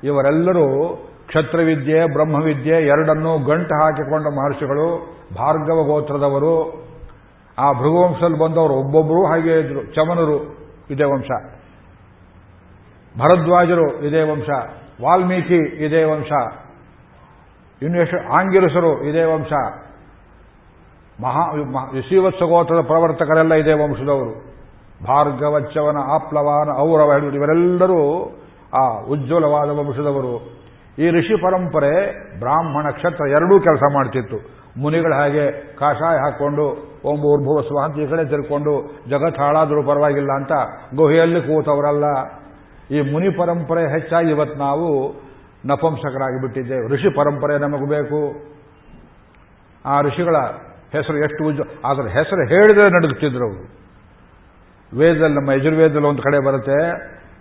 ಇವರೆಲ್ಲರೂ 0.05 0.97
ಕ್ಷತ್ರವಿದ್ಯೆ, 1.27 2.13
ಬ್ರಹ್ಮವಿದ್ಯೆ, 2.13 2.87
ಎರಡನ್ನೂ 2.87 3.39
ಗಂಟು 3.39 3.85
ಹಾಕಿಕೊಂಡ 3.85 4.27
ಮಹರ್ಷಿಗಳು, 4.27 5.17
ಭಾರ್ಗವ 5.35 5.83
ಗೋತ್ರದವರು. 5.83 6.87
ಆ 7.59 7.73
ಭೃಗುವಂಶದಲ್ಲಿ 7.73 8.39
ಬಂದವರು 8.39 8.75
ಒಬ್ಬೊಬ್ಬರು 8.75 9.27
ಹಾಗೆ 9.27 9.61
ಇದ್ರು. 9.61 9.85
ಚಮನರು 9.85 10.57
ಇದೇ 10.91 11.05
ವಂಶ. 11.05 11.56
ಭರದ್ವಾಜರು 13.19 13.87
ಇದೇ 14.07 14.23
ವಂಶ, 14.31 14.49
ವಾಲ್ಮೀಕಿ 15.03 15.85
ಇದೇ 15.87 16.05
ವಂಶ 16.05 16.33
ಇನ್ನು 17.83 17.99
ಎಷ್ಟು 18.01 18.19
ಆಂಗಿರಸರು 18.33 19.05
ಇದೇ 19.05 19.25
ವಂಶ, 19.25 19.53
ಮಹಾ 21.23 21.45
ಗೋತ್ರದ 22.49 22.81
ಪ್ರವರ್ತಕರೆಲ್ಲ 22.81 23.55
ಇದೇ 23.55 23.73
ವಂಶದವರು. 23.73 24.33
ಭಾರ್ಗವಚ್ಚವನ, 25.07 25.97
ಆಪ್ಲವಾನ, 26.13 26.69
ಔರವ 26.79 27.35
ಇವರೆಲ್ಲರೂ 27.35 28.03
ಆ 28.75 28.85
ಉಜ್ವಲವಾದ 29.09 29.69
ವಂಶದವರು. 29.79 30.35
ಈ 30.99 31.09
ಋಷಿ 31.11 31.37
ಪರಂಪರೆ 31.43 31.93
ಬ್ರಾಹ್ಮಣ 32.41 32.91
ಕ್ಷತ್ರ 32.91 33.29
ಎರಡೂ 33.31 33.61
ಕೆಲಸ 33.61 33.83
ಮಾಡ್ತಿತ್ತು. 33.95 34.37
ಮುನಿಗಳ 34.81 35.15
ಹಾಗೆ 35.15 35.77
ಕಾಷಾಯ 35.77 36.17
ಹಾಕೊಂಡು 36.17 36.65
ಒಂಬು 37.05 37.27
ಉರ್ಭುವ 37.35 37.61
ಸ್ವಾಂತಿ 37.61 38.03
ಈ 38.03 38.07
ಕಡೆ 38.07 38.25
ತಿರ್ಕೊಂಡು, 38.25 38.73
ಜಗತ್ 39.11 39.39
ಹಾಳಾದರೂ 39.39 39.83
ಪರವಾಗಿಲ್ಲ 39.83 40.33
ಅಂತ 40.33 40.53
ಗುಹೆಯಲ್ಲಿ 40.97 41.41
ಕೂತವರಲ್ಲ. 41.41 42.05
ಈ 42.91 43.01
ಮುನಿ 43.01 43.31
ಪರಂಪರೆ 43.31 43.93
ಹೆಚ್ಚಾಗಿ 43.93 44.31
ಇವತ್ತು 44.31 44.59
ನಾವು 44.59 45.15
ನಪಂಸಕರಾಗಿ 45.67 46.43
ಬಿಟ್ಟಿದ್ದೇವೆ. 46.43 46.89
ಋಷಿ 46.89 47.11
ಪರಂಪರೆ 47.11 47.59
ನಮಗೆ 47.59 47.89
ಬೇಕು. 47.89 48.35
ಆ 49.87 50.01
ಋಷಿಗಳ 50.01 50.37
ಹೆಸರು 50.93 51.17
ಎಷ್ಟು 51.17 51.49
ಉಜ್ಜ 51.49 51.61
ಅದರ 51.61 52.03
ಹೆಸರು 52.03 52.49
ಹೇಳಿದ್ರೆ 52.49 52.89
ನಡುಗುತ್ತಿದ್ರು 52.89 53.45
ಅವರು. 53.45 53.77
ವೇದದಲ್ಲಿ 54.99 55.35
ನಮ್ಮ 55.35 55.51
ಯಜುರ್ವೇದದಲ್ಲಿ 55.51 56.07
ಒಂದು 56.07 56.23
ಕಡೆ 56.23 56.45
ಬರುತ್ತೆ, 56.45 56.81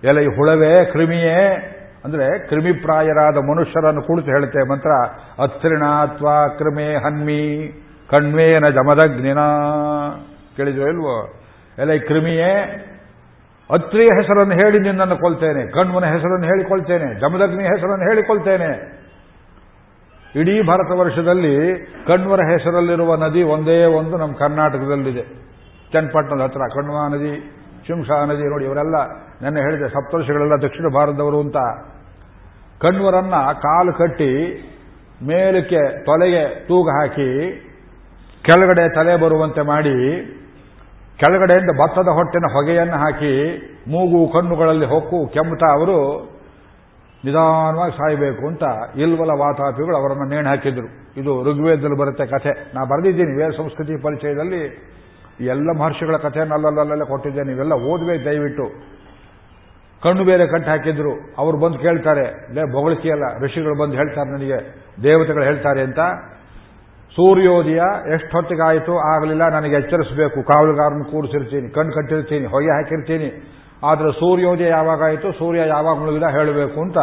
ಎಲೆ 0.07 0.23
ಈ 0.23 0.25
ಹುಳವೇ 0.25 0.85
ಕ್ರಿಮಿಯೇ 0.85 1.71
ಅಂದ್ರೆ 2.05 2.47
ಕ್ರಿಮಿಪ್ರಾಯರಾದ 2.47 3.37
ಮನುಷ್ಯರನ್ನು 3.37 4.01
ಕುಳಿತು 4.01 4.31
ಹೇಳುತ್ತೆ 4.31 4.69
ಮಂತ್ರ, 4.69 4.89
ಅತ್ರಿಣಾತ್ವ 5.43 6.27
ಕ್ರಿಮೆ 6.47 6.95
ಹನ್ಮಿ 6.95 7.71
ಕಣ್ವೇನ 8.09 8.69
ಜಮದಗ್ನಿನ. 8.69 9.37
ಕೇಳಿದ್ರು 10.57 10.87
ಇಲ್ವೋ? 10.87 11.33
ಎಲೆ 11.79 11.99
ಕ್ರಿಮಿಯೇ 11.99 12.51
ಅತ್ರಿಯ 13.69 14.09
ಹೆಸರನ್ನು 14.17 14.55
ಹೇಳಿ 14.61 14.79
ನಿನ್ನನ್ನು 14.87 15.15
ಕೊಲ್ತೇನೆ 15.21 15.61
ಕಣ್ವನ 15.75 16.05
ಹೆಸರನ್ನು 16.15 16.47
ಹೇಳಿಕೊಳ್ತೇನೆ, 16.51 17.07
ಜಮದಗ್ನಿ 17.21 17.63
ಹೆಸರನ್ನು 17.73 18.05
ಹೇಳಿಕೊಳ್ತೇನೆ. 18.09 18.69
ಇಡೀ 20.41 20.55
ಭಾರತ 20.69 20.91
ವರ್ಷದಲ್ಲಿ 20.99 21.53
ಕಣ್ವರ 22.07 22.41
ಹೆಸರಲ್ಲಿರುವ 22.51 23.11
ನದಿ 23.23 23.43
ಒಂದೇ 23.55 23.77
ಒಂದು 23.99 24.15
ನಮ್ಮ 24.21 24.33
ಕರ್ನಾಟಕದಲ್ಲಿದೆ. 24.43 25.23
ಚನ್ನಪಟ್ಟಣದ 25.93 26.45
ಹತ್ರ 26.47 26.63
ಕಣ್ವ 26.75 26.95
ನದಿ, 27.13 27.33
ಶಿಂಷಾ 27.87 28.15
ನದಿ 28.31 28.45
ನೋಡಿ 28.53 28.65
ಇವರೆಲ್ಲ 28.69 28.97
ನೆನ್ನೆ 29.41 29.61
ಹೇಳಿದೆ 29.65 29.87
ಸಪ್ತರ್ಷಿಗಳೆಲ್ಲ 29.95 30.55
ದಕ್ಷಿಣ 30.65 30.87
ಭಾರತದವರು 30.97 31.39
ಅಂತ. 31.45 31.57
ಕಣ್ವರನ್ನ 32.83 33.35
ಕಾಲು 33.65 33.91
ಕಟ್ಟಿ 33.99 34.31
ಮೇಲಕ್ಕೆ 35.27 35.81
ತೊಲೆಗೆ 36.07 36.43
ತೂಗು 36.67 36.91
ಹಾಕಿ 36.97 37.29
ಕೆಳಗಡೆ 38.45 38.85
ತಲೆ 38.95 39.13
ಬರುವಂತೆ 39.21 39.61
ಮಾಡಿ 39.69 39.97
ಕೆಳಗಡೆಯಿಂದ 41.17 41.69
ಭತ್ತದ 41.81 42.07
ಹೊಟ್ಟೆನ 42.07 42.53
ಹೊಗೆಯನ್ನು 42.53 42.97
ಹಾಕಿ 42.97 43.57
ಮೂಗು 43.87 44.33
ಕಣ್ಣುಗಳಲ್ಲಿ 44.33 44.85
ಹೊಕ್ಕು 44.85 45.27
ಕೆಮ್ಮುತ್ತಾ 45.33 45.73
ಅವರು 45.73 46.25
ನಿಧಾನವಾಗಿ 47.25 47.91
ಸಾಯಬೇಕು 47.91 48.47
ಅಂತ 48.47 48.63
ಇಲ್ವಲ 48.95 49.29
ವಾತಾಪಿಗಳು 49.29 49.97
ಅವರನ್ನು 49.97 50.29
ನೇಣು 50.29 50.49
ಹಾಕಿದ್ರು. 50.49 50.87
ಇದು 51.17 51.43
ಋಗ್ವೇದದಲ್ಲಿ 51.43 51.97
ಬರುತ್ತೆ 51.97 52.25
ಕಥೆ. 52.25 52.71
ನಾ 52.75 52.83
ಬರೆದಿದ್ದೀನಿ 52.83 53.43
ವೇದ 53.43 53.51
ಸಂಸ್ಕೃತಿ 53.57 53.97
ಪರಿಚಯದಲ್ಲಿ. 54.03 54.91
ಎಲ್ಲ 55.39 55.77
ಮಹರ್ಷಿಗಳ 55.77 56.17
ಕಥೆಯನ್ನಲ್ಲಲ್ಲಲ್ಲೇ 56.17 57.05
ಕೊಟ್ಟಿದ್ದೇನೆ. 57.05 57.51
ನೀವೆಲ್ಲ 57.51 57.73
ಓದಬೇಕು 57.73 58.25
ದಯವಿಟ್ಟು. 58.25 58.95
ಕಣ್ಣು 60.03 60.23
ಬೇರೆ 60.23 60.47
ಕಟ್ಟಿ 60.47 60.69
ಹಾಕಿದ್ರು. 60.69 61.11
ಅವ್ರು 61.37 61.57
ಬಂದು 61.57 61.79
ಕೇಳ್ತಾರೆ, 61.79 62.53
ಲೇ, 62.53 62.71
ಬೊಗಳಿಕೆಯಲ್ಲ, 62.71 63.23
ಋಷಿಗಳು 63.43 63.79
ಬಂದು 63.79 63.93
ಹೇಳ್ತಾರೆ 63.93 64.29
ನನಗೆ, 64.29 64.83
ದೇವತೆಗಳು 65.03 65.43
ಹೇಳ್ತಾರೆ 65.43 65.81
ಅಂತ. 65.81 65.99
ಸೂರ್ಯೋದಯ 67.17 67.81
ಎಷ್ಟು 68.15 68.31
ಹೊತ್ತಿಗಾಯಿತು 68.37 68.93
ಆಗಲಿಲ್ಲ, 69.11 69.43
ನನಗೆ 69.49 69.75
ಎಚ್ಚರಿಸಬೇಕು, 69.81 70.39
ಕಾವಲುಗಾರನ 70.51 71.03
ಕೂರಿಸಿರ್ತೀನಿ 71.11 71.67
ಕಣ್ಣು 71.75 71.91
ಕಟ್ಟಿರ್ತೀನಿ 71.97 72.45
ಹೊಗೆ 72.45 72.71
ಹಾಕಿರ್ತೀನಿ. 72.75 73.29
ಆದರೆ 73.89 74.09
ಸೂರ್ಯೋದಯ 74.19 74.67
ಯಾವಾಗಾಯಿತು, 74.77 75.27
ಸೂರ್ಯ 75.39 75.61
ಯಾವಾಗ 75.75 75.95
ಮುಳುಗಿದ 76.01 76.29
ಹೇಳಬೇಕು 76.37 76.77
ಅಂತ 76.81 76.97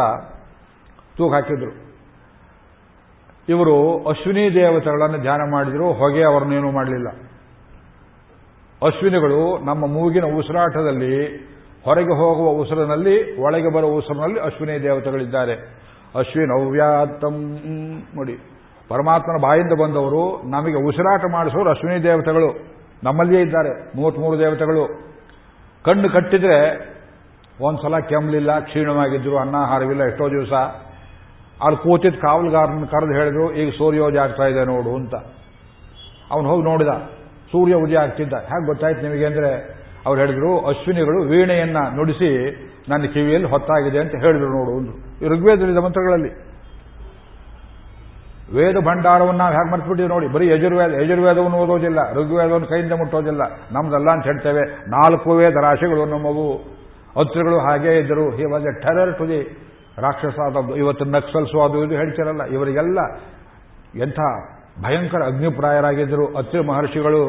ತೂಕ 1.17 1.31
ಹಾಕಿದ್ರು. 1.33 1.71
ಇವರು 3.47 3.75
ಅಶ್ವಿನಿ 4.11 4.43
ದೇವತೆಗಳನ್ನು 4.55 5.19
ಧ್ಯಾನ 5.21 5.41
ಮಾಡಿದ್ರು, 5.51 5.87
ಹೊಗೆ 5.93 6.23
ಅವರನ್ನೇನೂ 6.23 6.69
ಮಾಡಲಿಲ್ಲ. 6.71 7.09
ಅಶ್ವಿನಿಗಳು 8.81 9.41
ನಮ್ಮ 9.65 9.83
ಮೂಗಿನ 9.95 10.25
ಉಸಿರಾಟದಲ್ಲಿ, 10.39 11.15
ಹೊರಗೆ 11.85 12.13
ಹೋಗುವ 12.21 12.47
ಉಸಿರಿನಲ್ಲಿ, 12.61 13.15
ಒಳಗೆ 13.41 13.69
ಬರುವ 13.75 13.99
ಉಸಿರಿನಲ್ಲಿ 14.01 14.39
ಅಶ್ವಿನಿ 14.39 14.75
ದೇವತೆಗಳಿದ್ದಾರೆ. 14.83 15.55
ಅಶ್ವಿನವ್ಯಾತ್ತಂ 16.21 17.37
ನೋಡಿ 18.15 18.35
ಪರಮಾತ್ಮನ 18.93 19.41
ಬಾಯಿಂದ 19.41 19.71
ಬಂದವರು 19.81 20.49
ನಮಗೆ 20.49 20.87
ಉಸಿರಾಟ 20.87 21.21
ಮಾಡಿಸೋರು 21.31 21.69
ಅಶ್ವಿನಿ 21.69 22.03
ದೇವತೆಗಳು. 22.03 22.73
ನಮ್ಮಲ್ಲಿಯೇ 23.03 23.41
ಇದ್ದಾರೆ, 23.41 23.97
ಮೂವತ್ಮೂರು 23.97 24.39
ದೇವತೆಗಳು. 24.39 25.13
ಕಣ್ಣು 25.83 26.09
ಕಟ್ಟಿದ್ರೆ 26.09 26.89
ಒಂದ್ಸಲ 27.61 27.99
ಕೆಮ್ಮಲಿಲ್ಲ 27.99 28.59
ಕ್ಷೀಣವಾಗಿದ್ರು 28.59 29.37
ಅನ್ನಾಹಾರವಿಲ್ಲ 29.37 30.03
ಎಷ್ಟೋ 30.03 30.29
ದಿವಸ. 30.29 30.53
ಅಲ್ಲಿ 31.63 31.83
ಕೂತಿದ್ದ 31.83 32.19
ಕಾವಲುಗಾರನ 32.19 32.83
ಕರೆದು 32.83 33.13
ಹೇಳಿದ್ರು, 33.13 33.53
ಈಗ 33.53 33.73
ಸೂರ್ಯೋದಯ 33.77 34.19
ಆಗ್ತಾ 34.19 34.43
ಇದೆ 34.43 34.65
ನೋಡು 34.65 34.95
ಅಂತ. 34.95 35.15
ಅವನು 36.31 36.49
ಹೋಗಿ 36.49 36.63
ನೋಡಿದ, 36.63 36.87
ಸೂರ್ಯ 37.51 37.73
ಉದಯ 37.73 37.97
ಆಗ್ತಿದ್ದ. 37.97 38.33
ಹೇಗೆ 38.33 38.65
ಗೊತ್ತಾಯ್ತು 38.65 39.01
ನಿಮಗೆ 39.01 39.25
ಅಂದ್ರೆ, 39.25 39.79
ಅವ್ರು 40.05 40.21
ಹೇಳಿದ್ರು, 40.21 40.59
ಅಶ್ವಿನಿಗಳು 40.59 41.23
ವೀಣೆಯನ್ನ 41.23 41.77
ನುಡಿಸಿ, 41.95 42.55
ನನ್ನ 42.89 43.03
ಕಿವಿಯಲ್ಲಿ 43.05 43.49
ಹೊತ್ತಾಗಿದೆ 43.49 43.99
ಅಂತ 43.99 44.11
ಹೇಳಿದ್ರು 44.11 44.49
ನೋಡು 44.49 44.71
ಒಂದು 44.71 44.91
ಋಗ್ವೇದದ 45.27 45.77
ಮಂತ್ರಗಳಲ್ಲಿ. 45.77 46.52
ವೇದ 48.57 48.77
ಭಂಡಾರವನ್ನು 48.87 49.39
ನಾವು 49.41 49.53
ಹೇಗೆ 49.55 49.69
ಮರ್ತಿಬಿಟ್ಟಿವಿ 49.71 50.09
ನೋಡಿ, 50.09 50.27
ಬರೀ 50.27 50.45
ಯಜುರ್ವೇದ, 50.51 50.91
ಯಜುರ್ವೇದವನ್ನು 51.01 51.57
ಓದೋದಿಲ್ಲ, 51.57 51.99
ಋಗ್ವೇದವನ್ನು 52.17 52.67
ಕೈಯಿಂದ 52.67 52.93
ಮುಟ್ಟೋದಿಲ್ಲ. 53.01 53.43
ನಮ್ದೆಲ್ಲ 53.75 54.09
ಅಂತ 54.15 54.23
ಹೇಳ್ತೇವೆ, 54.23 54.63
ನಾಲ್ಕು 54.95 55.35
ವೇದ 55.39 55.55
ರಾಶಿಗಳು 55.67 56.05
ನಮ್ಮವು. 56.05 56.47
ಅತ್ರಿಗಳು 57.21 57.57
ಹಾಗೇ 57.67 57.93
ಇದ್ದರು. 57.99 58.25
He 58.37 58.45
was 58.51 58.67
a 58.71 58.73
terror 58.83 59.13
to 59.17 59.25
the 59.29 59.39
ರಾಕ್ಷಸಾದ 60.05 60.61
ಇವತ್ತು 60.75 61.05
ನಕ್ಸಲ್ಸು 61.15 61.57
ಅದು 61.61 61.79
ಇದು 61.85 61.95
ಹೇಳ್ತಿರಲ್ಲ, 61.95 62.43
ಇವರಿಗೆಲ್ಲ 62.55 62.99
ಎಂಥ 64.05 64.19
ಭಯಂಕರ 64.83 65.23
ಅಗ್ನಿಪ್ರಾಯರಾಗಿದ್ದರು. 65.31 66.25
ಅತ್ರಿ 66.37 66.61
ಮಹರ್ಷಿಗಳು, 66.67 67.23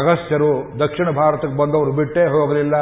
ಅಗಸ್ತ್ಯರು, 0.00 0.52
ದಕ್ಷಿಣ 0.80 1.08
ಭಾರತಕ್ಕೆ 1.10 1.56
ಬಂದವರು 1.62 1.92
ಬಿಟ್ಟೇ 2.00 2.24
ಹೋಗಲಿಲ್ಲ. 2.34 2.76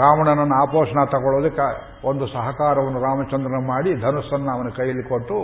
ರಾವಣನನ್ನು 0.00 0.56
ಆಪೋಷಣ 0.64 1.00
ತಗೊಳ್ಳೋದಕ್ಕೆ 1.14 1.66
ಒಂದು 2.08 2.24
ಸಹಕಾರವನ್ನು 2.26 3.00
ರಾಮಚಂದ್ರನ 3.00 3.60
ಮಾಡಿ 3.66 3.90
ಧನುಸ್ಸನ್ನು 4.04 4.50
ಅವನ 4.54 4.68
ಕೈಯಲ್ಲಿ 4.76 5.04
ಕೊಟ್ಟು 5.08 5.38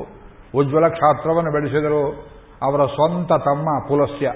ಉಜ್ವಲ 0.55 0.89
ಕ್ಷಾತ್ರವನ್ನು 0.89 1.53
ಬೆಳೆಸಿದರು 1.53 2.29
ಅವರ 2.63 2.87
ಸ್ವಂತ 2.87 3.29
ತಮ್ಮ 3.29 3.89
ಪುಲಸ್ಯ. 3.89 4.27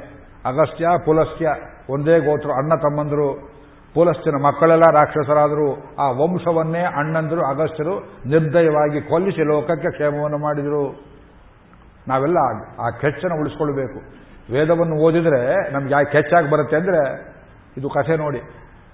ಅಗಸ್ತ್ಯ, 0.45 0.87
ಪುಲಸ್ಯ, 1.05 1.49
ಒಂದೇ 1.91 2.19
ಗೋತ್ರ, 2.19 2.51
ಅಣ್ಣ 2.51 2.75
ತಮ್ಮಂದರು 2.75 3.53
ಪುಲಸ್ತ್ಯನ 3.95 4.45
ಮಕ್ಕಳೆಲ್ಲ 4.45 4.83
ರಾಕ್ಷಸರಾದರು 4.93 5.97
ಆ 5.99 6.11
ವಂಶವನ್ನೇ 6.11 6.81
ಅಣ್ಣಂದರು, 6.81 7.45
ಅಗಸ್ತ್ಯರು 7.45 8.01
ನಿರ್ದಯವಾಗಿ 8.27 9.01
ಕೊಲ್ಲಿಸಿ 9.01 9.43
ಲೋಕಕ್ಕೆ 9.45 9.91
ಕ್ಷೇಮವನ್ನು 9.91 10.39
ಮಾಡಿದರು. 10.39 11.13
ನಾವೆಲ್ಲ 12.09 12.39
ಆ 12.81 12.91
ಕೆಚ್ಚನ್ನು 12.91 13.41
ಉಳಿಸ್ಕೊಳ್ಬೇಕು. 13.41 13.99
ವೇದವನ್ನು 14.53 14.97
ಓದಿದರೆ 14.97 15.73
ನಮ್ಗೆ 15.73 15.93
ಯಾಕೆ 15.93 16.13
ಕೆಚ್ಚಾಗಿ 16.13 16.51
ಬರುತ್ತೆ 16.51 16.77
ಅಂದರೆ 16.77 17.33
ಇದು 17.77 17.89
ಕಥೆ 17.89 18.17
ನೋಡಿ. 18.17 18.39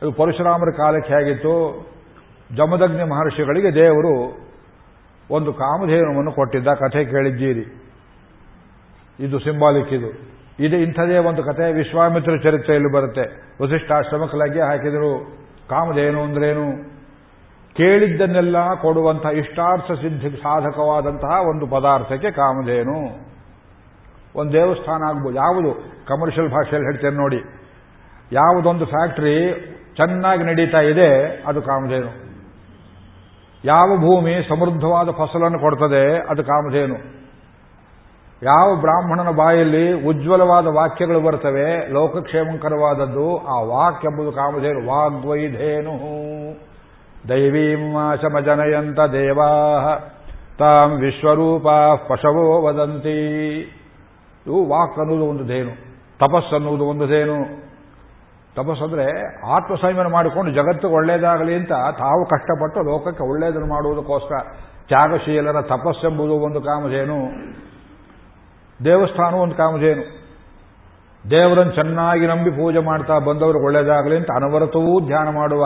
ಇದು 0.02 0.12
ಪರಶುರಾಮರ 0.12 0.70
ಕಾಲಕ್ಕೆ 0.76 1.12
ಹೇಗಿತ್ತು? 1.14 1.86
ಜಮದಗ್ನಿ 2.56 3.02
ಮಹರ್ಷಿಗಳಿಗೆ 3.02 3.74
ದೇವರು 3.74 4.47
ಒಂದು 5.30 5.52
ಕಾಮಧೇನುವನ್ನು 5.52 6.32
ಕೊಟ್ಟಿದ್ದ. 6.32 6.68
ಕಥೆ 6.68 7.04
ಕೇಳಿದ್ದೀರಿ. 7.04 7.84
ಇದು 9.20 9.38
ಸಿಂಬಾಲಿಕ್ 9.38 9.92
ಇದು. 9.92 10.38
ಇದು 10.60 10.76
ಇಂಥದೇ 10.76 11.18
ಒಂದು 11.18 11.42
ಕಥೆ. 11.42 11.72
ವಿಶ್ವಾಮಿತ್ರ 11.72 12.36
ಚರಿತ್ರೆಯಲ್ಲಿ 12.36 12.92
ಬರುತ್ತೆ. 12.92 13.54
ವಸಿಷ್ಠಾಶ್ರಮಕ್ಕೆ 13.62 14.36
ಲಗ್ಗೆ 14.36 14.60
ಹಾಕಿದರು. 14.60 15.38
ಕಾಮಧೇನು 15.68 16.22
ಅಂದ್ರೇನು? 16.22 16.98
ಕೇಳಿದ್ದನ್ನೆಲ್ಲ 17.74 18.74
ಕೊಡುವಂತಹ 18.74 19.28
ಇಷ್ಟಾರ್ಥ 19.28 19.92
ಸಿದ್ಧಿ 19.92 20.30
ಸಾಧಕವಾದಂತಹ 20.30 21.48
ಒಂದು 21.48 21.66
ಪದಾರ್ಥಕ್ಕೆ 21.66 22.30
ಕಾಮಧೇನು. 22.30 23.28
ಒಂದು 24.34 24.52
ದೇವಸ್ಥಾನ 24.52 25.02
ಆಗ್ಬೋದು. 25.02 25.36
ಯಾವುದು? 25.36 25.74
ಕಮರ್ಷಿಯಲ್ 26.06 26.48
ಭಾಷೆಯಲ್ಲಿ 26.48 26.92
ಹೇಳ್ತೇನೆ 26.92 27.16
ನೋಡಿ. 27.16 27.42
ಯಾವುದೊಂದು 28.32 28.86
ಫ್ಯಾಕ್ಟ್ರಿ 28.86 29.52
ಚೆನ್ನಾಗಿ 29.96 30.42
ನಡೀತಾ 30.42 30.80
ಇದೆ, 30.80 31.42
ಅದು 31.46 31.62
ಕಾಮಧೇನು. 31.62 32.27
ಯಾವ 33.64 33.96
ಭೂಮಿ 33.96 34.48
ಸಮೃದ್ಧವಾದ 34.48 35.08
ಫಸಲನ್ನು 35.10 35.58
ಕೊಡ್ತದೆ 35.58 36.26
ಅದು 36.30 36.44
ಕಾಮಧೇನು. 36.44 37.18
ಯಾವ 38.42 38.76
ಬ್ರಾಹ್ಮಣನ 38.80 39.30
ಬಾಯಲ್ಲಿ 39.36 40.06
ಉಜ್ವಲವಾದ 40.06 40.66
ವಾಕ್ಯಗಳು 40.66 41.20
ಬರ್ತವೆ, 41.20 41.92
ಲೋಕಕ್ಷೇಮಂಕರವಾದದ್ದು, 41.92 43.38
ಆ 43.38 43.60
ವಾಕ್ 43.60 44.04
ಎಂಬುದು 44.04 44.32
ಕಾಮಧೇನು. 44.32 44.86
ವಾಗ್ವೈಧೇನು. 44.86 46.18
ದೈವೀಮಾಶಮಜನಯಂತ 47.28 49.00
ದೇವಾ 49.00 49.50
ತಾಂ 50.58 50.90
ವಿಶ್ವರೂಪ 50.90 51.66
ಪಶವೋ 52.08 52.62
ವದಂತಿ. 52.62 53.58
ಇವು 54.46 54.68
ವಾಕ್ 54.68 54.98
ಅನ್ನುವುದು 54.98 55.26
ಒಂದು 55.26 55.44
ಧೇನು 55.44 55.70
ತಪಸ್ಸನ್ನುವುದು 56.18 56.84
ಒಂದು 56.84 57.06
ಧೇನು. 57.06 57.67
ತಪಸ್ಸಂದ್ರೆ 58.58 59.06
ಆತ್ಮ 59.56 59.74
ಸಂಯಮನ 59.82 60.08
ಮಾಡಿಕೊಂಡು 60.12 60.50
ಜಗತ್ತಿಗೆ 60.52 60.94
ಒಳ್ಳೇದಾಗಲಿ 60.94 61.54
ಅಂತ 61.54 61.72
ತಾವು 61.98 62.22
ಕಷ್ಟಪಟ್ಟು 62.26 62.80
ಲೋಕಕ್ಕೆ 62.90 63.24
ಒಳ್ಳೇದನ್ನು 63.30 63.68
ಮಾಡುವುದಕ್ಕೋಸ್ಕರ 63.74 64.38
ತ್ಯಾಗಶೀಲರ 64.88 65.60
ತಪಸ್ಸೆಂಬುದು 65.62 66.34
ಒಂದು 66.46 66.60
ಕಾಮಧೇನು 66.60 67.18
ದೇವಸ್ಥಾನ 68.84 69.34
ಒಂದು 69.34 69.54
ಕಾಮಧೇನು. 69.54 70.04
ದೇವರನ್ನು 71.30 71.72
ಚೆನ್ನಾಗಿ 71.72 72.26
ನಂಬಿ 72.26 72.50
ಪೂಜೆ 72.50 72.80
ಮಾಡ್ತಾ 72.84 73.18
ಬಂದವರು 73.18 73.64
ಒಳ್ಳೇದಾಗಲಿ 73.64 74.16
ಅಂತ 74.16 74.30
ಅನವರತವೂ 74.34 74.92
ಧ್ಯಾನ 75.06 75.28
ಮಾಡುವ 75.28 75.64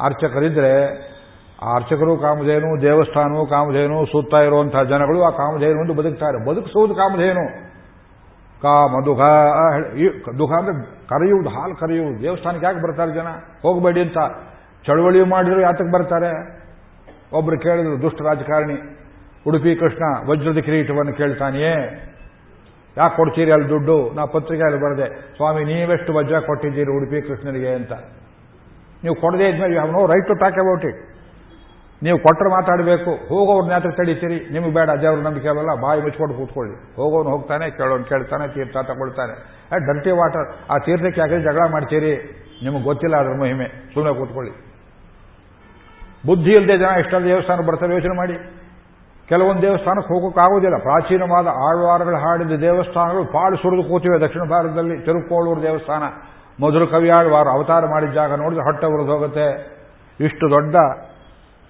ಅರ್ಚಕರಿದ್ರೆ 0.00 0.72
ಆ 1.62 1.74
ಅರ್ಚಕರು 1.74 2.14
ಕಾಮಧೇನು, 2.16 2.70
ದೇವಸ್ಥಾನವು 2.82 3.46
ಕಾಮಧೇನು, 3.46 3.98
ಸುತ್ತ 4.06 4.34
ಇರುವಂತಹ 4.34 4.82
ಜನಗಳು 4.82 5.18
ಆ 5.24 5.30
ಕಾಮಧೇನು 5.30 5.80
ಎಂದು 5.82 5.94
ಬದುಕ್ತಾರೆ. 5.94 6.38
ಬದುಕಿಸುವುದು 6.48 6.94
ಕಾಮಧೇನು. 6.94 7.44
ಕಾಮ 8.62 8.92
ದುಃಖ 9.06 9.20
ದುಃಖ 10.40 10.52
ಅಂದ್ರೆ 10.58 10.74
ಕರೆಯುವುದು, 11.12 11.50
ಹಾಲು 11.56 11.74
ಕರೆಯುವುದು. 11.82 12.18
ದೇವಸ್ಥಾನಕ್ಕೆ 12.22 12.66
ಯಾಕೆ 12.66 12.82
ಬರ್ತಾರೆ 12.86 13.12
ಜನ? 13.18 13.28
ಹೋಗಬೇಡಿ 13.62 14.00
ಅಂತ 14.06 14.18
ಚಳವಳಿ 14.86 15.20
ಮಾಡಿದ್ರು 15.34 15.60
ಯಾತಕ್ಕೆ 15.60 15.92
ಬರ್ತಾರೆ? 15.92 16.32
ಒಬ್ರು 17.38 17.58
ಕೇಳಿದ್ರು, 17.58 17.94
ದುಷ್ಟ 18.02 18.20
ರಾಜಕಾರಣಿ, 18.28 18.78
ಉಡುಪಿ 19.46 19.72
ಕೃಷ್ಣ 19.76 20.04
ವಜ್ರದ 20.30 20.60
ಕಿರೀಟವನ್ನು 20.66 21.12
ಕೇಳ್ತಾನೆಯೇ? 21.20 21.74
ಯಾಕೆ 22.96 23.14
ಕೊಡ್ತೀರಿ 23.16 23.50
ಅಲ್ಲಿ 23.52 23.68
ದುಡ್ಡು? 23.68 23.96
ನಾ 24.16 24.22
ಪತ್ರಿಕೆಯಲ್ಲಿ 24.34 24.80
ಬರದೆ, 24.82 25.06
ಸ್ವಾಮಿ, 25.36 25.62
ನೀವೆಷ್ಟು 25.64 26.10
ವಜ್ರ 26.16 26.40
ಕೊಟ್ಟಿದ್ದೀರಿ 26.48 26.90
ಉಡುಪಿ 26.96 27.18
ಕೃಷ್ಣನಿಗೆ 27.28 27.70
ಅಂತ. 27.78 27.92
ನೀವು 29.04 29.14
ಕೊಡದೇ 29.22 29.46
ಇದ್ಮೇಲೆ 29.48 29.74
ಯಾವ 29.74 29.88
no 29.96 30.02
right 30.12 30.28
to 30.28 30.34
talk 30.34 30.58
about 30.64 30.84
it 30.90 31.00
ನೀವು 32.02 32.18
ಕೊಟ್ಟರೆ 32.18 32.50
ಮಾತಾಡಬೇಕು. 32.50 33.12
ಹೋಗೋರು 33.30 33.70
ಯಾತ್ರ 33.70 33.90
ತಡೀತೀರಿ? 33.90 34.38
ನಿಮಗೆ 34.54 34.74
ಬೇಡ 34.74 34.90
ದೇವ್ರ 35.02 35.18
ನಂಬಿಕೆ 35.26 35.48
ಅಲ್ಲ, 35.48 35.72
ಬಾಯಿ 35.82 36.00
ಮುಚ್ಕೊಂಡು 36.04 36.34
ಕೂತ್ಕೊಳ್ಳಿ. 36.34 36.76
ಹೋಗೋನು 36.96 37.30
ಹೋಗ್ತಾನೆ, 37.30 37.66
ಕೇಳೋನು 37.70 38.04
ಕೇಳ್ತಾನೆ, 38.04 38.46
ತೀರ್ಥ 38.54 38.76
ತಗೊಳ್ತಾನೆ. 38.90 39.34
ಡರ್ಟಿ 39.76 40.10
ವಾಟರ್, 40.10 40.70
ಆ 40.70 40.78
ತೀರ್ಥಕ್ಕೆ 40.78 41.20
ಯಾಕೆ 41.20 41.38
ಜಗಳ 41.40 41.70
ಮಾಡ್ತೀರಿ? 41.70 42.42
ನಿಮಗೆ 42.64 42.82
ಗೊತ್ತಿಲ್ಲ, 42.82 43.16
ಅದರ 43.16 43.40
ಮಹಿಮೆ. 43.40 43.64
ಸುಮ್ಮನೆ 43.94 44.14
ಕೂತ್ಕೊಳ್ಳಿ. 44.14 44.72
ಬುದ್ಧಿ 46.26 46.50
ಇಲ್ಲದೆ 46.50 46.78
ಜನ 46.78 46.98
ಎಷ್ಟೊಂದು 46.98 47.28
ದೇವಸ್ಥಾನ 47.28 47.60
ಬರ್ತಾರೆ 47.66 47.94
ಯೋಚನೆ 47.94 48.16
ಮಾಡಿ. 48.16 48.34
ಕೆಲವೊಂದು 49.28 49.62
ದೇವಸ್ಥಾನಕ್ಕೆ 49.62 50.14
ಹೋಗೋಕ್ಕಾಗೋದಿಲ್ಲ 50.14 50.76
ಪ್ರಾಚೀನವಾದ 50.76 51.46
ಆಳ್ವಾರಗಳು 51.46 52.16
ಹಾಡಿದ 52.16 52.60
ದೇವಸ್ಥಾನಗಳು 52.60 53.24
ಪಾಡು 53.24 53.56
ಸುರಿದು 53.56 53.88
ಕೂತಿವೆ 53.88 54.20
ದಕ್ಷಿಣ 54.20 54.42
ಭಾರತದಲ್ಲಿ. 54.50 54.98
ತಿರುಕೋಳೂರು 54.98 55.62
ದೇವಸ್ಥಾನ. 55.62 56.02
ಮಧುರ 56.62 56.84
ಕವಿಯಾಳ್ವಾರು 56.84 57.50
ಅವತಾರ 57.50 57.84
ಮಾಡಿದ 57.90 58.10
ಜಾಗ 58.10 58.34
ನೋಡಿದ್ರೆ 58.34 58.64
ಹೊಟ್ಟೆ 58.64 58.86
ಉರಿದು 58.86 59.12
ಹೋಗುತ್ತೆ. 59.12 59.46
ಇಷ್ಟು 60.20 60.50
ದೊಡ್ಡ 60.50 60.76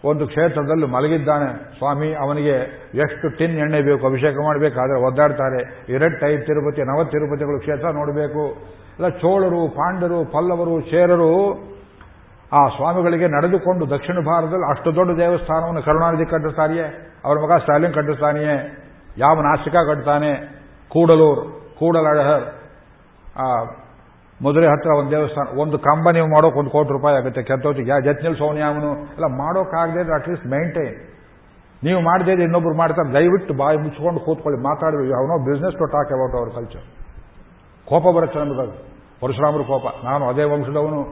ಒಂದು 0.05 0.27
ಕ್ಷೇತ್ರದಲ್ಲಿ 0.27 0.87
ಮಲಗಿದ್ದಾನೆ, 0.87 1.79
ಸ್ವಾಮಿ, 1.79 2.15
ಅವನಿಗೆ 2.15 2.57
ಎಷ್ಟು 2.95 3.39
ಟಿನ್ 3.39 3.59
ಎಣ್ಣೆ 3.59 3.83
ಬೇಕು, 3.83 4.07
ಅಭಿಷೇಕ 4.07 4.37
ಮಾಡಬೇಕಾದ್ರೆ 4.43 5.07
ಒದ್ದಾಡ್ತಾರೆ. 5.07 5.87
ಎರಟ್ಟೈ 5.89 6.39
ತಿರುಪತಿ, 6.39 6.83
ನವ 6.83 7.05
ತಿರುಪತಿಗಳು 7.05 7.61
ಕ್ಷೇತ್ರ 7.61 7.91
ನೋಡಬೇಕು. 7.91 8.51
ಇಲ್ಲ, 8.99 9.09
ಚೋಳರು, 9.09 9.69
ಪಾಂಡರು, 9.69 10.25
ಪಲ್ಲವರು 10.33 10.81
ಚೇರರು 10.81 11.33
ಆ 12.53 12.69
ಸ್ವಾಮಿಗಳಿಗೆ 12.69 13.29
ನಡೆದುಕೊಂಡು 13.29 13.91
ದಕ್ಷಿಣ 13.91 14.15
ಭಾರತದಲ್ಲಿ 14.15 14.71
ಅಷ್ಟು 14.71 14.95
ದೊಡ್ಡ 14.95 15.21
ದೇವಸ್ಥಾನವನ್ನು 15.21 15.83
ಕರುಣಾನಿಧಿ 15.83 16.31
ಕಟ್ಟಿಸ್ತಾನೆಯೇ? 16.31 17.17
ಅವರ 17.25 17.37
ಮಗ 17.37 17.59
ಸ್ಟಾಲಿನ್ 17.61 17.95
ಕಟ್ಟಿಸ್ತಾನೆಯೇ? 17.95 18.57
ಯಾವ 19.19 19.41
ನಾಸಿಕ 19.41 19.75
ಕಟ್ತಾನೆ? 19.75 20.63
ಕೂಡಲೂರು 20.89 22.23
ಆ 23.37 23.65
ಮದುವೆ 24.45 24.67
ಹತ್ರ 24.73 24.91
ಒಂದು 25.01 25.11
ದೇವಸ್ಥಾನ, 25.15 25.47
ಒಂದು 25.63 25.77
ಕಂಬ 25.87 26.05
ನೀವು 26.17 26.29
ಮಾಡೋಕೆ 26.35 26.59
ಒಂದು 26.61 26.73
ಕೋಟಿ 26.77 26.91
ರೂಪಾಯಿ 26.97 27.17
ಆಗುತ್ತೆ. 27.21 27.43
ಕೆತ್ತೋತಿ 27.51 27.83
ಯಾ 27.91 27.97
ಜತ್ನಲ್ಲಿ 28.07 28.39
ಸೋನಿಯಾಮನು 28.45 28.91
ಎಲ್ಲ 29.17 29.29
ಮಾಡೋಕ್ಕಾಗದೇ 29.41 30.03
ಅಟ್ಲೀಸ್ಟ್ 30.19 30.47
ಮೈಂಟೈನ್ 30.55 30.97
ನೀವು 31.87 32.01
ಮಾಡದೇ 32.09 32.33
ಇನ್ನೊಬ್ರು 32.47 32.75
ಮಾಡ್ತಾರೆ. 32.81 33.09
ದಯವಿಟ್ಟು 33.19 33.53
ಬಾಯಿ 33.61 33.77
ಮುಚ್ಕೊಂಡು 33.85 34.21
ಕೂತ್ಕೊಳ್ಳಿ 34.27 34.59
ಮಾತಾಡಬೇಕು 34.69 35.15
ಅವನೋ 35.21 35.37
business 35.49 35.77
to 35.81 35.87
talk 35.95 36.13
about 36.17 36.35
our 36.41 36.51
culture 36.57 36.87
ಕೋಪ 37.91 38.05
ಬರುತ್ತೆ 38.17 38.39
ನಮಗೆ 38.43 38.67
ಪರಶುರಾಮರು 39.23 39.65
ಕೋಪ. 39.71 39.87
ನಾನು 40.09 40.25
ಅದೇ 40.31 40.45
ವಂಶದವನು. 40.53 41.03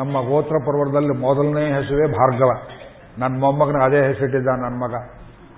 ನಮ್ಮ 0.00 0.14
ಗೋತ್ರ 0.28 0.56
ಪರ್ವದಲ್ಲಿ 0.66 1.14
ಮೊದಲನೇ 1.24 1.64
ಹೆಸರುವೆ 1.76 2.06
ಭಾರ್ಗವ. 2.18 2.52
ನನ್ನ 3.18 3.40
ಮೊಮ್ಮಗನ 3.40 3.80
ಅದೇ 3.84 4.00
ಹೆಸರಿಟ್ಟಿದ್ದ 4.06 4.46
ನನ್ನ 4.46 4.76
ಮಗ. 4.84 4.94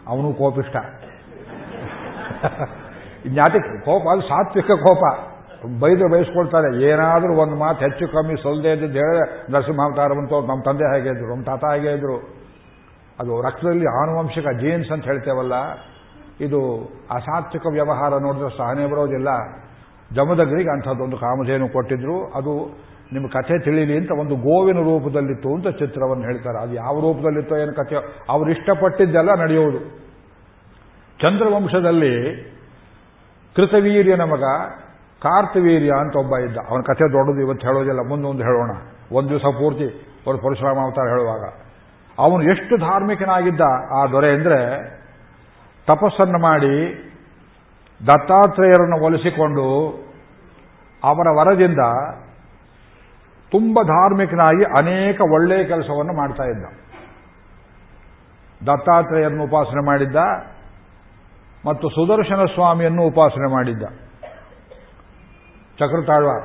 ಅವನು 0.08 0.34
ಕೋಪಿಷ್ಟ. 0.34 0.76
ಜ್ಞಾತಿ 3.26 3.58
ಕೋಪ, 3.84 4.04
ಅದು 4.12 4.22
ಸಾತ್ವಿಕ 4.22 4.66
ಕೋಪ. 4.66 5.04
ಬೈದು 5.80 6.08
ಬಯಸ್ಕೊಳ್ತಾರೆ 6.08 6.84
ಏನಾದರೂ 6.84 7.34
ಒಂದು 7.36 7.56
ಮಾತು 7.56 7.78
ಹೆಚ್ಚು 7.78 8.08
ಕಮ್ಮಿ 8.08 8.42
ಸೊಲ್ದೆ 8.42 8.72
ಇದ್ದು 8.72 8.86
ಹೇಳಿದ್ರೆ 8.86 9.52
ನರಸಿಂಹಾವತಾರವಂತೂ 9.52 10.40
ನಮ್ಮ 10.40 10.62
ತಂದೆ 10.62 10.84
ಹಾಗೆ 10.84 11.08
ಇದ್ರು, 11.08 11.30
ನಮ್ಮ 11.30 11.44
ತಾತ 11.44 11.64
ಹಾಗೆ 11.64 11.92
ಇದ್ರು. 11.92 12.16
ಅದು 13.20 13.42
ರಕ್ತದಲ್ಲಿ 13.42 13.86
ಆನುವಂಶಿಕ 14.02 14.48
ಜೀನ್ಸ್ 14.48 14.90
ಅಂತ 14.90 15.04
ಹೇಳ್ತೇವಲ್ಲ, 15.04 15.52
ಇದು 16.40 16.60
ಅಸಾತ್ವಿಕ 17.10 17.66
ವ್ಯವಹಾರ 17.70 18.10
ನೋಡಿದ್ರೆ 18.10 18.58
ಸಹನೆ 18.58 18.86
ಬರೋದಿಲ್ಲ. 18.86 19.28
ಜಮದಗ್ರಿಗೆ 20.14 20.70
ಅಂಥದ್ದೊಂದು 20.70 21.16
ಕಾಮಧೇನು 21.16 21.68
ಕೊಟ್ಟಿದ್ರು. 21.68 22.24
ಅದು 22.24 22.52
ನಿಮ್ಮ 23.12 23.26
ಕಥೆ 23.28 23.58
ತಿಳಿಲಿ 23.58 23.96
ಅಂತ 23.96 24.10
ಒಂದು 24.10 24.36
ಗೋವಿನ 24.36 24.76
ರೂಪದಲ್ಲಿತ್ತು 24.76 25.54
ಅಂತ 25.54 25.68
ಚಿತ್ರವನ್ನು 25.68 26.24
ಹೇಳ್ತಾರೆ. 26.24 26.58
ಅದು 26.58 26.74
ಯಾವ 26.74 27.00
ರೂಪದಲ್ಲಿತ್ತೋ 27.00 27.56
ಏನು 27.56 27.72
ಕಥೆ, 27.72 27.96
ಅವರು 28.28 28.50
ಇಷ್ಟಪಟ್ಟಿದ್ದೆಲ್ಲ 28.50 29.34
ನಡೆಯುವುದು. 29.34 29.78
ಚಂದ್ರವಂಶದಲ್ಲಿ 31.20 32.14
ಕೃತವೀರ್ಯನ 33.56 34.22
ಮಗ 34.22 34.42
ಕಾರ್ತವೀರ್ಯ 35.22 35.92
ಅಂತ 36.00 36.16
ಒಬ್ಬ 36.16 36.36
ಇದ್ದ. 36.36 36.56
ಅವನ 36.56 36.80
ಕಥೆ 36.80 37.12
ದೊಡ್ಡದು, 37.12 37.40
ಇವತ್ತು 37.40 37.66
ಹೇಳೋದಿಲ್ಲ. 37.66 38.00
ಮುಂದೊಂದು 38.08 38.42
ಹೇಳೋಣ. 38.42 38.70
ಒಂದು 39.12 39.28
ದಿವಸ 39.28 39.42
ಪೂರ್ತಿ 39.42 39.86
ಅವರು 40.26 40.38
ಪರಶುರಾಮ 40.38 40.78
ಅವತಾರ 40.78 41.06
ಹೇಳುವಾಗ. 41.08 41.44
ಅವನು 42.18 42.42
ಎಷ್ಟು 42.42 42.76
ಧಾರ್ಮಿಕನಾಗಿದ್ದ 42.76 43.60
ಆ 43.92 44.06
ದೊರೆ 44.06 44.30
ಅಂದರೆ 44.32 44.58
ತಪಸ್ಸನ್ನು 45.86 46.38
ಮಾಡಿ 46.38 46.74
ದತ್ತಾತ್ರೇಯರನ್ನು 48.06 49.04
ಒಲಿಸಿಕೊಂಡು 49.04 49.64
ಅವರ 51.04 51.26
ವರದಿಂದ 51.38 51.78
ತುಂಬ 53.54 53.82
ಧಾರ್ಮಿಕನಾಗಿ 53.82 54.64
ಅನೇಕ 54.64 55.20
ಒಳ್ಳೆಯ 55.20 55.64
ಕೆಲಸವನ್ನು 55.64 56.12
ಮಾಡ್ತಾ 56.12 56.44
ಇದ್ದ. 56.44 56.64
ದತ್ತಾತ್ರೇಯನ್ನು 58.66 59.44
ಉಪಾಸನೆ 59.44 59.86
ಮಾಡಿದ್ದ 59.86 60.16
ಮತ್ತು 61.66 61.88
ಸುದರ್ಶನ 61.88 62.44
ಸ್ವಾಮಿಯನ್ನು 62.44 63.02
ಉಪಾಸನೆ 63.02 63.52
ಮಾಡಿದ್ದ. 63.52 63.82
ಚಕ್ರತಾಳ್ವಾರ್. 65.78 66.44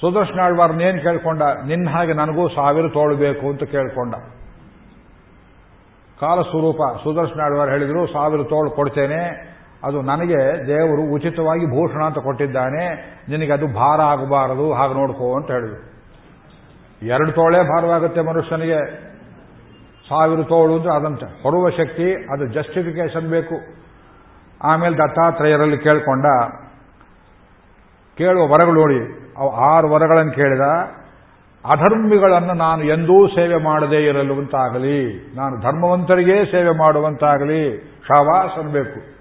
ಸುದರ್ಶನಾಳ್ವಾರ್ನೇನು 0.00 1.02
ಕೇಳ್ಕೊಂಡ? 1.02 1.42
ನಿನ್ನ 1.42 1.90
ಹಾಗೆ 1.90 2.12
ನನಗೂ 2.12 2.48
ಸಾವಿರ 2.48 2.88
ತೋಳಬೇಕು 2.88 3.46
ಅಂತ 3.50 3.62
ಕೇಳ್ಕೊಂಡ. 3.62 4.14
ಕಾಲಸ್ವರೂಪ 6.20 6.98
ಸುದರ್ಶನಾಳ್ವಾರ್ 7.02 7.70
ಹೇಳಿದ್ರು, 7.70 8.12
ಸಾವಿರ 8.12 8.42
ತೋಳು 8.42 8.70
ಕೊಡ್ತೇನೆ 8.70 9.53
ಅದು 9.84 10.02
ನನಗೆ 10.02 10.66
ದೇವರು 10.66 11.14
ಉಚಿತವಾಗಿ 11.14 11.66
ಭೂಷಣ 11.66 12.04
ಅಂತ 12.04 12.18
ಕೊಟ್ಟಿದ್ದಾನೆ. 12.18 12.84
ನಿನಗೆ 13.28 13.52
ಅದು 13.52 13.66
ಭಾರ 13.66 14.00
ಆಗಬಾರದು, 14.00 14.72
ಹಾಗೆ 14.72 14.94
ನೋಡ್ಕೋ 14.94 15.36
ಅಂತ 15.36 15.50
ಹೇಳಿದ್ರು. 15.50 15.94
ಎರಡು 17.06 17.32
ತೋಳೆ 17.32 17.62
ಭಾರವಾಗುತ್ತೆ 17.62 18.20
ಮನುಷ್ಯನಿಗೆ. 18.20 19.00
ಸಾವಿರ 20.08 20.42
ತೋಳು 20.42 20.74
ಅಂದ್ರೆ 20.74 20.94
ಅದಂತ. 20.94 21.24
ಹೊರುವ 21.42 21.70
ಶಕ್ತಿ, 21.70 22.32
ಅದು 22.32 22.46
ಜಸ್ಟಿಫಿಕೇಶನ್ 22.46 23.28
ಬೇಕು. 23.30 23.54
ಆಮೇಲೆ 24.62 24.96
ದತ್ತಾತ್ರೇಯರಲ್ಲಿ 24.96 25.78
ಕೇಳ್ಕೊಂಡ, 25.78 26.24
ಕೇಳುವ 28.18 28.42
ವರಗಳು 28.42 28.80
ನೋಡಿ. 28.80 29.32
ಅವು 29.38 29.50
ಆರು 29.50 29.90
ವರಗಳನ್ನು 29.90 30.32
ಕೇಳಿದ. 30.32 30.60
ಅಧರ್ಮಿಗಳನ್ನು 31.64 32.54
ನಾನು 32.54 32.84
ಎಂದೂ 32.84 33.28
ಸೇವೆ 33.28 33.56
ಮಾಡದೇ 33.56 33.96
ಇರಲುವಂತಾಗಲಿ 33.96 35.32
ನಾನು 35.36 35.60
ಧರ್ಮವಂತರಿಗೇ 35.60 36.44
ಸೇವೆ 36.44 36.78
ಮಾಡುವಂತಾಗಲಿ. 36.78 37.78
ಶಾವಾಸ್ 38.08 38.58
ಅನ್ಬೇಕು 38.58 39.13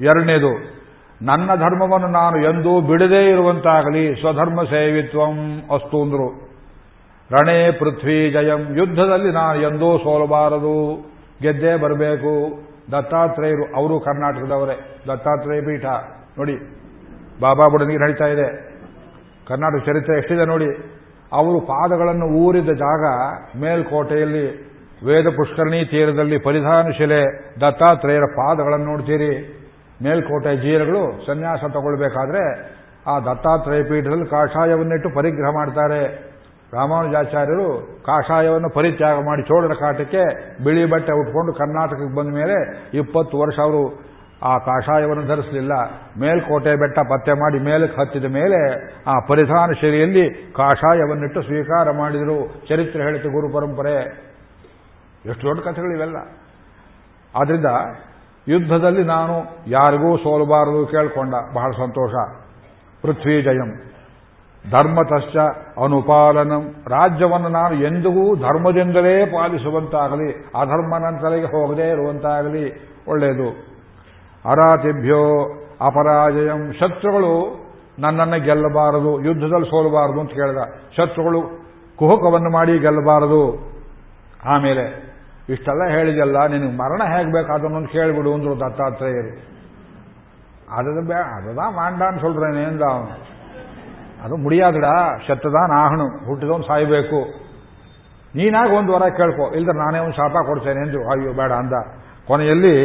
ಎರಡನೇದು, 0.00 0.78
ನನ್ನ 1.22 1.54
ಧರ್ಮವನ್ನು 1.54 2.08
ನಾನು 2.08 2.36
ಎಂದೂ 2.44 2.80
ಬಿಡದೇ 2.80 3.30
ಇರುವಂತಾಗಲಿ, 3.30 4.20
ಸ್ವಧರ್ಮ 4.20 4.62
ಸೇವಿತ್ವಂ 4.62 5.62
ಅಸ್ತು 5.74 6.02
ಅಂದ್ರು. 6.02 6.28
ರಣೇ 7.32 7.72
ಪೃಥ್ವಿ 7.72 8.30
ಜಯಂ, 8.30 8.76
ಯುದ್ಧದಲ್ಲಿ 8.78 9.30
ನಾನು 9.30 9.62
ಎಂದೂ 9.62 9.98
ಸೋಲಬಾರದು, 9.98 10.74
ಗೆದ್ದೇ 11.42 11.76
ಬರಬೇಕು. 11.76 12.58
ದತ್ತಾತ್ರೇಯರು, 12.92 13.76
ಅವರು 13.76 14.00
ಕರ್ನಾಟಕದವರೇ. 14.00 15.02
ದತ್ತಾತ್ರೇಯ 15.08 15.60
ಪೀಠ, 15.60 15.84
ನೋಡಿ, 16.38 16.56
ಬಾಬಾ 17.40 17.68
ಬುಡನಿಗೆ 17.68 17.98
ನಡೀತಾ 17.98 18.26
ಇದೆ. 18.26 18.46
ಕರ್ನಾಟಕ 19.48 19.86
ಚರಿತ್ರೆ 19.86 20.18
ಎಷ್ಟಿದೆ 20.18 20.44
ನೋಡಿ, 20.44 20.70
ಅವರು 21.32 21.60
ಪಾದಗಳನ್ನು 21.60 22.26
ಊರಿದ 22.26 22.70
ಜಾಗ 22.70 23.04
ಮೇಲ್ಕೋಟೆಯಲ್ಲಿ 23.60 24.68
ವೇದ 25.06 25.28
ಪುಷ್ಕರಣಿ 25.28 25.84
ತೀರದಲ್ಲಿ 25.84 26.38
ಪರಿಧಾನ 26.38 26.90
ಶಿಲೆ 26.90 27.24
ದತ್ತಾತ್ರೇಯರ 27.60 28.24
ಪಾದಗಳನ್ನು 28.36 28.86
ನೋಡ್ತೀರಿ. 28.86 29.54
ಮೇಲ್ಕೋಟೆ 30.02 30.56
ಜೀರಗಳು 30.56 31.26
ಸನ್ಯಾಸ 31.26 31.58
ತಗೊಳ್ಬೇಕಾದ್ರೆ 31.58 32.42
ಆ 33.06 33.18
ದತ್ತಾತ್ರೇಯ 33.18 33.82
ಪೀಠದಲ್ಲಿ 33.82 34.26
ಕಾಷಾಯವನ್ನಿಟ್ಟು 34.26 35.14
ಪರಿಗ್ರಹ 35.14 35.50
ಮಾಡ್ತಾರೆ. 35.50 36.28
ರಾಮಾನುಜಾಚಾರ್ಯರು 36.74 37.68
ಕಾಷಾಯವನ್ನು 38.06 38.70
ಪರಿತ್ಯಾಗ 38.70 39.24
ಮಾಡಿ 39.24 39.42
ಚೋಳರ 39.42 39.74
ಕಾಟಕ್ಕೆ 39.74 40.22
ಬಿಳಿ 40.64 40.84
ಬಟ್ಟೆ 40.84 41.12
ಉಟ್ಕೊಂಡು 41.12 41.52
ಕರ್ನಾಟಕಕ್ಕೆ 41.52 42.16
ಬಂದ 42.16 42.34
ಮೇಲೆ 42.34 42.88
ಇಪ್ಪತ್ತು 42.94 43.38
ವರ್ಷ 43.38 43.58
ಅವರು 43.58 44.08
ಆ 44.42 44.58
ಕಾಷಾಯವನ್ನು 44.58 45.26
ಧರಿಸಲಿಲ್ಲ. 45.26 45.72
ಮೇಲ್ಕೋಟೆ 46.20 46.76
ಬೆಟ್ಟ 46.76 46.98
ಪತ್ತೆ 46.98 47.32
ಮಾಡಿ 47.32 47.58
ಮೇಲಕ್ಕೆ 47.58 48.00
ಹತ್ತಿದ 48.00 48.24
ಮೇಲೆ 48.24 48.58
ಆ 49.06 49.18
ಪರಿಧಾನ 49.28 49.70
ಶೈಲಿಯಲ್ಲಿ 49.80 50.52
ಕಾಷಾಯವನ್ನಿಟ್ಟು 50.52 51.42
ಸ್ವೀಕಾರ 51.42 51.90
ಮಾಡಿದರು. 51.90 52.66
ಚರಿತ್ರೆ 52.68 53.02
ಹೇಳಿತು 53.02 53.30
ಗುರು 53.30 53.48
ಪರಂಪರೆ. 53.54 53.96
ಎಷ್ಟು 55.26 55.42
ದೊಡ್ಡ 55.46 55.60
ಕಥೆಗಳಿವೆಲ್ಲ. 55.60 56.16
ಆದ್ರಿಂದ 57.36 57.66
ಯುದ್ಧದಲ್ಲಿ 58.48 59.04
ನಾನು 59.04 59.56
ಯಾರಿಗೂ 59.70 60.16
ಸೋಲಬಾರದು 60.16 60.86
ಕೇಳ್ಕೊಂಡ. 60.86 61.34
ಬಹಳ 61.54 61.70
ಸಂತೋಷ. 61.70 62.10
ಪೃಥ್ವಿ 63.02 63.42
ಜಯಂ. 63.42 63.82
ಧರ್ಮತಶ್ಚ 64.70 65.36
ಅನುಪಾಲನಂ. 65.84 66.74
ರಾಜ್ಯವನ್ನು 66.88 67.48
ನಾನು 67.48 67.74
ಎಂದಿಗೂ 67.74 68.36
ಧರ್ಮದಿಂದಲೇ 68.36 69.26
ಪಾಲಿಸುವಂತಾಗಲಿ 69.26 70.32
ಅಧರ್ಮ 70.60 70.96
ನನ್ನ 70.96 71.18
ತಲೆಗೆ 71.20 71.46
ಹೋಗದೇ 71.46 71.90
ಇರುವಂತಾಗಲಿ, 71.90 72.94
ಒಳ್ಳೆಯದು. 73.08 73.48
ಅರಾತಿಭ್ಯೋ 74.50 75.48
ಅಪರಾಜಯಂ. 75.80 76.72
ಶತ್ರುಗಳು 76.72 77.64
ನನ್ನನ್ನು 77.98 78.40
ಗೆಲ್ಲಬಾರದು, 78.40 79.24
ಯುದ್ಧದಲ್ಲಿ 79.24 79.66
ಸೋಲಬಾರದು 79.66 80.20
ಅಂತ 80.20 80.30
ಕೇಳಿದ. 80.30 80.58
ಶತ್ರುಗಳು 80.96 81.42
ಕುಹಕವನ್ನು 81.96 82.50
ಮಾಡಿ 82.50 82.78
ಗೆಲ್ಲಬಾರದು. 82.78 83.72
ಆಮೇಲೆ 84.44 85.07
ಇಷ್ಟೆಲ್ಲ 85.47 85.83
ಹೇಳಿದೆಲ್ಲ 85.89 86.37
ನಿನಗೆ 86.47 86.75
ಮರಣ 86.77 87.01
ಹೇಗೆ 87.13 87.31
ಬೇಕು 87.31 87.51
ಅದನ್ನೊಂದು 87.53 87.89
ಕೇಳಿಬಿಡು 87.89 88.31
ಅಂದ್ರು 88.33 88.53
ದತ್ತಾತ್ರೇಯರು 88.59 89.31
ಅದು 90.77 91.01
ಬೇ 91.09 91.17
அதுதான் 91.33 91.73
மாண்டான்னு 91.75 92.19
சொல்றேன் 92.21 92.59
ಎಂದ 92.67 92.83
ಅವನು 92.91 93.15
ಅದು 94.25 94.35
ಮುಡಿಯಾದಡ 94.43 94.87
ಶತದಾನ್ 95.25 95.73
ಆಹಣು 95.79 96.05
ಹುಟ್ಟಿದವನು 96.27 96.65
ಸಾಯಬೇಕು 96.67 97.19
ನೀನಾಗ 98.33 98.71
ಒಂದು 98.71 98.91
ವರ 98.93 99.07
ಕೇಳ್ಕೊ 99.17 99.45
ಇಲ್ದ್ರೆ 99.57 99.75
ನಾನೇ 99.77 99.99
ಒಂದು 99.99 100.15
ಶಾಪ 100.15 100.35
ಕೊಡ್ತೇನೆ 100.45 100.81
ಎಂದು 100.85 100.99
ಅಯ್ಯೋ 101.11 101.31
ಬೇಡ 101.33 101.51
ಅಂದ 101.53 101.75
ಕೊನೆಯಲ್ಲಿ 102.27 102.75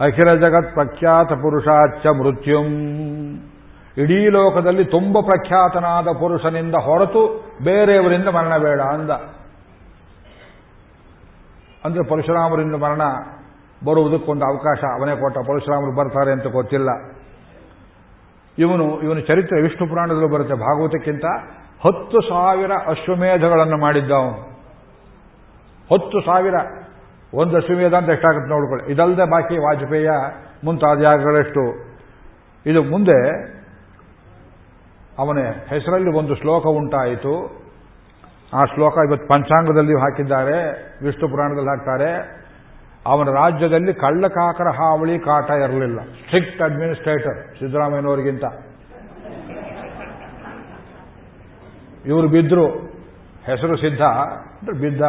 ಅಖಿಲ 0.00 0.30
ಜಗತ್ 0.42 0.72
ಪ್ರಖ್ಯಾತ 0.74 1.32
ಪುರುಷಾಚ್ಚ 1.42 2.06
ಮೃತ್ಯುಂ 2.18 2.68
ಇಡೀ 3.96 4.18
ಲೋಕದಲ್ಲಿ 4.36 4.84
ತುಂಬ 4.88 5.16
ಪ್ರಖ್ಯಾತನಾದ 5.20 6.08
ಪುರುಷನಿಂದ 6.20 6.76
ಹೊರತು 6.86 7.22
ಬೇರೆಯವರಿಂದ 7.64 8.28
ಮರಣ 8.28 8.54
ಬೇಡ 8.58 8.80
ಅಂದ 8.94 9.12
ಅಂದ್ರೆ 11.85 12.03
ಪರಶುರಾಮರಿಂದ 12.03 12.75
ಮರಣ 12.75 13.01
ಬರುವುದಕ್ಕೊಂದು 13.85 14.45
ಅವಕಾಶ 14.45 14.77
ಅವನೇ 14.83 15.15
ಕೊಟ್ಟ. 15.15 15.37
ಪರಶುರಾಮರು 15.37 15.95
ಬರ್ತಾರೆ 15.95 16.31
ಅಂತ 16.31 16.47
ಗೊತ್ತಿಲ್ಲ. 16.47 16.89
ಇವನು, 18.57 19.01
ಇವನ 19.01 19.19
ಚರಿತ್ರೆ 19.19 19.61
ವಿಷ್ಣು 19.61 19.89
ಪುರಾಣದಲ್ಲೂ 19.89 20.27
ಬರುತ್ತೆ. 20.27 20.53
ಭಾಗವತಕ್ಕಿಂತ 20.53 21.25
ಹತ್ತು 21.85 22.21
ಸಾವಿರ 22.21 22.71
ಅಶ್ವಮೇಧಗಳನ್ನು 22.87 23.77
ಮಾಡಿದ್ದ 23.77 24.11
ಅವನು. 24.11 24.49
ಹತ್ತು 25.93 26.21
ಸಾವಿರ. 26.21 26.53
ಒಂದು 27.33 27.57
ಅಶ್ವಮೇಧ 27.57 27.93
ಅಂತ 27.93 28.09
ಎಷ್ಟಾಗುತ್ತೆ 28.09 28.49
ನೋಡ್ಕೊಳ್ಳಿ. 28.49 28.91
ಇದಲ್ಲದೆ 28.91 29.29
ಬಾಕಿ 29.29 29.57
ವಾಜಪೇಯ, 29.57 30.09
ಮುಂತಾದ 30.63 31.01
ಯಾಗಗಳೆಷ್ಟು. 31.01 31.89
ಇದು 32.65 32.83
ಮುಂದೆ 32.83 33.49
ಅವನ 35.19 35.37
ಹೆಸರಲ್ಲಿ 35.67 36.17
ಒಂದು 36.17 36.35
ಶ್ಲೋಕ 36.35 36.65
ಉಂಟಾಯಿತು. 36.65 37.61
ಆ 38.53 38.65
ಶ್ಲೋಕ 38.65 38.93
ಇವತ್ತು 39.07 39.27
ಪಂಚಾಂಗದಲ್ಲಿ 39.27 39.93
ಹಾಕಿದ್ದಾರೆ, 39.93 40.69
ವಿಷ್ಣು 41.05 41.29
ಪುರಾಣದಲ್ಲಿ 41.29 41.69
ಹಾಕ್ತಾರೆ. 41.69 42.39
ಅವನ 43.05 43.25
ರಾಜ್ಯದಲ್ಲಿ 43.25 43.93
ಕಳ್ಳಕಾಕರ 43.93 44.67
ಹಾವಳಿ 44.67 45.19
ಕಾಟ 45.19 45.49
ಇರಲಿಲ್ಲ. 45.49 45.99
ಸ್ಟ್ರಿಕ್ಟ್ 45.99 46.61
ಅಡ್ಮಿನಿಸ್ಟ್ರೇಟರ್ 46.61 47.59
ಸಿದ್ದರಾಮಯ್ಯನವರಿಗಿಂತ. 47.59 48.43
ಇವರು 52.05 52.27
ಬಿದ್ದರು 52.27 52.67
ಹೆಸರು 53.45 53.77
ಸಿದ್ಧ 53.77 54.01
ಬಿದ್ದ. 54.81 55.01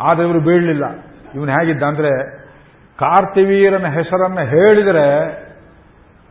ಆದ್ರೆ 0.00 0.26
ಇವರು 0.26 0.40
ಬೀಳಲಿಲ್ಲ. 0.40 0.84
ಇವನು 1.34 1.52
ಹೇಗಿದ್ದ 1.52 1.82
ಅಂದ್ರೆ, 1.82 2.38
ಕಾರ್ತಿವೀರನ 2.98 3.86
ಹೆಸರನ್ನು 3.86 4.40
ಹೇಳಿದರೆ, 4.40 5.24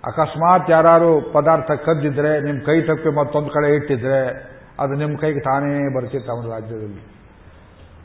ಅಕಸ್ಮಾತ್ 0.05 0.71
ಯಾರು 0.71 1.21
ಪದಾರ್ಥ 1.33 1.71
ಕದ್ದಿದ್ರೆ 1.71 2.41
ನಿಮ್ಮ 2.41 2.61
ಕೈ 2.65 2.81
ತಪ್ಪಿ 2.81 3.19
ಮತ್ತೊಂದು 3.19 3.49
ಕಡೆ 3.49 3.75
ಇಟ್ಟಿದ್ರೆ 3.75 4.54
ಅದು 4.79 4.93
ನಿಮ್ಮ 4.93 5.17
ಕೈಗೆ 5.17 5.39
ತಾನೇ 5.39 5.95
ಬರ್ತಿತ್ತು 5.95 6.31
ಅವನ 6.31 6.51
ರಾಜ್ಯದಲ್ಲಿ. 6.51 7.15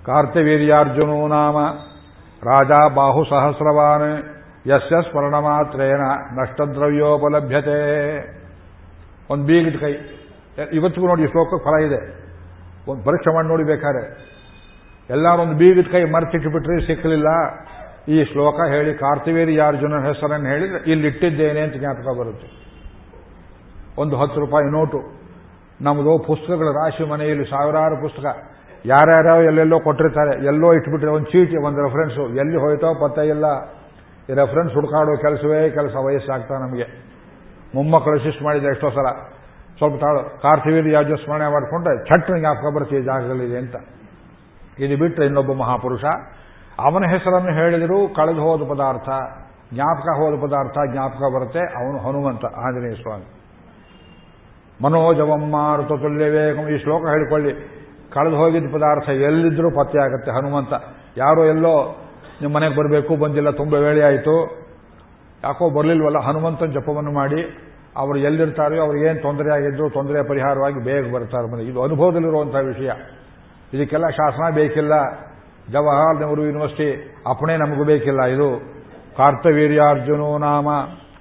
ಕಾರ್ತಿವೀರ್ಯಾರ್ಜುನೋ 0.04 1.26
ನಾಮ, 1.26 1.58
ರಾಜ 2.42 2.92
ಬಾಹು 2.94 3.24
ಸಹಸ್ರವಾನ್ 3.30 4.24
ಯಸ್ಯ 4.66 5.10
ಸ್ಮರಣ 5.10 5.34
ಮಾತ್ರೇನ 5.34 6.00
ನಷ್ಟದ್ರವ್ಯೋಪಲಭ್ಯತೆ. 6.40 7.70
ಒಂದು 9.30 9.46
ಬೀಗಿದ 9.46 9.80
ಕೈ. 9.80 9.92
ಇವತ್ತಿಗೂ 10.72 11.06
ನೋಡಿ 11.06 11.26
ಶ್ಲೋಕಕ್ಕೆ 11.26 11.64
ಫಲ 11.64 11.84
ಇದೆ. 11.84 12.20
ಒಂದು 12.90 13.04
ಪರೀಕ್ಷೆ 13.04 13.34
ಮಾಡಿ 13.34 13.48
ನೋಡಿಬೇಕಾರೆ 13.48 14.30
ಎಲ್ಲರೂ 15.10 15.42
ಒಂದು 15.42 15.54
ಬೀಗದ 15.54 15.92
ಕೈ 15.92 16.04
ಮರ್ತಿಟ್ಟುಬಿಟ್ರೆ 16.04 16.86
ಸಿಕ್ಕಲಿಲ್ಲ. 16.86 17.26
ಈ 18.08 18.24
ಶ್ಲೋಕ 18.24 18.54
ಹೇಳಿ 18.68 18.94
ಕಾರ್ತಿವೀರ್ಯಾರ್ಜುನ 18.94 20.06
ಹೆಸರನ್ನು 20.06 20.48
ಹೇಳಿದ್ರೆ 20.48 20.90
ಇಲ್ಲಿಟ್ಟಿದ್ದೇನೆ 20.90 21.60
ಅಂತ 21.60 21.74
ಜ್ಞಾಪಕ 21.76 22.18
ಬರುತ್ತೆ. 22.18 22.48
ಒಂದು 23.98 24.16
ಹತ್ತು 24.16 24.40
ರೂಪಾಯಿ 24.40 24.72
ನೋಟು. 24.72 25.19
ನಮ್ಮದು 25.82 26.24
ಪುಸ್ತಕಗಳು 26.26 26.72
ರಾಶಿ 26.72 27.04
ಮನೆಯಲ್ಲಿ 27.10 27.44
ಸಾವಿರಾರು 27.44 27.96
ಪುಸ್ತಕ. 28.02 28.24
ಯಾರ್ಯಾರೋ 28.86 29.42
ಎಲ್ಲೆಲ್ಲೋ 29.42 29.80
ಕೊಟ್ಟಿರ್ತಾರೆ. 29.80 30.46
ಎಲ್ಲೋ 30.46 30.72
ಇಟ್ಬಿಟ್ರೆ 30.72 31.10
ಒಂದು 31.10 31.26
ಚೀಟಿ, 31.26 31.66
ಒಂದು 31.66 31.82
ರೆಫರೆನ್ಸು 31.82 32.28
ಎಲ್ಲಿ 32.28 32.56
ಹೋಯ್ತೋ 32.56 32.94
ಪತ್ತೆ 32.94 33.28
ಇಲ್ಲ. 33.28 33.44
ಈ 34.28 34.32
ರೆಫರೆನ್ಸ್ 34.32 34.74
ಹುಡುಕಾಡೋ 34.74 35.16
ಕೆಲಸವೇ 35.16 35.70
ಕೆಲಸ 35.70 35.94
ವಯಸ್ಸಾಗ್ತಾ 35.94 36.54
ನಮಗೆ. 36.54 37.10
ಮೊಮ್ಮಕ್ಕಳು 37.74 38.18
ಶಿಸ್ಟ್ 38.18 38.42
ಮಾಡಿದ್ರೆ 38.42 38.70
ಎಷ್ಟೋ 38.70 38.90
ಸಲ. 38.90 39.06
ಸ್ವಲ್ಪ 39.78 40.00
ತಾಳು 40.00 40.42
ಕಾರ್ತಿವೀರಿ 40.42 40.92
ಯಾವ್ದು 40.92 41.16
ಸ್ಮರಣೆ 41.16 41.52
ಮಾಡಿಕೊಂಡ್ರೆ 41.52 42.04
ಚಟ್ನ 42.04 42.36
ಜ್ಞಾಪಕ 42.36 42.74
ಬರುತ್ತೆ 42.74 42.96
ಈ 42.96 43.02
ಜಾಗದಲ್ಲಿದೆ 43.02 43.58
ಅಂತ. 43.58 43.76
ಇದು 44.78 44.98
ಬಿಟ್ಟರೆ 44.98 45.26
ಇನ್ನೊಬ್ಬ 45.26 45.52
ಮಹಾಪುರುಷ. 45.52 46.04
ಅವನ 46.78 47.04
ಹೆಸರನ್ನು 47.10 47.52
ಹೇಳಿದರೂ 47.52 48.08
ಕಳೆದು 48.08 48.40
ಹೋದ 48.40 48.60
ಪದಾರ್ಥ, 48.70 49.08
ಜ್ಞಾಪಕ 49.74 50.08
ಹೋದ 50.18 50.40
ಪದಾರ್ಥ 50.40 50.78
ಜ್ಞಾಪಕ 50.92 51.34
ಬರುತ್ತೆ. 51.34 51.60
ಅವನು 51.60 51.98
ಹನುಮಂತ 51.98 52.44
ಆಂಜನೇಯ 52.44 52.94
ಸ್ವಾಮಿ. 52.94 53.39
ಮನೋಜವಂ 54.84 55.50
ಮಾರುತ 55.50 55.88
ತುಲ್ಯವೇಗಂ. 55.88 56.68
ಈ 56.68 56.78
ಶ್ಲೋಕ 56.78 57.02
ಹೇಳಿಕೊಳ್ಳಿ. 57.08 57.52
ಕಳೆದು 58.12 58.36
ಹೋಗಿದ್ದ 58.36 58.74
ಪದಾರ್ಥ 58.74 59.08
ಎಲ್ಲಿದ್ರೂ 59.08 59.70
ಪತ್ತೆ 59.70 59.98
ಆಗುತ್ತೆ. 59.98 60.30
ಹನುಮಂತ, 60.30 60.72
ಯಾರೋ 61.16 61.44
ಎಲ್ಲೋ 61.44 61.74
ನಿಮ್ಮ 62.40 62.56
ಮನೆಗೆ 62.56 62.76
ಬರಬೇಕು, 62.76 63.16
ಬಂದಿಲ್ಲ, 63.16 63.50
ತುಂಬ 63.50 63.74
ವೇಳೆ 63.74 64.02
ಆಯಿತು. 64.02 64.34
ಯಾಕೋ 65.44 65.70
ಬರಲಿಲ್ವಲ್ಲ, 65.70 66.18
ಹನುಮಂತನ 66.18 66.66
ಜಪವನ್ನು 66.66 67.12
ಮಾಡಿ. 67.12 67.68
ಅವರು 67.96 68.18
ಎಲ್ಲಿರ್ತಾರೋ 68.18 68.80
ಅವ್ರಿಗೆ 68.80 69.06
ಏನು 69.06 69.22
ತೊಂದರೆ 69.22 69.54
ಆಗಿದ್ರು, 69.54 69.90
ತೊಂದರೆ 69.90 70.28
ಪರಿಹಾರವಾಗಿ 70.28 70.84
ಬೇಗ 70.84 71.14
ಬರ್ತಾರೆ 71.14 71.52
ಮನೆ 71.52 71.62
ಇದು 71.62 71.82
ಅನುಭವದಲ್ಲಿರುವಂತಹ 71.82 72.58
ವಿಷಯ. 72.58 72.90
ಇದಕ್ಕೆಲ್ಲ 73.74 74.08
ಶಾಸನ 74.08 74.54
ಬೇಕಿಲ್ಲ. 74.54 74.92
ಜವಾಹರ್ 75.72 76.20
ನೆಹರು 76.20 76.44
ಯೂನಿವರ್ಸಿಟಿ 76.44 77.14
ಅಪಣೆ 77.26 77.56
ನಮಗೂ 77.56 77.84
ಬೇಕಿಲ್ಲ. 77.84 78.24
ಇದು 78.24 78.48
ಕಾರ್ತವೀರ್ಯಾರ್ಜುನೋ 79.16 80.38
ನಾಮ. 80.38 80.68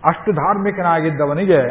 ಅಷ್ಟು 0.10 0.32
ಧಾರ್ಮಿಕನಾಗಿದ್ದವನಿಗೆ 0.32 1.62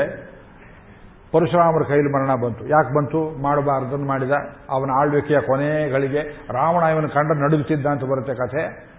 ಪರಶುರಾಮರ 1.33 1.83
ಕೈಲಿ 1.89 2.13
ಮರಣ 2.13 2.35
ಬಂತು. 2.35 2.69
ಯಾಕೆ 2.69 2.97
ಬಂತು? 2.97 3.43
ಮಾಡಬಾರ್ದನ್ನು 3.43 4.07
ಮಾಡಿದ 4.07 4.31
ಅವನ 4.71 4.91
ಆಳ್ವಿಕೆಯ 5.01 5.41
ಕೊನೆಗಳಿಗೆ 5.41 6.21
ರಾವಣ 6.53 6.83
ಇವನ 6.83 7.07
ಕಂಡ 7.07 7.33
ನಡುಗುತ್ತಿದ್ದ 7.33 7.87
ಅಂತ 7.87 8.05
ಬರುತ್ತೆ 8.05 8.35
ಕಥೆ. 8.35 8.99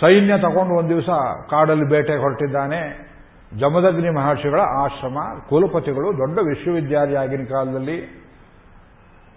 ಸೈನ್ಯ 0.00 0.38
ತಗೊಂಡು 0.38 0.74
ಒಂದು 0.74 0.88
ದಿವಸ 0.88 1.08
ಕಾಡಲ್ಲಿ 1.50 1.88
ಬೇಟೆಗೆ 1.88 2.18
ಹೊರಟಿದ್ದಾನೆ. 2.18 3.06
ಜಮದಗ್ನಿ 3.60 4.10
ಮಹರ್ಷಿಗಳ 4.10 4.60
ಆಶ್ರಮ, 4.60 5.18
ಕುಲಪತಿಗಳು, 5.48 6.18
ದೊಡ್ಡ 6.18 6.38
ವಿಶ್ವವಿದ್ಯಾಲಯ 6.38 7.16
ಆಗಿನ 7.16 7.44
ಕಾಲದಲ್ಲಿ 7.44 8.26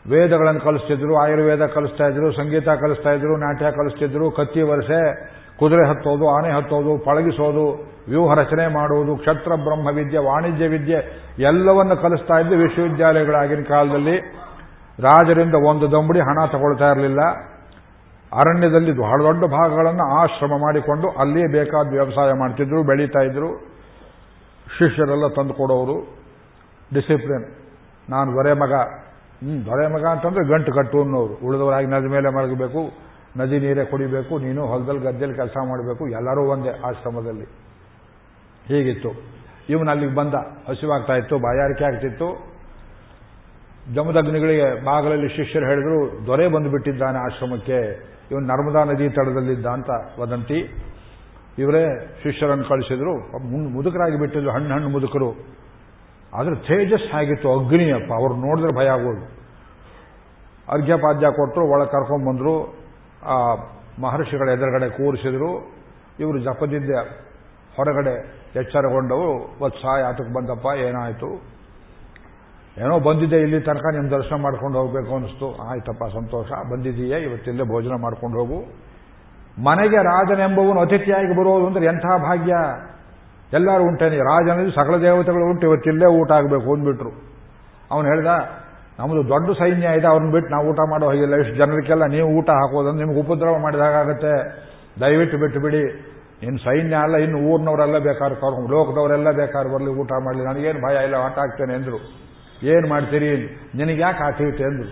ವೇದಗಳನ್ನು 0.10 0.60
ಕಲಿಸ್ತಿದ್ರು, 0.60 1.18
ಆಯುರ್ವೇದ 1.18 1.66
ಕಲಿಸ್ತಾ 1.66 2.08
ಇದ್ರು, 2.08 2.32
ಸಂಗೀತ 2.32 2.70
ಕಲಿಸ್ತಾ 2.70 3.12
ಇದ್ರು, 3.12 3.38
ನಾಟ್ಯ 3.38 3.72
ಕಲಿಸ್ತಿದ್ರು, 3.72 4.32
ಕತ್ತಿ 4.32 4.62
ವರ್ಷೆ 4.62 5.30
ಕುದುರೆ 5.60 5.90
ಹತ್ತೋದು, 5.90 6.30
ಆನೆ 6.30 6.52
ಹತ್ತೋದು, 6.52 7.06
ಪಳಗಿಸೋದು 7.06 7.89
ವ್ಯೂಹ 8.10 8.34
ರಚನೆ 8.36 8.68
ಮಾಡುವುದು, 8.68 9.16
ಕ್ಷತ್ರ 9.16 9.56
ಬ್ರಹ್ಮ 9.56 9.88
ವಿದ್ಯೆ 9.88 10.20
ವಾಣಿಜ್ಯ 10.20 10.68
ವಿದ್ಯೆ 10.68 11.22
ಎಲ್ಲವನ್ನು 11.40 11.98
ಕಲಿಸ್ತಾ 11.98 12.40
ಇದ್ದು 12.40 12.58
ವಿಶ್ವವಿದ್ಯಾಲಯಗಳಾಗಿನ 12.58 13.62
ಕಾಲದಲ್ಲಿ 13.62 14.18
ರಾಜರಿಂದ 15.00 15.56
ಒಂದು 15.56 15.92
ದಂಬುಡಿ 15.92 16.20
ಹಣ 16.20 16.46
ತಗೊಳ್ತಾ 16.46 16.92
ಇರಲಿಲ್ಲ. 16.92 17.20
ಅರಣ್ಯದಲ್ಲಿ 18.34 18.92
ಬಹಳ 18.92 19.24
ದೊಡ್ಡ 19.24 19.46
ಭಾಗಗಳನ್ನು 19.46 20.04
ಆಶ್ರಮ 20.04 20.52
ಮಾಡಿಕೊಂಡು 20.62 21.10
ಅಲ್ಲಿಯೇ 21.10 21.48
ಬೇಕಾದ 21.48 21.90
ವ್ಯವಸಾಯ 21.90 22.34
ಮಾಡ್ತಿದ್ರು, 22.34 22.84
ಬೆಳೀತಾ 22.84 23.20
ಇದ್ರು. 23.20 23.58
ಶಿಷ್ಯರೆಲ್ಲ 24.78 25.28
ತಂದು 25.28 25.54
ಕೊಡೋರು. 25.54 26.20
ಡಿಸಿಪ್ಲಿನ್. 26.94 27.46
ನಾನು 28.10 28.34
ದೊರೆ 28.34 28.54
ಮಗ. 28.54 28.74
ಹ್ಞೂ 28.74 29.66
ದೊರೆ 29.66 29.88
ಮಗ 29.94 30.06
ಅಂತಂದ್ರೆ 30.06 30.48
ಗಂಟು 30.48 30.74
ಕಟ್ಟು 30.74 31.02
ಅನ್ನೋರು. 31.02 31.48
ಉಳಿದವರಾಗಿ 31.48 31.88
ನದಿ 31.88 32.08
ಮೇಲೆ 32.08 32.30
ಮಲಗಬೇಕು, 32.30 32.92
ನದಿ 33.38 33.60
ನೀರೇ 33.60 33.86
ಕುಡಿಬೇಕು, 33.86 34.40
ನೀನು 34.40 34.66
ಹೊಲದಲ್ಲಿ 34.66 35.02
ಗದ್ದೆಯಲ್ಲಿ 35.02 35.38
ಕೆಲಸ 35.38 35.58
ಮಾಡಬೇಕು, 35.68 36.08
ಎಲ್ಲರೂ 36.08 36.42
ಒಂದೇ 36.42 36.70
ಆಶ್ರಮದಲ್ಲಿ. 36.70 37.69
ಹೀಗಿತ್ತು. 38.70 39.10
ಇವನು 39.70 39.92
ಅಲ್ಲಿಗೆ 39.92 40.16
ಬಂದ. 40.16 40.34
ಹಸಿವಾಗ್ತಾ 40.70 41.14
ಇತ್ತು, 41.14 41.38
ಬಾಯಾರಿಕೆ 41.38 41.86
ಆಗ್ತಿತ್ತು. 41.86 42.28
ಜಮದಗ್ನಿಗಳಿಗೆ 43.94 44.86
ಬಾಗಲಲ್ಲಿ 44.86 45.30
ಶಿಷ್ಯರು 45.30 45.66
ಹೇಳಿದ್ರು, 45.66 46.28
ದೊರೆ 46.28 46.48
ಬಂದುಬಿಟ್ಟಿದ್ದಾನೆ 46.48 47.18
ಆಶ್ರಮಕ್ಕೆ. 47.18 47.80
ಇವನು 48.32 48.48
ನರ್ಮದಾ 48.48 48.84
ನದಿ 48.84 49.10
ತಡದಲ್ಲಿದ್ದ 49.10 49.66
ಅಂತ 49.66 49.90
ವದಂತಿ. 50.20 50.60
ಇವರೇ 51.60 51.86
ಶಿಷ್ಯರನ್ನು 52.24 52.64
ಕಳಿಸಿದ್ರು. 52.64 53.14
ಮುದುಕರಾಗಿ 53.70 54.20
ಬಿಟ್ಟಿದ್ರು, 54.20 54.52
ಹಣ್ಣು 54.52 54.74
ಹಣ್ಣು 54.74 54.90
ಮುದುಕರು. 54.90 55.32
ಆದ್ರೆ 56.34 56.56
ತೇಜಸ್ 56.56 57.16
ಆಗಿತ್ತು, 57.16 57.60
ಅಗ್ನಿಯಪ್ಪ. 57.60 58.14
ಅವ್ರು 58.14 58.36
ನೋಡಿದ್ರೆ 58.36 58.76
ಭಯ 58.76 58.88
ಆಗೋದು. 58.88 59.26
ಅರ್ಘ್ಯಪಾದ್ಯ 60.70 61.28
ಕೊಟ್ಟರು, 61.28 61.66
ಒಳಗೆ 61.72 61.92
ಕರ್ಕೊಂಡ್ಬಂದ್ರು 61.92 62.56
ಆ 63.26 63.56
ಮಹರ್ಷಿಗಳ 64.02 64.50
ಎದುರುಗಡೆ 64.50 64.90
ಕೂರಿಸಿದ್ರು. 64.90 65.52
ಇವರು 66.20 66.40
ಜಪದಿದ್ದ 66.40 66.90
ಹೊರಗಡೆ 67.76 68.39
ಎಚ್ಚರಗೊಂಡವು 68.56 69.30
ವತ್ಸ 69.64 69.86
ಯಾತಕ್ಕೆ 70.00 70.34
ಬಂದಪ್ಪ, 70.34 70.66
ಏನಾಯ್ತು? 70.80 71.60
ಏನೋ 72.78 73.00
ಬಂದಿದೆ 73.00 73.42
ಇಲ್ಲಿ 73.42 73.62
ತನಕ 73.62 73.86
ನಿಮ್ಮ 73.92 74.10
ದರ್ಶನ 74.10 74.36
ಮಾಡ್ಕೊಂಡು 74.42 74.80
ಹೋಗಬೇಕು 74.80 75.16
ಅನಿಸ್ತು. 75.16 75.58
ಆಯ್ತಪ್ಪ, 75.70 76.04
ಸಂತೋಷ 76.14 76.52
ಬಂದಿದೀಯೇ 76.72 77.18
ಇವತ್ತಿಲ್ಲೇ 77.20 77.64
ಭೋಜನ 77.64 77.96
ಮಾಡ್ಕೊಂಡು 78.02 78.38
ಹೋಗು. 78.40 78.60
ಮನೆಗೆ 79.64 79.98
ರಾಜನೆಂಬವನು 79.98 80.80
ಅತಿಥಿಯಾಗಿ 80.80 81.34
ಬರೋದು 81.40 81.68
ಅಂದ್ರೆ 81.68 81.86
ಎಂಥ 81.86 82.06
ಭಾಗ್ಯ? 82.06 82.54
ಎಲ್ಲರೂ 83.54 83.84
ಉಂಟೇನೆ, 83.84 84.18
ರಾಜನಲ್ಲಿ 84.18 84.72
ಸಕಲ 84.72 85.02
ದೇವತೆಗಳು 85.02 85.50
ಉಂಟು, 85.50 85.68
ಇವತ್ತಿಲ್ಲೇ 85.68 86.06
ಊಟ 86.06 86.32
ಆಗಬೇಕು 86.32 86.74
ಅಂದ್ಬಿಟ್ರು. 86.74 87.12
ಅವನು 87.92 88.08
ಹೇಳ್ದ 88.08 88.26
ನಮ್ಮದು 89.00 89.30
ದೊಡ್ಡ 89.30 89.50
ಸೈನ್ಯ 89.60 89.88
ಇದೆ, 89.88 90.08
ಅವ್ರನ್ನ 90.08 90.32
ಬಿಟ್ಟು 90.32 90.52
ನಾವು 90.52 90.68
ಊಟ 90.68 90.80
ಮಾಡೋ 90.90 91.08
ಹಾಗಿಲ್ಲ. 91.08 91.36
ಇಷ್ಟು 91.36 91.56
ಜನರಿಗೆಲ್ಲ 91.56 92.06
ನೀವು 92.06 92.30
ಊಟ 92.30 92.50
ಹಾಕೋದಂದ್ರೆ 92.50 93.06
ನಿಮ್ಗೆ 93.06 93.22
ಉಪದ್ರವ 93.22 93.58
ಮಾಡಿದಾಗತ್ತೆ 93.58 94.34
ದಯವಿಟ್ಟು 95.02 95.38
ಬಿಟ್ಟು 95.38 95.60
ಬಿಡಿ. 95.60 96.09
ಇನ್ನು 96.46 96.60
ಸೈನ್ಯ 96.66 96.96
ಅಲ್ಲ, 97.06 97.16
ಇನ್ನು 97.26 97.40
ಊರಿನವರೆಲ್ಲ 97.52 97.98
ಬೇಕಾದ್ರೆ 98.08 98.36
ಕರ್ಕೊಂಡು 98.42 98.72
ಲೋಕದವರೆಲ್ಲ 98.76 99.30
ಬೇಕಾದ್ರೆ 99.40 99.70
ಬರಲಿ, 99.74 99.92
ಊಟ 100.02 100.12
ಮಾಡಲಿ. 100.26 100.44
ನನಗೇನು 100.50 100.82
ಭಯ 100.88 101.04
ಇಲ್ಲ, 101.08 101.16
ಆಟ 101.26 101.38
ಆಗ್ತೇನೆ 101.46 101.74
ಎಂದರು 101.80 102.00
ಏನು 102.74 102.88
ಮಾಡ್ತೀರಿ? 102.88 103.30
ನಿನಗೆ 103.80 104.02
ಯಾಕೆ 104.06 104.22
ಆಟಿವಿಟಿ 104.28 104.64
ಅಂದರು. 104.70 104.92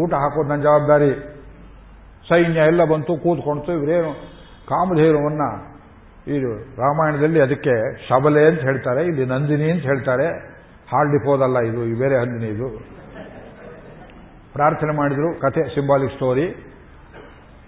ಊಟ 0.00 0.12
ಹಾಕೋದು 0.22 0.48
ನನ್ನ 0.48 0.62
ಜವಾಬ್ದಾರಿ. 0.62 1.10
ಸೈನ್ಯ 2.28 2.60
ಎಲ್ಲ 2.72 2.82
ಬಂತು 2.92 3.12
ಕೂತ್ಕೊಳ್ತು 3.24 3.70
ಇವರೇನು 3.78 4.12
ಕಾಮಧೇನುವನ್ನ 4.68 5.44
ಇದು 6.36 6.50
ರಾಮಾಯಣದಲ್ಲಿ 6.82 7.40
ಅದಕ್ಕೆ 7.40 7.74
ಶಬಲೆ 8.08 8.42
ಅಂತ 8.50 8.60
ಹೇಳ್ತಾರೆ, 8.60 9.02
ಇಲ್ಲಿ 9.10 9.24
ನಂದಿನಿ 9.24 9.68
ಅಂತ 9.70 9.84
ಹೇಳ್ತಾರೆ. 9.90 10.26
ಹಾಲ್ 10.90 11.10
ಡಿಪೋದಲ್ಲ 11.14 11.58
ಇದು 11.70 11.80
ಬೇರೆ 12.02 12.16
ಹಂದಿನಿ 12.20 12.48
ಇದು. 12.56 12.68
ಪ್ರಾರ್ಥನೆ 14.54 14.92
ಮಾಡಿದ್ರು, 14.96 15.28
ಕಥೆ, 15.40 15.62
ಸಿಂಬಾಲಿಕ್ 15.74 16.12
ಸ್ಟೋರಿ. 16.12 16.46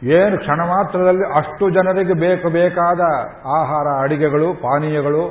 ಏನು 0.07 0.39
ಕ್ಷಣ 0.39 0.61
ಮಾತ್ರದಲ್ಲಿ 0.61 1.37
ಅಷ್ಟು 1.37 1.71
ಜನರಿಗೆ 1.71 2.13
ಬೇಕು 2.13 2.49
ಬೇಕಾದ 2.49 3.01
ಆಹಾರ, 3.47 4.03
ಅಡಿಗೆಗಳು, 4.03 4.55
ಪಾನೀಯಗಳು, 4.55 5.23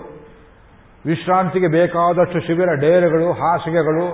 ವಿಶ್ರಾಂತಿಗೆ 1.05 1.67
ಬೇಕಾದಷ್ಟು 1.67 2.39
ಶಿಬಿರ, 2.39 2.73
ಡೇರೆಗಳು, 2.73 3.31
ಹಾಸಿಗೆಗಳು, 3.31 4.05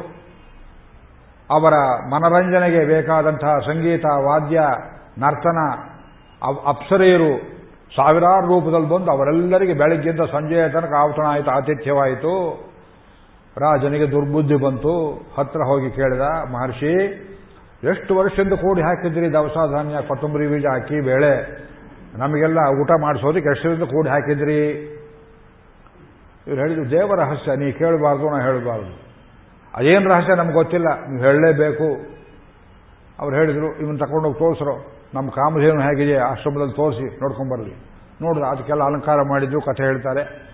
ಅವರ 1.50 1.74
ಮನರಂಜನೆಗೆ 2.14 2.86
ಬೇಕಾದಂತಹ 2.86 3.60
ಸಂಗೀತ, 3.60 4.06
ವಾದ್ಯ, 4.06 4.60
ನರ್ತನ 5.20 5.60
ಅಪ್ಸರೆಯರು 6.66 7.32
ಸಾವಿರಾರು 7.96 8.48
ರೂಪದಲ್ಲಿ 8.48 8.90
ಬಂದು 8.90 9.12
ಅವರೆಲ್ಲರಿಗೆ 9.12 9.74
ಬೆಳಗ್ಗೆಯಿಂದ 9.74 10.22
ಸಂಜೆಯ 10.32 10.70
ತನಕ 10.70 10.94
ಆವತಣ 11.00 11.24
ಆಯಿತು 11.24 11.52
ಆತಿಥ್ಯವಾಯಿತು. 11.52 12.34
ರಾಜನಿಗೆ 13.58 14.12
ದುರ್ಬುದ್ಧಿ 14.12 14.56
ಬಂತು. 14.56 14.94
ಹತ್ರ 15.38 15.60
ಹೋಗಿ 15.60 15.92
ಕೇಳಿದ, 15.92 16.22
ಮಹರ್ಷಿ 16.52 16.94
ಎಷ್ಟು 17.84 18.16
ವರ್ಷದಿಂದ 18.16 18.54
ಕೂಡಿ 18.54 18.82
ಹಾಕಿದ್ರಿ 18.82 19.34
ದವಸ 19.34 19.72
ಧಾನ್ಯ 19.72 20.02
ಕೊತ್ತಂಬರಿ 20.08 20.48
ಬೀಜ 20.48 20.66
ಹಾಕಿ 20.66 21.02
ಬೇಳೆ? 21.02 21.60
ನಮಗೆಲ್ಲ 22.18 22.58
ಊಟ 22.82 22.92
ಮಾಡಿಸೋದಕ್ಕೆ 23.02 23.50
ಎಷ್ಟರಿಂದ 23.50 23.84
ಕೂಡಿ 23.84 24.10
ಹಾಕಿದ್ರಿ? 24.10 24.70
ಇವ್ರು 26.48 26.62
ಹೇಳಿದ್ರು 26.62 26.92
ದೇವ 26.92 27.16
ರಹಸ್ಯ, 27.16 27.56
ನೀ 27.56 27.72
ಕೇಳಬಾರ್ದು, 27.72 28.30
ನಾ 28.30 28.42
ಹೇಳಬಾರ್ದು. 28.42 29.10
ಅದೇನು 29.76 30.10
ರಹಸ್ಯ 30.10 30.36
ನಮ್ಗೆ 30.36 30.54
ಗೊತ್ತಿಲ್ಲ, 30.54 30.86
ನೀವು 30.86 31.24
ಹೇಳಲೇಬೇಕು. 31.24 32.20
ಅವ್ರು 33.20 33.36
ಹೇಳಿದರು, 33.36 33.82
ಇವನ್ 33.82 34.00
ತಗೊಂಡೋಗಿ 34.00 34.40
ತೋರಿಸ್ರು. 34.40 35.00
ನಮ್ಮ 35.14 35.30
ಕಾಮಧೇನು 35.30 35.82
ಹೇಗಿದೆ? 35.82 36.18
ಆಶ್ರಮದಲ್ಲಿ 36.18 36.74
ತೋರಿಸಿ 36.74 37.22
ನೋಡ್ಕೊಂಬರಲಿ 37.22 37.74
ನೋಡಿದ್ರೆ 38.22 38.50
ಅದಕ್ಕೆಲ್ಲ 38.50 38.84
ಅಲಂಕಾರ 38.84 39.22
ಮಾಡಿದ್ರು, 39.22 39.62
ಕಥೆ 39.62 39.84
ಹೇಳ್ತಾರೆ. 39.84 40.50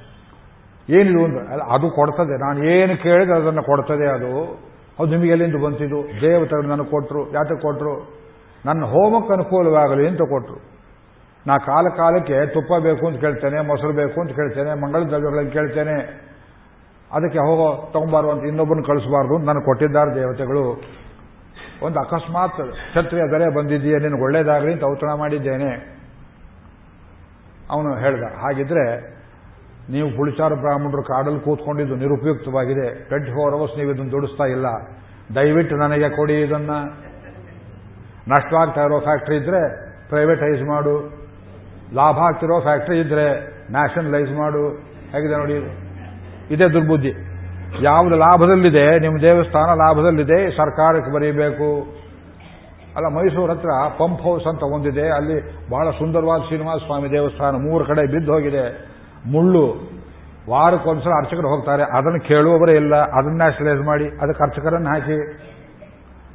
ಏನಿದು 0.89 1.25
ಅಂದ್ರೆ 1.25 1.73
ಅದು 1.73 1.89
ಕೊಡ್ತದೆ. 1.89 2.37
ನಾನು 2.41 2.63
ಏನು 2.63 3.03
ಕೇಳಿದ್ರೆ 3.03 3.35
ಅದನ್ನು 3.35 3.63
ಕೊಡ್ತದೆ 3.63 4.07
ಅದು. 4.07 4.64
ಅದು 4.99 5.09
ನಿಮಗೆ 5.13 5.31
ಎಲ್ಲಿಂದ 5.35 5.57
ಬಂತಿದ್ದು 5.65 5.99
ದೇವತೆಗಳು 6.21 6.67
ನನಗೆ 6.73 6.89
ಕೊಟ್ಟರು 6.89 7.21
ಯಾತಕ್ಕೆ 7.35 7.63
ಕೊಟ್ಟರು 7.67 7.95
ನನ್ನ 8.65 8.83
ಹೋಮಕ್ಕೆ 8.93 9.31
ಅನುಕೂಲವಾಗಲಿ 9.33 10.05
ಅಂತ 10.11 10.23
ಕೊಟ್ಟರು 10.33 10.59
ನಾ 11.47 11.55
ಕಾಲ 11.65 11.85
ಕಾಲಕ್ಕೆ 11.97 12.37
ತುಪ್ಪ 12.53 12.71
ಬೇಕು 12.85 13.03
ಅಂತ 13.07 13.17
ಕೇಳ್ತೇನೆ, 13.23 13.57
ಮೊಸರು 13.69 13.93
ಬೇಕು 13.99 14.17
ಅಂತ 14.21 14.31
ಕೇಳ್ತೇನೆ, 14.37 14.71
ಮಂಗಳ 14.83 15.01
ದ್ರವ್ಯಗಳನ್ನು 15.09 15.51
ಕೇಳ್ತೇನೆ. 15.51 15.97
ಅದಕ್ಕೆ 17.11 17.39
ಹೋಗೋ 17.47 17.67
ತಗೊಂಬಾರು 17.93 18.27
ಅಂತ 18.31 18.43
ಇನ್ನೊಬ್ಬನ 18.51 18.83
ಕಳಿಸಬಾರ್ದು 18.87 19.35
ನನಗೆ 19.47 19.65
ಕೊಟ್ಟಿದ್ದಾರೆ 19.65 20.11
ದೇವತೆಗಳು. 20.15 20.63
ಒಂದು 21.85 21.97
ಅಕಸ್ಮಾತ್ 22.03 22.61
ಕ್ಷತ್ರಿಯ 22.91 23.25
ಬೆಲೆ 23.33 23.47
ಬಂದಿದ್ದೀಯ, 23.57 23.95
ನಿನಗೆ 24.05 24.23
ಒಳ್ಳೇದಾಗಲಿ 24.27 24.71
ಅಂತ 24.73 24.85
ಔತಣ 24.93 25.11
ಮಾಡಿದ್ದೇನೆ. 25.21 25.69
ಅವನು 27.73 27.91
ಹೇಳ್ದ, 28.03 28.23
ಹಾಗಿದ್ರೆ 28.43 28.85
ನೀವು 29.89 30.17
ಪುಳಿಚಾರ 30.17 30.53
ಬ್ರಾಹ್ಮಣರು 30.53 31.03
ಕಾಡಲ್ಲಿ 31.03 31.39
ಕೂತ್ಕೊಂಡಿದ್ದು 31.39 31.95
ನಿರುಪಯುಕ್ತವಾಗಿದೆ. 31.95 33.07
ಟ್ವೆಂಟಿ 33.07 33.31
ಫೋರ್ 33.31 33.53
ಅವರ್ಸ್ 33.53 33.77
ನೀವು 33.77 33.91
ಇದನ್ನು 33.91 34.11
ದುಡಿಸ್ತಾ 34.11 34.43
ಇಲ್ಲ. 34.43 34.65
ದಯವಿಟ್ಟು 35.35 35.75
ನನಗೆ 35.75 36.09
ಕೊಡಿ 36.09 36.41
ಇದನ್ನ. 36.41 36.71
ನಷ್ಟವಾಗ್ತಾ 38.27 38.81
ಇರೋ 38.81 38.99
ಫ್ಯಾಕ್ಟ್ರಿ 38.99 39.35
ಇದ್ರೆ 39.35 39.61
ಪ್ರೈವೇಟೈಸ್ 40.09 40.63
ಮಾಡು. 40.63 40.95
ಲಾಭ 41.93 42.17
ಆಗ್ತಿರೋ 42.17 42.61
ಫ್ಯಾಕ್ಟ್ರಿ 42.61 42.99
ಇದ್ರೆ 42.99 43.27
ನ್ಯಾಷನಲೈಸ್ 43.71 44.31
ಮಾಡು. 44.31 44.69
ಹೇಗಿದೆ 45.11 45.37
ನೋಡಿ 45.37 45.53
ಇದೇ 46.51 46.67
ದುರ್ಬುದ್ಧಿ. 46.69 47.11
ಯಾವುದು 47.81 48.15
ಲಾಭದಲ್ಲಿದೆ, 48.15 48.99
ನಿಮ್ಮ 48.99 49.21
ದೇವಸ್ಥಾನ 49.21 49.77
ಲಾಭದಲ್ಲಿದೆ, 49.77 50.57
ಸರ್ಕಾರಕ್ಕೆ 50.57 51.11
ಬರೀಬೇಕು. 51.11 51.69
ಅಲ್ಲ, 52.95 53.07
ಮೈಸೂರು 53.07 53.53
ಹತ್ರ 53.53 53.69
ಪಂಪ್ 53.99 54.21
ಹೌಸ್ 54.21 54.47
ಅಂತ 54.47 54.63
ಒಂದಿದೆ. 54.63 55.09
ಅಲ್ಲಿ 55.09 55.69
ಬಹಳ 55.69 55.89
ಸುಂದರವಾದ 55.89 56.41
ಶ್ರೀನಿವಾಸ 56.41 56.81
ಸ್ವಾಮಿ 56.85 57.11
ದೇವಸ್ಥಾನ 57.11 57.55
ಮೂರು 57.55 57.85
ಕಡೆ 57.85 58.11
ಬಿದ್ದು 58.11 58.33
ಹೋಗಿದೆ. 58.33 58.94
ಮುಳ್ಳು 59.31 59.95
ವಾರಕ್ಕೊಂದ್ಸಲ 60.49 61.09
ಅರ್ಚಕರು 61.09 61.47
ಹೋಗ್ತಾರೆ, 61.47 61.83
ಅದನ್ನು 61.83 62.27
ಕೇಳುವವರೇ 62.27 62.75
ಇಲ್ಲ, 62.75 62.95
ಅದನ್ನ 62.95 63.37
ನ್ಯಾಷನಲೈಸ್ 63.37 63.81
ಮಾಡಿ, 63.81 64.07
ಅದಕ್ಕೆ 64.07 64.43
ಅರ್ಚಕರನ್ನು 64.43 64.89
ಹಾಕಿ. 64.89 65.37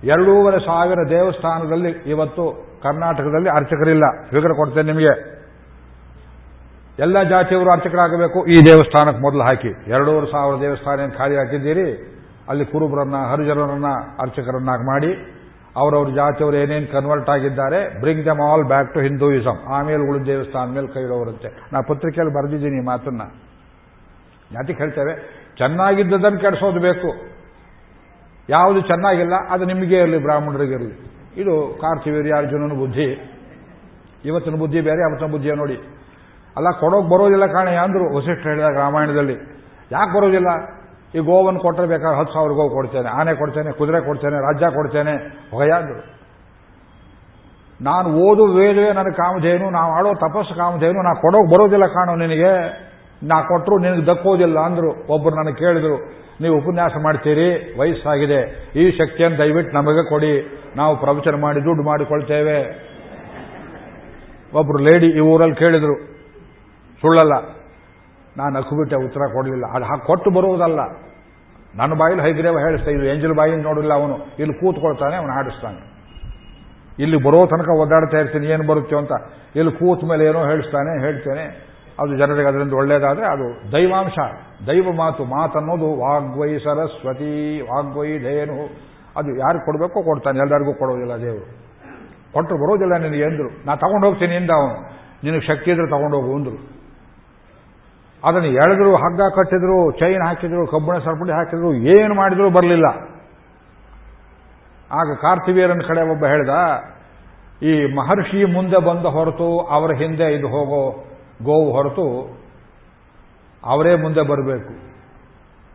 ಎರಡೂವರೆ 0.04 0.66
ಸಾವಿರ 0.66 0.98
ದೇವಸ್ಥಾನದಲ್ಲಿ 1.08 1.88
ಇವತ್ತು 1.88 2.70
ಕರ್ನಾಟಕದಲ್ಲಿ 2.82 3.50
ಅರ್ಚಕರಿಲ್ಲ. 3.50 4.02
ವಿಗ್ರಹ 4.34 4.56
ಕೊಡ್ತೇನೆ 4.56 4.92
ನಿಮಗೆ. 4.92 5.40
ಎಲ್ಲ 6.98 7.22
ಜಾತಿಯವರು 7.22 7.70
ಅರ್ಚಕರಾಗಬೇಕು. 7.70 8.46
ಈ 8.46 8.54
ದೇವಸ್ಥಾನಕ್ಕೆ 8.64 9.22
ಮೊದಲು 9.22 9.42
ಹಾಕಿ. 9.42 9.68
ಎರಡೂವರೆ 9.68 10.26
ಸಾವಿರ 10.26 10.60
ದೇವಸ್ಥಾನ 10.60 11.08
ಖಾಲಿ 11.18 11.36
ಹಾಕಿದ್ದೀರಿ? 11.36 12.16
ಅಲ್ಲಿ 12.48 12.64
ಕುರುಬರನ್ನ, 12.64 13.14
ಹರಿಜನರನ್ನ 13.16 13.86
ಅರ್ಚಕರನ್ನಾಗಿ 14.20 14.86
ಮಾಡಿ. 14.86 15.39
ಅವರವ್ರ 15.76 16.08
ಜಾತಿಯವರು 16.14 16.56
ಏನೇನು 16.56 16.88
ಕನ್ವರ್ಟ್ 16.92 17.30
ಆಗಿದ್ದಾರೆ 17.30 18.00
bring 18.00 18.24
them 18.26 18.40
all 18.40 18.64
back 18.64 18.88
to 18.94 19.00
Hinduism 19.00 19.58
ಆಮೇಲೆ 19.72 20.02
ಉಳಿದ 20.10 20.24
ದೇವಸ್ಥಾನ 20.26 20.74
ಮೇಲೆ 20.74 20.88
ಕೈ 20.94 21.02
ಇಡೋರಂತೆ 21.02 21.48
ನಾ 21.72 21.80
ಪತ್ರಿಕೆಯಲ್ಲಿ 21.80 22.34
ಬರೆದಿದ್ದೀನಿ 22.34 22.78
ಈ 22.82 22.84
ಮಾತನ್ನ. 22.84 23.22
ಜಾತಿ 24.52 24.72
ಹೇಳ್ತೇವೆ, 24.72 25.14
ಚೆನ್ನಾಗಿದ್ದದನ್ನು 25.58 26.38
ಕೆಡಿಸೋದು 26.38 26.80
ಬೇಕು. 26.80 27.10
ಯಾವುದು 28.48 28.80
ಚೆನ್ನಾಗಿಲ್ಲ, 28.80 29.34
ಅದು 29.50 29.64
ನಿಮಗೆ 29.64 29.96
ಇರಲಿ 29.98 30.18
ಬ್ರಾಹ್ಮಣರಿಗಿರಲಿ 30.22 30.94
ಇದು 31.36 31.54
ಕಾರ್ತಿವೀರ್ಯಾರ್ಜುನನ 31.80 32.74
ಬುದ್ಧಿ. 32.78 33.08
ಇವತ್ತಿನ 34.24 34.56
ಬುದ್ಧಿ 34.58 34.80
ಬೇರೆ, 34.80 35.02
ಅವತ್ತಿನ 35.08 35.30
ಬುದ್ಧಿಯ 35.30 35.54
ನೋಡಿ. 35.54 35.76
ಅಲ್ಲ, 36.56 36.68
ಕೊಡೋಕೆ 36.80 37.08
ಬರೋದಿಲ್ಲ 37.14 37.46
ಕಾಣೆ 37.46 37.76
ಅಂದ್ರು 37.76 38.16
ವಸಿಷ್ಠ 38.16 38.46
ಹೇಳಿದಾಗ 38.46 38.76
ರಾಮಾಯಣದಲ್ಲಿ. 38.76 39.36
ಯಾಕೆ 39.92 40.12
ಬರೋದಿಲ್ಲ? 40.18 40.79
ಈ 41.14 41.20
ಗೋವನ್ನು 41.28 41.60
ಕೊಟ್ಟರೆ 41.60 41.86
ಬೇಕಾದ್ರೆ 41.92 42.18
ಹತ್ತು 42.20 42.32
ಸಾವಿರ 42.32 42.52
ಗೋವು 42.58 42.70
ಕೊಡ್ತೇನೆ, 42.74 43.08
ಆನೆ 43.18 43.32
ಕೊಡ್ತೇನೆ, 43.34 43.70
ಕುದುರೆ 43.78 44.00
ಕೊಡ್ತೇನೆ, 44.08 44.36
ರಾಜ್ಯ 44.46 44.66
ಕೊಡ್ತೇನೆ 44.76 45.14
ಹೊಯ 45.56 45.70
ಅಂದರು 45.80 46.02
ನಾನು 47.80 48.08
ಓದು 48.26 48.44
ವೇದವೇ 48.56 48.92
ನನಗೆ 48.92 49.16
ಕಾಮಧೇನು, 49.16 49.66
ನಾವು 49.70 49.90
ಆಡೋ 49.98 50.10
ತಪಸ್ಸು 50.14 50.54
ಕಾಮಧೇನು, 50.54 50.98
ನಾ 51.02 51.12
ಕೊಡೋಕೆ 51.20 51.48
ಬರೋದಿಲ್ಲ 51.54 51.86
ಕಾಣೋ 51.86 52.14
ನಿನಗೆ. 52.14 52.52
ನಾ 53.30 53.36
ಕೊಟ್ಟರು 53.42 53.76
ನಿನಗೆ 53.78 54.06
ದಕ್ಕೋದಿಲ್ಲ 54.06 54.58
ಅಂದರು 54.58 54.90
ಒಬ್ಬರು 55.14 55.34
ನನಗೆ 55.36 55.58
ಕೇಳಿದ್ರು, 55.64 55.96
ನೀವು 56.42 56.54
ಉಪನ್ಯಾಸ 56.58 56.94
ಮಾಡ್ತೀರಿ, 57.06 57.48
ವಯಸ್ಸಾಗಿದೆ, 57.80 58.40
ಈ 58.80 58.84
ಶಕ್ತಿಯನ್ನು 58.90 59.38
ದಯವಿಟ್ಟು 59.38 59.72
ನಮಗೆ 59.76 60.02
ಕೊಡಿ, 60.08 60.34
ನಾವು 60.76 60.92
ಪ್ರವಚನ 60.96 61.40
ಮಾಡಿ 61.40 61.60
ದುಡ್ಡು 61.64 61.82
ಮಾಡಿಕೊಳ್ತೇವೆ. 61.82 62.58
ಒಬ್ಬರು 64.60 64.78
ಲೇಡಿ 64.78 65.08
ಈ 65.18 65.20
ಊರಲ್ಲಿ 65.32 65.54
ಕೇಳಿದ್ರು, 65.54 65.96
ಸುಳ್ಳಲ್ಲ. 67.02 67.34
ನಾನು 68.36 68.58
ಅಕ್ಕುಬಿಟ್ಟೆ 68.58 68.96
ಉತ್ತರ 68.96 69.20
ಕೊಡಲಿಲ್ಲ. 69.32 69.66
ಅದು 69.66 69.84
ಹಾಗೆ 69.84 70.06
ಕೊಟ್ಟು 70.06 70.30
ಬರುವುದಲ್ಲ. 70.30 70.80
ನನ್ನ 71.76 71.94
ಬಾಯಲ್ಲಿ 71.94 72.22
ಹೈಗ್ರೇವ 72.22 72.58
ಹೇಳಿಸ್ತಾ 72.58 72.90
ಇದು 72.90 73.04
ಎಂಜಲ್ 73.04 73.34
ಬಾಯಿನ 73.34 73.62
ನೋಡಿಲ್ಲ 73.62 73.94
ಅವನು. 73.94 74.16
ಇಲ್ಲಿ 74.38 74.54
ಕೂತ್ಕೊಳ್ತಾನೆ, 74.54 75.16
ಅವನು 75.16 75.32
ಆಡಿಸ್ತಾನೆ 75.32 75.90
ಇಲ್ಲಿ 76.98 77.16
ಬರೋ 77.16 77.46
ತನಕ 77.46 77.68
ಒದ್ದಾಡ್ತಾ 77.68 78.18
ಇರ್ತೀನಿ, 78.18 78.46
ಏನು 78.46 78.66
ಬರುತ್ತೆ 78.66 78.96
ಅಂತ. 78.96 79.12
ಇಲ್ಲಿ 79.56 79.72
ಕೂತ 79.72 80.04
ಮೇಲೆ 80.04 80.24
ಏನೋ 80.24 80.44
ಹೇಳಿಸ್ತಾನೆ, 80.44 81.00
ಹೇಳ್ತೇನೆ. 81.00 81.70
ಅದು 82.00 82.16
ಜನರಿಗೆ 82.16 82.48
ಅದರಿಂದ 82.48 82.72
ಒಳ್ಳೇದಾದರೆ 82.72 83.26
ಅದು 83.26 83.72
ದೈವಾಂಶ. 83.72 84.18
ದೈವ 84.66 84.92
ಮಾತು, 84.92 85.24
ಮಾತನ್ನೋದು 85.24 86.00
ವಾಗ್ವೈ 86.00 86.58
ಸರಸ್ವತಿ, 86.58 87.60
ವಾಗ್ವೈ 87.60 88.18
ಧೇನು. 88.18 88.68
ಅದು 89.16 89.36
ಯಾರು 89.36 89.64
ಕೊಡಬೇಕೋ 89.64 90.02
ಕೊಡ್ತಾನೆ, 90.02 90.38
ಎಲ್ಲರಿಗೂ 90.38 90.74
ಕೊಡೋದಿಲ್ಲ 90.74 91.22
ದೇವರು. 91.22 91.60
ಕೊಟ್ಟರು 92.32 92.58
ಬರೋದಿಲ್ಲ 92.58 92.96
ನಿನಗೆ 92.96 93.20
ಎಂದರು. 93.20 93.66
ನಾ 93.66 93.76
ತಗೊಂಡು 93.76 94.06
ಹೋಗ್ತೀನಿ 94.06 94.36
ಇಂದ 94.36 94.50
ಅವನು. 94.50 94.74
ನಿನಗೆ 95.24 95.40
ಶಕ್ತಿ 95.40 95.70
ಇದ್ರೆ 95.70 95.86
ತಗೊಂಡೋಗು, 95.86 96.34
ಅಂದರು. 96.36 96.79
ಅದನ್ನು 98.24 98.48
ಎಳೆದ್ರು, 98.48 98.96
ಹಗ್ಗ 98.96 99.20
ಕಟ್ಟಿದ್ರು 99.34 99.90
ಚೈನ್ 99.90 100.22
ಹಾಕಿದ್ರು, 100.26 100.66
ಕಬ್ಬಿಣ 100.66 100.98
ಸರಪಳಿ 100.98 101.32
ಹಾಕಿದ್ರು, 101.32 101.74
ಏನು 101.74 102.14
ಮಾಡಿದ್ರು 102.14 102.50
ಬರಲಿಲ್ಲ. 102.50 102.86
ಆಗ 104.92 105.16
ಕಾರ್ತಿವೀರನ 105.22 105.80
ಕಡೆ 105.88 106.10
ಒಬ್ಬ 106.10 106.26
ಹೇಳ್ದ, 106.26 106.54
ಈ 107.62 107.94
ಮಹರ್ಷಿ 107.94 108.44
ಮುಂದೆ 108.44 108.78
ಬಂದ 108.78 109.04
ಹೊರತು 109.04 109.60
ಅವರ 109.60 109.90
ಹಿಂದೆ 109.92 110.34
ಇದು 110.34 110.48
ಹೋಗೋ 110.48 111.04
ಗೋವು 111.42 111.72
ಹೊರತು 111.72 112.06
ಅವರೇ 113.64 113.96
ಮುಂದೆ 113.96 114.22
ಬರಬೇಕು. 114.22 114.72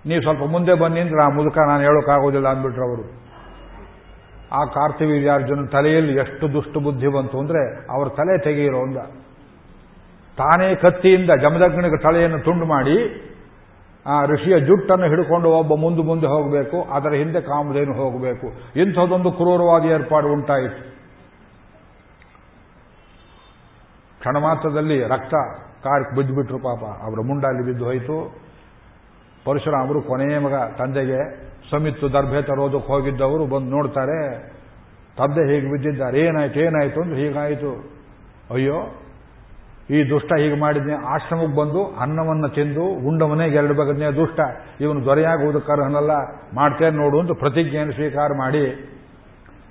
ನೀವು 0.05 0.22
ಸ್ವಲ್ಪ 0.22 0.43
ಮುಂದೆ 0.51 0.73
ಬನ್ನಿ 0.73 0.99
ಅಂದ್ರೆ 0.99 1.23
ಆ 1.23 1.30
ಮುದುಕ, 1.30 1.57
ನಾನು 1.57 1.84
ಹೇಳೋಕ್ಕಾಗೋದಿಲ್ಲ 1.84 2.47
ಅಂದ್ಬಿಟ್ರು 2.47 2.84
ಅವರು. 2.89 3.05
ಆ 4.53 4.65
ಕಾರ್ತಿವೀರ್ಯಾರ್ಜುನ 4.65 5.65
ತಲೆಯಲ್ಲಿ 5.65 6.13
ಎಷ್ಟು 6.15 6.53
ದುಷ್ಟು 6.53 6.80
ಬುದ್ಧಿ 6.80 7.07
ಬಂತು 7.07 7.39
ಅಂದ್ರೆ 7.39 7.61
ಅವ್ರ 7.91 8.07
ತಲೆ 8.09 8.38
ತೆಗೆಯಿರೋ 8.43 8.81
ಅಂದ. 8.81 8.97
ತಾನೇ 10.38 10.76
ಕತ್ತಿಯಿಂದ 10.76 11.32
ಜಮದಗ್ನಿಗೆ 11.41 11.98
ತಲೆಯನ್ನು 12.03 12.40
ತುಂಡು 12.40 12.66
ಮಾಡಿ, 12.66 12.98
ಆ 14.06 14.26
ಋಷಿಯ 14.26 14.60
ಜುಟ್ಟನ್ನು 14.60 15.06
ಹಿಡ್ಕೊಂಡು 15.06 15.49
ಒಬ್ಬ 15.49 15.74
ಮುಂದೆ 15.82 16.03
ಮುಂದೆ 16.03 16.28
ಹೋಗಬೇಕು, 16.28 16.82
ಅದರ 16.82 17.14
ಹಿಂದೆ 17.14 17.41
ಕಾಮಧೇನು 17.41 17.94
ಹೋಗಬೇಕು. 17.94 18.48
ಇಂಥದ್ದೊಂದು 18.80 19.32
ಕ್ರೂರವಾದ 19.32 19.86
ಏರ್ಪಾಡು 19.86 20.28
ಉಂಟಾಯಿತು. 20.28 20.82
ಕ್ಷಣ 24.20 24.38
ಮಾತ್ರದಲ್ಲಿ 24.38 24.99
ರಕ್ತ 25.03 25.34
ಕಾರ್ಕ್ 25.84 26.16
ಬಿದ್ದುಬಿಟ್ರು 26.16 26.60
ಪಾಪ. 26.60 26.84
ಅವರ 26.84 27.20
ಮುಂಡಲ್ಲಿ 27.26 27.66
ಬಿದ್ದು 27.66 27.86
ಹೋಯಿತು. 27.86 28.18
ಪರಶುರಾಮರು 29.45 30.02
ಕೊನೆಯ 30.02 30.40
ಮಗ, 30.40 30.53
ತಂದೆಗೆ 30.78 31.20
ಸಮಿತ್ತು 31.72 32.14
ದರ್ಭೆ 32.14 32.41
ತರೋದಕ್ಕೆ 32.41 32.88
ಹೋಗಿದ್ದವರು 32.94 33.45
ಬಂದು 33.45 33.70
ನೋಡ್ತಾರೆ, 33.70 34.20
ತಂದೆ 35.18 35.44
ಹೀಗೆ 35.52 35.72
ಬಿದ್ದಿದ್ದಾರೆ, 35.72 36.20
ಏನಾಯ್ತು 36.20 36.60
ಏನಾಯ್ತು 36.60 37.02
ಅಂದ್ರೆ 37.02 37.18
ಹೀಗಾಯಿತು. 37.22 37.72
ಅಯ್ಯೋ 38.53 38.80
ಈ 39.90 40.10
ದುಷ್ಟ 40.10 40.34
ಹೀಗೆ 40.34 40.60
ಮಾಡಿದ್ನೆ, 40.60 40.94
ಆಶ್ರಮಕ್ಕೆ 40.94 41.56
ಬಂದು 41.57 41.95
ಅನ್ನವನ್ನು 41.95 42.49
ತಿಂದು 42.49 42.84
ಉಂಡ 42.84 43.24
ಮನೆಗೆ 43.24 43.56
ಎರಡು 43.56 43.74
ಬಗದ್ನೇ 43.74 44.12
ದುಷ್ಟ. 44.12 44.40
ಇವನು 44.82 45.06
ದೊರೆಯಾಗುವುದಕ್ಕೆ 45.06 45.72
ಅರ್ಹನಲ್ಲ 45.72 46.12
ಮಾಡ್ತೇನೆ 46.53 46.98
ನೋಡು 46.98 47.20
ಅಂತ 47.20 47.40
ಪ್ರತಿಜ್ಞೆಯನ್ನು 47.40 47.94
ಸ್ವೀಕಾರ 47.94 48.32
ಮಾಡಿ 48.38 48.91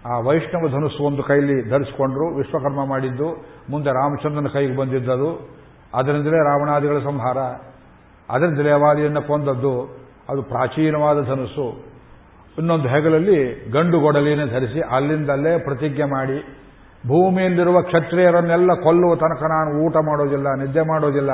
ಆ 0.06 0.18
ವೈಷ್ಣವ 0.18 0.68
ಧನುಸ್ಸು 0.68 1.02
ಒಂದು 1.02 1.22
ಕೈಲಿ 1.22 1.70
ಧರಿಸಿಕೊಂಡ್ರು, 1.70 2.36
ವಿಶ್ವಕರ್ಮ 2.36 2.86
ಮಾಡಿದ್ದು, 2.86 3.44
ಮುಂದೆ 3.70 3.90
ರಾಮಚಂದ್ರನ 3.90 4.46
ಕೈಗೆ 4.52 4.76
ಬಂದಿದ್ದದು. 4.76 5.48
ಅದರಿಂದಲೇ 5.94 6.36
ರಾವಣಾದಿಗಳ 6.36 6.98
ಸಂಹಾರ. 6.98 7.38
ಅದರಿಂದ 8.30 8.58
ದೇವಾಲಿಯನ್ನು 8.58 9.22
ಕೊಂದದ್ದು. 9.22 10.04
ಅದು 10.28 10.42
ಪ್ರಾಚೀನವಾದ 10.42 11.24
ಧನುಸ್ಸು. 11.24 11.94
ಇನ್ನೊಂದು 12.58 12.88
ಹೆಗಲಲ್ಲಿ 12.88 13.70
ಗಂಡು 13.70 14.00
ಗೊಡಲಿನ 14.00 14.44
ಧರಿಸಿ 14.46 14.80
ಅಲ್ಲಿಂದಲ್ಲೇ 14.80 15.58
ಪ್ರತಿಜ್ಞೆ 15.58 16.04
ಮಾಡಿ 16.04 16.63
ಭೂಮಿಯಲ್ಲಿರುವ 17.08 17.78
ಕ್ಷತ್ರಿಯರನ್ನೆಲ್ಲ 17.88 18.70
ಕೊಲ್ಲುವ 18.84 19.14
ತನಕ 19.22 19.42
ನಾನು 19.52 19.70
ಊಟ 19.84 19.96
ಮಾಡೋದಿಲ್ಲ, 20.08 20.48
ನಿದ್ದೆ 20.60 20.82
ಮಾಡೋದಿಲ್ಲ, 20.90 21.32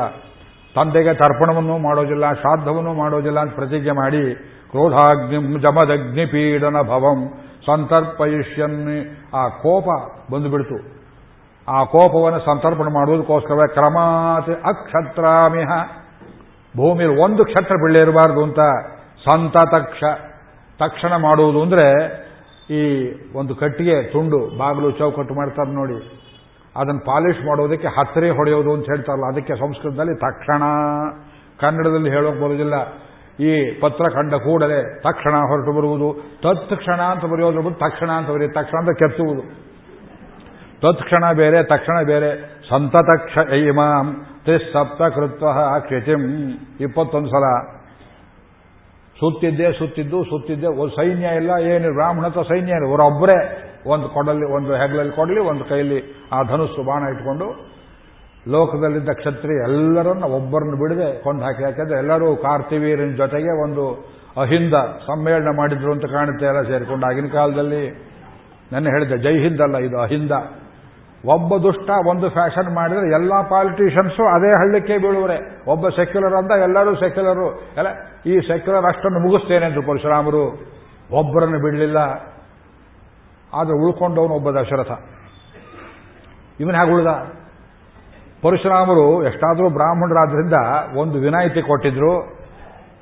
ತಂದೆಗೆ 0.75 1.13
ತರ್ಪಣವನ್ನು 1.21 1.77
ಮಾಡೋದಿಲ್ಲ, 1.89 2.27
ಶ್ರಾದ್ದವನ್ನು 2.41 2.93
ಮಾಡೋದಿಲ್ಲ 2.95 3.39
ಅಂತ 3.45 3.53
ಪ್ರತಿಜ್ಞೆ 3.55 3.95
ಮಾಡಿ, 4.01 4.23
ಕ್ರೋಧಾಗ್ನಿ 4.73 5.39
ಜಮದಗ್ನಿ 5.65 6.25
ಪೀಡನ 6.33 6.79
ಭವಂ 6.91 7.21
ಸಂತರ್ಪಯಿಷ್ಯನ್ನಿ. 7.67 8.99
ಆ 9.41 9.43
ಕೋಪ 9.65 9.87
ಬಂದುಬಿಡ್ತು. 10.33 10.79
ಆ 11.69 11.79
ಕೋಪವನ್ನು 11.95 12.41
ಸಂತರ್ಪಣ 12.41 12.89
ಮಾಡುವುದಕ್ಕೋಸ್ಕರವೇ 12.99 13.67
ಕ್ರಮಾತ್ 13.75 14.51
ಅಕ್ಷತ್ರಾಮಿಹ. 14.71 15.71
ಭೂಮಿಯಲ್ಲಿ 16.75 17.19
ಒಂದು 17.25 17.43
ಕ್ಷತ್ರ 17.45 17.77
ಬೆಳ್ಳೆ 17.83 18.01
ಇರಬಾರದು 18.07 18.43
ಅಂತ 18.49 18.61
ಸಂತತಕ್ಷ, 19.27 20.03
ತಕ್ಷಣ 20.81 21.13
ಮಾಡುವುದು 21.27 21.61
ಅಂದರೆ 21.67 21.87
ಈ 22.79 22.81
ಒಂದು 23.35 23.53
ಕಟ್ಟಿಗೆ 23.55 23.97
ತುಂಡು 24.13 24.39
ಬಾಗಿಲು 24.59 24.91
ಚೌಕಟ್ಟು 24.99 25.35
ಮಾಡ್ತಾರೆ 25.35 25.73
ನೋಡಿ. 25.81 25.99
ಅದನ್ನು 26.77 27.03
ಪಾಲಿಷ್ 27.07 27.41
ಮಾಡೋದಕ್ಕೆ 27.47 27.89
ಹತ್ತರೆ 27.97 28.29
ಹೊಡೆಯೋದು 28.31 28.71
ಅಂತ 28.77 28.87
ಹೇಳ್ತಾರಲ್ಲ, 28.93 29.29
ಅದಕ್ಕೆ 29.33 29.55
ಸಂಸ್ಕೃತದಲ್ಲಿ 29.61 30.15
ತಕ್ಷಣ. 30.27 30.63
ಕನ್ನಡದಲ್ಲಿ 31.63 32.11
ಹೇಳೋಕೆ 32.11 32.41
ಬರೋದಿಲ್ಲ, 32.43 32.77
ಈ 33.49 33.51
ಪತ್ರ 33.81 34.05
ಕಂಡ 34.15 34.35
ಕೂಡಲೇ 34.35 34.79
ತಕ್ಷಣ 35.03 35.35
ಹೊರಟು 35.51 35.73
ಬರುವುದು. 35.79 36.09
ತತ್ಕ್ಷಣ 36.45 37.01
ಅಂತ 37.15 37.25
ಬರೆಯೋದ್ರ 37.33 37.61
ಬಂದು 37.67 37.81
ತಕ್ಷಣ 37.85 38.11
ಅಂತ 38.11 38.29
ಬರೆಯೋದು 38.31 38.55
ತಕ್ಷಣ 38.59 38.77
ಅಂತ 38.83 38.95
ಕೆತ್ತುವುದು. 39.03 39.43
ತತ್ಕ್ಷಣ 40.85 41.25
ಬೇರೆ, 41.33 41.59
ತಕ್ಷಣ 41.63 41.97
ಬೇರೆ. 42.03 42.31
ಸಂತತಕ್ಷ 42.69 43.37
ಇಮಾಂ 43.61 44.07
ತ್ರಿಸಪ್ತ 44.45 45.01
ಕೃತ್ವ 45.17 45.47
ಕ್ಷಿತಿಂ 45.87 46.23
ಇಪ್ಪತ್ತೊಂದು 46.87 47.31
ಸಲ 47.35 47.47
ಸುತ್ತಿದ್ದೆ 49.21 49.73
ಸುತ್ತಿದ್ದು, 49.79 50.19
ಸುತ್ತಿದ್ದೆ 50.25 50.69
ಒಂದು 50.81 50.95
ಸೈನ್ಯ 50.97 51.29
ಇಲ್ಲ, 51.41 51.51
ಏನು 51.73 51.89
ಬ್ರಾಹ್ಮಣತ 51.95 52.39
ಸೈನ್ಯ 52.49 52.79
ಇಲ್ಲ. 52.79 52.87
ಅವರೊಬ್ಬರೇ 52.89 53.39
ಒಂದು 53.87 54.07
ಕೊಡಲಿ, 54.09 54.47
ಒಂದು 54.57 54.73
ಹೆಗ್ಲಲ್ಲಿ 54.75 55.13
ಕೊಡಲಿ, 55.13 55.41
ಒಂದು 55.41 55.65
ಕೈಯಲ್ಲಿ 55.65 56.01
ಆ 56.33 56.39
ಧನುಸ್ಸು 56.43 56.83
ಬಾಣ 56.83 57.03
ಇಟ್ಕೊಂಡು 57.15 57.49
ಲೋಕದಲ್ಲಿದ್ದ 58.49 59.13
ಕ್ಷತ್ರಿಯ 59.13 59.59
ಎಲ್ಲರನ್ನ 59.69 60.25
ಒಬ್ಬರನ್ನು 60.25 60.77
ಬಿಡದೆ 60.77 61.09
ಕೊಂಡು 61.25 61.43
ಹಾಕಿ, 61.45 61.63
ಯಾಕೆಂದ್ರೆ 61.63 61.99
ಎಲ್ಲರೂ 61.99 62.37
ಕಾರ್ತಿವೀರನ 62.37 63.13
ಜೊತೆಗೆ 63.17 63.53
ಒಂದು 63.63 63.85
ಅಹಿಂದ 64.41 64.75
ಸಮ್ಮೇಳನ 65.07 65.51
ಮಾಡಿದ್ರು 65.57 65.93
ಅಂತ 65.93 66.05
ಕಾಣುತ್ತೆ, 66.05 66.47
ಎಲ್ಲ 66.47 66.63
ಸೇರಿಕೊಂಡು 66.63 67.07
ಆಗಿನ 67.07 67.29
ಕಾಲದಲ್ಲಿ. 67.33 67.83
ನನ್ನ 68.73 68.87
ಹೇಳಿದೆ 68.87 69.17
ಜೈ 69.19 69.37
ಹಿಂದ್ 69.45 69.61
ಅಲ್ಲ, 69.61 69.77
ಇದು 69.79 69.97
ಅಹಿಂದ. 70.01 70.33
ಒಬ್ಬ 71.27 71.57
ದುಷ್ಟ 71.57 71.91
ಒಂದು 72.07 72.31
ಫ್ಯಾಷನ್ 72.31 72.75
ಮಾಡಿದ್ರೆ 72.75 73.13
ಎಲ್ಲ 73.13 73.41
ಪಾಲಿಟಿಷಿಯನ್ಸು 73.49 74.35
ಅದೇ 74.35 74.51
ಹಳ್ಳಿಕೆ 74.51 74.99
ಬೀಳುವರೆ. 74.99 75.71
ಒಬ್ಬ 75.71 75.89
ಸೆಕ್ಯುಲರ್ 75.89 76.35
ಅಂತ 76.35 76.51
ಎಲ್ಲರೂ 76.51 76.95
ಸೆಕ್ಯುಲರು. 76.95 77.61
ಎಲ್ಲ, 77.61 77.89
ಈ 78.27 78.41
ಸೆಕ್ಯುಲರ್ 78.41 78.85
ಅಷ್ಟನ್ನು 78.85 79.21
ಮುಗಿಸ್ತೇನೆ 79.21 79.67
ಅಂತ 79.67 79.87
ಪರಶುರಾಮರು. 79.87 80.47
ಒಬ್ಬರನ್ನು 81.13 81.59
ಬಿಡಲಿಲ್ಲ. 81.59 81.99
ಆದರೆ 83.55 83.87
ಉಳ್ಕೊಂಡವನು 83.87 84.35
ಒಬ್ಬ 84.35 84.51
ದಶರಥ. 84.51 84.91
ಇವನ್ 86.61 86.75
ಹೇಗೆ 86.75 86.95
ಉಳಿದ? 86.95 87.09
ಪರಶುರಾಮರು 88.43 89.27
ಎಷ್ಟಾದರೂ 89.27 89.69
ಬ್ರಾಹ್ಮಣರಾದ್ರಿಂದ 89.69 90.55
ಒಂದು 90.99 91.19
ವಿನಾಯಿತಿ 91.19 91.63
ಕೊಟ್ಟಿದ್ರು. 91.63 92.21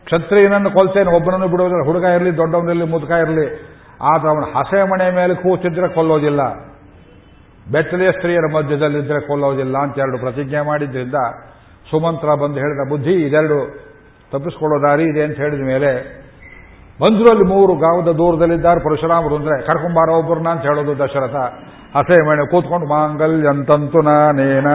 ಕ್ಷತ್ರಿಯನನ್ನು 0.05 0.70
ಕೊಲ್ತೇನೆ, 0.70 1.11
ಒಬ್ಬನನ್ನು 1.11 1.49
ಬಿಡೋದಿಲ್ಲ 1.49 1.85
ಹುಡುಗ 1.85 2.03
ಇರಲಿ, 2.03 2.36
ದೊಡ್ಡವನಿರಲಿ, 2.36 2.85
ಮುದುಕ 2.85 3.11
ಇರಲಿ. 3.11 3.77
ಆದ್ರೆ 4.03 4.28
ಅವನ 4.28 4.45
ಹಸೆ 4.59 4.90
ಮನೆ 4.90 5.11
ಮೇಲೆ 5.11 5.35
ಕೂತಿದ್ರೆ 5.35 5.89
ಕೊಲ್ಲೋದಿಲ್ಲ. 5.89 6.68
ಬೆತ್ತಲೆಯ 7.73 8.11
ಸ್ತ್ರೀಯರ 8.11 8.47
ಮಧ್ಯದಲ್ಲಿದ್ದರೆ 8.55 9.20
ಕೊಲ್ಲೋದಿಲ್ಲ 9.20 9.77
ಅಂತ 9.78 9.99
ಎರಡು 9.99 10.19
ಪ್ರತಿಜ್ಞೆ 10.19 10.61
ಮಾಡಿದ್ರಿಂದ 10.66 11.19
ಸುಮಂತ್ರ 11.90 12.28
ಬಂದು 12.43 12.55
ಹೇಳಿದ 12.55 12.82
ಬುದ್ಧಿ 12.90 13.15
ಇದೆರಡು 13.27 13.59
ತಪ್ಪಿಸ್ಕೊಳ್ಳೋ 14.32 14.89
ದಾರಿ 14.89 15.05
ಇದೆ 15.05 15.23
ಅಂತ 15.23 15.36
ಹೇಳಿದ 15.36 15.61
ಮೇಲೆ 15.66 15.90
ಬಂದ್ರು 17.03 17.27
ಅಲ್ಲಿ 17.32 17.45
ಮೂರು 17.45 17.73
ಗಾವದ 17.74 18.11
ದೂರದಲ್ಲಿದ್ದಾರೆ 18.12 18.81
ಪರಶುರಾಮರು 18.81 19.36
ಅಂದ್ರೆ 19.36 19.66
ಕರ್ಕೊಂಬಾರ 19.66 20.09
ಒಬ್ಬರನ್ನ 20.11 20.49
ಅಂತ 20.49 20.62
ಹೇಳೋದು 20.62 20.99
ದಶರಥ. 20.99 21.36
ಹಸೇ 21.97 22.16
ಮೇಣೆ 22.28 22.45
ಕೂತ್ಕೊಂಡು, 22.51 22.86
ಮಾಂಗಲ್ಯಂತಂತು 22.86 23.99
ನಾನೇನ? 23.99 24.70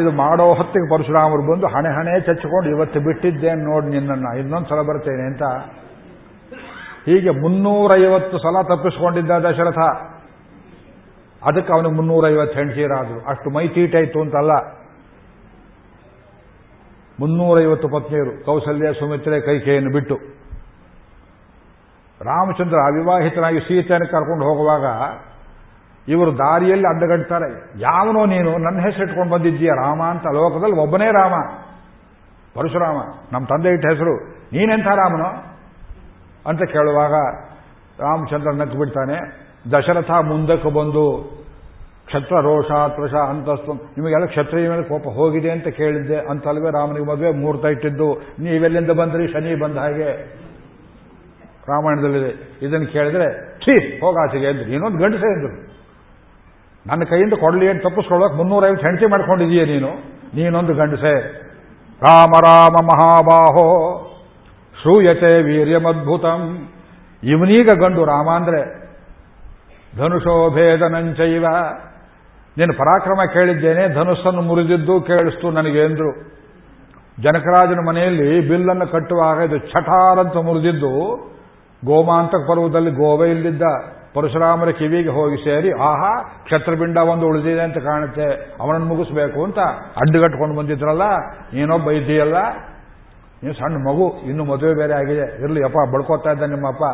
ಇದು 0.00 0.10
ಮಾಡೋ 0.10 0.54
ಹೊತ್ತಿಗೆ 0.54 0.88
ಪರಶುರಾಮರು 0.90 1.42
ಬಂದು 1.52 1.66
ಹಣೆ 1.66 1.88
ಹಣೆ 1.88 2.20
ಚಚ್ಚಿಕೊಂಡು 2.20 2.68
ಇವತ್ತು 2.76 3.00
ಬಿಟ್ಟಿದ್ದೇನೆ 3.00 3.62
ನೋಡಿ 3.62 3.86
ನಿನ್ನನ್ನು, 3.86 4.38
ಇನ್ನೊಂದು 4.38 4.68
ಸಲ 4.68 4.82
ಬರ್ತೇನೆ 4.88 5.24
ಅಂತ 5.26 5.42
ಹೀಗೆ 7.06 7.30
ಮುನ್ನೂರೈವತ್ತು 7.40 8.38
ಸಲ 8.38 8.62
ತಪ್ಪಿಸ್ಕೊಂಡಿದ್ದ 8.62 9.30
ದಶರಥ. 9.30 9.82
ಅದಕ್ಕೆ 11.44 11.72
ಅವನಿಗೆ 11.72 11.94
ಮುನ್ನೂರೈವತ್ತು 11.94 12.58
ಹೆಂಡತಿಯರಾದರು 12.58 13.24
ಅಷ್ಟು 13.26 13.50
ಮೈ 13.50 13.68
ತೀಟಾಯ್ತು 13.68 14.20
ಅಂತಲ್ಲ. 14.20 14.52
ಮುನ್ನೂರೈವತ್ತು 17.20 17.88
ಪತ್ನಿಯರು, 17.88 18.44
ಕೌಸಲ್ಯ 18.44 18.92
ಸುಮಿತ್ರೆ 18.92 19.40
ಕೈಕೆಯನ್ನು 19.40 19.92
ಬಿಟ್ಟು. 19.92 20.16
ರಾಮಚಂದ್ರ 22.20 22.76
ಅವಿವಾಹಿತನಾಗಿ 22.76 23.60
ಸೀತೆಯನ್ನು 23.60 24.10
ಕರ್ಕೊಂಡು 24.10 24.44
ಹೋಗುವಾಗ 24.46 24.84
ಇವರು 26.10 26.38
ದಾರಿಯಲ್ಲಿ 26.38 26.86
ಅಡ್ಡಗಡ್ತಾರೆ 26.86 27.80
ಯಾವನೋ 27.80 28.26
ನೀನು, 28.26 28.58
ನನ್ನ 28.58 28.80
ಹೆಸರು 28.80 29.02
ಇಟ್ಕೊಂಡು 29.02 29.32
ಬಂದಿದ್ದೀಯ, 29.32 29.68
ರಾಮ 29.68 30.02
ಅಂತ 30.02 30.26
ಲೋಕದಲ್ಲಿ 30.26 30.76
ಒಬ್ಬನೇ 30.76 31.10
ರಾಮ. 31.12 31.32
ಪರಶುರಾಮ, 32.54 32.96
ನಮ್ಮ 33.32 33.46
ತಂದೆ 33.46 33.68
ಇಟ್ಟ 33.68 33.86
ಹೆಸರು. 33.86 34.28
ನೀನೆಂಥ 34.28 34.86
ರಾಮನು? 34.86 35.56
ಅಂತ 36.46 36.62
ಕೇಳುವಾಗ 36.72 37.12
ರಾಮಚಂದ್ರ 38.00 38.50
ನಕ್ಕು 38.50 38.78
ಬಿಡ್ತಾನೆ 38.78 39.45
ದಶರಥ 39.72 40.10
ಮುಂದಕ್ಕೆ 40.10 40.70
ಬಂದು, 40.70 41.30
ಕ್ಷತ್ರ 42.06 42.36
ರೋಷ, 42.40 42.66
ತ್ರಷ, 42.66 43.14
ಅಂತಸ್ತು, 43.14 43.72
ನಿಮಗೆಲ್ಲ 43.72 44.26
ಕ್ಷತ್ರಿಯ 44.26 44.68
ಮೇಲೆ 44.68 44.82
ಕೋಪ 44.82 45.02
ಹೋಗಿದೆ 45.02 45.50
ಅಂತ 45.50 45.68
ಕೇಳಿದ್ದೆ. 45.68 46.16
ಅಂತಲ್ವೇ 46.16 46.70
ರಾಮನಿಗೆ 46.70 47.04
ಮದುವೆ 47.04 47.30
ಮೂರ್ತ 47.30 47.64
ಇಟ್ಟಿದ್ದು. 47.64 48.14
ನೀವೆಲ್ಲಿಂದ 48.38 48.90
ಬಂದ್ರಿ? 48.90 49.32
ಶನಿ 49.32 49.54
ಬಂದ 49.54 49.78
ಹಾಗೆ. 49.78 50.36
ರಾಮಾಯಣದಲ್ಲಿದೆ. 51.68 52.58
ಇದನ್ನು 52.66 52.86
ಕೇಳಿದ್ರೆ, 52.86 53.58
ಛೀ, 53.58 54.00
ಹೋಗಾಚೆಗೆ 54.00 54.46
ಅಂದ್ರು 54.46 54.72
ಇನ್ನೊಂದು 54.72 54.98
ಗಂಡಸೆ 54.98 55.32
ಅಂದ್ರು 55.32 55.76
ನನ್ನ 56.86 57.04
ಕೈಯಿಂದ 57.04 57.32
ಕೊಡಲಿ 57.32 57.68
ಅಂತ 57.70 57.82
ತಪ್ಪಿಸ್ಕೊಳ್ಳೋಕೆ 57.82 58.36
ಮುನ್ನೂರೈವತ್ತು 58.36 58.86
ಹೆಂಡತಿ 58.86 59.06
ಮಾಡ್ಕೊಂಡಿದೀಯ 59.06 59.64
ನೀನು? 59.64 59.88
ನೀನೊಂದು 60.36 60.74
ಗಂಡಸೆ. 60.74 61.20
ರಾಮ 62.00 62.32
ರಾಮ, 62.48 62.84
ಮಹಾಬಾಹೋ. 62.84 64.02
ಶ್ರೂಯತೆ 64.82 65.42
ವೀರ್ಯಮದ್ಭುತಂ. 65.42 66.68
ಇವನೀಗ 67.24 67.68
ಗಂಡು 67.80 68.04
ರಾಮ 68.04 68.28
ಅಂದ್ರೆ 68.30 68.85
ಧನುಷೋಭೇದನಂಚೈವ 69.98 71.46
ನೀನು 72.56 72.72
ಪರಾಕ್ರಮ 72.72 73.20
ಕೇಳಿದ್ದೇನೆ, 73.32 73.82
ಧನುಸ್ಸನ್ನು 73.88 74.42
ಮುರಿದಿದ್ದು 74.42 74.94
ಕೇಳಿಸ್ತು 75.00 75.46
ನನಗೆ 75.50 75.80
ಎಂದ್ರು. 75.84 76.10
ಜನಕರಾಜನ 77.22 77.80
ಮನೆಯಲ್ಲಿ 77.88 78.28
ಬಿಲ್ಲನ್ನು 78.48 78.86
ಕಟ್ಟುವಾಗ 78.92 79.38
ಇದು 79.48 79.58
ಚಟಾರಂತ 79.58 80.36
ಮುರಿದಿದ್ದು 80.48 80.92
ಗೋಮಾಂತಕ 81.82 82.42
ಪರ್ವದಲ್ಲಿ 82.48 82.90
ಗೋವೆ 82.90 83.26
ಇಲ್ಲಿದ್ದ, 83.30 83.62
ಪರಶುರಾಮರ 84.14 84.70
ಕಿವಿಗೆ 84.70 85.08
ಹೋಗಿ 85.08 85.36
ಸೇರಿ, 85.36 85.70
ಆಹಾ 85.88 86.12
ಕ್ಷತ್ರಬಿಂಡ 86.44 86.98
ಒಂದು 87.12 87.24
ಉಳಿದಿದೆ 87.26 87.60
ಅಂತ 87.60 87.78
ಕಾಣುತ್ತೆ, 87.78 88.28
ಅವನನ್ನು 88.60 88.86
ಮುಗಿಸ್ಬೇಕು 88.86 89.44
ಅಂತ 89.44 89.58
ಅಡ್ಡುಗಟ್ಕೊಂಡು 90.02 90.56
ಬಂದಿದ್ರಲ್ಲ, 90.56 91.06
ನೀನೊಬ್ಬ 91.54 91.90
ಇದ್ದೀಯಲ್ಲ, 91.90 92.38
ನೀನು 93.42 93.54
ಸಣ್ಣ 93.54 93.82
ಮಗು, 93.88 94.06
ಇನ್ನು 94.30 94.44
ಮದುವೆ 94.44 94.74
ಬೇರೆ 94.74 94.94
ಆಗಿದೆ, 95.00 95.26
ಇರಲಿ, 95.42 95.62
ಅಪ್ಪ 95.64 95.76
ಬಳ್ಕೋತಾ 95.94 96.30
ಇದ್ದ 96.30 96.42
ನಿಮ್ಮಪ್ಪ. 96.42 96.84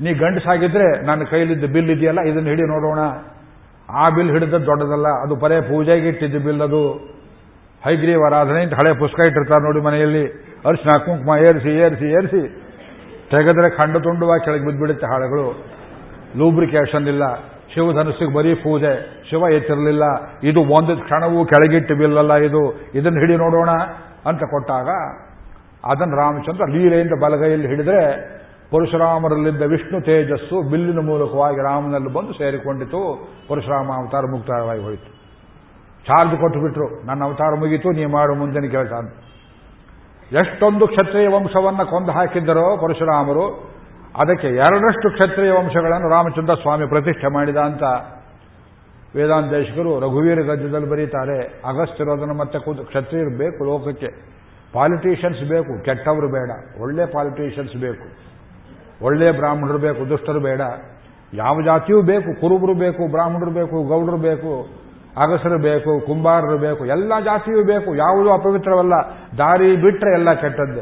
ನೀ 0.00 0.10
ಗಂಡಸಾಗಿದ್ರೆ 0.14 0.88
ನನ್ನ 1.06 1.22
ಕೈಲಿದ್ದ 1.22 1.66
ಬಿಲ್ 1.74 1.90
ಇದೆಯಲ್ಲ, 1.90 2.20
ಇದನ್ನು 2.30 2.48
ಹಿಡಿ 2.48 2.62
ನೋಡೋಣ. 2.62 3.00
ಆ 3.88 4.04
ಬಿಲ್ 4.16 4.30
ಹಿಡಿದ 4.30 4.56
ದೊಡ್ಡದಲ್ಲ, 4.68 5.08
ಅದು 5.24 5.36
ಪರೇ 5.36 5.60
ಪೂಜೆಗೆ 5.60 6.08
ಇಟ್ಟಿದ್ದ 6.08 6.38
ಬಿಲ್ 6.46 6.62
ಅದು. 6.62 6.82
ಹೈಗ್ರೀವ್ 7.84 8.22
ಆರಾಧನೆ 8.28 8.60
ಅಂತ 8.62 8.74
ಹಳೆ 8.74 8.92
ಪುಸ್ತಕ 8.98 9.20
ಇಟ್ಟಿರ್ತಾರೆ 9.28 9.62
ನೋಡಿ 9.64 9.80
ಮನೆಯಲ್ಲಿ. 9.84 10.24
ಅರ್ಶನ, 10.66 10.92
ಕುಂಕುಮ 10.98 11.32
ಏರಿಸಿ 11.48 11.72
ಏರಿಸಿ 11.84 12.06
ಏರಿಸಿ. 12.18 12.42
ತೆಗೆದ್ರೆ 13.30 13.68
ಖಂಡ 13.70 13.96
ತುಂಡುವಾಗಿ 13.96 14.44
ಕೆಳಗೆ 14.44 14.64
ಬಿದ್ದುಬಿಡುತ್ತೆ 14.64 15.06
ಹಾಳುಗಳು 15.06 15.46
ಲೂಬ್ರಿಕೇಷನ್ 16.38 17.06
ಇಲ್ಲ. 17.08 17.24
ಶಿವಧನಸ್ಸಿಗೆ 17.74 18.32
ಬರೀ 18.34 18.54
ಪೂಜೆ. 18.54 18.92
ಶಿವ 19.30 19.42
ಎತ್ತಿರಲಿಲ್ಲ. 19.54 20.04
ಇದು 20.42 20.60
ಒಂದು 20.76 20.92
ಕ್ಷಣವೂ 20.96 21.44
ಕೆಳಗಿಟ್ಟು 21.44 21.94
ಬಿಲ್ಲಲ್ಲ 21.94 22.34
ಇದು. 22.48 22.62
ಇದನ್ನು 22.94 23.20
ಹಿಡಿ 23.20 23.36
ನೋಡೋಣ 23.36 23.70
ಅಂತ 24.26 24.42
ಕೊಟ್ಟಾಗ 24.52 24.88
ಅದನ್ನು 25.90 26.16
ರಾಮಚಂದ್ರ 26.16 26.64
ಲೀಲೆಯಿಂದ 26.74 27.14
ಬಲಗೈಯಲ್ಲಿ 27.24 27.68
ಹಿಡಿದ್ರೆ 27.68 28.02
ಪರಶುರಾಮರಲ್ಲಿದ್ದ 28.72 29.62
ವಿಷ್ಣು 29.72 29.98
ತೇಜಸ್ಸು 30.00 30.56
ಬಿಲ್ಲಿನ 30.70 31.00
ಮೂಲಕವಾಗಿ 31.06 31.60
ರಾಮನಲ್ಲಿ 31.64 32.10
ಬಂದು 32.14 32.32
ಸೇರಿಕೊಂಡಿತು. 32.32 33.00
ಪರಶುರಾಮ 33.48 33.88
ಅವತಾರ 34.00 34.24
ಮುಕ್ತಾಯವಾಗಿ 34.32 34.82
ಹೋಯಿತು. 34.82 35.10
ಚಾರ್ಜ್ 36.06 36.34
ಕೊಟ್ಟು 36.40 36.58
ಬಿಟ್ರು 36.60 36.86
ನನ್ನ 37.06 37.20
ಅವತಾರ 37.24 37.52
ಮುಗೀತು 37.60 37.88
ನೀವು 37.90 38.10
ಮಾಡು 38.12 38.34
ಮುಂದಿನ 38.34 38.66
ಕೆಲಸ 38.70 38.92
ಅಂತ 38.92 39.14
ಎಷ್ಟೊಂದು 40.32 40.84
ಕ್ಷತ್ರಿಯ 40.86 41.28
ವಂಶವನ್ನು 41.28 41.84
ಕೊಂದು 41.90 42.12
ಹಾಕಿದ್ದರೋ 42.12 42.66
ಪರಶುರಾಮರು, 42.76 43.44
ಅದಕ್ಕೆ 44.16 44.48
ಎರಡಷ್ಟು 44.64 45.08
ಕ್ಷತ್ರಿಯ 45.16 45.50
ವಂಶಗಳನ್ನು 45.50 46.08
ರಾಮಚಂದ್ರ 46.10 46.54
ಸ್ವಾಮಿ 46.54 46.86
ಪ್ರತಿಷ್ಠೆ 46.88 47.28
ಮಾಡಿದ 47.32 47.56
ಅಂತ 47.56 47.82
ವೇದಾಂತೇಶಕರು 49.16 49.92
ರಘುವೀರ 50.00 50.40
ಗದ್ಯದಲ್ಲಿ 50.48 50.88
ಬರೀತಾರೆ. 50.90 51.38
ಅಗಸ್ತ್ಯರೋದನ 51.70 52.32
ಮತ್ತೆ 52.40 52.58
ಕೂತು 52.58 52.82
ಕ್ಷತ್ರಿಯರು 52.84 53.32
ಬೇಕು 53.38 53.60
ಲೋಕಕ್ಕೆ. 53.64 54.10
ಪಾಲಿಟೀಷಿಯನ್ಸ್ 54.72 55.42
ಬೇಕು, 55.48 55.72
ಕೆಟ್ಟವರು 55.84 56.28
ಬೇಡ. 56.28 56.50
ಒಳ್ಳೆ 56.82 57.04
ಪಾಲಿಟಿಷಿಯನ್ಸ್ 57.06 57.76
ಬೇಕು. 57.76 58.06
ಒಳ್ಳೆ 59.02 59.32
ಬ್ರಾಹ್ಮಣರು 59.32 59.78
ಬೇಕು, 59.78 60.08
ದುಷ್ಟರು 60.08 60.40
ಬೇಡ. 60.40 60.60
ಯಾವ 61.34 61.60
ಜಾತಿಯೂ 61.64 62.02
ಬೇಕು, 62.02 62.40
ಕುರುಬರು 62.40 62.74
ಬೇಕು, 62.74 63.10
ಬ್ರಾಹ್ಮಣರು 63.10 63.50
ಬೇಕು, 63.50 63.88
ಗೌಡರು 63.88 64.16
ಬೇಕು, 64.16 64.68
ಅಗಸರು 65.16 65.62
ಬೇಕು, 65.62 66.06
ಕುಂಬಾರರು 66.06 66.58
ಬೇಕು, 66.58 66.86
ಎಲ್ಲ 66.86 67.20
ಜಾತಿಯೂ 67.24 67.64
ಬೇಕು. 67.64 67.96
ಯಾವುದೂ 67.96 68.30
ಅಪವಿತ್ರವಲ್ಲ. 68.30 68.92
ದಾರಿ 69.38 69.76
ಬಿಟ್ಟರೆ 69.76 70.12
ಎಲ್ಲ 70.12 70.32
ಕೆಟ್ಟದ್ದು. 70.32 70.80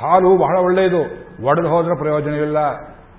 ಹಾಲು 0.00 0.36
ಬಹಳ 0.36 0.58
ಒಳ್ಳೆಯದು. 0.58 1.24
ಒಡೆದು 1.46 1.68
ಹೋದ್ರೆ 1.68 1.98
ಪ್ರಯೋಜನವಿಲ್ಲ. 1.98 2.56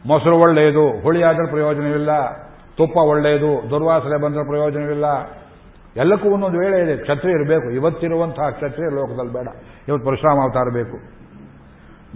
ಮೊಸರು 0.07 0.37
ಒಳ್ಳೆಯದು. 0.37 0.87
ಹುಳಿ 0.87 1.01
ಹುಳಿಯಾದ್ರೆ 1.01 1.47
ಪ್ರಯೋಜನವಿಲ್ಲ. 1.47 2.31
ತುಪ್ಪ 2.77 2.97
ಒಳ್ಳೆಯದು. 2.97 3.69
ದುರ್ವಾಸನೆ 3.69 4.21
ಬಂದರೆ 4.21 4.43
ಪ್ರಯೋಜನವಿಲ್ಲ. 4.43 5.05
ಎಲ್ಲಕ್ಕೂ 5.95 6.29
ಒಂದೊಂದು 6.29 6.59
ವೇಳೆ 6.59 6.81
ಇದೆ. 6.81 6.97
ಕ್ಷತ್ರಿಯರು 6.97 7.47
ಬೇಕು. 7.47 7.71
ಇವತ್ತಿರುವಂತಹ 7.71 8.49
ಕ್ಷತ್ರಿಯ 8.49 8.89
ಲೋಕದಲ್ಲಿ 8.89 9.33
ಬೇಡ. 9.33 9.47
ಇವತ್ತು 9.87 10.09
ಪರಶುರಾಮ 10.09 10.37
ಅವತಾರ 10.37 10.69
ಬೇಕು. 10.73 11.14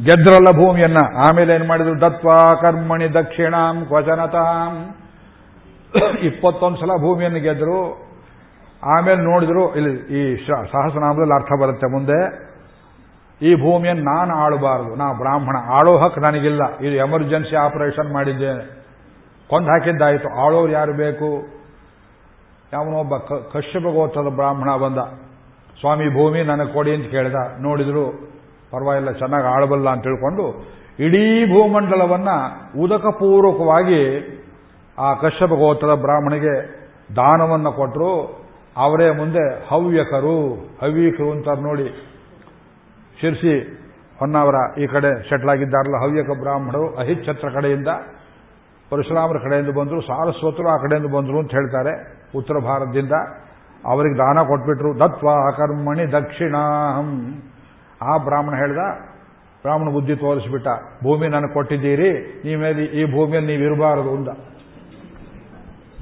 ಗೆದ್ರಲ್ಲ 0.06 0.52
ಭೂಮಿಯನ್ನ. 0.52 0.98
ಆಮೇಲೆ 1.16 1.56
ಏನು 1.56 1.68
ಮಾಡಿದ್ರು? 1.68 2.02
ದತ್ವ 2.02 2.30
ಕರ್ಮಣಿ 2.62 3.14
ದಕ್ಷಿಣಾಂ 3.14 3.86
ಕ್ವಚನತಾಂ 3.86 4.96
ಇಪ್ಪತ್ತೊಂದು 6.20 6.78
ಸಲ 6.78 6.92
ಭೂಮಿಯನ್ನು 7.02 7.40
ಗೆದ್ರು. 7.40 8.10
ಆಮೇಲೆ 8.98 9.22
ನೋಡಿದ್ರು, 9.22 9.76
ಇಲ್ಲಿ 9.76 10.20
ಈ 10.20 10.48
ಸಹಸ್ರನಾಮದಲ್ಲಿ 10.48 11.36
ಅರ್ಥ 11.36 11.52
ಬರುತ್ತೆ 11.62 11.92
ಮುಂದೆ. 11.92 12.50
ಈ 13.42 13.56
ಭೂಮಿಯನ್ನು 13.56 14.04
ನಾನು 14.04 14.36
ಆಳಬಾರದು. 14.36 14.96
ನಾ 14.96 15.14
ಬ್ರಾಹ್ಮಣ. 15.14 15.58
ಆಳೋ 15.72 15.98
ಹಕ್ಕು 15.98 16.22
ನನಗಿಲ್ಲ. 16.22 16.78
ಇದು 16.78 16.96
ಎಮರ್ಜೆನ್ಸಿ 16.96 17.56
ಆಪರೇಷನ್ 17.56 18.14
ಮಾಡಿದ್ದೇನೆ. 18.14 18.84
ಕೊಂದು 19.50 19.68
ಹಾಕಿದ್ದಾಯಿತು. 19.68 20.46
ಆಳೋರು 20.46 20.72
ಯಾರು 20.72 20.94
ಬೇಕು? 20.94 21.60
ಯಾವನೊಬ್ಬ 22.74 23.18
ಕಶ್ಯಪ 23.54 23.84
ಗೋತ್ರದ 23.84 24.36
ಬ್ರಾಹ್ಮಣ 24.36 24.76
ಬಂದ. 24.76 24.98
ಸ್ವಾಮಿ 25.80 26.14
ಭೂಮಿ 26.14 26.44
ನನಗೆ 26.44 26.74
ಕೊಡಿ 26.74 26.96
ಅಂತ 26.96 27.12
ಕೇಳಿದ. 27.12 27.36
ನೋಡಿದ್ರು 27.62 28.30
ಪರವಾಗಿಲ್ಲ, 28.72 29.12
ಚೆನ್ನಾಗಿ 29.12 29.48
ಆಳಬಲ್ಲ 29.48 29.90
ಅಂತ 29.90 30.04
ತಿಳ್ಕೊಂಡು 30.04 30.46
ಇಡೀ 31.00 31.46
ಭೂಮಂಡಲವನ್ನ 31.46 32.30
ಉದಕಪೂರ್ವಕವಾಗಿ 32.80 34.02
ಆ 34.98 35.14
ಕಶ್ಯಪ 35.14 35.54
ಗೋತ್ರದ 35.54 35.96
ಬ್ರಾಹ್ಮಣಿಗೆ 36.02 36.56
ದಾನವನ್ನು 37.16 37.72
ಕೊಟ್ಟರು 37.72 38.12
ಅವರೇ 38.78 39.12
ಮುಂದೆ 39.12 39.44
ಹವ್ಯಕರು 39.68 40.38
ಹವ್ಯಕರು 40.82 41.32
ಅಂತಾರೆ 41.32 41.62
ನೋಡಿ. 41.62 41.88
ಶಿರ್ಸಿ 43.22 43.54
ಹೊನ್ನಾವರ 44.20 44.56
ಈ 44.80 44.88
ಕಡೆ 44.88 45.12
ಆಗಿದ್ದಾರಲ್ಲ, 45.50 45.98
ಹವ್ಯಕ 45.98 46.40
ಬ್ರಾಹ್ಮಣರು, 46.40 46.96
ಅಹಿಚ್ಛತ್ರ 46.96 47.50
ಕಡೆಯಿಂದ, 47.50 47.88
ಪರಶುರಾಮರ 48.90 49.38
ಕಡೆಯಿಂದ 49.38 49.72
ಬಂದರು, 49.78 50.02
ಸಾರಸ್ವತರು 50.02 50.68
ಆ 50.68 50.78
ಕಡೆಯಿಂದ 50.78 51.10
ಬಂದರು 51.14 51.40
ಅಂತ 51.40 51.52
ಹೇಳ್ತಾರೆ 51.52 51.94
ಉತ್ತರ 52.36 52.58
ಭಾರತದಿಂದ. 52.60 53.16
ಅವರಿಗೆ 53.86 54.18
ದಾನ 54.18 54.40
ಕೊಟ್ಬಿಟ್ರು. 54.48 54.90
ದತ್ವ 55.00 55.30
ಅಕರ್ಮಣಿ 55.30 56.12
ದಕ್ಷಿಣಾಹಂ. 56.12 57.10
ಆ 58.02 58.12
ಬ್ರಾಹ್ಮಣ 58.28 58.54
ಹೇಳ್ದ, 58.62 58.82
ಬ್ರಾಹ್ಮಣ 59.64 59.90
ಬುದ್ಧಿ 59.96 60.16
ತೋರಿಸ್ಬಿಟ್ಟ, 60.24 60.68
ಭೂಮಿ 61.06 61.28
ನನಗೆ 61.34 61.54
ಕೊಟ್ಟಿದ್ದೀರಿ 61.54 62.10
ನೀವೇಲಿ 62.46 62.86
ಈ 63.00 63.02
ಭೂಮಿಯಲ್ಲಿ 63.16 63.50
ನೀವು 63.52 63.64
ಇರಬಾರದು 63.70 64.12
ಅಂದ. 64.18 64.30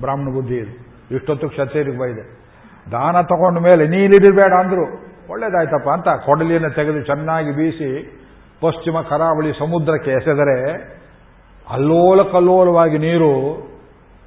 ಬ್ರಾಹ್ಮಣ 0.01 0.29
ಬುದ್ಧಿ 0.35 0.57
ಇದು. 0.63 0.73
ಇಷ್ಟೊತ್ತು 1.15 1.45
ಕ್ಷತ್ರಿಯರಿಗೆ 1.53 1.99
ಬೈದೆ, 2.01 2.23
ದಾನ 2.91 3.15
ತಗೊಂಡ 3.31 3.57
ಮೇಲೆ 3.67 3.83
ನೀಲಿರಬೇಡ 3.93 4.53
ಅಂದ್ರು. 4.63 4.85
ಒಳ್ಳೇದಾಯ್ತಪ್ಪ 5.33 5.89
ಅಂತ 5.95 6.09
ಕೊಡಲಿಯನ್ನು 6.25 6.69
ತೆಗೆದು 6.75 6.99
ಚೆನ್ನಾಗಿ 7.09 7.51
ಬೀಸಿ, 7.59 7.89
ಪಶ್ಚಿಮ 8.61 8.97
ಕರಾವಳಿ 9.09 9.51
ಸಮುದ್ರಕ್ಕೆ 9.59 10.11
ಎಸೆದರೆ 10.19 10.57
ಅಲ್ಲೋಲ 11.67 12.19
ಕಲ್ಲೋಲವಾಗಿ 12.33 12.97
ನೀರು 13.05 13.31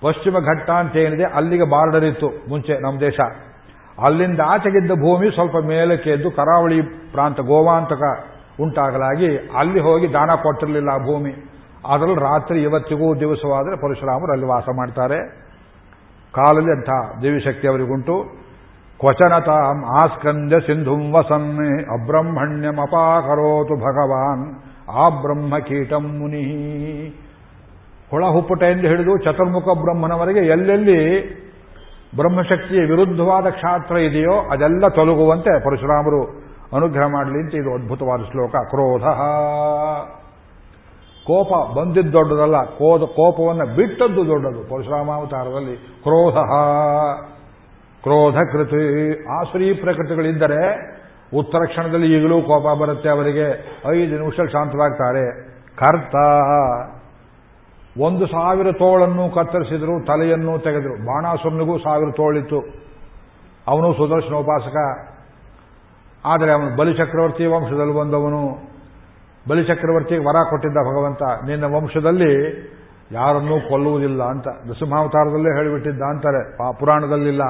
ಪಶ್ಚಿಮ 0.02 0.36
ಘಟ್ಟ 0.50 0.68
ಅಂತ 0.82 0.94
ಏನಿದೆ, 1.04 1.26
ಅಲ್ಲಿಗೆ 1.38 1.66
ಬಾರ್ಡರ್ 1.72 2.06
ಇತ್ತು 2.10 2.28
ಮುಂಚೆ 2.50 2.74
ನಮ್ಮ 2.84 2.96
ದೇಶ. 3.00 3.20
ಅಲ್ಲಿಂದ 4.04 4.40
ಆಚೆಗಿದ್ದ 4.46 4.90
ಭೂಮಿ 4.90 5.28
ಸ್ವಲ್ಪ 5.34 5.56
ಮೇಲಕ್ಕೆ 5.66 6.10
ಎದ್ದು 6.10 6.30
ಕರಾವಳಿ 6.30 6.82
ಪ್ರಾಂತ 6.82 7.40
ಗೋವಾಂತಕ 7.40 8.02
ಉಂಟಾಗಲಾಗಿ 8.60 9.36
ಅಲ್ಲಿ 9.36 9.80
ಹೋಗಿ 9.80 10.12
ದಾನ 10.12 10.30
ಕೊಟ್ಟಿರಲಿಲ್ಲ 10.42 10.88
ಆ 10.88 10.98
ಭೂಮಿ. 10.98 11.32
ಅದರಲ್ಲಿ 11.88 12.20
ರಾತ್ರಿ 12.20 12.62
ಇವತ್ತಿಗೂ 12.62 13.14
ದಿವಸವಾದರೆ 13.20 13.76
ಪರಶುರಾಮರು 13.80 14.32
ಅಲ್ಲಿ 14.32 14.46
ವಾಸ 14.46 14.68
ಮಾಡ್ತಾರೆ. 14.76 15.18
ಕಾಲಲ್ಲಿ 16.34 16.72
ಅಂಥ 16.72 16.90
ದೇವಿಶಕ್ತಿ 17.22 17.68
ಅವರಿಗುಂಟು. 17.68 18.16
ಕ್ವಚನತಾಂ 19.00 19.78
ಆಸ್ಕಂದ್ಯ 20.02 20.56
ಸಿಂಧುಂ 20.60 21.02
ವಸನ್ 21.12 21.50
ಅಬ್ರಹ್ಮಣ್ಯಮಪಾಕರೋತು 21.96 23.76
ಭಗವಾನ್. 23.86 24.44
ಆ 24.90 25.04
ಬ್ರಹ್ಮ 25.22 25.58
ಕೀಟಂ 25.58 26.04
ಮುನಿ 26.18 26.44
ಹೊಳ 28.10 28.24
ಹುಪ್ಪಟೆಯಿಂದ 28.24 28.80
ಹಿಡಿದು 28.80 29.16
ಚತುರ್ಮುಖ 29.16 29.64
ಬ್ರಹ್ಮನವರೆಗೆ 29.64 30.42
ಎಲ್ಲೆಲ್ಲಿ 30.46 31.00
ಬ್ರಹ್ಮಶಕ್ತಿಯ 32.16 32.80
ವಿರುದ್ಧವಾದ 32.80 33.46
ಕ್ಷಾತ್ರ 33.46 33.96
ಇದೆಯೋ 33.96 34.48
ಅದೆಲ್ಲ 34.50 34.88
ತೊಲಗುವಂತೆ 34.88 35.64
ಪರಶುರಾಮರು 35.64 36.50
ಅನುಗ್ರಹ 36.76 37.06
ಮಾಡಲಿ 37.06 37.38
ಅಂತ 37.38 37.54
ಇದು 37.54 37.74
ಅದ್ಭುತವಾದ 37.74 38.20
ಶ್ಲೋಕ. 38.30 38.50
ಕ್ರೋಧ. 38.50 39.02
ಕೋಪ 41.26 41.78
ಬಂದಿದ್ದು 41.78 42.12
ದೊಡ್ಡದಲ್ಲ. 42.12 42.64
ಕೋದ, 42.64 43.00
ಕೋಪವನ್ನು 43.02 43.76
ಬಿಟ್ಟದ್ದು 43.76 44.26
ದೊಡ್ಡದು 44.26 44.76
ಪರಶುರಾಮಾವತಾರದಲ್ಲಿ 44.76 45.76
ಕ್ರೋಧ. 45.76 46.34
ಕ್ರೋಧ 48.02 48.34
ಕೃತಿ 48.34 49.10
ಆಸುರಿ 49.40 49.74
ಪ್ರಕೃತಿಗಳಿದ್ದರೆ 49.74 50.90
ಉತ್ತರ 51.34 51.58
ಕ್ಷಣದಲ್ಲಿ 51.66 52.18
ಈಗಲೂ 52.18 52.42
ಕೋಪ 52.42 52.78
ಬರುತ್ತೆ 52.78 53.08
ಅವರಿಗೆ. 53.08 53.78
ಐದು 53.90 54.18
ನಿಮಿಷ 54.18 54.34
ಶಾಂತವಾಗ್ತಾರೆ. 54.52 55.50
ಕರ್ತ. 55.76 56.14
ಒಂದು 57.98 58.26
ಸಾವಿರ 58.26 58.72
ತೋಳನ್ನು 58.72 59.30
ಕತ್ತರಿಸಿದ್ರು, 59.30 60.06
ತಲೆಯನ್ನು 60.06 60.58
ತೆಗೆದರು. 60.58 61.06
ಬಾಣಾಸುರನಿಗೂ 61.06 61.78
ಸಾವಿರ 61.78 62.10
ತೋಳಿತ್ತು. 62.10 62.60
ಅವನು 63.68 63.92
ಸುದರ್ಶನೋಪಾಸಕ 63.92 65.06
ಆದರೆ 66.24 66.52
ಅವನು 66.52 66.76
ಬಲಿಚಕ್ರವರ್ತಿ 66.76 67.46
ವಂಶದಲ್ಲಿ 67.46 67.94
ಬಂದವನು. 67.94 68.70
ಬಲಿಚಕ್ರವರ್ತಿಗೆ 69.48 70.20
ವರ 70.20 70.36
ಕೊಟ್ಟಿದ್ದ 70.50 70.76
ಭಗವಂತ. 70.76 71.22
ನಿನ್ನ 71.22 71.64
ವಂಶದಲ್ಲಿ 71.64 72.50
ಯಾರನ್ನೂ 73.12 73.60
ಕೊಲ್ಲುವುದಿಲ್ಲ 73.60 74.22
ಅಂತ. 74.22 74.48
ನೃಸಿಂಹಾವತಾರದಲ್ಲೇ 74.48 75.56
ಹೇಳಿಬಿಟ್ಟಿದ್ದ 75.56 76.02
ಅಂತಾರೆ. 76.02 76.56
ಪುರಾಣದಲ್ಲಿಲ್ಲ. 76.78 77.42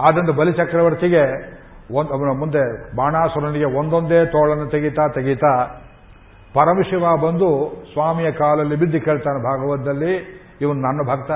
ಆದ್ದರಿಂದ 0.00 0.30
ಬಲಿಚಕ್ರವರ್ತಿಗೆ 0.30 1.52
ಅವನ 1.96 2.38
ಮುಂದೆ 2.38 2.96
ಬಾಣಾಸುರನಿಗೆ 2.96 3.64
ಒಂದೊಂದೇ 3.64 4.24
ತೋಳನ್ನು 4.24 4.66
ತೆಗೀತಾ, 4.66 5.08
ತೆಗಿತಾ 5.08 5.81
ಪರಮಶಿವ 6.54 7.16
ಬಂದು 7.16 7.72
ಸ್ವಾಮಿಯ 7.92 8.32
ಕಾಲಲ್ಲಿ 8.32 8.76
ಬಿದ್ದು 8.76 9.00
ಕೇಳ್ತಾನೆ 9.00 9.44
ಭಾಗವತದಲ್ಲಿ, 9.44 10.42
ಇವನು 10.60 10.80
ನನ್ನ 10.80 11.00
ಭಕ್ತ. 11.10 11.30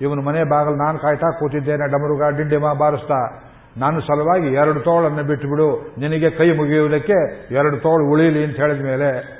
ಇವನು 0.00 0.22
ಮನೆ 0.22 0.44
ಬಾಗಲು 0.44 0.74
ನಾನು 0.74 0.98
ಕಾಯ್ತಾ 0.98 1.30
ಕೂತಿದ್ದೇನೆ, 1.30 1.86
ಡಮರುಗ, 1.86 2.36
ಡಿಂಡಿಮ 2.36 2.72
ಬಾರಿಸ್ತಾ. 2.72 3.42
ನಾನು 3.76 4.00
ಸಲುವಾಗಿ 4.00 4.46
ಎರಡು 4.46 4.80
ತೋಳನ್ನು 4.80 5.24
ಬಿಟ್ಟುಬಿಡು. 5.24 5.94
ನಿನಗೆ 5.98 6.30
ಕೈ 6.30 6.52
ಮುಗಿಯುವುದಕ್ಕೆ 6.52 7.48
ಎರಡು 7.54 7.76
ತೋಳು 7.76 8.10
ಉಳಿಲಿ 8.10 8.44
ಅಂತ 8.44 8.56
ಹೇಳಿದ 8.56 8.84
ಮೇಲೆ 8.84 9.36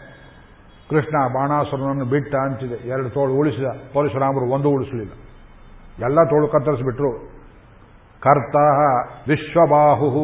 ಕೃಷ್ಣ 0.90 1.28
ಬಾಣಾಸುರನನ್ನು 1.28 2.04
ಬಿಟ್ಟ 2.04 2.34
ಅಂತಿದೆ. 2.34 2.88
ಎರಡು 2.88 3.10
ತೋಳು 3.10 3.32
ಉಳಿಸಿದ. 3.32 3.64
ಪರಶುರಾಮರು 3.64 4.52
ಒಂದು 4.52 4.68
ಉಳಿಸಲಿಲ್ಲ. 4.68 5.12
ಎಲ್ಲ 6.04 6.24
ತೋಳು 6.24 6.48
ಕತ್ತರಿಸಿಬಿಟ್ರು. 6.48 7.12
ಕರ್ತ 8.20 8.56
ವಿಶ್ವಬಾಹು 9.28 10.14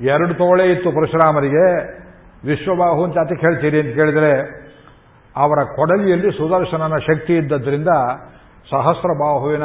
ಎರಡು 0.00 0.34
ತೋಳೆ 0.34 0.72
ಇತ್ತು 0.72 0.92
ಪರಶುರಾಮರಿಗೆ. 0.92 1.99
ವಿಶ್ವಬಾಹು 2.44 3.04
ಅಂತ 3.04 3.18
ಅದಕ್ಕೆ 3.18 3.46
ಹೇಳ್ತೀರಿ 3.46 3.80
ಅಂತ 3.80 3.94
ಕೇಳಿದ್ರೆ, 3.94 4.60
ಅವರ 5.36 5.58
ಕೊಡಲಿಯಲ್ಲಿ 5.64 6.38
ಸುದರ್ಶನನ 6.38 6.96
ಶಕ್ತಿ 6.96 7.36
ಇದ್ದದ್ರಿಂದ, 7.36 7.88
ಸಹಸ್ರಬಾಹುವಿನ 8.70 9.62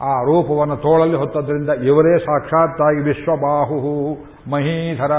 ಆ 0.00 0.22
ರೂಪವನ್ನು 0.22 0.76
ತೋಳಲ್ಲಿ 0.76 1.16
ಹೊತ್ತದ್ರಿಂದ 1.16 1.68
ಇವರೇ 1.68 2.18
ಸಾಕ್ಷಾತ್ತಾಗಿ 2.18 3.02
ವಿಶ್ವಬಾಹು 3.02 4.14
ಮಹೀಧರ. 4.50 5.10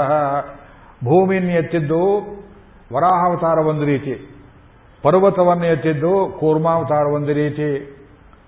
ಭೂಮಿಯನ್ನು 1.04 1.50
ಎತ್ತಿದ್ದು 1.50 2.18
ವರಾಹಾವತಾರ 2.94 3.66
ಒಂದು 3.66 3.84
ರೀತಿ, 3.84 4.14
ಪರ್ವತವನ್ನು 5.02 5.64
ಎತ್ತಿದ್ದು 5.64 6.36
ಕೂರ್ಮಾವತಾರ 6.40 7.06
ಒಂದು 7.14 7.32
ರೀತಿ, 7.32 7.98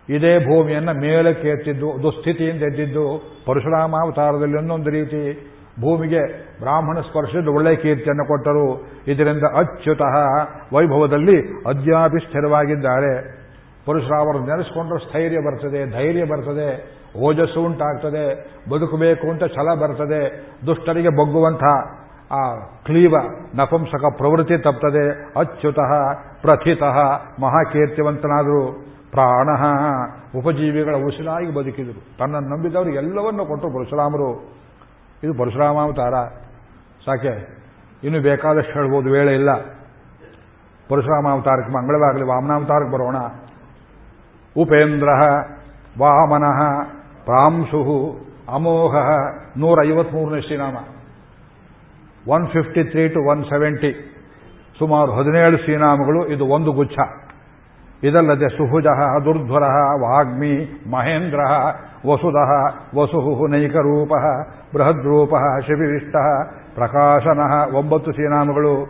ಇದೇ 0.08 0.38
ಭೂಮಿಯನ್ನು 0.38 1.00
ಮೇಲಕ್ಕೆ 1.00 1.48
ಎತ್ತಿದ್ದು 1.48 2.02
ದುಸ್ಥಿತಿಯಿಂದ 2.02 2.62
ಎದ್ದಿದ್ದು 2.62 3.04
ಪರಶುರಾಮಾವತಾರದಲ್ಲಿ 3.46 4.58
ಒಂದೊಂದು 4.58 4.90
ರೀತಿ 4.90 5.49
ಭೂಮಿಗೆ 5.80 6.22
ಬ್ರಾಹ್ಮಣ 6.60 7.00
ಸ್ಪರ್ಶದ 7.00 7.48
ಒಳ್ಳೆಯ 7.48 7.76
ಕೀರ್ತಿಯನ್ನು 7.76 8.26
ಕೊಟ್ಟರು. 8.28 8.86
ಇದರಿಂದ 9.06 9.42
ಅಚ್ಯುತಃ 9.56 10.16
ವೈಭವದಲ್ಲಿ 10.76 11.62
ಅದ್ಯಾಪಿ 11.66 12.18
ಸ್ಥಿರವಾಗಿದ್ದಾರೆ 12.18 13.40
ಪರಶುರಾಮರು 13.86 14.38
ನೆನೆಸ್ಕೊಂಡ್ರೆ 14.38 14.98
ಸ್ಥೈರ್ಯ 14.98 15.38
ಬರ್ತದೆ, 15.38 15.90
ಧೈರ್ಯ 15.90 16.24
ಬರ್ತದೆ, 16.24 17.00
ಓಜಸ್ಸು 17.18 17.60
ಉಂಟಾಗ್ತದೆ, 17.60 18.24
ಬದುಕಬೇಕು 18.70 19.30
ಅಂತ 19.30 19.44
ಛಲ 19.44 19.74
ಬರ್ತದೆ, 19.74 20.20
ದುಷ್ಟರಿಗೆ 20.66 21.08
ಬಗ್ಗುವಂಥ 21.08 21.64
ಆ 22.32 22.54
ಕ್ಲೀವ 22.84 23.14
ನಪಂಸಕ 23.54 24.04
ಪ್ರವೃತ್ತಿ 24.16 24.58
ತಪ್ತದೆ. 24.58 25.06
ಅಚ್ಯುತಃ, 25.38 26.12
ಪ್ರಥಿತಃ, 26.42 26.96
ಮಹಾಕೀರ್ತಿವಂತನಾದರು. 27.40 28.90
ಪ್ರಾಣ 29.10 29.48
ಉಪಜೀವಿಗಳ 30.38 30.94
ಉಸಿರಾಗಿ 30.94 31.54
ಬದುಕಿದರು. 31.54 32.18
ತನ್ನನ್ನು 32.18 32.48
ನಂಬಿದವರು 32.48 32.90
ಎಲ್ಲವನ್ನೂ 32.90 33.46
ಕೊಟ್ಟರು 33.46 33.70
ಪರಶುರಾಮರು. 33.70 34.59
ಇದು 35.22 35.32
ಪರಶುರಾಮಾವತಾರ 35.34 36.14
ಸಾಕೆ? 37.04 37.34
ಇನ್ನು 38.04 38.20
ಬೇಕಾದಷ್ಟು 38.22 38.72
ಹೇಳ್ಬೋದು, 38.72 39.08
ವೇಳೆ 39.10 39.34
ಇಲ್ಲ. 39.34 39.50
ಪರಶುರಾಮಾವತಾರಕ್ಕೆ 40.88 41.72
ಮಂಗಳವಾಗಲಿ 41.72 42.22
ವಾಮನಾವತಾರಕ್ಕೆ 42.22 42.92
ಬರೋಣ. 42.92 43.18
ಉಪೇಂದ್ರ 44.56 45.08
ವಾಮನಃ 46.00 46.60
ಪ್ರಾಂಶು 47.24 47.80
ಅಮೋಘ 48.48 48.94
ನೂರ 49.58 49.78
ಐವತ್ಮೂರನೇ 49.86 50.40
ಶ್ರೀನಾಮ. 50.40 50.76
One 52.28 52.46
fifty 52.48 52.82
three 52.84 53.08
to 53.08 53.20
one 53.30 53.44
seventy. 53.44 53.92
ಸುಮಾರು 54.78 55.12
ಹದಿನೇಳು 55.12 55.56
ಶ್ರೀನಾಮಗಳು, 55.56 56.20
ಇದು 56.26 56.44
ಒಂದು 56.46 56.72
ಗುಚ್ಛ. 56.72 56.98
ಇದಲ್ಲದೆ 58.02 58.48
ಸುಹುಜ, 58.48 58.86
ದುರ್ಧ್ವರ, 59.24 59.62
ವಾಗ್ಮಿ, 60.00 60.82
ಮಹೇಂದ್ರ, 60.90 61.40
ವಸುಧ 62.10 62.36
ವಸು 62.98 63.46
ನೈಕರೂಪ, 63.48 64.12
ಬೃಹದ್ರೂಪ, 64.74 65.34
ಶಿವಿವಿಷ್ಟ, 65.66 66.16
ಪ್ರಕಾಶನ, 66.74 67.40
ಒಂಬತ್ತು 67.76 68.12
ಶ್ರೀನಾಮಗಳು 68.12 68.86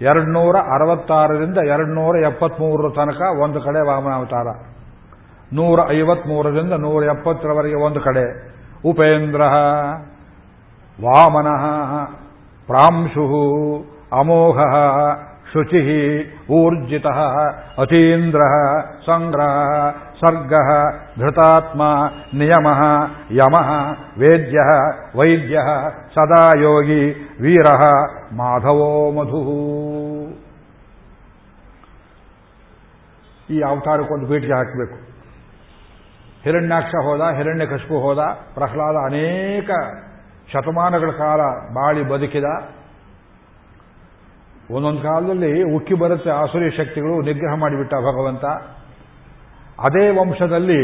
ಎರಡ್ನೂರ 0.00 0.56
ಅರವತ್ತಾರರಿಂದ 0.56 1.58
ಎರಡ್ನೂರ 1.58 2.16
ಎಪ್ಪತ್ಮೂರರ 2.16 2.92
ತನಕ 2.94 3.22
ಒಂದು 3.38 3.60
ಕಡೆ 3.60 3.86
ವಾಮನಾವತಾರ. 3.86 4.46
ನೂರ 5.52 5.80
ಐವತ್ಮೂರರಿಂದ 5.90 6.72
ನೂರ 6.72 7.04
ಎಪ್ಪತ್ತರವರೆಗೆ 7.04 7.74
ಒಂದು 7.74 8.00
ಕಡೆ. 8.00 8.24
ಉಪೇಂದ್ರ, 8.90 9.40
ವಾಮನ, 11.02 11.48
ಪ್ರಾಂಶು, 12.66 13.26
ಅಮೋಘ 14.12 14.58
ಶುಚಿ 15.52 15.80
ಊರ್ಜಿತ 16.50 17.06
ಅತೀಂದ್ರ 17.78 18.40
ಸಂಗ್ರಹ 19.06 19.90
ಸರ್ಗ 20.20 20.54
ಧೃತಾತ್ಮ 21.18 21.82
ನಿಯಮ 22.34 22.68
ಯಮ 23.30 23.56
ವೇದ್ಯ 24.18 24.58
ವೈದ್ಯ 25.16 25.56
ಸದಾ 26.14 26.50
ಯೋಗಿ 26.60 27.02
ವೀರ 27.40 27.68
ಮಾಧವೋ 28.36 29.12
ಮಧು. 29.12 29.42
ಈ 33.50 33.60
ಅವತಾರಕ್ಕೊಂದು 33.60 34.26
ಬೀಟಿಗೆ 34.26 34.54
ಹಾಕಬೇಕು. 34.54 34.94
ಹಿರಣ್ಯಾಕ್ಷ 36.42 36.94
ಹೋದ, 37.04 37.20
ಹಿರಣ್ಯ 37.36 37.66
ಕಶ್ಪು 37.66 38.00
ಹೋದ, 38.00 38.18
ಪ್ರಹ್ಲಾದ 38.54 38.96
ಅನೇಕ 39.06 39.70
ಶತಮಾನಗಳ 40.52 41.10
ಕಾಲ 41.10 41.40
ಬಾಳಿ 41.74 42.02
ಬದುಕಿದ 42.02 42.44
ಒಂದೊಂದು 44.74 45.02
ಕಾಲದಲ್ಲಿ 45.02 45.50
ಉಕ್ಕಿ 45.74 45.94
ಬರುತ್ತೆ 45.94 46.30
ಆಸುರಿ 46.30 46.68
ಶಕ್ತಿಗಳು, 46.70 47.14
ನಿಗ್ರಹ 47.20 47.54
ಮಾಡಿಬಿಟ್ಟ 47.54 47.94
ಭಗವಂತ. 47.94 48.44
ಅದೇ 49.80 50.04
ವಂಶದಲ್ಲಿ 50.10 50.82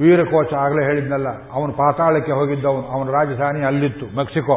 ವೀರಕೋಚ 0.00 0.52
ಆಗಲೇ 0.54 0.82
ಹೇಳಿದ್ನಲ್ಲ, 0.84 1.28
ಅವನು 1.52 1.72
ಪಾತಾಳಕ್ಕೆ 1.72 2.32
ಹೋಗಿದ್ದವನು, 2.32 2.86
ಅವನ 2.94 3.10
ರಾಜಧಾನಿ 3.10 3.62
ಅಲ್ಲಿತ್ತು, 3.64 4.06
ಮೆಕ್ಸಿಕೋ. 4.16 4.56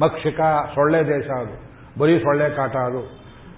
ಮೆಕ್ಸಿಕಾ 0.00 0.48
ಸೊಳ್ಳೆ 0.74 1.00
ದೇಶ 1.08 1.28
ಅದು, 1.30 1.54
ಬರೀ 2.00 2.18
ಸೊಳ್ಳೆ 2.18 2.48
ಕಾಟ 2.50 2.76
ಅದು. 2.76 3.02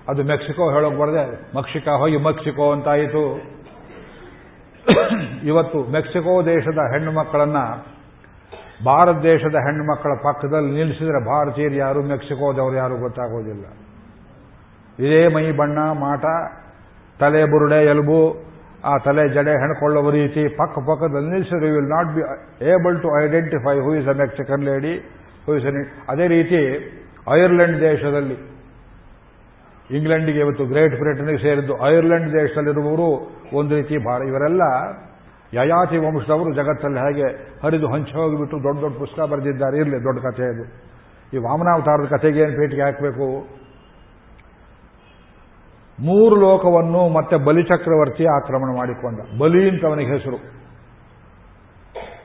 ಅದು 0.09 0.23
ಮೆಕ್ಸಿಕೋ 0.23 0.71
ಹೇಳೋಕೆ 0.71 0.97
ಬರದೆ, 0.97 1.57
ಮೆಕ್ಸಿಕಾ 1.57 1.93
ಹೋಗಿ 1.93 2.17
ಮೆಕ್ಸಿಕೋ 2.17 2.73
ಅಂತಾಯಿತು. 2.73 3.25
ಇವತ್ತು 5.45 5.79
ಮೆಕ್ಸಿಕೋ 5.93 6.35
ದೇಶದ 6.43 6.81
ಹೆಣ್ಣು 6.93 7.13
ಮಕ್ಕಳನ್ನ 7.13 7.59
ಭಾರತ 8.87 9.17
ದೇಶದ 9.23 9.57
ಹೆಣ್ಣು 9.67 9.85
ಮಕ್ಕಳ 9.85 10.13
ಪಕ್ಕದಲ್ಲಿ 10.25 10.71
ನಿಲ್ಲಿಸಿದ್ರೆ 10.79 11.21
ಭಾರತೀಯರು 11.29 11.77
ಯಾರು, 11.85 12.01
ಮೆಕ್ಸಿಕೋದವರು 12.11 12.77
ಯಾರು 12.77 12.97
ಗೊತ್ತಾಗೋದಿಲ್ಲ. 13.05 13.65
ಇದೇ 14.99 15.23
ಮೈ 15.35 15.47
ಬಣ್ಣ, 15.61 15.79
ಮಾಟ, 16.05 16.25
ತಲೆ 17.21 17.41
ಬುರುಡೆ, 17.53 17.81
ಎಲುಬು, 17.93 18.21
ಆ 18.91 18.93
ತಲೆ 19.07 19.25
ಜಡೆ 19.29 19.55
ಹೆಣ್ಕೊಳ್ಳುವ 19.63 20.11
ರೀತಿ 20.11 20.43
ಪಕ್ಕ 20.61 20.75
ಪಕ್ಕದಲ್ಲಿ 20.91 21.29
ನಿಲ್ಲಿಸಿದ್ರೆ 21.31 21.71
will 21.77 21.91
not 21.95 22.11
be 22.17 22.23
able 22.73 22.99
to 23.05 23.09
identify 23.23 23.75
who 23.87 23.95
is 24.01 24.09
a 24.09 24.17
Mexican 24.23 24.65
lady 24.71 24.95
who 25.47 25.57
is 25.59 25.67
ಅದೇ 26.13 26.27
ರೀತಿ 26.37 26.61
ಐರ್ಲೆಂಡ್ 27.39 27.77
ದೇಶದಲ್ಲಿ, 27.81 28.39
ಇಂಗ್ಲೆಂಡಿಗೆ 29.91 30.41
ಇವತ್ತು 30.45 30.65
ಗ್ರೇಟ್ 30.65 30.95
ಬ್ರಿಟನ್ಗೆ 31.03 31.39
ಸೇರಿದ್ದು 31.43 31.75
ಐರ್ಲೆಂಡ್ 31.91 32.29
ದೇಶದಲ್ಲಿರುವವರು 32.33 33.09
ಒಂದು 33.59 33.73
ರೀತಿ 33.75 33.97
ಭಾರ 34.07 34.23
ಇವರೆಲ್ಲ 34.23 34.63
ಯಯಾತಿ 35.55 35.97
ವಂಶದವರು 35.97 36.55
ಜಗತ್ತಲ್ಲಿ 36.55 36.99
ಹಾಗೆ 36.99 37.57
ಹರಿದು 37.65 37.93
ಹಂಚಿ 37.93 38.13
ಹೋಗಿಬಿಟ್ಟು 38.13 38.63
ದೊಡ್ಡ 38.63 38.81
ದೊಡ್ಡ 38.81 38.99
ಪುಸ್ತಕ 38.99 39.23
ಬರೆದಿದ್ದಾರೆ. 39.23 39.77
ಇರಲಿ, 39.77 40.05
ದೊಡ್ಡ 40.05 40.21
ಕಥೆ 40.21 40.43
ಅದು. 40.43 40.65
ಈ 41.37 41.37
ವಾಮನಾವತಾರದ 41.37 42.09
ಕಥೆಗೆ 42.09 42.41
ಏನು 42.41 42.53
ಪೇಟಿಗೆ 42.53 42.83
ಹಾಕಬೇಕು? 42.83 43.59
ಮೂರು 46.01 46.37
ಲೋಕವನ್ನು 46.37 47.09
ಮತ್ತೆ 47.09 47.37
ಬಲಿಚಕ್ರವರ್ತಿ 47.37 48.25
ಆಕ್ರಮಣ 48.25 48.77
ಮಾಡಿಕೊಂಡ. 48.77 49.21
ಬಲಿ 49.41 49.71
ಅಂತ 49.71 49.85
ಅವನಿಗೆ 49.85 50.13
ಹೆಸರು. 50.13 50.37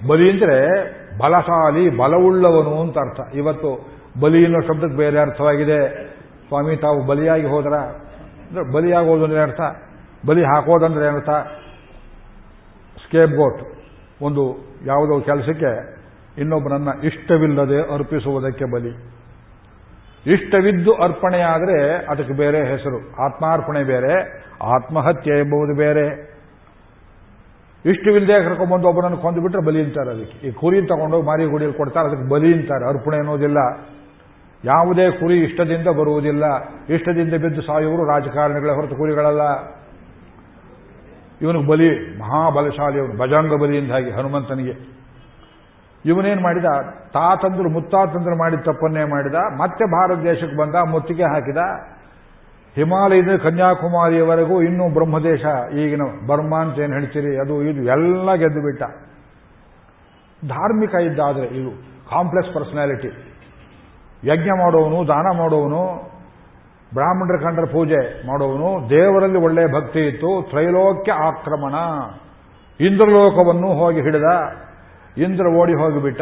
ಬಲಿ 0.07 0.31
ಅಂದರೆ 0.31 0.83
ಬಲಶಾಲಿ, 1.17 1.89
ಬಲವುಳ್ಳವನು 1.89 2.81
ಅಂತ 2.81 2.97
ಅರ್ಥ. 2.97 3.35
ಇವತ್ತು 3.35 3.89
ಬಲಿ 4.21 4.43
ಅನ್ನೋ 4.43 4.59
ಶಬ್ದಕ್ಕೆ 4.61 4.97
ಬೇರೆ 4.97 5.19
ಅರ್ಥವಾಗಿದೆ. 5.19 6.07
ಸ್ವಾಮಿ, 6.47 6.77
ತಾವು 6.77 7.05
ಬಲಿಯಾಗಿ 7.05 7.45
ಹೋದ್ರ? 7.45 7.73
ಬಲಿಯಾಗೋದು 8.73 9.23
ಅಂದ್ರೆ 9.23 9.41
ಅರ್ಥ. 9.41 9.61
ಬಲಿ 10.27 10.43
ಹಾಕೋದಂದ್ರೆ 10.43 11.07
ಏನರ್ಥ 11.07 11.29
ಸ್ಕೇಪ್ 13.13 13.31
ಗೋಟ್ 13.31 13.61
ಒಂದು 14.21 14.73
ಯಾವುದೋ 14.85 15.19
ಕೆಲಸಕ್ಕೆ 15.19 15.97
ಇನ್ನೊಬ್ಬನನ್ನ 16.41 16.89
ಇಷ್ಟವಿಲ್ಲದೆ 17.03 17.93
ಅರ್ಪಿಸುವುದಕ್ಕೆ 17.93 18.65
ಬಲಿ. 18.65 18.89
ಇಷ್ಟವಿದ್ದು 20.33 20.93
ಅರ್ಪಣೆಯಾದರೆ 20.93 22.05
ಅದಕ್ಕೆ 22.05 22.33
ಬೇರೆ 22.33 22.65
ಹೆಸರು. 22.71 23.25
ಆತ್ಮಾರ್ಪಣೆ 23.25 23.83
ಬೇರೆ, 23.83 24.43
ಆತ್ಮಹತ್ಯೆ 24.61 25.39
ಎಂಬುದು 25.39 25.77
ಬೇರೆ. 25.77 26.07
ಇಷ್ಟವಿಲ್ಲದೆ 27.85 28.49
ಕರ್ಕೊಂಡ್ಬಂದು 28.49 28.87
ಒಬ್ಬನನ್ನು 28.87 29.17
ಕೊಂದು 29.17 29.41
ಬಿಟ್ರೆ 29.41 29.65
ಬಲಿ 29.65 29.83
ಅಂತಾರೆ 29.83 30.09
ಅದಕ್ಕೆ. 30.09 30.47
ಈ 30.47 30.51
ಕುರಿ 30.51 30.81
ತಗೊಂಡೋಗಿ 30.81 31.27
ಮಾರಿ 31.27 31.45
ಗುಡಿಯಲ್ಲಿ 31.45 31.77
ಕೊಡ್ತಾರೆ, 31.77 32.07
ಅದಕ್ಕೆ 32.07 32.29
ಬಲಿ 32.29 32.53
ಅಂತಾರೆ. 32.53 32.89
ಅರ್ಪಣೆ 32.89 33.17
ಅನ್ನೋದಿಲ್ಲ. 33.17 33.57
ಯಾವುದೇ 34.65 35.11
ಕುರಿ 35.11 35.43
ಇಷ್ಟದಿಂದ 35.43 35.87
ಬರುವುದಿಲ್ಲ. 35.87 36.43
ಇಷ್ಟದಿಂದ 36.89 37.33
ಬಿದ್ದು 37.33 37.61
ಸಾಯುವರು 37.61 38.05
ರಾಜಕಾರಣಿಗಳೇ 38.05 38.71
ಹೊರತು 38.71 38.95
ಕುರಿಗಳಲ್ಲ. 38.95 39.41
ಇವನಿಗೆ 41.43 41.67
ಬಲಿ, 41.67 42.19
ಮಹಾಬಲಶಾಲಿ 42.19 42.99
ಅವನು, 42.99 43.17
ಭಜಾಂಗ 43.19 43.61
ಬಲಿಯಿಂದ 43.61 43.91
ಹಾಗೆ 43.91 44.11
ಹನುಮಂತನಿಗೆ. 44.11 44.75
ಇವನೇನು 46.05 46.41
ಮಾಡಿದ? 46.41 46.65
ತಾತಂದ್ರು, 47.13 47.69
ಮುತ್ತಾತಂದ್ರು 47.69 48.37
ಮಾಡಿದ 48.37 48.59
ತಪ್ಪನ್ನೇ 48.59 49.03
ಮಾಡಿದ, 49.03 49.33
ಮತ್ತೆ 49.33 49.85
ಭಾರತ 49.85 50.19
ದೇಶಕ್ಕೆ 50.23 50.57
ಬಂದ, 50.57 50.75
ಮುತ್ತಿಗೆ 50.89 51.23
ಹಾಕಿದ. 51.23 51.57
ಹಿಮಾಲಯದ 52.75 53.35
ಕನ್ಯಾಕುಮಾರಿಯವರೆಗೂ 53.43 54.61
ಇನ್ನೂ 54.61 54.89
ಬ್ರಹ್ಮದೇಶ, 54.93 55.43
ಈಗಿನ 55.73 56.01
ಬರ್ಮಾ 56.27 56.59
ಅಂತ 56.61 56.79
ಏನು 56.79 56.93
ಹೇಳ್ತೀರಿ, 56.93 57.37
ಅದು 57.37 57.61
ಇದು 57.61 57.83
ಎಲ್ಲ 57.83 58.35
ಗೆದ್ದು 58.35 58.61
ಬಿಟ್ಟ 58.61 58.83
ಧಾರ್ಮಿಕ 60.49 60.93
ಇದ್ದಾದರೆ 60.95 61.45
ಇದು 61.47 61.71
ಕಾಂಪ್ಲೆಕ್ಸ್ 62.09 62.53
ಪರ್ಸನಾಲಿಟಿ 62.53 63.07
ಯಜ್ಞ 64.27 64.49
ಮಾಡೋವನು, 64.49 65.07
ದಾನ 65.07 65.37
ಮಾಡೋವನು 65.37 66.12
ಬ್ರಾಹ್ಮಣರ 66.93 67.43
ಕಂಡ್ರ 67.43 67.65
ಪೂಜೆ 67.65 68.27
ಮಾಡುವನು 68.27 68.89
ದೇವರಲ್ಲಿ 68.89 69.37
ಒಳ್ಳೆಯ 69.37 69.67
ಭಕ್ತಿ 69.67 69.99
ಇತ್ತು, 69.99 70.47
ತ್ರೈಲೋಕ್ಯ 70.49 71.11
ಆಕ್ರಮಣ. 71.11 71.75
ಇಂದ್ರಲೋಕವನ್ನು 72.79 73.73
ಹೋಗಿ 73.73 74.01
ಹಿಡಿದ, 74.01 74.29
ಇಂದ್ರ 75.17 75.45
ಓಡಿ 75.47 75.73
ಹೋಗಿಬಿಟ್ಟ, 75.73 76.21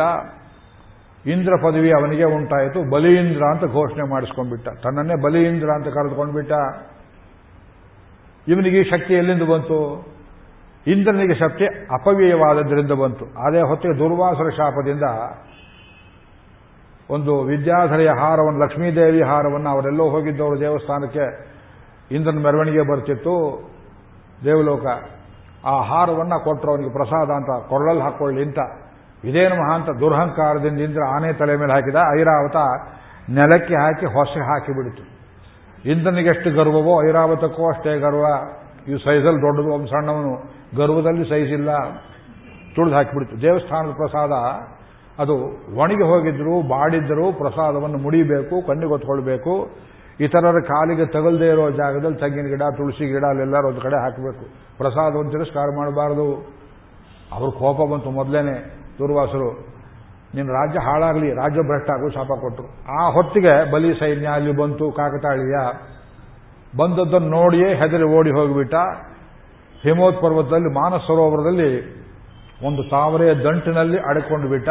ಇಂದ್ರ 1.25 1.53
ಪದವಿ 1.63 1.91
ಅವನಿಗೆ 1.91 2.23
ಉಂಟಾಯಿತು 2.23 2.89
ಬಲೀಂದ್ರ 2.89 3.43
ಅಂತ 3.43 3.63
ಘೋಷಣೆ 3.65 4.09
ಮಾಡಿಸ್ಕೊಂಡ್ಬಿಟ್ಟ. 4.09 4.67
ತನ್ನನ್ನೇ 4.69 5.15
ಬಲೀಂದ್ರ 5.21 5.69
ಅಂತ 5.69 5.87
ಕರೆದುಕೊಂಡ್ಬಿಟ್ಟ. 5.87 6.51
ಇವನಿಗೆ 8.47 8.77
ಈ 8.79 8.83
ಶಕ್ತಿ 8.89 9.13
ಎಲ್ಲಿಂದ 9.13 9.41
ಬಂತು? 9.41 10.05
ಇಂದ್ರನಿಗೆ 10.87 11.35
ಶಕ್ತಿ 11.35 11.65
ಅಪವ್ಯಯವಾದದ್ರಿಂದ 11.65 12.91
ಬಂತು. 12.91 13.25
ಅದೇ 13.47 13.61
ಹೊತ್ತಿಗೆ 13.61 13.99
ದುರ್ವಾಸುರ 13.99 14.49
ಶಾಪದಿಂದ 14.49 15.03
ಒಂದು 17.11 17.33
ವಿದ್ಯಾಧರೆಯ 17.43 18.11
ಹಾರವನ್ನು, 18.19 18.59
ಲಕ್ಷ್ಮೀದೇವಿ 18.63 19.21
ಹಾರವನ್ನು 19.21 19.69
ಅವರೆಲ್ಲೋ 19.69 20.05
ಹೋಗಿದ್ದವರು 20.09 20.57
ದೇವಸ್ಥಾನಕ್ಕೆ 20.59 21.25
ಇಂದ್ರನ 22.15 22.39
ಮೆರವಣಿಗೆ 22.39 22.83
ಬರ್ತಿತ್ತು. 22.91 23.35
ದೇವಲೋಕ, 24.45 24.85
ಆ 25.65 25.75
ಹಾರವನ್ನು 25.81 26.37
ಕೊಟ್ಟರು 26.43 26.71
ಅವನಿಗೆ 26.71 26.93
ಪ್ರಸಾದ 26.93 27.29
ಅಂತ 27.29 27.51
ಕೊರಳಲ್ಲಿ 27.69 28.03
ಹಾಕೊಳ್ಳಿ 28.03 28.41
ಅಂತ, 28.43 28.59
ಇದೇನು 29.23 29.55
ಮಹಾಂತ 29.55 29.89
ದುರಹಂಕಾರದಿಂದ 29.99 30.79
ಇಂದ್ರ 30.79 31.03
ಆನೆ 31.15 31.31
ತಲೆ 31.33 31.55
ಮೇಲೆ 31.57 31.73
ಹಾಕಿದ, 31.73 31.99
ಐರಾವತ 32.19 32.57
ನೆಲಕ್ಕೆ 33.29 33.75
ಹಾಕಿ 33.75 34.07
ಹೊಸ 34.15 34.33
ಹಾಕಿಬಿಡಿತು. 34.49 35.03
ಇಂದ್ರನಿಗೆ 35.89 36.29
ಎಷ್ಟು 36.29 36.49
ಗರ್ವವೋ, 36.55 36.95
ಐರಾವತಕ್ಕೂ 37.09 37.63
ಅಷ್ಟೇ 37.69 37.93
ಗರ್ವ. 37.99 38.25
ಇವು 38.87 38.99
ಸೈಜಲ್ಲಿ 38.99 39.41
ದೊಡ್ಡದು, 39.41 39.69
ಒಂದು 39.73 39.87
ಸಣ್ಣವನು 39.87 40.33
ಗರ್ವದಲ್ಲಿ 40.77 41.25
ಸೈಜ್ 41.29 41.51
ಇಲ್ಲ. 41.51 41.71
ತುಳಿದು 42.75 42.95
ಹಾಕಿಬಿಡ್ತು. 42.95 43.35
ದೇವಸ್ಥಾನದ 43.41 43.93
ಪ್ರಸಾದ 43.93 44.33
ಅದು 45.21 45.35
ಒಣಗಿ 45.79 46.03
ಹೋಗಿದ್ರು 46.03 46.67
ಬಾಡಿದ್ದರೂ 46.67 47.33
ಪ್ರಸಾದವನ್ನು 47.33 47.97
ಮುಡಿಬೇಕು 47.97 48.67
ಕಣ್ಣಿಗೊತ್ಕೊಳ್ಬೇಕು 48.67 49.53
ಇತರರ 50.19 50.59
ಕಾಲಿಗೆ 50.59 51.05
ತಗಲ್ದೇ 51.05 51.47
ಇರೋ 51.47 51.71
ಜಾಗದಲ್ಲಿ 51.71 52.17
ತೆಂಗಿನ 52.17 52.47
ಗಿಡ, 52.47 52.61
ತುಳಸಿ 52.77 53.05
ಗಿಡ, 53.05 53.23
ಅಲ್ಲೆಲ್ಲರೂ 53.23 53.67
ಒಂದು 53.67 53.81
ಕಡೆ 53.81 54.01
ಹಾಕಬೇಕು. 54.01 54.43
ಪ್ರಸಾದವನ್ನು 54.77 55.31
ತಿರಸ್ಕಾರ 55.31 55.67
ಮಾಡಬಾರದು. 55.77 56.27
ಅವ್ರ 57.31 57.49
ಕೋಪ 57.49 57.91
ಬಂತು 57.93 58.11
ಮೊದಲೇನೆ, 58.11 58.55
ದುರ್ವಾಸರು. 58.99 59.49
ನಿನ್ನ 60.35 60.49
ರಾಜ್ಯ 60.51 60.79
ಹಾಳಾಗಲಿ, 60.79 61.33
ರಾಜ್ಯ 61.33 61.61
ಭ್ರಷ್ಟ 61.61 61.89
ಆಗು 61.89 62.09
ಶಾಪ 62.09 62.27
ಕೊಟ್ಟರು 62.41 62.67
ಆ 62.99 63.11
ಹೊತ್ತಿಗೆ 63.11 63.71
ಬಲಿ 63.71 63.93
ಸೈನ್ಯ 63.93 64.27
ಅಲ್ಲಿ 64.27 64.51
ಬಂತು, 64.51 64.91
ಕಾಕತಾಳೀಯ. 64.91 65.57
ಬಂದದ್ದನ್ನು 66.77 67.29
ನೋಡಿಯೇ 67.29 67.75
ಹೆದರಿ 67.75 68.03
ಓಡಿ 68.03 68.31
ಹೋಗಿಬಿಟ್ಟ. 68.31 68.75
ಹಿಮೋತ್ 69.83 70.21
ಪರ್ವತದಲ್ಲಿ, 70.21 70.73
ಮಾನಸ 70.73 71.01
ಸರೋವರದಲ್ಲಿ 71.01 72.01
ಒಂದು 72.65 72.83
ತಾವರೆಯ 72.83 73.33
ದಂಟಿನಲ್ಲಿ 73.35 73.99
ಅಡಕೊಂಡು 73.99 74.47
ಬಿಟ್ಟ. 74.47 74.69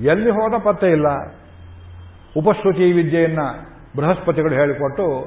ಎಲ್ಲಿ 0.00 0.30
ಹೋದ 0.30 0.54
ಪತ್ತೆ 0.62 0.90
ಇಲ್ಲ. 0.90 1.06
ಉಪಶ್ರುತಿ 2.36 2.92
ವಿದ್ಯೆಯನ್ನ 2.92 3.38
ಬೃಹಸ್ಪತಿಗಳು 3.96 4.54
ಹೇಳಿಕೊಟ್ಟು 4.54 5.26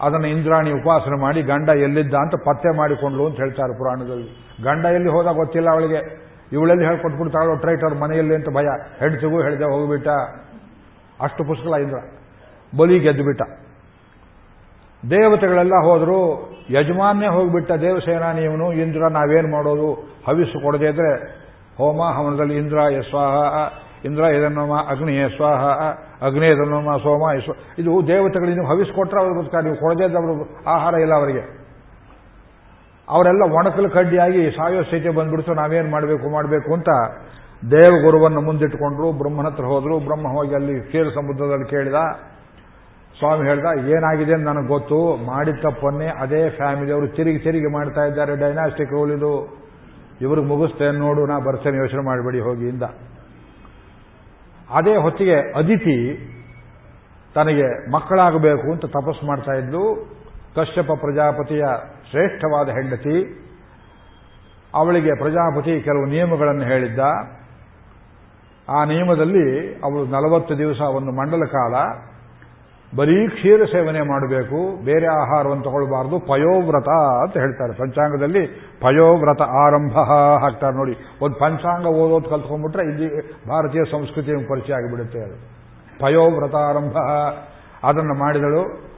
ಅದನ್ನು 0.00 0.26
ಇಂದ್ರಾಣಿ 0.26 0.72
ಉಪಾಸನೆ 0.72 1.20
ಮಾಡಿ 1.20 1.42
ಗಂಡ 1.42 1.68
ಎಲ್ಲಿದ್ದ 1.68 2.14
ಅಂತ 2.14 2.34
ಪತ್ತೆ 2.34 2.76
ಮಾಡಿಕೊಂಡ್ಲು 2.76 3.26
ಅಂತ 3.26 3.36
ಹೇಳ್ತಾರೆ 3.36 3.78
ಪುರಾಣದಲ್ಲಿ. 3.78 4.54
ಗಂಡ 4.62 4.84
ಎಲ್ಲಿ 4.84 5.10
ಹೋದ 5.10 5.26
ಗೊತ್ತಿಲ್ಲ 5.26 5.70
ಅವಳಿಗೆ. 5.70 6.22
ಇವಳೆಲ್ಲಿ 6.52 6.84
ಹೇಳ್ಕೊಟ್ಬಿಡ್ತಾಳೋ 6.84 7.54
ಟ್ರೈಟರ್ 7.54 8.00
ಮನೆಯಲ್ಲಿ 8.00 8.34
ಅಂತ 8.34 8.48
ಭಯ. 8.48 8.66
ಹೆಡ್ಸಿಗೂ 8.98 9.42
ಹೇಳ್ದೆ, 9.42 9.64
ಹೋಗಿಬಿಟ್ಟ. 9.64 10.08
ಅಷ್ಟು 11.20 11.44
ಪುಸ್ತಕ 11.44 11.80
ಇಂದ್ರ. 11.80 11.98
ಬಲಿ 12.76 13.00
ಗೆದ್ದುಬಿಟ್ಟ 13.00 13.42
ದೇವತೆಗಳೆಲ್ಲ 15.10 15.72
ಹೋದರು, 15.84 16.50
ಯಜಮಾನ್ನೇ 16.70 17.26
ಹೋಗಿಬಿಟ್ಟ 17.26 17.72
ದೇವಸೇನಾನಿ 17.72 18.42
ಇವನು 18.42 18.72
ಇಂದ್ರ 18.72 19.08
ನಾವೇನು 19.08 19.50
ಮಾಡೋದು? 19.50 19.92
ಹವಿಸ್ಸು 20.26 20.62
ಕೊಡದೇ 20.62 20.86
ಇದ್ರೆ, 20.86 21.22
ಹೋಮ 21.76 22.14
ಹವನದಲ್ಲಿ 22.14 22.56
ಇಂದ್ರ 22.56 22.78
ಇಂದ್ರ 24.08 24.24
ಇದನ್ನೋಮ 24.36 24.74
ಅಗ್ನಿಯೇ 24.92 25.26
ಸ್ವಾಹ, 25.36 25.64
ಅಗ್ನಿ 26.26 26.46
ಇದನ್ನೋಮ 26.54 26.94
ಸೋಮ 27.04 27.24
ಯಸ್ವ 27.36 27.52
ಇದು 27.80 27.92
ದೇವತೆಗಳಿಗೆ 28.12 28.56
ನೀವು 28.58 28.70
ಹವಿಸ್ಕೊಟ್ರೆ 28.72 29.18
ಅವ್ರು 29.20 29.34
ಬದುಕ 29.40 29.54
ನೀವು 29.66 29.76
ಕೊಡದೇ 29.82 30.06
ಅವರು 30.20 30.34
ಆಹಾರ 30.74 30.94
ಇಲ್ಲ 31.04 31.14
ಅವರಿಗೆ. 31.20 31.44
ಅವರೆಲ್ಲ 33.08 33.44
ಒಣಕಲು 33.58 33.88
ಕಡ್ಡಿಯಾಗಿ 33.96 34.42
ಸಾಯೋ 34.56 34.82
ಸ್ಥಿತಿ 34.88 35.10
ಬಂದ್ಬಿಡ್ತು, 35.18 35.54
ನಾವೇನು 35.60 35.90
ಮಾಡಬೇಕು 35.94 36.26
ಮಾಡಬೇಕು 36.36 36.70
ಅಂತ 36.78 36.90
ದೇವಗುರುವನ್ನು 37.74 38.40
ಮುಂದಿಟ್ಟುಕೊಂಡ್ರು 38.48 39.08
ಬ್ರಹ್ಮನ 39.20 39.48
ಹತ್ರ 39.50 39.64
ಹೋದ್ರು, 39.72 39.96
ಬ್ರಹ್ಮ 40.06 40.26
ಹೋಗಿ 40.36 40.54
ಅಲ್ಲಿ 40.58 40.74
ಕ್ಷೀರ 40.86 41.06
ಸಮುದ್ರದಲ್ಲಿ 41.18 41.66
ಕೇಳಿದ, 41.72 41.98
ಸ್ವಾಮಿ 43.18 43.44
ಹೇಳ್ದ, 43.48 43.66
ಏನಾಗಿದೆ 43.94 44.34
ಅಂತ 44.36 44.46
ನನಗೆ 44.50 44.68
ಗೊತ್ತು, 44.74 44.98
ಮಾಡಿದ 45.30 45.58
ತಪ್ಪನ್ನೇ 45.66 46.08
ಅದೇ 46.24 46.42
ಫ್ಯಾಮಿಲಿ 46.58 46.92
ಅವರು 46.96 47.08
ತಿರುಗಿ 47.16 47.40
ತಿರುಗಿ 47.46 47.70
ಮಾಡ್ತಾ 47.76 48.04
ಇದ್ದಾರೆ 48.10 48.34
ಡೈನಾಸ್ಟಿಕ್ 48.44 48.92
ರೂಲ್ 48.96 49.12
ಇದು. 49.18 49.32
ಇವ್ರಿಗೆ 50.24 50.48
ಮುಗಿಸ್ತೇನೆ 50.52 50.98
ನೋಡು, 51.06 51.22
ನಾ 51.30 51.36
ಬರ್ತೇನೆ 51.48 51.78
ಯೋಚನೆ 51.84 52.04
ಮಾಡಬೇಡಿ, 52.10 52.40
ಹೋಗಿ 52.48 52.66
ಇಂದ 52.74 52.84
ಅದೇ 54.72 54.96
ಹೊತ್ತಿಗೆ 54.96 55.52
ಅದಿತಿ 55.52 56.28
ತನಗೆ 57.34 57.90
ಮಕ್ಕಳಾಗಬೇಕು 57.90 58.72
ಅಂತ 58.72 58.84
ತಪಸ್ಸು 58.84 59.26
ಮಾಡ್ತಾ 59.26 59.52
ಇದ್ಲು. 59.52 60.06
ಕಶ್ಯಪ 60.54 60.92
ಪ್ರಜಾಪತಿಯ 60.92 61.64
ಶ್ರೇಷ್ಠವಾದ 62.10 62.68
ಹೆಂಡತಿ. 62.68 63.46
ಅವಳಿಗೆ 64.74 65.18
ಪ್ರಜಾಪತಿ 65.18 65.80
ಕೆಲವು 65.80 66.06
ನಿಯಮಗಳನ್ನು 66.06 66.64
ಹೇಳಿದ್ದ. 66.64 66.98
ಆ 68.68 68.84
ನಿಯಮದಲ್ಲಿ 68.84 69.74
ಅವಳು 69.74 70.04
ನಲವತ್ತು 70.04 70.58
ದಿವಸ 70.58 70.80
ಒಂದು 70.80 71.12
ಮಂಡಲ 71.12 71.44
ಕಾಲ 71.44 71.74
ಬರೀ 72.96 73.28
ಕ್ಷೀರ 73.28 73.64
ಸೇವನೆ 73.64 74.02
ಮಾಡಬೇಕು, 74.02 74.84
ಬೇರೆ 74.84 75.06
ಆಹಾರವನ್ನು 75.06 75.62
ತಗೊಳ್ಬಾರ್ದು, 75.62 76.20
ಪಯೋವ್ರತ 76.20 76.88
ಅಂತ 77.22 77.36
ಹೇಳ್ತಾರೆ. 77.36 77.72
ಪಂಚಾಂಗದಲ್ಲಿ 77.72 78.46
ಪಯೋವ್ರತ 78.80 79.42
ಆರಂಭ 79.42 79.92
ಹಾಕ್ತಾರೆ 80.40 80.76
ನೋಡಿ. 80.76 80.96
ಒಂದು 81.22 81.34
ಪಂಚಾಂಗ 81.36 81.86
ಓದೋದು 81.86 82.30
ಕಲ್ತ್ಕೊಂಡ್ಬಿಟ್ರೆ 82.30 82.82
ಇಲ್ಲಿ 82.82 83.32
ಭಾರತೀಯ 83.48 83.80
ಸಂಸ್ಕೃತಿ 83.92 84.48
ಪರಿಚಯ 84.48 84.74
ಆಗಿಬಿಡುತ್ತೆ 84.74 85.20
ಅದು. 85.20 85.34
ಪಯೋವ್ರತ 86.00 86.54
ಆರಂಭ. 86.54 86.96
ಅದನ್ನು 87.86 88.14
ಮಾಡಿದಳು. 88.14 88.92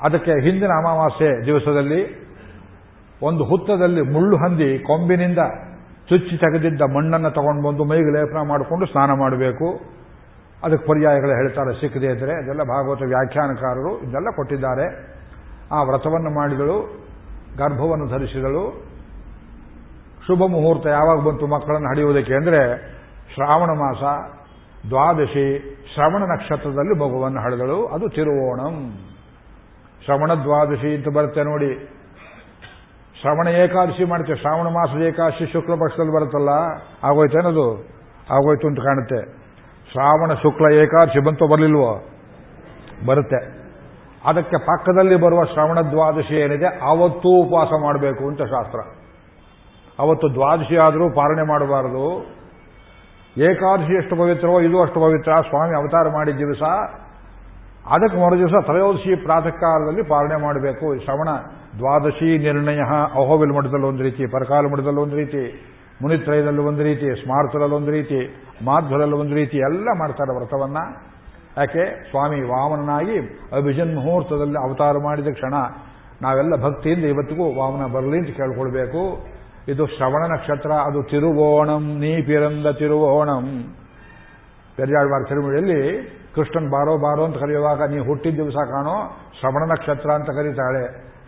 ಅದಕ್ಕೆ 0.00 0.30
ಹಿಂದಿನ 0.30 0.68
ಅಮಾವಾಸ್ಯೆ 0.68 1.46
ದಿವಸದಲ್ಲಿ 1.46 2.28
ಒಂದು 3.22 3.44
ಹುತ್ತದಲ್ಲಿ 3.44 4.02
ಮುಳ್ಳು 4.02 4.36
ಹಂದಿ 4.36 4.78
ಕೊಂಬಿನಿಂದ 4.78 5.38
ಚುಚ್ಚಿ 6.08 6.36
ತೆಗೆದಿದ್ದ 6.36 6.82
ಮಣ್ಣನ್ನು 6.82 7.30
ತಗೊಂಡು 7.30 7.68
ಬಂದು 7.68 7.84
ಮೈಗೆ 7.84 8.12
ಲೇಪನ 8.12 8.48
ಮಾಡಿಕೊಂಡು 8.48 8.86
ಸ್ನಾನ 8.86 9.10
ಮಾಡಬೇಕು. 9.18 9.97
ಅದಕ್ಕೆ 10.64 10.86
ಪರ್ಯಾಯಗಳು 10.86 11.30
ಹೇಳ್ತಾರೆ, 11.30 11.80
ಸಿಕ್ಕದೇ 11.80 12.06
ಇದ್ರೆ. 12.06 12.34
ಅದೆಲ್ಲ 12.34 12.62
ಭಾಗವತ 12.62 13.02
ವ್ಯಾಖ್ಯಾನಕಾರರು 13.02 13.98
ಇದೆಲ್ಲ 13.98 14.30
ಕೊಟ್ಟಿದ್ದಾರೆ. 14.36 15.18
ಆ 15.72 15.82
ವ್ರತವನ್ನು 15.82 16.30
ಮಾಡಿದಳು, 16.30 17.08
ಗರ್ಭವನ್ನು 17.58 18.06
ಧರಿಸಿದಳು. 18.08 18.88
ಶುಭ 20.26 20.38
ಮುಹೂರ್ತ 20.38 20.86
ಯಾವಾಗ 20.86 21.18
ಬಂತು 21.18 21.46
ಮಕ್ಕಳನ್ನು 21.46 21.88
ಹಡಿಯುವುದಕ್ಕೆ 21.88 22.34
ಅಂದರೆ, 22.34 22.78
ಶ್ರಾವಣ 23.34 23.68
ಮಾಸ, 23.78 24.02
ದ್ವಾದಶಿ, 24.88 25.58
ಶ್ರವಣ 25.94 26.22
ನಕ್ಷತ್ರದಲ್ಲಿ 26.22 26.98
ಮಗುವನ್ನು 26.98 27.40
ಹಡೆದಳು. 27.40 27.86
ಅದು 27.86 28.08
ತಿರುವೋಣಂ. 28.08 28.92
ಶ್ರವಣ 30.04 30.34
ದ್ವಾದಶಿ 30.34 30.96
ಅಂತ 30.96 31.08
ಬರುತ್ತೆ 31.08 31.42
ನೋಡಿ. 31.42 31.94
ಶ್ರವಣ 33.20 33.48
ಏಕಾದಶಿ 33.48 34.04
ಮಾಡುತ್ತೆ. 34.04 34.34
ಶ್ರಾವಣ 34.34 34.66
ಮಾಸದ 34.66 35.02
ಏಕಾದಶಿ 35.02 35.46
ಶುಕ್ಲ 35.46 35.74
ಪಕ್ಷದಲ್ಲಿ 35.74 36.12
ಬರುತ್ತಲ್ಲ. 36.12 36.48
ಆಗೋಯ್ತೇನದು? 37.04 37.74
ಆಗೋಯ್ತು 38.30 38.68
ಅಂತ 38.68 38.78
ಕಾಣುತ್ತೆ. 38.78 39.37
ಶ್ರಾವಣ 39.92 40.34
ಶುಕ್ಲ 40.34 40.74
ಏಕಾದಶಿ 40.74 41.20
ಬಂತು 41.20 41.48
ಬರಲಿಲ್ವೋ? 41.48 42.02
ಬರುತ್ತೆ. 43.06 43.58
ಅದಕ್ಕೆ 44.24 44.58
ಪಕ್ಕದಲ್ಲಿ 44.58 45.16
ಬರುವ 45.16 45.44
ಶ್ರವಣ 45.44 45.80
ದ್ವಾದಶಿ 45.80 46.34
ಏನಿದೆ 46.34 46.66
ಆವತ್ತೂ 46.66 47.28
ಉಪವಾಸ 47.28 47.68
ಮಾಡಬೇಕು 47.82 48.28
ಅಂತ 48.28 48.42
ಶಾಸ್ತ್ರ. 48.42 48.80
ಅವತ್ತು 49.98 50.34
ದ್ವಾದಶಿ 50.34 50.76
ಆದರೂ 50.76 51.10
ಪಾಲನೆ 51.10 51.48
ಮಾಡಬಾರದು. 51.48 52.26
ಏಕಾದಶಿ 53.40 53.96
ಎಷ್ಟು 53.96 54.16
ಪವಿತ್ರವೋ, 54.16 54.60
ಇದು 54.60 54.82
ಅಷ್ಟು 54.82 55.00
ಪವಿತ್ರ. 55.00 55.32
ಸ್ವಾಮಿ 55.48 55.76
ಅವತಾರ 55.76 56.08
ಮಾಡಿದ 56.08 56.36
ದಿವಸ, 56.36 56.62
ಅದಕ್ಕೆ 57.86 58.26
ಮರು 58.26 58.38
ದಿವಸ 58.38 58.64
ತ್ರಯೋದಶಿ 58.64 59.16
ಪ್ರಾತಃ 59.16 59.48
ಕಾಲದಲ್ಲಿ 59.48 60.02
ಪಾಲನೆ 60.02 60.42
ಮಾಡಬೇಕು. 60.42 61.04
ಶ್ರವಣ 61.04 61.28
ದ್ವಾದಶಿ 61.78 62.38
ನಿರ್ಣಯ 62.38 62.80
ಅಹೋವಿಲ್ 63.14 63.52
ಮಠದಲ್ಲಿ 63.52 63.86
ಒಂದು 63.86 64.02
ರೀತಿ, 64.02 64.26
ಪರಕಾಲ 64.26 64.66
ಮಠದಲ್ಲಿ 64.66 65.00
ಒಂದು 65.00 65.16
ರೀತಿ. 65.16 65.74
ಮುನಿತ್ರಯದಲ್ಲಿ 66.02 66.60
ಒಂದು 66.60 66.82
ರೀತಿ 66.82 67.22
ಸ್ಮಾರ್ತರಲ್ಲಿ 67.22 67.74
ಒಂದು 67.74 67.90
ರೀತಿ 67.90 68.18
ಮಾಧ್ವರಲ್ಲಿ 68.64 69.16
ಒಂದು 69.16 69.34
ರೀತಿ 69.34 69.56
ಎಲ್ಲ 69.56 69.88
ಮಾಡ್ತಾರೆ 69.98 70.36
ವ್ರತವನ್ನ. 70.36 70.76
ಯಾಕೆ? 71.56 72.10
ಸ್ವಾಮಿ 72.10 72.40
ವಾಮನನಾಗಿ 72.40 73.18
ಅಭಿಜನ್ 73.56 73.94
ಮುಹೂರ್ತದಲ್ಲಿ 73.94 74.68
ಅವತಾರ 74.68 74.96
ಮಾಡಿದ 75.02 75.26
ಕ್ಷಣ 75.26 75.54
ನಾವೆಲ್ಲ 76.22 76.54
ಭಕ್ತಿಯಿಂದ 76.62 77.04
ಇವತ್ತಿಗೂ 77.04 77.44
ವಾಮನ 77.60 77.86
ಬರಲಿ 77.92 78.18
ಅಂತ 78.18 78.36
ಕೇಳ್ಕೊಳ್ಬೇಕು. 78.36 79.26
ಇದು 79.68 79.86
ಶ್ರವಣ 79.86 80.32
ನಕ್ಷತ್ರ, 80.32 80.70
ಅದು 80.70 81.02
ತಿರುವೋಣಂ, 81.02 81.98
ನೀ 81.98 82.22
ಪಿರಂದ 82.22 82.66
ತಿರುವೋಣಂ. 82.66 83.62
ಪೆರಿಯಾಳ್ವಾರ 84.76 85.22
ತಿರುಮಳಿಯಲ್ಲಿ 85.28 85.80
ಕೃಷ್ಣನ್ 86.34 86.70
ಬಾರೋ 86.70 86.98
ಬಾರೋ 86.98 87.24
ಅಂತ 87.24 87.36
ಕರೆಯುವಾಗ, 87.36 87.90
ನೀ 87.90 87.98
ಹುಟ್ಟಿದ 87.98 88.34
ದಿವಸ 88.34 88.54
ಕಾಣೋ 88.54 89.16
ಶ್ರವಣ 89.40 89.70
ನಕ್ಷತ್ರ 89.70 90.10
ಅಂತ 90.10 90.30
ಕರೀತಾಳೆ 90.30 90.84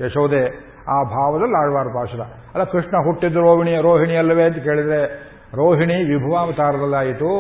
ಯಶೋದೆ 0.07 0.70
ಆ 0.89 1.03
ಭಾವದಲ್ಲಿ 1.03 1.57
ಆಳ್ವಾರ 1.63 1.87
ಪಾಶುರ 1.95 2.21
ಅಲ್ಲ, 2.21 2.65
ಕೃಷ್ಣ 2.65 3.05
ಹುಟ್ಟಿದ್ದು 3.05 3.41
ರೋಹಿಣಿ 3.41 3.83
ರೋಹಿಣಿ 3.83 4.17
ಅಲ್ಲವೇ 4.17 4.43
ಅಂತ 4.43 4.57
ಕೇಳಿದ್ರೆ, 4.57 5.31
ರೋಹಿಣಿ 5.55 5.95
ವಿಭುವಾವತಾರದಲ್ಲಾಯಿತು 5.95 7.31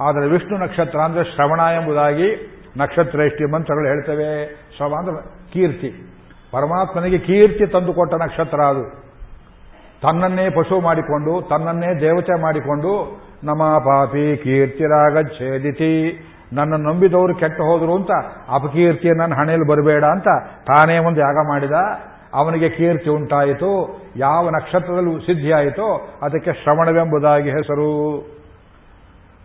ಆದರೆ 0.00 0.28
ವಿಷ್ಣು 0.28 0.58
ನಕ್ಷತ್ರ 0.58 0.98
ಅಂದ್ರೆ 0.98 1.24
ಶ್ರವಣ 1.24 1.60
ಎಂಬುದಾಗಿ 1.60 2.54
ನಕ್ಷತ್ರೇಷ್ಠಿ 2.76 3.52
ಮಂತ್ರಗಳು 3.52 3.86
ಹೇಳ್ತವೆ. 3.86 4.30
ಶ್ರವ 4.76 4.94
ಅಂದ್ರೆ 4.98 5.50
ಕೀರ್ತಿ. 5.52 5.90
ಪರಮಾತ್ಮನಿಗೆ 6.52 7.18
ಕೀರ್ತಿ 7.18 7.66
ತಂದುಕೊಟ್ಟ 7.66 8.14
ನಕ್ಷತ್ರ 8.14 8.60
ಅದು. 8.60 8.84
ತನ್ನನ್ನೇ 10.02 10.50
ಪಶು 10.50 10.80
ಮಾಡಿಕೊಂಡು, 10.80 11.48
ತನ್ನನ್ನೇ 11.48 12.00
ದೇವತೆ 12.00 12.42
ಮಾಡಿಕೊಂಡು, 12.42 13.20
ನಮ 13.44 13.62
ಪಾಪಿ 13.78 14.36
ಕೀರ್ತಿರಾಗಚ್ಛೇದಿತಿ 14.36 15.92
ನನ್ನ 16.52 16.86
ನಂಬಿದವರು 16.86 17.34
ಕೆಟ್ಟ 17.34 17.60
ಹೋದ್ರು 17.60 17.96
ಅಂತ, 17.96 18.10
ಅಪಕೀರ್ತಿ 18.48 19.10
ನನ್ನ 19.10 19.34
ಹಣೆಯಲ್ಲಿ 19.34 19.68
ಬರಬೇಡ 19.68 20.04
ಅಂತ 20.04 20.28
ತಾನೇ 20.48 20.98
ಒಂದು 20.98 21.20
ಯಾಗ 21.20 21.36
ಮಾಡಿದ. 21.48 21.72
ಅವನಿಗೆ 22.34 22.68
ಕೀರ್ತಿ 22.68 23.10
ಉಂಟಾಯಿತು, 23.10 24.00
ಯಾವ 24.16 24.50
ನಕ್ಷತ್ರದಲ್ಲಿ 24.50 25.26
ಸಿದ್ಧಿಯಾಯಿತೋ, 25.26 26.08
ಅದಕ್ಕೆ 26.22 26.52
ಶ್ರವಣವೆಂಬುದಾಗಿ 26.52 27.50
ಹೆಸರು. 27.50 28.18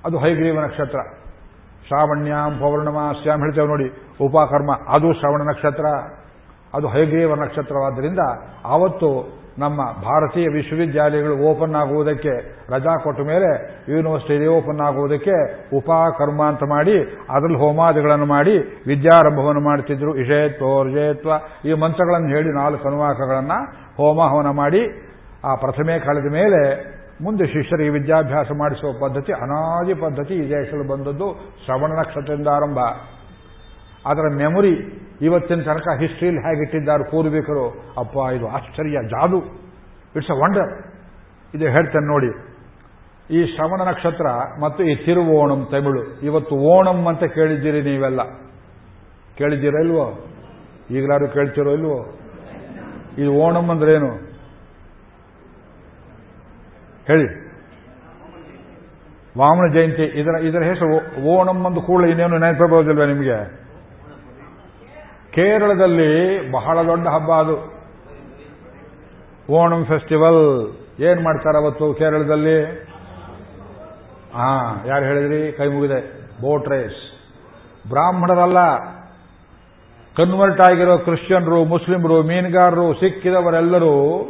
ಅದು 0.06 0.20
ಹೈಗ್ರೀವ 0.20 0.62
ನಕ್ಷತ್ರ. 0.62 1.00
ಶ್ರಾವಣ್ಯಾಂ 1.88 2.60
ಪೌರ್ಣಮಾಸ್ಯಾಂ 2.60 3.40
ಹೇಳ್ತೇವೆ 3.40 3.68
ನೋಡಿ, 3.68 3.90
ಉಪಕರ್ಮ, 4.22 4.72
ಅದು 4.88 5.14
ಶ್ರವಣ 5.14 5.42
ನಕ್ಷತ್ರ. 5.42 5.86
ಅದು 6.74 6.88
ಹೈಗ್ರೀವ 6.88 7.36
ನಕ್ಷತ್ರವಾದ್ದರಿಂದ 7.36 8.20
ಆವತ್ತು 8.66 9.43
ನಮ್ಮ 9.60 9.82
ಭಾರತೀಯ 10.02 10.48
ವಿಶ್ವವಿದ್ಯಾಲಯಗಳು 10.48 11.36
ಓಪನ್ 11.50 11.76
ಆಗುವುದಕ್ಕೆ 11.76 12.34
ರಜಾ 12.72 12.96
ಕೊಟ್ಟ 13.04 13.22
ಮೇಲೆ 13.22 13.50
ಯೂನಿವರ್ಸಿಟಿ 13.92 14.48
ಓಪನ್ 14.48 14.80
ಆಗುವುದಕ್ಕೆ 14.80 15.36
ಉಪಕರ್ಮ 15.76 16.44
ಅಂತ 16.48 16.64
ಮಾಡಿ 16.64 16.96
ಅದರಲ್ಲಿ 17.04 17.60
ಹೋಮಾದಿಗಳನ್ನು 17.60 18.26
ಮಾಡಿ 18.26 18.58
ವಿದ್ಯಾರಂಭವನ್ನು 18.88 19.62
ಮಾಡ್ತಿದ್ರು. 19.62 20.16
ಇಷೇತ್ವರ್ಜೇತ್ವ 20.16 21.30
ಈ 21.68 21.74
ಮಂತ್ರಗಳನ್ನು 21.74 22.28
ಹೇಳಿ 22.28 22.50
ನಾಲ್ಕು 22.50 22.88
ಅನುವಾಕಗಳನ್ನು 22.88 23.60
ಹೋಮ 23.98 24.20
ಹವನ 24.30 24.50
ಮಾಡಿ 24.50 24.84
ಆ 25.46 25.56
ಪ್ರಥಮೆ 25.56 26.00
ಕಳೆದ 26.00 26.34
ಮೇಲೆ 26.34 26.94
ಮುಂದೆ 27.24 27.46
ಶಿಷ್ಯರಿಗೆ 27.46 27.90
ವಿದ್ಯಾಭ್ಯಾಸ 27.90 28.48
ಮಾಡಿಸುವ 28.58 29.08
ಪದ್ಧತಿ, 29.08 29.32
ಅನಾದಿ 29.34 29.94
ಪದ್ಧತಿ 29.94 30.34
ಈ 30.34 30.50
ದೇಶದಲ್ಲಿ 30.50 30.88
ಬಂದದ್ದು 30.90 31.34
ಶ್ರವಣ 31.66 31.92
ನಕ್ಷತ್ರದಿಂದ 32.00 32.48
ಆರಂಭ. 32.48 32.80
ಅದರ 34.06 34.36
ಮೆಮೊರಿ 34.36 35.03
ಇವತ್ತಿನ 35.24 35.62
ತನಕ 35.62 35.88
ಹಿಸ್ಟ್ರಿಯಲ್ಲಿ 36.00 36.42
ಹೇಗಿಟ್ಟಿದ್ದಾರೆ 36.42 37.04
ಪೂರ್ವಿಕರು 37.04 37.66
ಅಪ್ಪ, 37.98 38.16
ಇದು 38.36 38.48
ಆಶ್ಚರ್ಯ, 38.48 38.98
ಜಾದು. 39.08 39.40
ಇಟ್ಸ್ 40.16 40.32
ಅ 40.32 40.34
ವಂಡರ್ 40.34 40.72
ಇದು 41.56 41.66
ಹೇಳ್ತೇನೆ 41.66 42.08
ನೋಡಿ. 42.08 42.32
ಈ 43.32 43.56
ಶ್ರವಣ 43.56 43.88
ನಕ್ಷತ್ರ 43.88 44.26
ಮತ್ತು 44.62 44.84
ಈ 44.84 44.96
ತಿರುವೋಣಂ 44.96 45.68
ತಮಿಳು, 45.72 46.20
ಇವತ್ತು 46.22 46.56
ಓಣಂ 46.56 47.08
ಅಂತ 47.08 47.24
ಕೇಳಿದ್ದೀರಿ 47.24 47.82
ನೀವೆಲ್ಲ. 47.82 48.22
ಕೇಳಿದ್ದೀರಾ 49.38 49.80
ಇಲ್ವೋ? 49.80 50.06
ಈಗಲಾರು 50.92 51.28
ಕೇಳ್ತಿರೋ 51.28 51.72
ಇಲ್ವೋ? 51.72 51.98
ಇದು 53.18 53.32
ಓಣಂ 53.34 53.70
ಅಂದ್ರೇನು? 53.70 54.12
ಹೇಳಿ. 57.08 57.28
ವಾಮನ 59.38 59.74
ಜಯಂತಿ. 59.74 60.04
ಇದರ 60.04 60.36
ಇದರ 60.46 60.64
ಹೆಸರು 60.64 61.22
ಓಣಂ 61.26 61.66
ಅಂದು 61.66 61.82
ಕೂಡ 61.82 62.04
ಇನ್ನೇನು 62.04 62.38
ನೆನಪಿರಬಹುದಿಲ್ವ 62.38 63.06
ನಿಮಗೆ? 63.06 63.63
ಕೇರಳದಲ್ಲಿ 65.34 66.52
ಬಹಳ 66.52 66.88
ದೊಡ್ಡ 66.88 67.08
ಹಬ್ಬ 67.08 67.32
ಅದು. 67.32 67.74
ಓಣಂ 69.54 69.86
ಫೆಸ್ಟಿವಲ್. 69.86 70.74
ಏನ್ 71.00 71.24
ಮಾಡ್ತಾರೆ 71.24 71.64
ಅವತ್ತು 71.64 71.94
ಕೇರಳದಲ್ಲಿ? 71.94 72.88
ಹಾ 74.34 74.84
ಯಾರು 74.88 75.06
ಹೇಳಿದ್ರಿ? 75.06 75.52
ಕೈ 75.52 75.68
ಮುಗಿದೆ. 75.68 76.00
Boat 76.42 76.70
race. 76.70 77.14
ಬ್ರಾಹ್ಮಣರಲ್ಲ. 77.90 78.58
ಕನ್ವರ್ಟ್ 80.16 80.62
ಆಗಿರೋ 80.62 80.98
ಕ್ರಿಶ್ಚಿಯನ್ರು, 80.98 81.66
ಮುಸ್ಲಿಮರು, 81.66 82.24
ಮೀನುಗಾರರು, 82.24 82.94
ಸಿಕ್ಕಿದವರೆಲ್ಲರೂ 82.94 84.22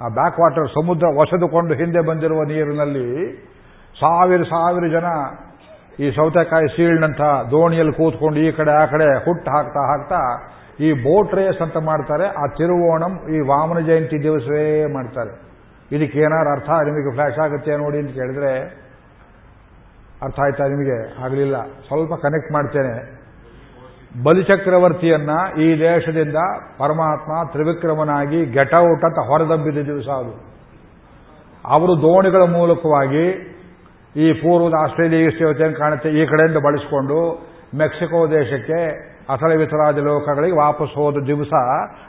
ಆ 0.00 0.08
ಬ್ಯಾಕ್ 0.08 0.40
ವಾಟರ್ 0.40 0.68
ಸಮುದ್ರ 0.68 1.06
ಒಸೆದುಕೊಂಡು 1.06 1.74
ಹಿಂದೆ 1.74 2.00
ಬಂದಿರುವ 2.00 2.42
ನೀರಿನಲ್ಲಿ 2.42 3.36
ಸಾವಿರ 4.00 4.42
ಸಾವಿರ 4.42 4.98
ಜನ 4.98 5.04
ಈ 6.00 6.10
ಸೌತೆಕಾಯಿ 6.10 6.68
ಸೀಳ್ನಂಥ 6.68 7.20
ದೋಣಿಯಲ್ಲಿ 7.50 7.92
ಕೂತ್ಕೊಂಡು 7.92 8.40
ಈ 8.40 8.52
ಕಡೆ 8.52 8.82
ಆ 8.82 8.86
ಕಡೆ 8.86 9.24
ಹುಟ್ಟು 9.24 9.50
ಹಾಕ್ತಾ 9.50 9.80
ಹಾಕ್ತಾ 9.80 10.50
ಈ 10.80 10.92
ಬೋಟ್ 10.92 11.34
ರೇಸ್ 11.34 11.62
ಅಂತ 11.62 11.76
ಮಾಡ್ತಾರೆ. 11.76 12.26
ಆ 12.26 12.46
ತಿರುವೋಣಂ 12.46 13.34
ಈ 13.36 13.40
ವಾಮನ 13.40 13.78
ಜಯಂತಿ 13.78 14.22
ದಿವಸವೇ 14.22 14.92
ಮಾಡ್ತಾರೆ. 14.92 15.32
ಇದಕ್ಕೆ 15.96 16.18
ಏನಾದ್ರು 16.18 16.50
ಅರ್ಥ 16.50 16.70
ನಿಮಗೆ 16.70 17.12
ಫ್ಲಾಶ್ 17.12 17.38
ಆಗುತ್ತೆ 17.38 17.76
ನೋಡಿ 17.76 17.98
ಅಂತ 17.98 18.10
ಕೇಳಿದ್ರೆ 18.10 18.52
ಅರ್ಥ 20.22 20.40
ಆಯ್ತಾ 20.40 20.66
ನಿಮಗೆ? 20.66 21.24
ಆಗಲಿಲ್ಲ. 21.24 21.62
ಸ್ವಲ್ಪ 21.62 22.14
ಕನೆಕ್ಟ್ 22.14 22.52
ಮಾಡ್ತೇನೆ. 22.52 23.20
ಬಲಿಚಕ್ರವರ್ತಿಯನ್ನ 24.24 25.30
ಈ 25.60 25.80
ದೇಶದಿಂದ 25.80 26.36
ಪರಮಾತ್ಮ 26.78 27.32
ತ್ರಿವಿಕ್ರಮನಾಗಿ 27.52 28.46
ಗೆಟೌಟ್ 28.46 29.04
ಅಂತ 29.04 29.18
ಹೊರದಬ್ಬಿದ 29.28 29.84
ದಿವಸ 29.84 30.08
ಅದು. 30.08 30.32
ಅವರು 31.66 31.96
ದೋಣಿಗಳ 31.96 32.42
ಮೂಲಕವಾಗಿ 32.42 33.49
ಈ 34.16 34.32
ಪೂರ್ವದ 34.32 34.74
ಆಸ್ಟ್ರೇಲಿಯಾ 34.82 35.28
ಈಸ್ಟ್ 35.28 35.74
ಕಾಣುತ್ತೆ? 35.74 36.10
ಈ 36.10 36.26
ಕಡೆಯಿಂದ 36.26 36.56
ಬಳಸಿಕೊಂಡು 36.64 37.50
ಮೆಕ್ಸಿಕೋ 37.74 38.26
ದೇಶಕ್ಕೆ 38.26 39.10
ಅಸಲ 39.30 39.56
ವಿತರಾದ 39.56 39.98
ಲೋಕಗಳಿಗೆ 39.98 40.56
ವಾಪಸ್ 40.56 40.94
ಹೋದ 40.94 41.14
ದಿವಸ 41.14 41.52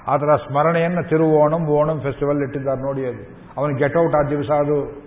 ಅದರ 0.08 0.36
ಸ್ಮರಣೆಯನ್ನು 0.36 1.10
ತಿರುವೋಣಂ 1.10 1.68
ಓಣಂ 1.68 2.00
ಫೆಸ್ಟಿವಲ್ 2.00 2.38
ಇಟ್ಟಿದ್ದಾರೆ 2.38 2.82
ನೋಡಿ 2.82 3.06
ಅದು. 3.06 3.40
ಅವನು 3.58 4.04
ಔಟ್ 4.04 4.16
ಆ 4.16 4.30
ದಿವಸ 4.30 4.52
ಅದು. 4.52 5.04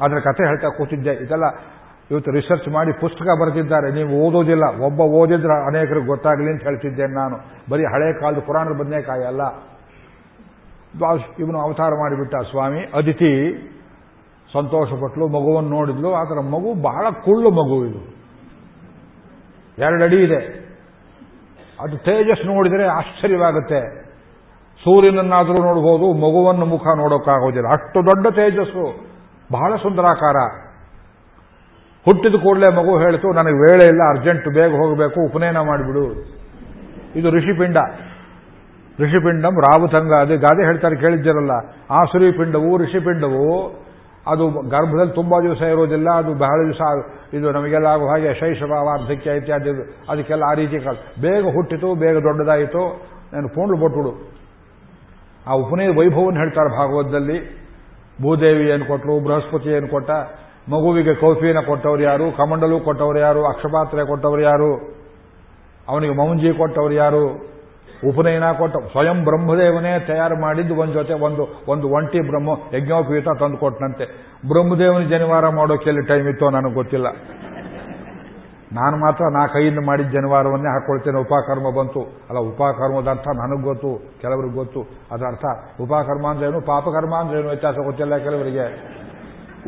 ಅದರ 0.00 0.18
ಕಥೆ 0.18 0.46
ಹೇಳ್ತಾ 0.46 0.68
ಕೂತಿದ್ದೆ. 0.68 1.12
ಇದೆಲ್ಲ 1.12 1.44
ಇವತ್ತು 2.10 2.30
ರಿಸರ್ಚ್ 2.30 2.68
ಮಾಡಿ 2.68 2.92
ಪುಸ್ತಕ 2.92 3.26
ಬರೆದಿದ್ದಾರೆ. 3.40 3.92
ನೀವು 3.92 4.10
ಓದೋದಿಲ್ಲ. 4.10 4.62
ಒಬ್ಬ 4.82 5.00
ಓದಿದ್ರೆ 5.00 5.66
ಅನೇಕರಿಗೆ 5.66 6.06
ಗೊತ್ತಾಗಲಿ 6.06 6.50
ಅಂತ 6.50 6.62
ಹೇಳ್ತಿದ್ದೇನೆ 6.62 7.14
ನಾನು. 7.14 7.36
ಬರೀ 7.70 7.84
ಹಳೆ 7.84 8.20
ಕಾಲದ 8.20 8.38
ಪುರಾಣದ 8.38 8.76
ಬದನೇಕಾಯಿ 8.78 9.24
ಅಲ್ಲ. 9.24 9.42
ಇವನು 11.38 11.60
ಅವತಾರ 11.60 11.90
ಮಾಡಿಬಿಟ್ಟ 11.90 12.34
ಸ್ವಾಮಿ. 12.50 12.80
ಅದಿತಿ 12.94 13.54
ಸಂತೋಷಪಟ್ಲು, 14.54 15.28
ಮಗುವನ್ನು 15.28 15.70
ನೋಡಿದ್ಲು 15.70 16.14
ಆದರೆ 16.14 16.42
ಮಗು 16.50 16.82
ಬಹಳ 16.82 17.10
ಕುಳ್ಳು 17.10 17.50
ಮಗು 17.50 17.86
ಇದು. 17.86 18.14
ಎರಡಡಿ 19.78 20.16
ಇದೆ. 20.16 20.64
ಅದು 21.80 21.96
ತೇಜಸ್ 21.96 22.46
ನೋಡಿದರೆ 22.46 22.86
ಆಶ್ಚರ್ಯವಾಗುತ್ತೆ. 22.86 24.04
ಸೂರ್ಯನನ್ನಾದರೂ 24.84 25.52
ನೋಡಬಹುದು 25.52 26.12
ಮಗುವನ್ನು 26.12 26.66
ಮುಖ 26.66 26.82
ನೋಡೋಕ್ಕಾಗೋದಿಲ್ಲ. 26.96 27.68
ಅಷ್ಟು 27.68 28.06
ದೊಡ್ಡ 28.06 28.26
ತೇಜಸ್ಸು, 28.26 29.04
ಬಹಳ 29.52 29.76
ಸುಂದರಾಕಾರ. 29.76 30.36
ಹುಟ್ಟಿದ 32.04 32.34
ಕೂಡಲೇ 32.42 32.68
ಮಗು 32.68 32.98
ಹೇಳಿತು, 32.98 33.32
ನನಗೆ 33.32 33.54
ವೇಳೆ 33.54 33.84
ಇಲ್ಲ, 33.84 34.02
ಅರ್ಜೆಂಟ್ 34.08 34.48
ಬೇಗ 34.48 34.72
ಹೋಗಬೇಕು, 34.72 35.30
ಉಪನಯನ 35.30 35.58
ಮಾಡಿಬಿಡು. 35.58 36.04
ಇದು 37.16 37.30
ಋಷಿಪಿಂಡ. 37.30 37.76
ಋಷಿಪಿಂಡಂ 39.00 39.60
ರಾವುತಂಗ 39.60 40.12
ಅದೇ 40.20 40.36
ಗಾದೆ 40.36 40.64
ಹೇಳ್ತಾರೆ, 40.64 40.96
ಕೇಳಿದ್ದೀರಲ್ಲ. 40.96 41.50
ಆ 41.90 42.04
ಪಿಂಡವು 42.30 42.78
ಋಷಿಪಿಂಡವು 42.78 43.83
ಅದು 44.32 44.44
ಗರ್ಭದಲ್ಲಿ 44.74 45.14
ತುಂಬಾ 45.18 45.36
ದಿವಸ 45.46 45.62
ಇರೋದಿಲ್ಲ, 45.72 46.08
ಅದು 46.20 46.30
ಬಹಳ 46.42 46.58
ದಿವಸ 46.68 46.82
ಇದು 47.36 47.46
ನಮಗೆಲ್ಲ 47.56 47.88
ಆಗುವ 47.94 48.08
ಹಾಗೆ 48.12 48.30
ಶೈಶವ 48.40 48.72
ವಾರ್ಧಕ್ಯ 48.88 49.36
ಇತ್ಯಾದಿ 49.40 49.70
ಅದಕ್ಕೆಲ್ಲ 50.10 50.44
ಆ 50.50 50.54
ರೀತಿ 50.60 50.78
ಬೇಗ 51.24 51.42
ಹುಟ್ಟಿತು, 51.56 51.88
ಬೇಗ 52.02 52.16
ದೊಡ್ಡದಾಯಿತು. 52.28 52.84
ನಾನು 53.32 53.48
ಪೂಂಡ್ಲು 53.56 53.76
ಬೊಟ್ಟುಡು 53.82 54.12
ಆ 55.46 55.54
ಉಪನಯ 55.62 55.88
ವೈಭವವನ್ನು 55.98 56.40
ಹೇಳ್ತಾರೆ 56.40 56.70
ಭಾಗವತದಲ್ಲಿ. 56.78 57.38
ಭೂದೇವಿ 58.22 58.64
ಏನು 58.74 58.84
ಕೊಟ್ಟರು 58.90 59.14
ಬೃಹಸ್ಪತಿ 59.24 59.70
ಏನು 59.76 59.88
ಕೊಟ್ಟ, 59.88 60.10
ಮಗುವಿಗೆ 60.72 61.14
ಕೌಫಿನ 61.14 61.60
ಕೊಟ್ಟವರು 61.60 62.02
ಯಾರು, 62.02 62.26
ಕಮಂಡಲು 62.32 62.76
ಕೊಟ್ಟವರು 62.80 63.18
ಯಾರು, 63.18 63.40
ಅಕ್ಷಪಾತ್ರೆ 63.44 64.02
ಕೊಟ್ಟವರು 64.06 64.42
ಯಾರು, 64.50 64.70
ಅವನಿಗೆ 65.88 66.14
ಮೌಂಜಿ 66.20 66.50
ಕೊಟ್ಟವರು 66.58 66.94
ಯಾರು 66.94 67.24
ಉಪನಯನ 68.08 68.52
ಕೊಟ್ಟ 68.52 68.76
ಸ್ವಯಂ 68.76 69.24
ಬ್ರಹ್ಮದೇವನೇ 69.24 70.04
ತಯಾರು 70.06 70.40
ಮಾಡಿದ್ದು 70.40 70.76
ಒಂದು 70.76 70.92
ಜೊತೆ 70.92 71.12
ಒಂದು 71.12 71.64
ಒಂದು 71.68 71.88
ಒಂಟಿ 71.88 72.20
ಬ್ರಹ್ಮ 72.20 72.76
ಯಜ್ಞೋಪೀತ 72.76 73.28
ತಂದು 73.40 73.56
ಕೊಟ್ಟನಂತೆ 73.56 74.04
ಬ್ರಹ್ಮದೇವನ 74.48 75.02
ಜನಿವಾರ 75.02 75.48
ಮಾಡೋಕೆ 75.48 75.90
ಎಲ್ಲಿ 75.90 76.02
ಟೈಮ್ 76.02 76.28
ಇತ್ತೋ 76.28 76.50
ನನಗೆ 76.50 76.74
ಗೊತ್ತಿಲ್ಲ. 76.74 77.06
ನಾನು 78.72 78.96
ಮಾತ್ರ 78.96 79.24
ನಾ 79.32 79.46
ಕೈಯಿಂದ 79.46 79.78
ಮಾಡಿದ 79.86 80.06
ಜನಿವಾರವನ್ನೇ 80.06 80.68
ಹಾಕೊಳ್ತೇನೆ. 80.72 81.20
ಉಪಕರ್ಮ 81.20 81.80
ಬಂತು. 81.80 82.00
ಅಲ್ಲ 82.00 82.38
ಉಪಕರ್ಮದ 82.38 83.08
ಅರ್ಥ 83.08 83.28
ನನಗೆ 83.28 83.62
ಗೊತ್ತು, 83.62 84.20
ಕೆಲವರಿಗೆ 84.20 84.54
ಗೊತ್ತು. 84.54 84.80
ಅದರ್ಥ, 85.12 85.44
ಉಪಕರ್ಮ 85.80 86.26
ಅಂದ್ರೇನು? 86.28 86.60
ಪಾಪಕರ್ಮ 86.60 87.14
ಅಂದ್ರೇನು? 87.14 87.48
ವ್ಯತ್ಯಾಸ 87.48 87.74
ಗೊತ್ತಿಲ್ಲ 87.74 88.16
ಕೆಲವರಿಗೆ. 88.16 88.64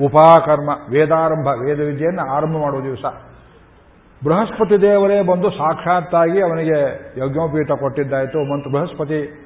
ಉಪಕರ್ಮ, 0.04 0.70
ವೇದಾರಂಭ 0.90 1.46
ವೇದ 1.46 1.80
ವಿದ್ಯೆಯನ್ನು 1.80 2.32
ಆರಂಭ 2.32 2.56
ಮಾಡುವ 2.56 2.80
ದಿವಸ. 2.80 3.04
ಬೃಹಸ್ಪತಿ 4.24 4.82
ದೇವರೇ 4.82 5.22
ಬಂದು 5.22 5.50
ಸಾಕ್ಷಾತ್ತಾಗಿ 5.50 6.42
ಅವನಿಗೆ 6.42 6.78
ಯಜ್ಞೋಪೀಠ 7.18 7.70
ಕೊಟ್ಟಿದ್ದಾಯಿತು. 7.70 8.44
ಮಂತ್ರ 8.52 8.70
ಬೃಹಸ್ಪತಿ 8.70 9.42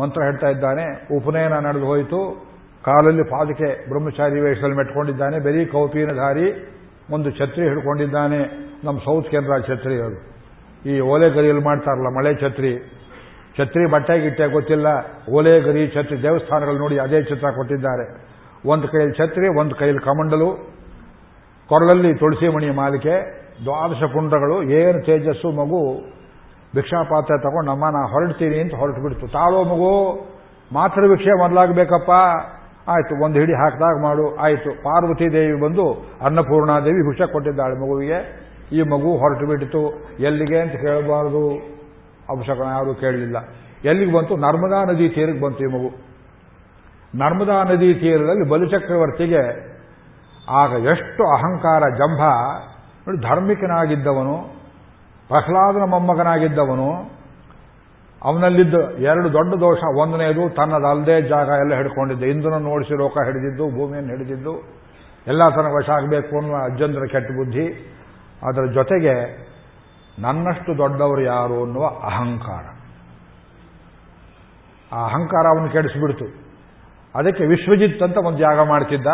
ಮಂತ್ರ 0.00 0.22
ಹೇಳ್ತಾ 0.22 0.48
ಇದ್ದಾನೆ, 0.48 1.16
ಉಪನಯನ 1.16 1.52
ನಡೆದು 1.52 1.86
ಹೋಯಿತು. 1.86 2.46
ಕಾಲಲ್ಲಿ 2.84 3.22
ಪಾದಕೆ 3.22 3.88
ಬ್ರಹ್ಮಚಾರಿ 3.88 4.40
ವೇಷದಲ್ಲಿ 4.40 4.76
ಮೆಟ್ಕೊಂಡಿದ್ದಾನೆ. 4.76 5.38
ಬರೀ 5.38 5.66
ಕೌಪಿನ 5.66 6.12
ಧಾರಿ, 6.12 6.74
ಒಂದು 7.10 7.30
ಛತ್ರಿ 7.30 7.68
ಹಿಡ್ಕೊಂಡಿದ್ದಾನೆ. 7.68 8.38
ನಮ್ಮ 8.84 8.98
ಸೌತ್ 8.98 9.30
ಕೇಂದ್ರ 9.30 9.58
ಛತ್ರಿ 9.60 9.94
ಅದು. 9.94 10.32
ಈ 10.88 11.00
ಓಲೆ 11.00 11.30
ಗರಿಯಲ್ಲಿ 11.30 11.64
ಮಾಡ್ತಾರಲ್ಲ, 11.64 12.08
ಮಳೆ 12.18 12.34
ಛತ್ರಿ. 12.34 12.78
ಛತ್ರಿ 13.58 13.90
ಬಟ್ಟೆ 13.90 14.20
ಗಿಟ್ಟೆ 14.20 14.46
ಗೊತ್ತಿಲ್ಲ. 14.46 14.86
ಓಲೆ 15.30 15.60
ಗರಿ, 15.60 15.88
ಛತ್ರಿ. 15.94 16.22
ದೇವಸ್ಥಾನಗಳು 16.22 16.78
ನೋಡಿ 16.78 16.98
ಅದೇ 16.98 17.22
ಚಿತ್ರ 17.22 17.50
ಕೊಟ್ಟಿದ್ದಾರೆ. 17.50 18.26
ಒಂದು 18.66 18.88
ಕೈಯಲ್ಲಿ 18.88 19.18
ಛತ್ರಿ, 19.18 19.60
ಒಂದು 19.60 19.74
ಕೈಯಲ್ಲಿ 19.74 20.02
ಕಮಂಡಲು. 20.02 20.50
ಕೊರಳಲ್ಲಿ 21.68 22.14
ತುಳಸಿ 22.14 22.48
ಮಣಿ 22.48 22.70
ಮಾಲಿಕೆ. 22.70 23.41
ದ್ವಾದಶ 23.64 24.02
ಪುಂಡಗಳು 24.12 24.62
ಏನು 24.62 24.98
ತೇಜಸ್ಸು 25.06 25.50
ಮಗು, 25.50 25.82
ಭಿಕ್ಷಾಪಾತ್ರೆ 26.74 27.38
ತಗೊಂಡು 27.38 27.72
ನಮ್ಮ 27.72 27.84
ನಾ 27.88 28.02
ಹೊರಡ್ತೀನಿ 28.06 28.58
ಅಂತ 28.60 28.74
ಹೊರಟು 28.74 29.02
ಬಿಡ್ತು 29.02 29.26
ತಾಳೋ 29.28 29.64
ಮಗು, 29.64 29.92
ಮಾತ್ರ 30.72 31.00
ಭಿಕ್ಷೆ 31.08 31.38
ಮೊದಲಾಗಬೇಕಪ್ಪ. 31.38 32.10
ಆಯ್ತು, 32.88 33.24
ಒಂದು 33.24 33.38
ಹಿಡಿ 33.38 33.52
ಹಾಕಿದಾಗ 33.52 34.02
ಮಾಡು. 34.02 34.36
ಆಯ್ತು, 34.36 34.70
ಪಾರ್ವತಿ 34.82 35.32
ದೇವಿ 35.32 35.60
ಬಂದು 35.60 35.84
ಅನ್ನಪೂರ್ಣಾದೇವಿ 36.22 37.08
ಭಿಕ್ಷೆ 37.08 37.32
ಕೊಟ್ಟಿದ್ದಾಳೆ 37.32 37.74
ಮಗುವಿಗೆ. 37.74 38.18
ಈ 38.72 38.82
ಮಗು 38.82 39.10
ಹೊರಟು 39.16 39.46
ಬಿಟ್ಟಿತು 39.46 39.82
ಎಲ್ಲಿಗೆ 40.20 40.58
ಅಂತ 40.60 40.72
ಕೇಳಬಾರದು. 40.72 41.44
ಅವಶ್ಯಕ 42.28 42.58
ಯಾರು 42.58 42.94
ಕೇಳಲಿಲ್ಲ. 42.94 43.36
ಎಲ್ಲಿಗೆ 43.84 44.12
ಬಂತು? 44.12 44.36
ನರ್ಮದಾ 44.36 44.84
ನದಿ 44.84 45.08
ತೀರಕ್ಕೆ 45.08 45.40
ಬಂತು 45.40 45.62
ಈ 45.64 45.66
ಮಗು. 45.66 45.90
ನರ್ಮದಾ 47.14 47.62
ನದಿ 47.62 47.94
ತೀರದಲ್ಲಿ 47.94 48.48
ಬಲಿಚಕ್ರವರ್ತಿಗೆ 48.48 49.42
ಆಗ 50.50 50.72
ಎಷ್ಟು 50.72 51.22
ಅಹಂಕಾರ, 51.36 51.82
ಜಂಭ 51.94 52.22
ನೋಡಿ, 53.06 53.20
ಧಾರ್ಮಿಕನಾಗಿದ್ದವನು, 53.20 54.36
ಪ್ರಹ್ಲಾದನ 55.28 55.90
ಮೊಮ್ಮಗನಾಗಿದ್ದವನು, 55.90 57.22
ಅವನಲ್ಲಿದ್ದ 58.24 58.74
ಎರಡು 58.98 59.32
ದೊಡ್ಡ 59.32 59.54
ದೋಷ 59.54 59.78
ಒಂದನೇದು 60.00 60.54
ತನ್ನದಲ್ಲದೆ 60.54 61.22
ಜಾಗ 61.22 61.48
ಎಲ್ಲ 61.48 61.74
ಹಿಡ್ಕೊಂಡಿದ್ದ. 61.74 62.22
ಇಂದ್ರನ 62.22 62.66
ಓಡಿಸಿ 62.66 62.98
ಲೋಕ 62.98 63.12
ಹಿಡಿದಿದ್ದು, 63.24 63.70
ಭೂಮಿಯನ್ನು 63.76 64.10
ಹಿಡಿದಿದ್ದು, 64.10 64.82
ಎಲ್ಲ 65.26 65.48
ತನ್ನ 65.48 65.66
ವಶ 65.66 65.90
ಆಗಬೇಕು 65.90 66.36
ಅನ್ನುವ 66.36 66.56
ಅಜ್ಜಂದ್ರ 66.64 67.06
ಕೆಟ್ಟ 67.12 67.30
ಬುದ್ಧಿ. 67.30 67.96
ಅದರ 68.48 68.72
ಜೊತೆಗೆ 68.72 69.46
ನನ್ನಷ್ಟು 70.18 70.78
ದೊಡ್ಡವರು 70.78 71.22
ಯಾರು 71.22 71.64
ಅನ್ನುವ 71.64 71.86
ಅಹಂಕಾರ. 71.86 72.64
ಆ 74.92 75.04
ಅಹಂಕಾರ 75.04 75.58
ಅವನು 75.58 75.68
ಕೆಡಿಸಿಬಿಡ್ತು. 75.68 76.24
ಅದಕ್ಕೆ 77.14 77.46
ವಿಶ್ವಜಿತ್ 77.46 78.02
ಅಂತ 78.02 78.16
ಒಂದು 78.16 78.38
ಯಾಗ 78.38 78.68
ಮಾಡ್ತಿದ್ದ. 78.68 79.06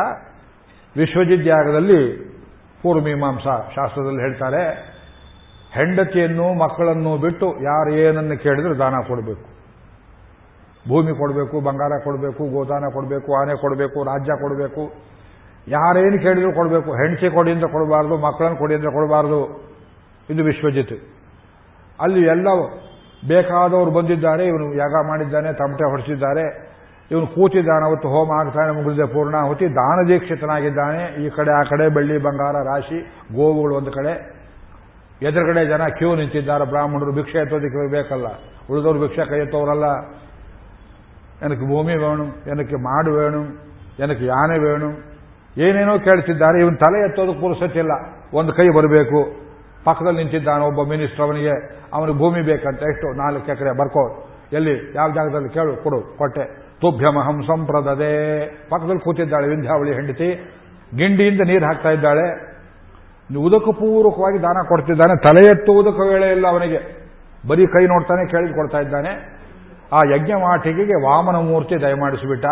ವಿಶ್ವಜಿತ್ 0.97 1.47
ಯಾಗದಲ್ಲಿ 1.47 2.28
ಪೂರ್ವಮೀಮಾಂಸಾ 2.83 3.71
ಶಾಸ್ತ್ರದಲ್ಲಿ 3.75 4.21
ಹೇಳ್ತಾರೆ, 4.21 4.63
ಹೆಂಡತಿಯನ್ನು 5.75 6.55
ಮಕ್ಕಳನ್ನು 6.55 7.19
ಬಿಟ್ಟು 7.19 7.47
ಯಾರು 7.63 7.91
ಏನನ್ನು 7.91 8.43
ಕೇಳಿದ್ರೆ 8.43 8.79
ದಾನ 8.79 8.95
ಕೊಡಬೇಕು. 9.09 9.59
ಭೂಮಿ 10.89 11.19
ಕೊಡಬೇಕು, 11.19 11.61
ಬಂಗಾರ 11.61 11.93
ಕೊಡಬೇಕು, 12.05 12.45
ಗೋದಾನ 12.45 12.85
ಕೊಡಬೇಕು, 12.93 13.41
ಆನೆ 13.41 13.61
ಕೊಡಬೇಕು, 13.61 14.03
ರಾಜ್ಯ 14.03 14.33
ಕೊಡಬೇಕು. 14.41 14.93
ಯಾರೇನು 15.69 16.23
ಕೇಳಿದ್ರು 16.23 16.53
ಕೊಡಬೇಕು. 16.53 16.91
ಹೆಂಡತಿ 16.93 17.31
ಕೊಡಿ 17.31 17.53
ಅಂತ 17.53 17.65
ಕೊಡಬಾರ್ದು, 17.65 18.17
ಮಕ್ಕಳನ್ನು 18.17 18.59
ಕೊಡಿ 18.59 18.75
ಅಂತ 18.75 18.85
ಕೊಡಬಾರ್ದು. 18.85 19.41
ಇದು 20.31 20.45
ವಿಶ್ವಜಿತ್. 20.45 20.97
ಅಲ್ಲಿ 22.01 22.27
ಎಲ್ಲ 22.27 22.49
ಬೇಕಾದವರು 23.29 23.91
ಬಂದಿದ್ದಾರೆ, 23.91 24.47
ಇವನು 24.47 24.75
ಯಾಗ 24.75 25.07
ಮಾಡಿದ್ದಾನೆ, 25.07 25.53
ತಮಟೆ 25.53 25.91
ಹೊಡಿಸಿದ್ದಾರೆ. 25.91 26.68
ಇವನು 27.11 27.27
ಕೂತಿದ್ದಾನೆ, 27.27 27.85
ಅವತ್ತು 27.85 28.09
ಹೋಮ 28.09 28.33
ಆಗ್ತಾನೆ, 28.33 28.83
ಮುಗಿದ 28.83 29.01
ಪೂರ್ಣಾಹುತಿ 29.01 29.75
ದಾನ 29.75 30.09
ದೀಕ್ಷಿತನಾಗಿದ್ದಾನೆ. 30.09 31.27
ಈ 31.27 31.31
ಕಡೆ, 31.31 31.51
ಆ 31.51 31.63
ಕಡೆ 31.63 31.89
ಬೆಳ್ಳಿ, 31.89 32.19
ಬಂಗಾರ, 32.19 32.57
ರಾಶಿ, 32.63 33.01
ಗೋವುಗಳು 33.35 33.75
ಒಂದು 33.75 33.91
ಕಡೆ. 33.91 34.39
ಎದುರುಗಡೆ 35.23 35.67
ಜನ 35.67 35.85
ಕ್ಯೂ 35.85 36.15
ನಿಂತಿದ್ದಾರೆ. 36.15 36.65
ಬ್ರಾಹ್ಮಣರು 36.65 37.13
ಭಿಕ್ಷೆ 37.13 37.39
ಎತ್ತೋದಕ್ಕೆ 37.39 37.91
ಬೇಕಲ್ಲ. 37.91 38.27
ಉಳಿದವರು 38.71 39.01
ಭಿಕ್ಷೆ 39.01 39.29
ಕೈ 39.29 39.39
ಎತ್ತೋರಲ್ಲ. 39.39 39.85
ಎನಕ್ಕೆ 41.45 41.69
ಭೂಮಿ 41.69 41.95
ವೇಣು 41.95 42.25
ಎನಕ್ಕೆ 42.25 42.77
ಮಾಡು 42.77 43.13
ವೇಣು 43.15 43.43
ಎನಕ್ಕೆ 44.03 44.25
ಯಾನೆ 44.25 44.59
ವೇಣು 44.59 44.91
ಏನೇನೋ 45.61 45.99
ಕೇಳ್ತಿದ್ದಾರೆ. 45.99 46.61
ಇವನು 46.61 46.77
ತಲೆ 46.77 47.09
ಎತ್ತೋದಕ್ಕೆ 47.09 47.41
ಪುರುಸತ್ತಿಲ್ಲ 47.41 47.91
ಒಂದು 48.35 48.53
ಕೈ 48.53 48.69
ಬರಬೇಕು. 48.69 49.25
ಪಕ್ಕದಲ್ಲಿ 49.85 50.19
ನಿಂತಿದ್ದಾನೆ 50.19 50.65
ಒಬ್ಬ 50.65 50.91
ಮಿನಿಸ್ಟರ್ 50.91 51.21
ಅವನಿಗೆ. 51.21 51.83
ಅವನಿಗೆ 51.93 52.19
ಭೂಮಿ 52.19 52.43
ಬೇಕಂತ. 52.43 52.83
ಎಷ್ಟು? 52.83 53.17
ನಾಲ್ಕು 53.17 53.53
ಎಕರೆ. 53.53 53.73
ಬರ್ಕೋ. 53.73 54.29
ಎಲ್ಲಿ? 54.53 54.93
ಯಾವ 54.95 55.11
ಜಾಗದಲ್ಲಿ? 55.11 55.49
ಕೇಳು, 55.49 55.77
ಕೊಡು, 55.77 56.19
ಕೊಟ್ಟೆ. 56.19 56.68
ತುಭ್ಯಮಹಂ 56.81 57.43
ಸಂಪ್ರದದೆ. 57.43 58.47
ಪಕ್ಕದಲ್ಲಿ 58.47 59.01
ಕೂತಿದ್ದಾಳೆ, 59.01 59.49
ವಿಂಧ್ಯಾವಳಿ 59.49 59.95
ಹೆಂಡತಿ. 59.95 60.53
ಗಿಂಡಿಯಿಂದ 60.97 61.41
ನೀರು 61.41 61.65
ಹಾಕ್ತಾ 61.65 61.91
ಇದ್ದಾಳೆ. 61.91 62.49
ಉದಕಪೂರ್ವಕವಾಗಿ 63.39 64.43
ದಾನ 64.43 64.57
ಕೊಡ್ತಿದ್ದಾನೆ. 64.69 65.17
ತಲೆ 65.17 65.53
ಎತ್ತುವುದಕ್ಕೆ 65.53 66.15
ವೇಳೆ 66.15 66.33
ಇಲ್ಲ 66.33 66.49
ಅವನಿಗೆ. 66.49 67.09
ಬರೀ 67.49 67.67
ಕೈ 67.67 67.87
ನೋಡ್ತಾನೆ 67.87 68.31
ಕೇಳಿ 68.31 68.55
ಕೊಡ್ತಾ 68.55 68.79
ಇದ್ದಾನೆ. 68.79 69.39
ಆ 69.93 69.99
ಯಜ್ಞವಾಟಿಕೆಗೆ 70.15 71.05
ವಾಮನ 71.05 71.37
ಮೂರ್ತಿ 71.37 71.81
ದಯಮಾಡಿಸಿಬಿಟ್ಟ. 71.81 72.45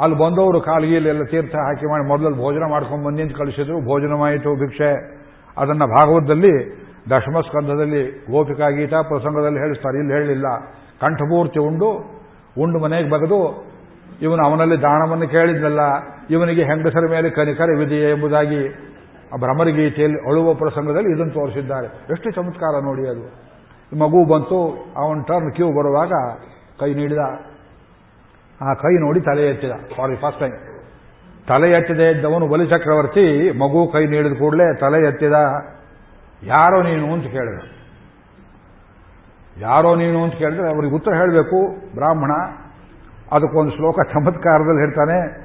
ಅಲ್ಲಿ 0.00 0.18
ಬಂದವರು 0.18 0.60
ಕಾಲ್ಗೀಲೆಲ್ಲ 0.60 1.24
ತೀರ್ಥ 1.24 1.54
ಹಾಕಿ 1.54 1.86
ಮಾಡಿ 1.86 2.08
ಮೊದಲು 2.08 2.36
ಭೋಜನ 2.36 2.62
ಮಾಡ್ಕೊಂಡು 2.70 3.06
ಬಂದಿ 3.06 3.22
ಅಂತ 3.22 3.36
ಕಳಿಸಿದ್ರು. 3.36 3.80
ಭೋಜನವಾಯಿತು 3.80 4.54
ಭಿಕ್ಷೆ. 4.54 5.20
ಅದನ್ನ 5.58 5.84
ಭಾಗವತದಲ್ಲಿ 5.84 6.84
ದಶಮಸ್ಕಂಧದಲ್ಲಿ 7.10 8.26
ಗೋಪಿಕಾ 8.30 8.70
ಗೀತಾ 8.70 9.02
ಪ್ರಸಂಗದಲ್ಲಿ 9.02 9.58
ಹೇಳಿಸ್ತಾರೆ. 9.58 9.98
ಇಲ್ಲಿ 9.98 10.12
ಹೇಳಲಿಲ್ಲ 10.12 10.44
ಕಂಠಪೂರ್ತಿ 11.00 11.60
ಉಂಡು. 11.60 12.23
ಉಂಡು 12.60 12.78
ಮನೆಗೆ 12.78 13.10
ಬಗೆದು 13.10 13.38
ಇವನು 14.22 14.42
ಅವನಲ್ಲಿ 14.46 14.82
ದಾಣವನ್ನು 14.82 15.28
ಕೇಳಿದ್ನಲ್ಲ, 15.28 15.80
ಇವನಿಗೆ 16.30 16.64
ಹೆಂಗಸರ 16.64 17.06
ಮೇಲೆ 17.10 17.30
ಕನಿಕರವಿದೆಯೇ 17.30 18.10
ಎಂಬುದಾಗಿ 18.10 18.68
ಭ್ರಮರಗೀತೆಯಲ್ಲಿ 19.38 20.18
ಅಳುವ 20.28 20.54
ಪ್ರಸಂಗದಲ್ಲಿ 20.54 21.16
ಇದನ್ನು 21.16 21.32
ತೋರಿಸಿದ್ದಾರೆ. 21.32 21.86
ಎಷ್ಟು 21.86 22.30
ಚಮತ್ಕಾರ 22.30 22.74
ನೋಡಿ 22.84 23.08
ಅದು. 23.08 23.24
ಮಗು 23.98 24.24
ಬಂತು, 24.24 24.58
ಅವನ 24.96 25.20
ಟರ್ನ್ 25.20 25.52
ಕ್ಯೂ 25.52 25.66
ಬರುವಾಗ 25.72 26.12
ಕೈ 26.80 26.94
ನೀಡಿದ. 26.94 27.18
ಆ 28.62 28.74
ಕೈ 28.74 28.94
ನೋಡಿ 29.00 29.20
ತಲೆ 29.20 29.50
ಎತ್ತಿದ. 29.50 29.70
ಸಾರಿ 29.70 30.16
ಫಸ್ಟ್ 30.16 30.40
ಟೈಮ್ 30.40 30.56
ತಲೆ 31.48 31.70
ಎತ್ತಿದೆ 31.70 32.10
ಇದ್ದವನು 32.10 32.46
ಬಲಿಚಕ್ರವರ್ತಿ, 32.48 33.50
ಮಗು 33.58 33.80
ಕೈ 33.92 34.04
ನೀಡಿದ 34.06 34.32
ಕೂಡಲೇ 34.32 34.66
ತಲೆ 34.74 35.08
ಎತ್ತಿದ. 35.08 35.38
ಯಾರೋ 36.42 36.82
ನೀನು 36.82 37.12
ಅಂತ 37.12 37.26
ಕೇಳಿದ. 37.26 37.73
ಯಾರೋ 39.60 39.94
ನೀನು 39.94 40.24
ಅಂತ 40.24 40.34
ಕೇಳಿದ್ರೆ 40.34 40.74
ಅವ್ರಿಗೆ 40.74 40.94
ಉತ್ತರ 40.94 41.14
ಹೇಳಬೇಕು, 41.14 41.66
ಬ್ರಾಹ್ಮಣ. 41.94 42.32
ಅದಕ್ಕೊಂದು 43.32 43.76
ಶ್ಲೋಕ 43.76 43.94
ಚಮತ್ಕಾರದಲ್ಲಿ 43.94 44.80
ಹೇಳ್ತಾನೆ, 44.80 45.44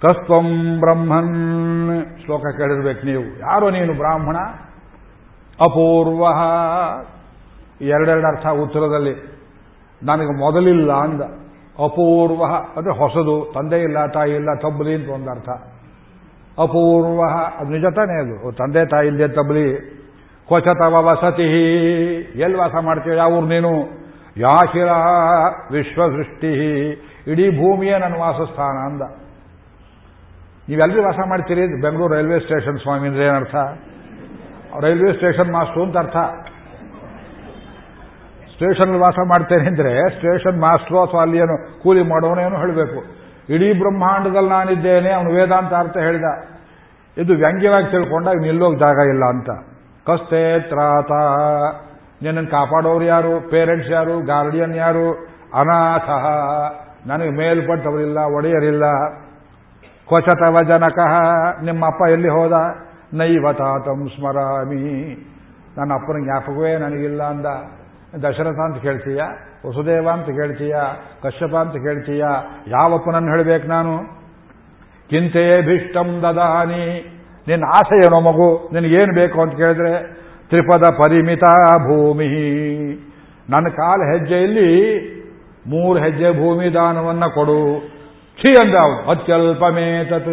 ತಸ್ತ್ವಂ 0.00 0.80
ಬ್ರಹ್ಮನ್. 0.80 2.06
ಶ್ಲೋಕ 2.24 2.40
ಕೇಳಿರ್ಬೇಕು 2.40 3.06
ನೀವು. 3.06 3.38
ಯಾರೋ 3.38 3.70
ನೀನು 3.70 3.94
ಬ್ರಾಹ್ಮಣ? 3.94 4.36
ಅಪೂರ್ವ. 5.66 6.24
ಎರಡೆರಡು 7.80 8.26
ಅರ್ಥ 8.26 8.46
ಉತ್ತರದಲ್ಲಿ, 8.46 9.14
ನನಗೆ 10.02 10.40
ಮೊದಲಿಲ್ಲ 10.40 10.92
ಅಂದ. 10.92 11.20
ಅಪೂರ್ವ. 11.84 12.44
ಅಂದರೆ 12.76 12.98
ಹೊಸದು, 12.98 13.52
ತಂದೆ 13.54 13.82
ಇಲ್ಲ, 13.82 14.06
ತಾಯಿ 14.06 14.32
ಇಲ್ಲ 14.32 14.54
ತಬ್ಬಲಿ 14.54 14.94
ಅಂತ 14.94 15.08
ಒಂದು 15.08 15.30
ಅರ್ಥ. 15.30 15.48
ಅಪೂರ್ವ. 16.58 17.22
ಅದು 17.58 17.70
ನಿಜ 17.70 17.84
ತಾನೇ 17.94 18.20
ಅದು. 18.20 18.52
ತಂದೆ 18.52 18.86
ತಾಯಿ 18.86 19.06
ಇಲ್ಲದೆ 19.06 19.28
ತಬ್ಬಲಿ 19.28 20.01
ಕ್ವಚತವ 20.52 20.94
ವಸತಿ 21.04 21.48
ಎಲ್ಲಿ 22.40 22.58
ವಾಸ 22.58 22.74
ಮಾಡ್ತೀವಿ 22.84 23.16
ಯಾವ 23.16 23.40
ನೀನು? 23.40 23.70
ಯಾಶಿರ 24.36 24.86
ವಿಶ್ವಸೃಷ್ಟಿ. 25.72 26.52
ಇಡೀ 27.26 27.50
ಭೂಮಿಯೇ 27.50 27.98
ನನ್ನ 27.98 28.14
ವಾಸಸ್ಥಾನ 28.14 28.76
ಅಂದ. 28.86 29.02
ನೀವೆಲ್ಲರೂ 30.68 31.02
ವಾಸ 31.02 31.18
ಮಾಡ್ತೀರಿ? 31.28 31.80
ಬೆಂಗಳೂರು 31.82 32.14
ರೈಲ್ವೆ 32.14 32.38
ಸ್ಟೇಷನ್ 32.38 32.78
ಸ್ವಾಮಿ 32.78 33.08
ಅಂದ್ರೆ 33.08 33.24
ಏನರ್ಥ 33.24 33.54
ರೈಲ್ವೆ 34.84 35.12
ಸ್ಟೇಷನ್ 35.12 35.52
ಮಾಸ್ಟ್ರು 35.52 35.82
ಅಂತ 35.82 35.96
ಅರ್ಥ. 35.96 36.16
ಸ್ಟೇಷನ್ 38.54 39.00
ವಾಸ 39.00 39.14
ಮಾಡ್ತೇನೆ 39.28 39.66
ಅಂದ್ರೆ 39.66 40.10
ಸ್ಟೇಷನ್ 40.16 40.60
ಮಾಸ್ಟ್ರು 40.60 41.00
ಅಥವಾ 41.00 41.22
ಅಲ್ಲಿ 41.22 41.38
ಏನು 41.38 41.82
ಕೂಲಿ 41.82 42.02
ಮಾಡೋನೇನು 42.02 42.56
ಹೇಳಬೇಕು. 42.56 43.00
ಇಡೀ 43.52 43.72
ಬ್ರಹ್ಮಾಂಡದಲ್ಲಿ 43.72 44.50
ನಾನಿದ್ದೇನೆ, 44.50 45.12
ಅವನು 45.12 45.30
ವೇದಾಂತ 45.30 45.72
ಅರ್ಥ 45.72 45.96
ಹೇಳಿದ. 45.96 46.24
ಇದು 47.16 47.34
ವ್ಯಂಗ್ಯವಾಗಿ 47.34 47.90
ತಿಳ್ಕೊಂಡಾಗ 47.90 48.34
ನಿಲ್ಲೋಗಿ 48.34 48.76
ಜಾಗ 48.76 48.98
ಇಲ್ಲ 49.08 49.24
ಅಂತ. 49.24 49.71
ಕಸ್ತೆ 50.06 50.60
ತ್ರಾತ 50.60 51.10
ನಿನ್ನನ್ನು 52.22 52.50
ಕಾಪಾಡೋರು 52.50 53.04
ಯಾರು? 53.04 53.50
ಪೇರೆಂಟ್ಸ್ 53.50 53.90
ಯಾರು? 53.90 54.20
ಗಾರ್ಡಿಯನ್ 54.20 54.76
ಯಾರು? 54.76 55.12
ಅನಾಥ. 55.54 56.08
ನನಗೆ 57.06 57.30
ಮೇಲ್ಪಟ್ಟವರಿಲ್ಲ, 57.30 58.18
ಒಡೆಯರಿಲ್ಲ. 58.18 58.84
ಕ್ವಚತವ 60.08 60.56
ಜನಕಃ. 60.66 61.22
ನಿಮ್ಮ 61.62 61.86
ಅಪ್ಪ 61.86 62.08
ಎಲ್ಲಿ 62.10 62.28
ಹೋದ? 62.28 62.52
ನೈವ 63.14 63.52
ತಾತಂ 63.52 64.08
ಸ್ಮರಾಮಿ. 64.08 65.14
ನನ್ನ 65.78 65.94
ಅಪ್ಪನ 65.94 66.24
ಜ್ಞಾಪಕವೇ 66.24 66.76
ನನಗಿಲ್ಲ 66.76 67.22
ಅಂದ. 67.22 67.46
ದಶರಥ 68.24 68.58
ಅಂತ 68.58 68.82
ಕೇಳ್ತೀಯ? 68.82 69.22
ವಸುದೇವ 69.68 70.08
ಅಂತ 70.12 70.26
ಕೇಳ್ತೀಯ? 70.26 70.76
ಕಶ್ಯಪ 71.22 71.56
ಅಂತ 71.56 71.72
ಕೇಳ್ತೀಯ? 71.72 72.24
ಯಾವಪ್ಪನನ್ನು 72.66 73.30
ಹೇಳಬೇಕು 73.30 73.68
ನಾನು? 73.68 73.98
ಕಿಂತೆಯೇ 75.10 75.60
ಭಿಷ್ಟಂ 75.60 76.22
ದದಾನಿ. 76.22 77.18
ನಿನ್ನ 77.48 77.64
ಆಸೆ 77.64 77.96
ಏನೋ 77.96 78.20
ಮಗು, 78.20 78.70
ನಿನಗೇನು 78.72 79.14
ಬೇಕು 79.14 79.42
ಅಂತ 79.42 79.52
ಕೇಳಿದ್ರೆ, 79.52 80.22
ತ್ರಿಪದ 80.48 80.82
ಪರಿಮಿತ 80.90 81.42
ಭೂಮಿ. 81.78 82.28
ನನ್ನ 83.50 83.68
ಕಾಲ 83.68 84.00
ಹೆಜ್ಜೆಯಲ್ಲಿ 84.12 84.70
ಮೂರು 85.66 85.98
ಹೆಜ್ಜೆ 85.98 86.30
ಭೂಮಿ 86.32 86.74
ದಾನವನ್ನ 86.74 87.26
ಕೊಡು. 87.26 87.88
ಛೀ 88.42 88.52
ಅಂದ 88.62 88.74
ಅವನು 88.74 89.10
ಅತ್ಯಲ್ಪಮೇತತ್ 89.10 90.30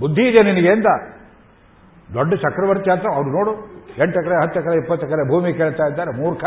ಬುದ್ಧಿ 0.00 0.22
ಇದೆ 0.22 0.44
ನಿನಗೆ 0.44 0.70
ಅಂತ 0.70 0.86
ದೊಡ್ಡ 2.14 2.34
ಚಕ್ರವರ್ತಿ 2.34 2.90
ಅಂತ 2.90 3.04
ಅವ್ರು 3.14 3.30
ನೋಡು, 3.30 3.52
ಎಂಟು 4.02 4.20
ಎಕರೆ, 4.20 4.42
ಹತ್ತು 4.42 4.60
ಎಕರೆ, 4.60 4.76
ಇಪ್ಪತ್ತು 4.76 5.06
ಎಕರೆ 5.06 5.28
ಭೂಮಿ 5.28 5.52
ಕೇಳ್ತಾ 5.52 5.86
ಇದ್ದಾರೆ, 5.86 6.22
ಮೂರ್ಖ. 6.22 6.44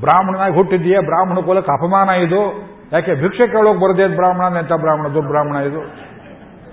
ಬ್ರಾಹ್ಮಣನಾಗಿ 0.00 0.54
ಹುಟ್ಟಿದ್ದೀಯ? 0.54 0.98
ಬ್ರಾಹ್ಮಣ 1.00 1.36
ಕುಲಕ್ಕೆ 1.36 1.72
ಅಪಮಾನ 1.72 2.08
ಇದು. 2.08 2.70
ಯಾಕೆ 2.92 3.14
ಭಿಕ್ಷೆ 3.14 3.46
ಕೇಳೋಕೆ 3.46 3.80
ಬರದೇ 3.80 4.06
ಬ್ರಾಹ್ಮಣ 4.06 4.56
ಎಂತ 4.56 4.72
ಬ್ರಾಹ್ಮಣ, 4.72 5.08
ದುರ್ಬ್ರಾಹ್ಮಣ 5.08 5.56
ಇದು? 5.56 6.05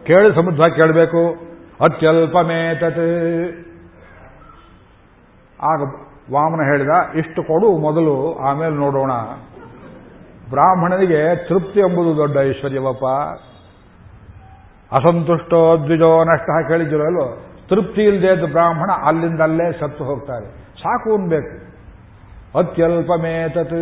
ಕೇಳಿ 0.08 0.36
ಸಮುದ್ರ 0.36 0.72
ಕೇಳಬೇಕು. 0.76 1.30
ಅತ್ಯಲ್ಪಮೇತತ್. 1.82 3.00
ಆಗ 5.62 5.82
ವಾಮನ 6.34 6.62
ಹೇಳಿದ, 6.64 7.16
ಇಷ್ಟು 7.16 7.44
ಕೊಡು 7.44 7.78
ಮೊದಲು, 7.78 8.38
ಆಮೇಲೆ 8.38 8.76
ನೋಡೋಣ. 8.76 9.12
ಬ್ರಾಹ್ಮಣನಿಗೆ 10.50 11.36
ತೃಪ್ತಿ 11.36 11.80
ಎಂಬುದು 11.80 12.18
ದೊಡ್ಡ 12.18 12.38
ಐಶ್ವರ್ಯವಪ್ಪ. 12.38 13.06
ಅಸಂತುಷ್ಟೋ 14.96 15.78
ದ್ವಿಜೋ 15.78 16.24
ನಷ್ಟ 16.24 16.68
ಕೇಳಿದಿರಲ್ವ 16.68 17.20
ತೃಪ್ತಿ 17.70 18.02
ಇಲ್ಲದೆ 18.02 18.52
ಬ್ರಾಹ್ಮಣ 18.52 18.92
ಅಲ್ಲಿಂದಲ್ಲೇ 19.06 19.72
ಸತ್ತು 19.80 20.04
ಹೋಗ್ತಾರೆ. 20.04 20.46
ಸಾಕು 20.84 21.14
ಅನ್ಬೇಕು. 21.14 21.74
ಅತ್ಯಲ್ಪಮೇತತ್. 22.60 23.74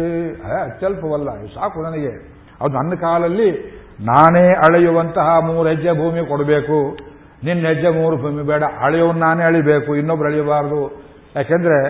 ಅತ್ಯಲ್ಪವಲ್ಲ 0.43 1.29
ಸಾಕು 1.31 1.83
ನನಗೆ. 1.83 2.41
ಅದು 2.61 2.73
ನನ್ನ 2.73 2.93
ಕಾಲಲ್ಲಿ 2.93 3.80
ನಾನೇ 4.01 4.47
ಅಳೆಯುವಂತಹ 4.47 5.39
ಮೂರು 5.39 5.69
ಹೆಜ್ಜೆ 5.69 5.91
ಭೂಮಿ 5.91 6.25
ಕೊಡಬೇಕು. 6.27 6.97
ನಿನ್ನ 7.43 7.67
ಹೆಜ್ಜೆ 7.67 7.89
ಮೂರು 7.89 8.17
ಭೂಮಿ 8.17 8.43
ಬೇಡ. 8.43 8.63
ಅಳೆಯೋನು 8.63 9.19
ನಾನೇ 9.19 9.43
ಅಳಿಬೇಕು. 9.43 9.95
ಇನ್ನೊಬ್ರು 9.95 10.25
ಅಳಿಯಬಾರದು. 10.25 11.03
ಯಾಕೆಂದ್ರೆ 11.35 11.87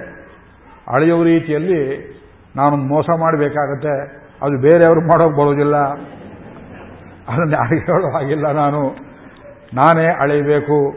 ಅಳೆಯುವ 0.96 1.24
ರೀತಿಯಲ್ಲಿ 1.24 2.12
ನಾನು 2.56 2.76
ಮೋಸ 2.76 3.06
ಮಾಡಬೇಕಾಗತ್ತೆ. 3.20 4.22
ಅದು 4.42 4.62
ಬೇರೆಯವರು 4.62 5.08
ಮಾಡೋಕೆ 5.08 5.38
ಬರೋದಿಲ್ಲ. 5.38 5.76
ಅದನ್ನು 7.30 7.52
ಯಾರಿಗೆ 7.52 7.82
ಹೇಳೋ 7.82 8.14
ಹಾಗಿಲ್ಲ 8.14 8.52
ನಾನು. 8.52 8.88
ನಾನೇ 9.74 10.08
ಅಳೆಯಬೇಕು 10.08 10.96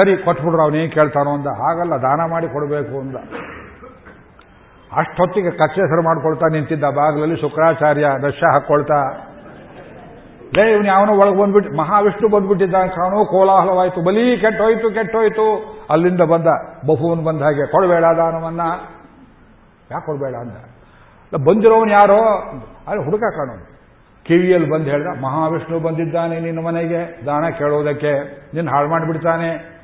ಸರಿ, 0.00 0.16
ಕೊಟ್ಬಿಡ್ರು 0.16 0.62
ಅವನೇನು 0.62 0.90
ಕೇಳ್ತಾನೋ 0.90 1.30
ಅಂದ. 1.30 1.46
ಹಾಗಲ್ಲ, 1.46 1.94
ದಾನ 1.94 2.30
ಮಾಡಿ 2.30 2.48
ಕೊಡಬೇಕು 2.48 3.00
ಅಂದ. 3.00 3.16
ಅಷ್ಟೊತ್ತಿಗೆ 4.96 5.50
ಕಚ್ಚೆ 5.50 5.80
ಹೆಸರು 5.80 6.02
ಮಾಡ್ಕೊಳ್ತಾ 6.02 6.46
ನಿಂತಿದ್ದ. 6.46 6.84
ಬಾಗಿಲಲ್ಲಿ 6.84 7.40
ಶುಕ್ರಾಚಾರ್ಯ 7.40 8.02
ದಶ 8.02 8.42
ಹಾಕ್ಕೊಳ್ತಾ 8.42 9.22
ಲೇ, 10.54 10.72
ಇವನು 10.72 10.86
ಯಾವನೋ 10.86 11.12
ಒಳಗೆ 11.12 11.40
ಬಂದ್ಬಿಟ್ಟು 11.42 11.76
ಮಹಾವಿಷ್ಣು 11.76 12.28
ಬಂದ್ಬಿಟ್ಟಿದ್ದಾನೆ 12.28 12.88
ಕಾಣೋ, 12.88 13.24
ಕೋಲಾಹಲವಾಯಿತು, 13.24 14.02
ಬಲಿ 14.02 14.40
ಕೆಟ್ಟೋಯ್ತು 14.40 14.90
ಕೆಟ್ಟೋಯ್ತು. 14.90 15.76
ಅಲ್ಲಿಂದ 15.90 16.20
ಬಂದ 16.20 16.46
ಬಹುವನ್ 16.86 17.24
ಬಂದ 17.24 17.42
ಹಾಗೆ, 17.42 17.70
ಕೊಡಬೇಡ 17.70 18.04
ದಾನವನ್ನ. 18.04 18.60
ಯಾಕೆ 19.90 20.06
ಕೊಡಬೇಡ 20.06 20.34
ಅಂದ 20.34 20.52
ಬಂದಿರೋನು 21.44 21.90
ಯಾರೋ? 21.92 22.22
ಅಲ್ಲಿ 22.88 23.04
ಹುಡುಕ 23.04 23.20
ಕಾಣೋನು. 23.20 23.76
ಕಿವಿಯಲ್ಲಿ 24.24 24.70
ಬಂದು 24.70 24.84
ಹೇಳ್ದ, 24.84 25.06
ಮಹಾವಿಷ್ಣು 25.06 25.80
ಬಂದಿದ್ದಾನೆ 25.80 26.40
ನಿನ್ನ 26.40 26.66
ಮನೆಗೆ, 26.66 27.26
ದಾನ 27.26 27.48
ಕೇಳೋದಕ್ಕೆ. 27.48 28.12
ನಿನ್ನ 28.54 28.70
ಹಾಳು 28.70 28.88
ಮಾಡಿಬಿಡ್ತಾನೆ. 28.88 29.76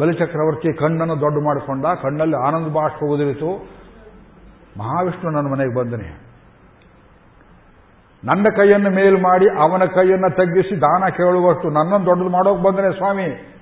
ಬಲಿಚಕ್ರವರ್ತಿ 0.00 0.72
ಕಣ್ಣನ್ನು 0.72 1.20
ದೊಡ್ಡ 1.20 1.44
ಮಾಡಿಕೊಂಡ 1.44 1.86
ಕಣ್ಣಲ್ಲಿ 1.86 2.36
ಆನಂದ 2.36 2.72
ಬಾಷ್ಪ 2.72 3.04
ಉದುರಿತು. 3.04 3.68
ಮಹಾವಿಷ್ಣು 4.78 5.30
ನನ್ನ 5.30 5.52
ಮನೆಗೆ 5.52 5.74
ಬಂದನೆ. 5.74 6.25
ನನ್ನ 8.24 8.46
ಕೈಯನ್ನು 8.56 8.90
ಮೇಲ್ 8.90 9.22
ಮಾಡಿ 9.22 9.46
ಅವನ 9.58 9.84
ಕೈಯನ್ನು 9.84 10.30
ತಗ್ಗಿಸಿ 10.36 10.80
ದಾನ 10.80 11.04
ಕೇಳುವಷ್ಟು 11.16 11.70
ನನ್ನನ್ನು 11.70 12.06
ದೊಡ್ಡದು 12.06 12.28
ಮಾಡೋಕೆ 12.28 12.62
ಬಂದರೆ 12.62 12.92
ಸ್ವಾಮಿ. 12.92 13.52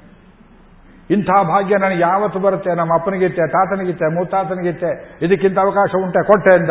ಇಂಥ 1.11 1.27
ಭಾಗ್ಯ 1.43 1.77
ನನಗೆ 1.77 2.01
ಯಾವತ್ತು 2.01 2.39
ಬರುತ್ತೆ? 2.39 2.75
ನಮ್ಮ 2.75 2.95
ಅಪ್ಪನಿಗಿತ್ತೆ 2.95 3.49
ತಾತನಿಗಿತ್ತೆ 3.49 4.15
ಮೂತಾತನಿಗಿತ್ತೆ 4.15 5.19
ಇದಕ್ಕಿಂತ 5.23 5.59
ಅವಕಾಶ 5.59 5.91
ಉಂಟೆ, 6.03 6.27
ಕೊಟ್ಟೆ 6.27 6.55
ಅಂದ 6.55 6.71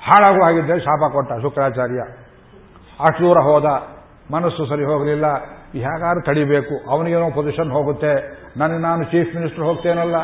ಹಾಳಾಗುವ 0.00 0.44
ಹಾಗಿದ್ದೆ 0.44 0.80
ಶಾಪ 0.80 1.12
ಕೊಟ್ಟ 1.12 1.32
ಶುಕ್ರಾಚಾರ್ಯ. 1.42 2.00
ಅಷ್ಟು 3.00 3.24
ದೂರ 3.24 3.38
ಹೋದ. 3.38 3.64
ಮನಸ್ಸು 4.32 4.66
ಸರಿ 4.66 4.84
ಹೋಗಲಿಲ್ಲ. 4.84 5.26
ಹೇಗಾದ್ರೂ 5.72 6.20
ತಡಿಬೇಕು. 6.20 6.90
ಅವನಿಗೇನೋ 6.90 7.30
ಪೊಸಿಷನ್ 7.30 7.70
ಹೋಗುತ್ತೆ. 7.70 8.38
ನನಗೆ 8.56 8.78
ನಾನು 8.78 9.04
ಚೀಫ್ 9.04 9.36
ಮಿನಿಸ್ಟರ್ 9.36 9.64
ಹೋಗ್ತೇನಲ್ಲ? 9.64 10.14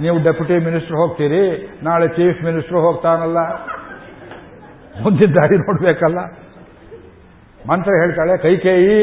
ನೀವು 0.00 0.22
ಡೆಪ್ಯೂಟಿ 0.22 0.64
ಮಿನಿಸ್ಟರ್ 0.64 0.96
ಹೋಗ್ತೀರಿ. 0.96 1.72
ನಾಳೆ 1.82 2.08
ಚೀಫ್ 2.08 2.44
ಮಿನಿಸ್ಟರ್ 2.44 2.76
ಹೋಗ್ತಾನಲ್ಲ? 2.76 3.38
ಮುಂದಿನ 5.02 5.30
ದಾರಿ 5.36 5.56
ನೋಡ್ಬೇಕಲ್ಲ. 5.62 6.18
ಮಂತ್ರ 7.68 7.92
ಹೇಳ್ತಾಳೆ, 8.02 8.34
ಕೈಕೇಯಿ, 8.44 8.98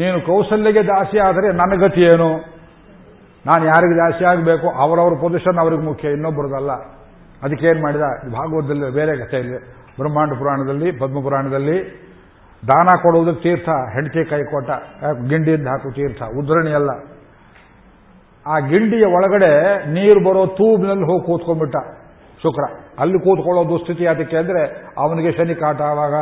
ನೀನು 0.00 0.18
ಕೌಶಲ್ಯಗೆ 0.28 0.82
ದಾಸಿ 0.90 1.18
ಆದರೆ 1.28 1.48
ನನ್ನ 1.60 1.74
ಗತಿ 1.84 2.02
ಏನು? 2.12 2.28
ನಾನು 3.44 3.62
ಯಾರಿಗೆ 3.70 3.96
ದಾಸಿ 4.00 4.24
ಆಗಬೇಕು? 4.32 4.68
ಅವರವ್ರ 4.84 5.14
ಪೊಸಿಷನ್ 5.24 5.58
ಅವ್ರಿಗೆ 5.62 5.84
ಮುಖ್ಯ 5.88 6.14
ಇನ್ನೊಬ್ಬರದಲ್ಲ 6.16 6.72
ಅದಕ್ಕೇನು 7.44 7.80
ಮಾಡಿದ? 7.84 8.06
ಭಾಗವತದಲ್ಲಿ 8.36 8.86
ಬೇರೆ 8.98 9.12
ಕಥೆ 9.22 9.38
ಇದೆ 9.46 9.58
ಬ್ರಹ್ಮಾಂಡ 9.98 10.32
ಪುರಾಣದಲ್ಲಿ, 10.40 10.88
ಪದ್ಮ 11.00 11.18
ಪುರಾಣದಲ್ಲಿ, 11.26 11.76
ದಾನ 12.62 12.88
ಕೊಡುವುದಕ್ಕೆ 13.04 13.42
ತೀರ್ಥ, 13.44 13.68
ಹೆಂಡತಿ 13.94 14.22
ಕೈ 14.30 14.40
ಕೊಟ್ಟ, 14.52 14.70
ಗಿಂಡಿಯಿಂದ 15.30 15.68
ಹಾಕು 15.72 15.90
ತೀರ್ಥ, 15.98 16.22
ಉದ್ರಣಿ 16.40 16.72
ಅಲ್ಲ. 16.78 16.90
ಆ 18.46 18.54
ಗಿಂಡಿಯ 18.70 19.06
ಒಳಗಡೆ 19.16 19.52
ನೀರು 19.96 20.20
ಬರೋ 20.26 20.42
ತೂಬ್ನಲ್ಲಿ 20.58 21.06
ಹೋಗಿ 21.10 21.24
ಕೂತ್ಕೊಂಡ್ಬಿಟ್ಟ 21.26 21.76
ಶುಕ್ರ. 22.42 22.64
ಅಲ್ಲಿ 23.02 23.18
ಕೂತ್ಕೊಳ್ಳೋ 23.24 23.62
ದುಸ್ಥಿತಿ 23.70 24.04
ಅದಕ್ಕೆ 24.12 24.36
ಅಂದ್ರೆ 24.42 24.62
ಅವನಿಗೆ 25.02 25.30
ಶನಿ 25.38 25.54
ಕಾಟ 25.62 25.80
ಆವಾಗ. 25.90 26.14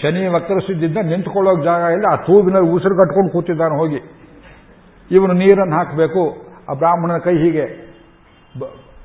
ಶನಿ 0.00 0.22
ವಕ್ರಿಸಿದ್ದ 0.34 0.98
ನಿಂತ್ಕೊಳ್ಳೋ 1.12 1.52
ಜಾಗ 1.66 1.82
ಇಲ್ಲ, 1.96 2.06
ಆ 2.14 2.16
ತೂಬಿನಲ್ಲಿ 2.26 2.70
ಉಸಿರು 2.74 2.94
ಕಟ್ಕೊಂಡು 3.00 3.30
ಕೂತಿದ್ದಾನೆ 3.34 3.76
ಹೋಗಿ. 3.80 4.00
ಇವನು 5.10 5.34
ನೀರನ್ನು 5.42 5.74
ಹಾಕಬೇಕು, 5.78 6.22
ಆ 6.68 6.74
ಬ್ರಾಹ್ಮಣನ 6.80 7.18
ಕೈ 7.26 7.34
ಹೀಗೆ. 7.42 7.66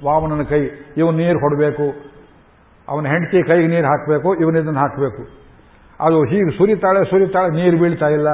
ವಾಮನನ 0.06 0.44
ಕೈ, 0.52 0.62
ಇವನು 1.00 1.18
ನೀರು 1.24 1.40
ಹೊಡಬೇಕು, 1.44 1.86
ಅವನ 2.88 3.06
ಹೆಂಡತಿ 3.14 3.40
ಕೈಗೆ 3.50 3.68
ನೀರು 3.74 3.88
ಹಾಕಬೇಕು 3.92 4.30
ಇವನಿದನ್ನು 4.44 4.82
ಹಾಕಬೇಕು. 4.84 5.22
ಅದು 6.00 6.18
ಹೀಗೆ 6.32 6.52
ಸುರಿತಾಳೆ 6.58 7.02
ಸುರಿತಾಳೆ, 7.12 7.50
ನೀರು 7.60 7.78
ಬೀಳ್ತಾ 7.82 8.10
ಇಲ್ಲ. 8.18 8.30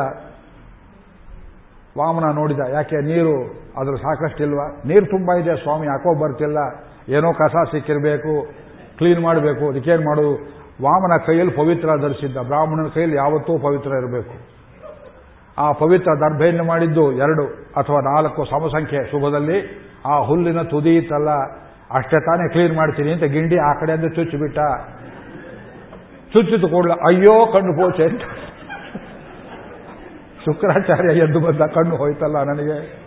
ವಾಮನ 2.00 2.28
ನೋಡಿದ, 2.40 2.62
ಯಾಕೆ 2.78 2.98
ನೀರು 3.12 3.36
ಅದ್ರ 3.80 3.94
ಸಾಕಷ್ಟಿಲ್ವಾ? 4.06 4.66
ನೀರು 4.90 5.06
ತುಂಬ 5.14 5.30
ಇದೆ 5.42 5.54
ಸ್ವಾಮಿ, 5.64 5.86
ಯಾಕೋ 5.94 6.14
ಬರ್ತಿಲ್ಲ? 6.24 6.60
ಏನೋ 7.18 7.30
ಕಸ 7.34 7.56
ಸಿಕ್ಕಿರಬೇಕು 7.72 8.34
ಕ್ಲೀನ್ 8.98 9.22
ಮಾಡಬೇಕು, 9.24 9.64
ಅದಕ್ಕೇನು 9.72 10.04
ಮಾಡು? 10.10 10.26
ವಾಮನ 10.84 11.14
ಕೈಯಲ್ಲಿ 11.26 11.54
ಪವಿತ್ರ 11.54 11.90
ಧರಿಸಿದ್ದ, 12.02 12.38
ಬ್ರಾಹ್ಮಣನ 12.50 12.88
ಕೈಯಲ್ಲಿ 12.96 13.16
ಯಾವತ್ತೂ 13.16 13.54
ಪವಿತ್ರ 13.58 13.92
ಇರಬೇಕು. 14.02 14.36
ಆ 15.58 15.72
ಪವಿತ್ರ 15.72 16.12
ದರ್ಭೆಯನ್ನು 16.24 16.64
ಮಾಡಿದ್ದು 16.64 17.04
ಎರಡು 17.24 17.44
ಅಥವಾ 17.80 18.00
ನಾಲ್ಕು 18.12 18.46
ಸಮಸಂಖ್ಯೆ 18.46 19.02
ಶುಭದಲ್ಲಿ. 19.12 19.58
ಆ 20.06 20.16
ಹುಲ್ಲಿನ 20.28 20.62
ತುದಿ 20.72 20.94
ಇತ್ತಲ್ಲ, 20.96 21.32
ಅಷ್ಟೇ 21.98 22.20
ತಾನೇ 22.20 22.46
ಕ್ಲೀನ್ 22.54 22.74
ಮಾಡ್ತೀನಿ 22.76 23.12
ಅಂತ 23.12 23.24
ಗಿಂಡಿ 23.24 23.58
ಆ 23.58 23.72
ಕಡೆಯಿಂದ 23.82 24.08
ಚುಚ್ಚಿಬಿಟ್ಟ 24.16 24.60
ಚುಚ್ಚಿತು 26.34 26.68
ಕೂಡಲ, 26.68 26.94
ಅಯ್ಯೋ, 27.08 27.36
ಕಣ್ಣು 27.54 27.74
ಪೋಚೆ 27.80 28.08
ಶುಕ್ರಾಚಾರ್ಯ 30.46 31.12
ಎದ್ದು 31.20 31.40
ಬಂದ, 31.40 31.62
ಕಣ್ಣು 31.76 31.96
ಹೋಯ್ತಲ್ಲ 31.96 32.38
ನನಗೆ. 32.44 33.03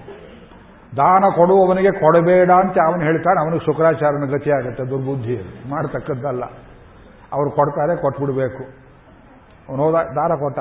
ದಾನ 0.96 1.24
ಕೊಡುವವನಿಗೆ 1.36 1.92
ಕೊಡಬೇಡ 1.92 2.50
ಅಂತ 2.50 2.76
ಅವನು 2.86 3.02
ಹೇಳ್ತಾನೆ, 3.02 3.44
ಅವನಿಗೆ 3.44 3.64
ಶುಕ್ರಾಚಾರನ 3.64 4.24
ಗತಿ 4.24 4.50
ಆಗುತ್ತೆ, 4.50 4.82
ದುರ್ಬುದ್ಧಿ 4.90 5.36
ಮಾಡತಕ್ಕದ್ದಲ್ಲ. 5.70 6.44
ಅವ್ರು 7.32 7.50
ಕೊಡ್ತಾರೆ, 7.50 7.96
ಕೊಟ್ಬಿಡ್ಬೇಕು. 7.96 8.62
ಅವನು 9.68 9.82
ಹೋದ, 9.82 9.94
ದಾನ 9.94 10.34
ಕೊಟ್ಟ. 10.34 10.58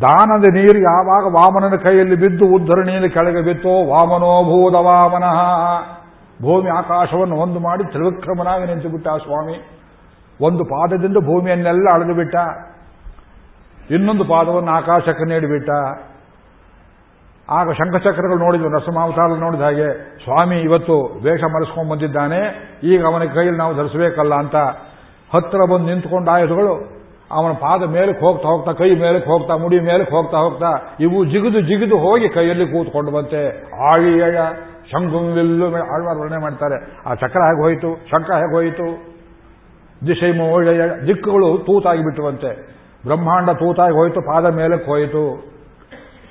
ದಾನದ 0.00 0.44
ನೀರು 0.54 0.78
ಯಾವಾಗ 0.78 1.24
ವಾಮನನ 1.32 1.76
ಕೈಯಲ್ಲಿ 1.76 2.16
ಬಿದ್ದು 2.16 2.44
ಉದ್ಧರಣಿಯಲ್ಲಿ 2.54 3.10
ಕೆಳಗೆ 3.10 3.42
ಬಿತ್ತೋ 3.42 3.74
ವಾಮನೋ 3.88 4.30
ಭೂದ 4.44 4.74
ವಾಮನಃ. 4.74 5.38
ಭೂಮಿ 6.42 6.70
ಆಕಾಶವನ್ನು 6.70 7.36
ಒಂದು 7.36 7.58
ಮಾಡಿ 7.58 7.84
ತ್ರಿವಿಕ್ರಮನಾಗಿ 7.84 8.64
ನಿಂತು 8.64 8.88
ಬಿಟ್ಟ 8.88 9.08
ಸ್ವಾಮಿ. 9.08 9.56
ಒಂದು 10.40 10.64
ಪಾದದಿಂದ 10.64 11.16
ಭೂಮಿಯನ್ನೆಲ್ಲ 11.16 11.86
ಅಳೆದು 11.94 12.14
ಬಿಟ್ಟ 12.14 12.34
ಇನ್ನೊಂದು 13.90 14.24
ಪಾದವನ್ನು 14.24 14.70
ಆಕಾಶಕ್ಕೆ 14.70 15.24
ನೀಡಿಬಿಟ್ಟ. 15.24 15.70
ಆಗ 17.50 17.70
ಶಂಖಚಕ್ರಗಳು 17.70 18.38
ನೋಡಿದ್ವು 18.38 18.68
ನರಸಿಂಹಾವತಾರ 18.68 19.26
ನೋಡಿದ 19.26 19.60
ಹಾಗೆ, 19.60 20.18
ಸ್ವಾಮಿ 20.24 20.60
ಇವತ್ತು 20.60 21.20
ವೇಷ 21.24 21.42
ಮರೆಸ್ಕೊಂಡು 21.44 21.90
ಬಂದಿದ್ದಾನೆ, 21.90 22.40
ಈಗ 22.84 23.06
ಅವನ 23.06 23.22
ಕೈಯಲ್ಲಿ 23.24 23.58
ನಾವು 23.58 23.74
ಧರಿಸಬೇಕಲ್ಲ 23.74 24.34
ಅಂತ 24.34 24.54
ಹತ್ತಿರ 25.34 25.60
ಬಂದು 25.60 25.86
ನಿಂತ್ಕೊಂಡ 25.86 26.28
ಆಯುಧಗಳು, 26.28 27.02
ಅವನ 27.30 27.52
ಪಾದ 27.52 27.82
ಮೇಲಕ್ಕೆ 27.82 28.26
ಹೋಗ್ತಾ 28.26 28.48
ಹೋಗ್ತಾ, 28.48 28.72
ಕೈ 28.72 28.94
ಮೇಲಕ್ಕೆ 28.94 29.30
ಹೋಗ್ತಾ, 29.30 29.56
ಮುಡಿ 29.56 29.80
ಮೇಲಕ್ಕೆ 29.80 30.16
ಹೋಗ್ತಾ 30.16 30.38
ಹೋಗ್ತಾ, 30.38 30.96
ಇವು 31.00 31.24
ಜಿಗಿದು 31.24 31.60
ಜಿಗಿದು 31.60 31.98
ಹೋಗಿ 31.98 32.28
ಕೈಯಲ್ಲಿ 32.28 32.66
ಕೂತ್ಕೊಂಡು 32.66 33.10
ಬಂತೆ 33.10 33.70
ಆಳಿಯಯ 33.74 34.40
ಶಂಗುವಿಲ್ಲು 34.92 35.64
ಆಳ್ವಾರ್ 35.64 36.18
ವರ್ಣನೆ 36.18 36.42
ಮಾಡ್ತಾರೆ. 36.42 37.02
ಆ 37.06 37.14
ಚಕ್ರ 37.14 37.40
ಹೇಗೆ 37.40 37.62
ಹೋಯಿತು? 37.62 37.94
ಶಂಕ 37.94 38.30
ಹೇಗೆ 38.30 38.54
ಹೋಯಿತು? 38.54 39.12
ದಿಶೈಮೋಳೆಯ 40.08 40.82
ದಿಕ್ಕುಗಳು 41.06 41.58
ತೂತಾಗಿ 41.58 42.02
ಬಿಟ್ಟುವಂತೆ. 42.02 42.72
ಬ್ರಹ್ಮಾಂಡ 43.06 43.50
ತೂತಾಗಿ 43.50 43.94
ಹೋಯಿತು, 43.94 44.20
ಪಾದ 44.20 44.54
ಮೇಲಕ್ಕೆ 44.54 44.90
ಹೋಯಿತು. 44.90 45.51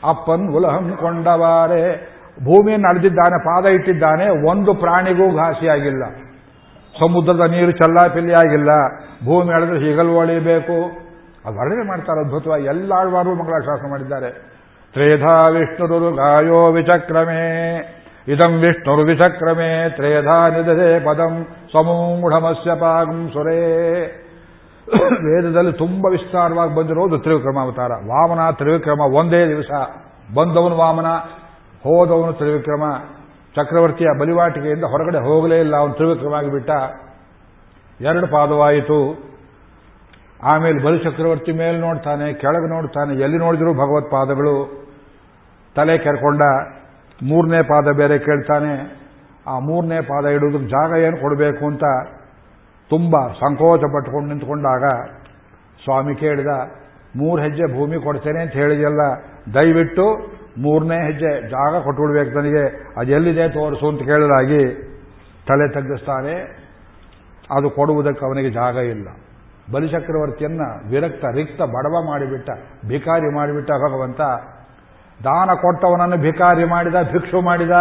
ಅಪ್ಪನ್ 0.04 0.56
ಉಲಹಂ 0.56 0.98
ಕೊಂಡವಾರೆ. 1.00 2.12
ಭೂಮಿಯನ್ನು 2.44 2.88
ಅಳೆದಿದ್ದಾನೆ, 2.90 3.40
ಪಾದ 3.40 3.66
ಇಟ್ಟಿದ್ದಾನೆ, 3.66 4.50
ಒಂದು 4.50 4.74
ಪ್ರಾಣಿಗೂ 4.74 5.38
ಘಾಸಿಯಾಗಿಲ್ಲ. 5.38 6.04
ಸಮುದ್ರದ 7.00 7.40
ನೀರು 7.40 7.72
ಚಲ್ಲಾಪಿಲ್ಲಿ 7.72 8.34
ಆಗಿಲ್ಲ 8.34 8.70
ಭೂಮಿ 9.26 9.54
ಅಳೆದ್ರೆ 9.54 9.80
ಹೀಗಲ್ 9.80 10.10
ಒಳಿಬೇಕು. 10.10 11.02
ಅದು 11.46 11.60
ವರ್ಣನೆ 11.60 11.88
ಮಾಡ್ತಾರೆ 11.88 12.26
ಅದ್ಭುತವಾಗಿ. 12.26 12.66
ಎಲ್ಲ 12.66 12.92
ಆಳ್ವಾರು 12.94 13.36
ಮಂಗಳಾಶಾಸನ 13.36 13.90
ಮಾಡಿದ್ದಾರೆ. 13.90 14.32
ತ್ರೇಧಾ 14.94 15.48
ವಿಷ್ಣುರು 15.48 16.16
ಗಾಯೋ 16.16 16.72
ವಿಚಕ್ರಮೇ. 16.72 17.78
ಇದಂ 18.28 18.52
ವಿಷ್ಣುರು 18.52 19.02
ವಿಚಕ್ರಮೇ. 19.02 19.90
ತ್ರೇಧಾ 19.96 20.50
ನಿಧದೆ 20.50 21.00
ಪದಂ 21.00 21.48
ಸಮೂಢಮಸ್ಯ 21.74 22.76
ಪಾಗಂ 22.76 23.30
ಸುರೇ. 23.34 24.21
ವೇದದಲ್ಲಿ 25.26 25.74
ತುಂಬ 25.74 26.06
ವಿಸ್ತಾರವಾಗಿ 26.06 26.76
ಬಂದಿರೋದು 26.76 27.20
ತ್ರಿವಿಕ್ರಮ 27.20 27.60
ಅವತಾರ 27.60 27.92
ವಾಮನ 27.92 28.52
ತ್ರಿವಿಕ್ರಮ 28.52 29.00
ಒಂದೇ 29.00 29.48
ದಿವಸ. 29.48 29.72
ಬಂದವನು 30.34 30.78
ವಾಮನ, 30.78 31.06
ಹೋದವನು 31.84 32.34
ತ್ರಿವಿಕ್ರಮ. 32.34 32.84
ಚಕ್ರವರ್ತಿಯ 33.56 34.08
ಬಲಿವಾಟಿಕೆಯಿಂದ 34.20 34.84
ಹೊರಗಡೆ 34.84 35.20
ಹೋಗಲೇ 35.20 35.60
ಇಲ್ಲ, 35.60 35.76
ಅವನು 35.76 35.94
ತ್ರಿವಿಕ್ರಮ 35.94 36.34
ಆಗಿಬಿಟ್ಟ 36.34 36.70
ಎರಡು 38.02 38.28
ಪಾದವಾಯಿತು. 38.28 39.32
ಆಮೇಲೆ 40.44 40.84
ಬಲಿ 40.84 41.00
ಚಕ್ರವರ್ತಿ 41.00 41.52
ಮೇಲೆ 41.52 41.78
ನೋಡ್ತಾನೆ, 41.78 42.34
ಕೆಳಗೆ 42.34 42.70
ನೋಡ್ತಾನೆ, 42.70 43.22
ಎಲ್ಲಿ 43.22 43.38
ನೋಡಿದ್ರು 43.38 43.74
ಭಗವತ್ಪಾದಗಳು. 43.74 44.86
ತಲೆ 45.76 45.98
ಕೆರ್ಕೊಂಡ, 45.98 46.42
ಮೂರನೇ 47.24 47.62
ಪಾದ 47.62 47.96
ಬೇರೆ 47.96 48.20
ಕೇಳ್ತಾನೆ. 48.20 49.02
ಆ 49.48 49.60
ಮೂರನೇ 49.60 50.02
ಪಾದ 50.02 50.26
ಇಡುವುದಕ್ಕೆ 50.26 50.68
ಜಾಗ 50.68 50.92
ಏನು 51.00 51.18
ಕೊಡಬೇಕು 51.18 51.66
ಅಂತ 51.66 51.84
ತುಂಬ 52.94 53.16
ಸಂಕೋಚ 53.42 53.84
ಪಟ್ಟುಕೊಂಡು 53.94 54.30
ನಿಂತ್ಕೊಂಡಾಗ 54.32 54.86
ಸ್ವಾಮಿ 55.84 56.14
ಕೇಳಿದ, 56.22 56.52
ಮೂರು 57.20 57.40
ಹೆಜ್ಜೆ 57.46 57.66
ಭೂಮಿ 57.76 57.98
ಕೊಡ್ತೇನೆ 58.06 58.40
ಅಂತ 58.46 58.54
ಹೇಳಿದೆಯಲ್ಲ, 58.62 59.04
ದಯವಿಟ್ಟು 59.56 60.06
ಮೂರನೇ 60.64 60.98
ಹೆಜ್ಜೆ 61.08 61.32
ಜಾಗ 61.54 61.74
ಕೊಟ್ಟುಬಿಡ್ಬೇಕು 61.86 62.32
ನನಗೆ 62.40 62.64
ಅದೆಲ್ಲಿದೆ 63.02 63.46
ತೋರಿಸು 63.58 63.86
ಅಂತ 63.92 64.02
ಕೇಳಿದಾಗಿ 64.10 64.62
ತಲೆ 65.50 65.68
ತಗ್ಗಿಸ್ತಾನೆ, 65.76 66.36
ಅದು 67.56 67.68
ಕೊಡುವುದಕ್ಕೆ 67.78 68.24
ಅವನಿಗೆ 68.26 68.50
ಜಾಗ 68.60 68.76
ಇಲ್ಲ. 68.94 69.08
ಬಲಿಚಕ್ರವರ್ತಿಯನ್ನ 69.74 70.64
ವಿರಕ್ತ, 70.92 71.24
ರಿಕ್ತ, 71.38 71.62
ಬಡವ 71.76 71.96
ಮಾಡಿಬಿಟ್ಟ, 72.10 72.50
ಭಿಕಾರಿ 72.88 73.30
ಮಾಡಿಬಿಟ್ಟ 73.36 73.72
ಭಗವಂತ, 73.86 74.22
ದಾನ 75.20 75.50
ಕೊಟ್ಟವನನ್ನು 75.64 76.18
ಭಿಕಾರಿ 76.28 76.66
ಮಾಡಿದ, 76.66 76.98
ಭಿಕ್ಷು 77.14 77.42
ಮಾಡಿದ, 77.42 77.78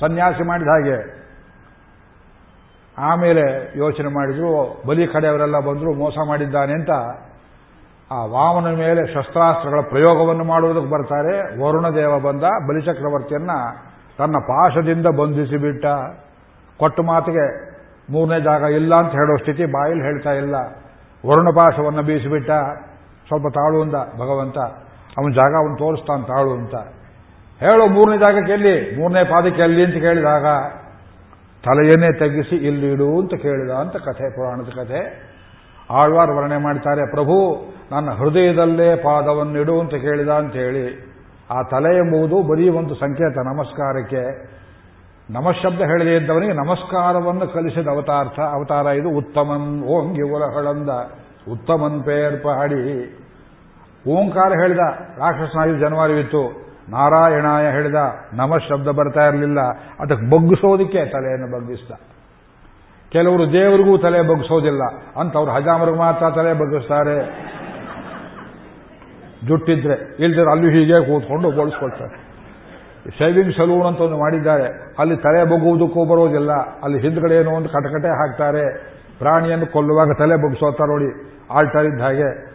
ಸನ್ಯಾಸಿ 0.00 0.44
ಮಾಡಿದ 0.48 0.70
ಹಾಗೆ 0.74 0.98
ಆಮೇಲೆ 2.98 3.72
ಯೋಚನೆ 3.78 4.08
ಮಾಡಿದ್ರು, 4.08 4.82
ಬಲಿ 4.86 5.06
ಕಡೆಯವರೆಲ್ಲ 5.06 5.58
ಬಂದರು, 5.58 5.94
ಮೋಸ 5.94 6.14
ಮಾಡಿದ್ದಾನೆ 6.26 6.72
ಅಂತ. 6.72 6.90
ಆ 8.12 8.24
ವಾಮನ 8.24 8.74
ಮೇಲೆ 8.74 9.14
ಶಸ್ತ್ರಾಸ್ತ್ರಗಳ 9.14 9.80
ಪ್ರಯೋಗವನ್ನು 9.80 10.44
ಮಾಡುವುದಕ್ಕೆ 10.44 10.90
ಬರ್ತಾರೆ. 10.90 11.62
ವರುಣದೇವ 11.62 12.18
ಬಂದ 12.18 12.42
ಬಲಿಚಕ್ರವರ್ತಿಯನ್ನ 12.68 13.50
ತನ್ನ 14.18 14.36
ಪಾಶದಿಂದ 14.38 15.06
ಬಂಧಿಸಿಬಿಟ್ಟ. 15.06 15.86
ಕೊಟ್ಟು 16.76 17.02
ಮಾತಿಗೆ, 17.02 17.72
ಮೂರನೇ 18.12 18.40
ಜಾಗ 18.40 18.62
ಇಲ್ಲ 18.62 18.94
ಅಂತ 18.94 19.12
ಹೇಳೋ 19.12 19.36
ಸ್ಥಿತಿ 19.36 19.64
ಬಾಯಲ್ಲಿ 19.64 20.04
ಹೇಳ್ತಾ 20.04 20.30
ಇಲ್ಲ. 20.30 20.54
ವರುಣಪಾಶವನ್ನು 21.26 22.02
ಬೀಸಿಬಿಟ್ಟ. 22.02 22.50
ಸ್ವಲ್ಪ 23.26 23.46
ತಾಳು 23.48 23.82
ಅಂದ, 23.82 23.94
ಭಗವಂತ, 23.94 24.58
ಅವನ 25.18 25.32
ಜಾಗ 25.32 25.54
ಅವನು 25.54 25.76
ತೋರಿಸ್ತಾನೆ 25.76 26.22
ತಾಳು 26.22 26.50
ಅಂತ. 26.50 26.74
ಹೇಳು 27.60 27.86
ಮೂರನೇ 27.86 28.18
ಜಾಗಕ್ಕೆ 28.18 28.52
ಎಲ್ಲಿ? 28.52 29.00
ಮೂರನೇ 29.00 29.24
ಪಾದಕ್ಕೆ 29.24 29.62
ಎಲ್ಲಿ 29.62 29.84
ಅಂತ 29.84 29.94
ಕೇಳಿದಾಗ 29.94 30.44
ತಲೆಯನ್ನೇ 31.64 32.12
ತಗ್ಗಿಸಿ 32.18 32.56
ಇಲ್ಲಿ 32.56 32.92
ಇಡು 32.92 33.20
ಅಂತ 33.20 33.34
ಕೇಳಿದ 33.42 33.70
ಅಂತ 33.70 33.96
ಕಥೆ, 33.96 34.30
ಪುರಾಣದ 34.36 34.64
ಕಥೆ. 34.64 35.32
ಆಳ್ವಾರ್ 35.90 36.30
ವರ್ಣೆ 36.30 36.56
ಮಾಡ್ತಾರೆ, 36.56 37.10
ಪ್ರಭು, 37.10 37.36
ನನ್ನ 37.92 38.10
ಹೃದಯದಲ್ಲೇ 38.10 38.96
ಪಾದವನ್ನಿಡು 38.96 39.80
ಅಂತ 39.80 39.90
ಕೇಳಿದ 39.90 40.28
ಅಂತ 40.28 40.52
ಹೇಳಿ 40.52 41.12
ಆ 41.50 41.62
ತಲೆ 41.62 41.96
ಎಂಬುದು 41.98 42.42
ಬರೀ 42.42 42.68
ಒಂದು 42.68 42.94
ಸಂಕೇತ, 42.94 43.38
ನಮಸ್ಕಾರಕ್ಕೆ. 43.38 44.52
ನಮಶಬ್ದ 45.30 45.80
ಹೇಳದೇ 45.80 46.16
ಇದ್ದವನಿಗೆ 46.16 46.52
ನಮಸ್ಕಾರವನ್ನು 46.52 47.46
ಕಲಿಸಿದ 47.48 47.88
ಅವತಾರ್ಥ, 47.88 48.40
ಅವತಾರ 48.40 48.86
ಇದು 48.86 49.10
ಉತ್ತಮನ್ 49.10 49.82
ಓಂಗಿ 49.82 50.22
ಉಲಹಳಂದ 50.22 50.88
ಉತ್ತಮನ್ 51.52 52.04
ಪೇರ್ಪ 52.04 52.48
ಹಾಡಿ 52.48 52.80
ಓಂಕಾರ 54.10 54.52
ಹೇಳಿದ 54.52 54.78
ರಾಕ್ಷಸನಾಗಿ 55.18 55.78
ಜನವಾರವಿತ್ತು. 55.80 56.71
ನಾರಾಯಣಾಯ 56.88 57.70
ಹೇಳಿದ, 57.70 57.94
ನಮ 58.34 58.56
ಶಬ್ದ 58.56 58.88
ಬರ್ತಾ 58.88 59.26
ಇರಲಿಲ್ಲ. 59.26 59.60
ಅದಕ್ಕೆ 60.00 60.30
ಬಗ್ಗಿಸೋದಕ್ಕೆ 60.30 61.04
ತಲೆಯನ್ನು 61.06 61.60
ಬಗ್ಗಿಸ್ದ. 61.60 61.92
ಕೆಲವರು 63.12 63.52
ದೇವರಿಗೂ 63.52 63.98
ತಲೆ 63.98 64.22
ಬಗ್ಗಿಸೋದಿಲ್ಲ. 64.22 64.82
ಅಂತವ್ರು 65.20 65.52
ಹಜಾಮರಿಗೆ 65.52 65.98
ಮಾತ್ರ 65.98 66.30
ತಲೆ 66.30 66.52
ಬಗ್ಗಿಸ್ತಾರೆ. 66.52 67.48
ಜುಟ್ಟಿದ್ರೆ, 69.46 70.16
ಇಲ್ದಿದ್ರೆ 70.18 70.50
ಅಲ್ಲಿ 70.50 70.72
ಹೀಗೆ 70.72 71.06
ಕೂತ್ಕೊಂಡು 71.06 71.50
ಬೋಳಿಸ್ಕೊಳ್ತಾರೆ. 71.50 72.32
ಶೇವಿಂಗ್ 73.18 73.54
ಸಲೂನ್ 73.56 73.86
ಅಂತ 73.86 74.00
ಒಂದು 74.00 74.18
ಮಾಡಿದ್ದಾರೆ. 74.18 74.94
ಅಲ್ಲಿ 74.98 75.16
ತಲೆ 75.16 75.44
ಬಗ್ಗುವುದಕ್ಕೂ 75.44 76.04
ಬರೋದಿಲ್ಲ. 76.04 76.52
ಅಲ್ಲಿ 76.52 77.00
ಹಿಂದ್ಗಡೆ 77.00 77.34
ಏನೋ 77.34 77.50
ಒಂದು 77.50 77.68
ಕಟಕಟೆ 77.68 78.08
ಹಾಕ್ತಾರೆ. 78.08 78.92
ಪ್ರಾಣಿಯನ್ನು 79.18 79.66
ಕೊಲ್ಲುವಾಗ 79.66 80.08
ತಲೆ 80.18 80.36
ಬಗ್ಗಿಸೋತಾರೆ 80.36 80.90
ನೋಡಿ 80.90 81.32
ಆಲ್ಟರ್ 81.50 81.86
ಇದ್ದ 81.86 82.00
ಹಾಗೆ 82.00 82.52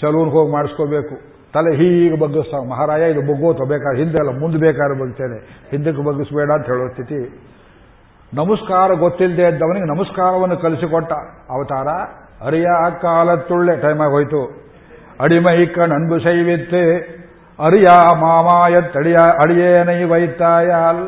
ಸಲೂನ್ಗೆ 0.00 0.32
ಹೋಗಿ 0.32 0.52
ಮಾಡಿಸ್ಕೋಬೇಕು. 0.52 1.37
ತಲೆ 1.53 1.71
ಹೀಗೆ 1.75 2.17
ಬಗ್ಗಿಸ್ತಾವ 2.17 2.63
ಮಹಾರಾಯ 2.65 3.09
ಇದು 3.11 3.21
ಬಗ್ಗೋತ 3.21 3.61
ಬೇಕಾದ್ರೆ 3.67 3.99
ಹಿಂದೆ 3.99 4.17
ಅಲ್ಲ 4.19 4.31
ಮುಂದೆ 4.39 4.57
ಬೇಕಾದ್ರೆ 4.57 4.99
ಬಗ್ತೇನೆ 4.99 5.37
ಹಿಂದಕ್ಕೆ 5.71 6.01
ಬಗ್ಗಿಸ್ಬೇಡ 6.01 6.51
ಅಂತ 6.51 6.67
ಹೇಳೋ 6.67 6.87
ಸ್ಥಿತಿ 6.87 7.19
ನಮಸ್ಕಾರ 8.31 8.93
ಗೊತ್ತಿಲ್ಲದೆ 8.93 9.43
ಇದ್ದವನಿಗೆ 9.47 9.85
ನಮಸ್ಕಾರವನ್ನು 9.85 10.57
ಕಲಿಸಿಕೊಟ್ಟ 10.57 11.11
ಅವತಾರ 11.49 11.89
ಅರಿಯ 12.45 12.69
ಕಾಲತ್ತುಳ್ಳೆ 13.01 13.75
ಟೈಮ್ 13.75 14.01
ಆಗೋಯ್ತು 14.01 14.41
ಅಡಿಮೈ 15.19 15.65
ಕಣನ್ಬು 15.65 16.19
ಸೈವಿತ್ತೆ 16.19 16.83
ಅರಿಯ 17.59 17.89
ಮಾಮಾಯ 18.15 18.81
ತಡಿಯ 18.93 19.19
ಅಡಿಯೇನೈ 19.43 20.03
வைத்தாயால் 20.03 21.01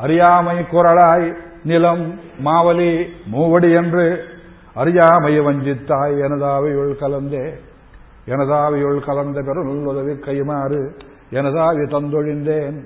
அறியாமை 0.00 0.64
குரலாய் 0.64 1.28
நிலம் 1.66 2.04
மாவலி 2.40 2.92
மூவடி 3.28 3.70
என்று 3.72 4.06
அறியாமை 4.76 5.34
வஞ்சித்தாய் 5.38 6.16
எனதாவியுள் 8.27 8.99
கலந்த 9.01 9.39
பெருள் 9.47 9.69
உதவி 9.91 10.13
கைமாறு 10.25 10.81
எனதாவி 11.31 11.85
ತಂದೊಳಿಂದೇನ್ 11.91 12.79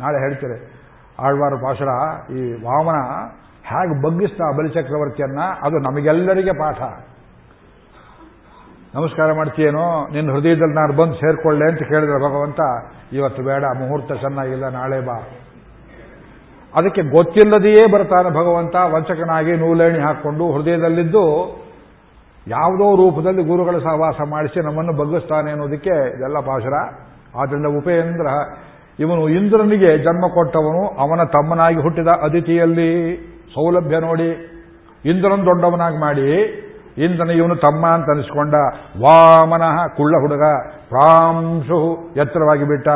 ನಾಳೆ 0.00 0.18
ಹೇಳ್ತಾರೆ 0.18 0.56
ಆಳ್ವಾರ 1.18 1.54
ಪಾಶರ 1.64 1.90
ಈ 2.32 2.42
ವಾಮನ 2.62 2.98
ಹೇಗೆ 3.64 3.94
ಬಗ್ಗಿಸ್ತಾ 4.02 4.46
ಬಲಿಚಕ್ರವರ್ತಿಯನ್ನ 4.58 5.40
ಅದು 5.64 5.76
ನಮಗೆಲ್ಲರಿಗೆ 5.78 6.54
ಪಾಠ 6.58 6.80
ನಮಸ್ಕಾರ 8.94 9.28
ಮಾಡ್ತೀಯೇನೋ 9.32 9.84
ನಿನ್ನ 10.12 10.30
ಹೃದಯದಲ್ಲಿ 10.32 10.74
ನಾನು 10.74 10.92
ಬಂದು 10.92 11.14
ಸೇರ್ಕೊಳ್ಳೆ 11.14 11.66
ಅಂತ 11.68 11.82
ಕೇಳಿದ್ರೆ 11.82 12.18
ಭಗವಂತ 12.24 12.60
ಇವತ್ತು 13.12 13.42
ಬೇಡ 13.42 13.64
ಮುಹೂರ್ತ 13.78 14.12
ಚೆನ್ನಾಗಿಲ್ಲ 14.20 14.66
ನಾಳೆ 14.70 14.98
ಬಾ 15.00 15.16
ಅದಕ್ಕೆ 16.72 17.02
ಗೊತ್ತಿಲ್ಲದೆಯೇ 17.14 17.84
ಬರ್ತಾನೆ 17.92 18.30
ಭಗವಂತ 18.30 18.76
ವಂಚಕನಾಗಿ 18.92 19.54
ನೂಲೇಣಿ 19.56 19.98
ಹಾಕ್ಕೊಂಡು 19.98 20.44
ಹೃದಯದಲ್ಲಿದ್ದು 20.52 21.24
ಯಾವುದೋ 22.48 22.96
ರೂಪದಲ್ಲಿ 22.96 23.42
ಗುರುಗಳ 23.44 23.78
ಸಹವಾಸ 23.78 24.20
ಮಾಡಿಸಿ 24.30 24.60
ನಮ್ಮನ್ನು 24.60 24.92
ಬಗ್ಗಿಸ್ತಾನೆ 24.92 25.50
ಅನ್ನೋದಕ್ಕೆ 25.50 26.16
ಇದೆಲ್ಲ 26.16 26.38
ಪಾಶರ. 26.40 26.74
ಆದ್ದರಿಂದ 27.40 27.66
ಉಪೇಂದ್ರ, 27.66 28.26
ಇವನು 28.98 29.28
ಇಂದ್ರನಿಗೆ 29.28 29.98
ಜನ್ಮ 29.98 30.26
ಕೊಟ್ಟವನು, 30.34 30.88
ಅವನ 30.88 31.24
ತಮ್ಮನಾಗಿ 31.24 31.80
ಹುಟ್ಟಿದ 31.82 32.06
ಅತಿಥಿಯಲ್ಲಿ 32.06 33.16
ಸೌಲಭ್ಯ 33.54 33.98
ನೋಡಿ, 33.98 34.30
ಇಂದ್ರನ್ 35.04 35.46
ದೊಡ್ಡವನಾಗಿ 35.46 35.98
ಮಾಡಿ 35.98 36.28
ಇಂದ್ರನ 36.98 37.30
ಇವನು 37.30 37.56
ತಮ್ಮ 37.56 37.86
ಅಂತ 37.86 38.10
ಅನಿಸ್ಕೊಂಡ. 38.10 38.54
ವಾಮನಃ 39.02 39.86
ಕುಳ್ಳ 39.86 40.14
ಹುಡುಗ 40.20 40.42
ಪ್ರಾಂಶು 40.88 42.12
ಎತ್ತರವಾಗಿ 42.16 42.64
ಬಿಟ್ಟ, 42.64 42.88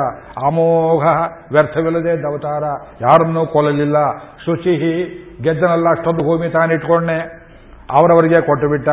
ಅಮೋಘ 0.44 1.04
ವ್ಯರ್ಥವಿಲ್ಲದೆ 1.52 2.22
ದವತಾರ 2.22 2.64
ಯಾರನ್ನೂ 3.00 3.46
ಕೊಲ್ಲಲಿಲ್ಲ. 3.46 3.96
ಶುಚಿಹಿ 4.44 4.94
ಗೆದ್ದನಲ್ಲ, 5.42 5.86
ಅಷ್ಟೊಂದು 5.90 6.24
ಭೂಮಿ 6.24 6.48
ತಾನಿಟ್ಕೊಂಡೆ. 6.48 7.46
ಅವರವರಿಗೆ 7.90 8.40
ಕೊಟ್ಟು 8.40 8.68
ಬಿಟ್ಟ. 8.68 8.88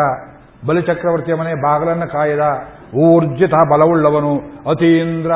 ಬಲಿಚಕ್ರವರ್ತಿಯ 0.67 1.35
ಮನೆ 1.35 1.53
ಬಾಗಲನ್ನು 1.61 2.07
ಕಾಯದ 2.11 2.45
ಊರ್ಜಿತ 2.97 3.53
ಬಲವುಳ್ಳವನು 3.71 4.33
ಅತೀಂದ್ರ 4.69 5.31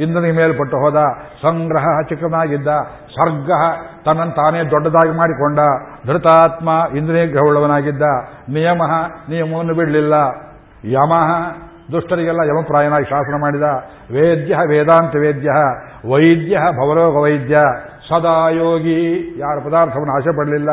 ಇಂದ್ರನಿಗೆ 0.00 0.36
ಮೇಲ್ಪಟ್ಟು 0.36 0.76
ಹೋದ 0.76 0.98
ಸಂಗ್ರಹ 1.42 1.86
ಚಿಕ್ಕನಾಗಿದ್ದ 2.08 2.68
ಸರ್ಗ 3.16 3.50
ತನ್ನನ್ನು 4.04 4.34
ತಾನೇ 4.34 4.60
ದೊಡ್ಡದಾಗಿ 4.70 5.16
ಮಾಡಿಕೊಂಡ 5.16 5.60
ಧೃತಾತ್ಮ 6.06 6.96
ಇಂದ್ರಿಯಗ್ರಹವುಳ್ಳವನಾಗಿದ್ದ 6.96 8.02
ನಿಯಮ 8.48 8.82
ನಿಯಮವನ್ನು 9.28 9.74
ಬಿಡಲಿಲ್ಲ. 9.74 10.14
ಯಮಃ 10.84 11.30
ದುಷ್ಟರಿಗೆಲ್ಲ 11.92 12.40
ಯಮಪ್ರಾಯನಾಗಿ 12.44 13.04
ಶಾಸನ 13.04 13.36
ಮಾಡಿದ 13.40 13.62
ವೇದ್ಯ 14.12 14.56
ವೇದಾಂತ 14.68 15.14
ವೇದ್ಯ 15.16 15.50
ವೈದ್ಯ 16.12 16.58
ಭವರೋಗ 16.58 17.16
ವೈದ್ಯ 17.22 17.56
ಸದಾ 18.10 18.48
ಯೋಗಿ. 18.48 19.34
ಯಾರ 19.40 19.58
ಪದಾರ್ಥವನ್ನು 19.64 20.16
ಆಸೆ 20.16 20.36
ಪಡಲಿಲ್ಲ. 20.36 20.68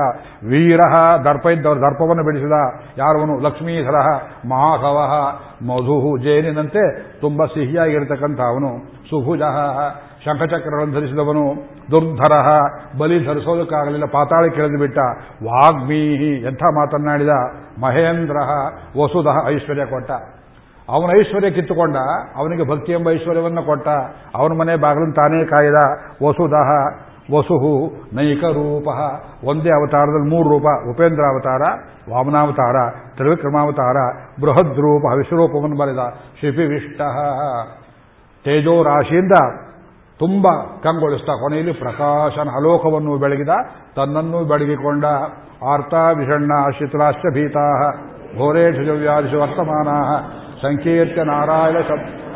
ವೀರ 0.48 0.80
ದರ್ಪ 1.26 1.46
ಇದ್ದವರು 1.46 1.82
ದರ್ಪವನ್ನು 1.82 2.24
ಬಿಡಿಸಿದ. 2.24 2.52
ಯಾರವನು? 2.98 3.40
ಲಕ್ಷ್ಮೀಧರಃ 3.40 4.22
ಮಾಘವ. 4.48 4.98
ಮಧುಹು 5.66 6.18
ಜೇನಿನಂತೆ 6.18 7.00
ತುಂಬ 7.22 7.46
ಸಿಹಿಯಾಗಿರತಕ್ಕಂಥ 7.46 8.40
ಅವನು. 8.40 8.92
ಸುಭುಜ. 8.94 9.42
ಶಂಖಚಕ್ರಗಳನ್ನು 10.26 10.94
ಧರಿಸಿದವನು. 10.94 11.56
ದುರ್ಧರ. 11.92 12.34
ಬಲಿ 13.00 13.26
ಧರಿಸೋದಕ್ಕಾಗಲಿಲ್ಲ. 13.26 14.06
ಪಾತಾಳಿ 14.06 14.52
ಕೆಳದು 14.52 14.80
ಬಿಟ್ಟ. 14.80 14.98
ವಾಗ್ಮೀಹಿ. 15.44 16.48
ಎಂಥ 16.48 16.64
ಮಾತನ್ನಾಡಿದ? 16.64 17.30
ಮಹೇಂದ್ರ. 17.82 18.36
ವಸುಧ 19.02 19.48
ಐಶ್ವರ್ಯ 19.48 19.86
ಕೊಟ್ಟ. 19.86 20.12
ಅವನ 20.90 21.20
ಐಶ್ವರ್ಯ 21.20 21.52
ಕಿತ್ತುಕೊಂಡ. 21.52 21.96
ಅವನಿಗೆ 22.36 22.70
ಭಕ್ತಿ 22.70 22.92
ಎಂಬ 22.92 23.12
ಐಶ್ವರ್ಯವನ್ನು 23.12 23.64
ಕೊಟ್ಟ. 23.64 23.88
ಅವನ 24.36 24.52
ಮನೆ 24.52 24.76
ಬಾಗಿಲನ್ನು 24.76 25.14
ತಾನೇ 25.14 25.46
ಕಾಯ್ದ. 25.46 25.76
ವಸುಧಃ. 26.28 27.07
ವಸುಹು 27.36 27.72
ನೈಕ 28.16 28.44
ರೂಪ 28.44 28.88
ಒಂದೇ 29.44 29.70
ಅವತಾರದಲ್ಲಿ 29.70 30.30
ಮೂರು 30.36 30.50
ರೂಪ 30.50 30.68
ಉಪೇಂದ್ರ 30.90 31.24
ಅವತಾರ 31.26 31.62
ವಾಮನಾವತಾರ, 32.12 32.78
ತ್ರಿವಿಕ್ರಮಾವತಾರ 33.16 33.98
ಬೃಹದ್ 34.42 34.78
ರೂಪ 34.78 35.06
ವಿಶ್ವರೂಪವನ್ನು 35.18 35.78
ಬರೆದ 35.78 36.04
ಶಿಪಿವಿಷ್ಟ 36.42 37.02
ತೇಜೋ 38.46 38.84
ರಾಶಿಯಿಂದ 38.84 39.36
ತುಂಬ 40.20 40.48
ಕಂಗೊಳಿಸ್ತಾ 40.84 41.34
ಕೊನೆಯಲ್ಲಿ 41.34 41.74
ಪ್ರಕಾಶನ 41.74 42.50
ಅಲೋಕವನ್ನು 42.56 43.18
ಬೆಳಗಿದ 43.18 43.56
ತನ್ನನ್ನು 43.96 44.40
ಬೆಳಗಿಕೊಂಡ 44.44 45.06
ಆರ್ತ 45.74 45.94
ವಿಷಣ್ಣ 45.94 46.52
ಶಿಥಿಲಾಶ್ಚ 46.80 47.26
ಭೀತಾ 47.34 47.66
ಘೋರೇಶು 48.38 48.94
ವ್ಯಾಧಿಷು 48.94 49.40
ವರ್ತಮಾನ. 49.40 49.90
ಸಂಕೀರ್ತ 50.62 51.20
ನಾರಾಯಣ 51.20 51.78
ಶಬ್ದ 51.80 52.27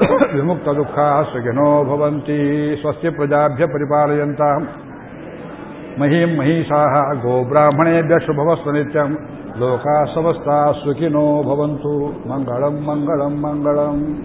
ದುಃಖ 0.64 0.98
ಸುಖಿನೋ 1.32 1.84
ಭವಂತಿ. 1.84 2.78
ಸ್ವಸ್ತಿ 2.80 3.10
ಪ್ರಜಾಭ್ಯ 3.10 3.66
ಪರಿಪಾಲಯಂತ. 3.66 4.40
ಮಹೀಂ 6.00 6.38
ಮಹಿಷಾಃ 6.38 7.12
ಗೋಬ್ರಾಹ್ಮಣೇಭ್ಯ 7.22 8.18
ಶುಭವಸ್ತು 8.26 8.72
ನಿತ್ಯಂ. 8.72 9.18
ಲೋಕಾ 9.58 10.04
ಸಮಸ್ತಾ 10.14 10.72
ಸುಖಿನೋ 10.72 11.42
ಭವಂತು. 11.42 12.28
ಮಂಗಳಂ 12.28 12.86
ಮಂಗಳಂ 12.86 13.42
ಮಂಗಳಂ. 13.42 14.22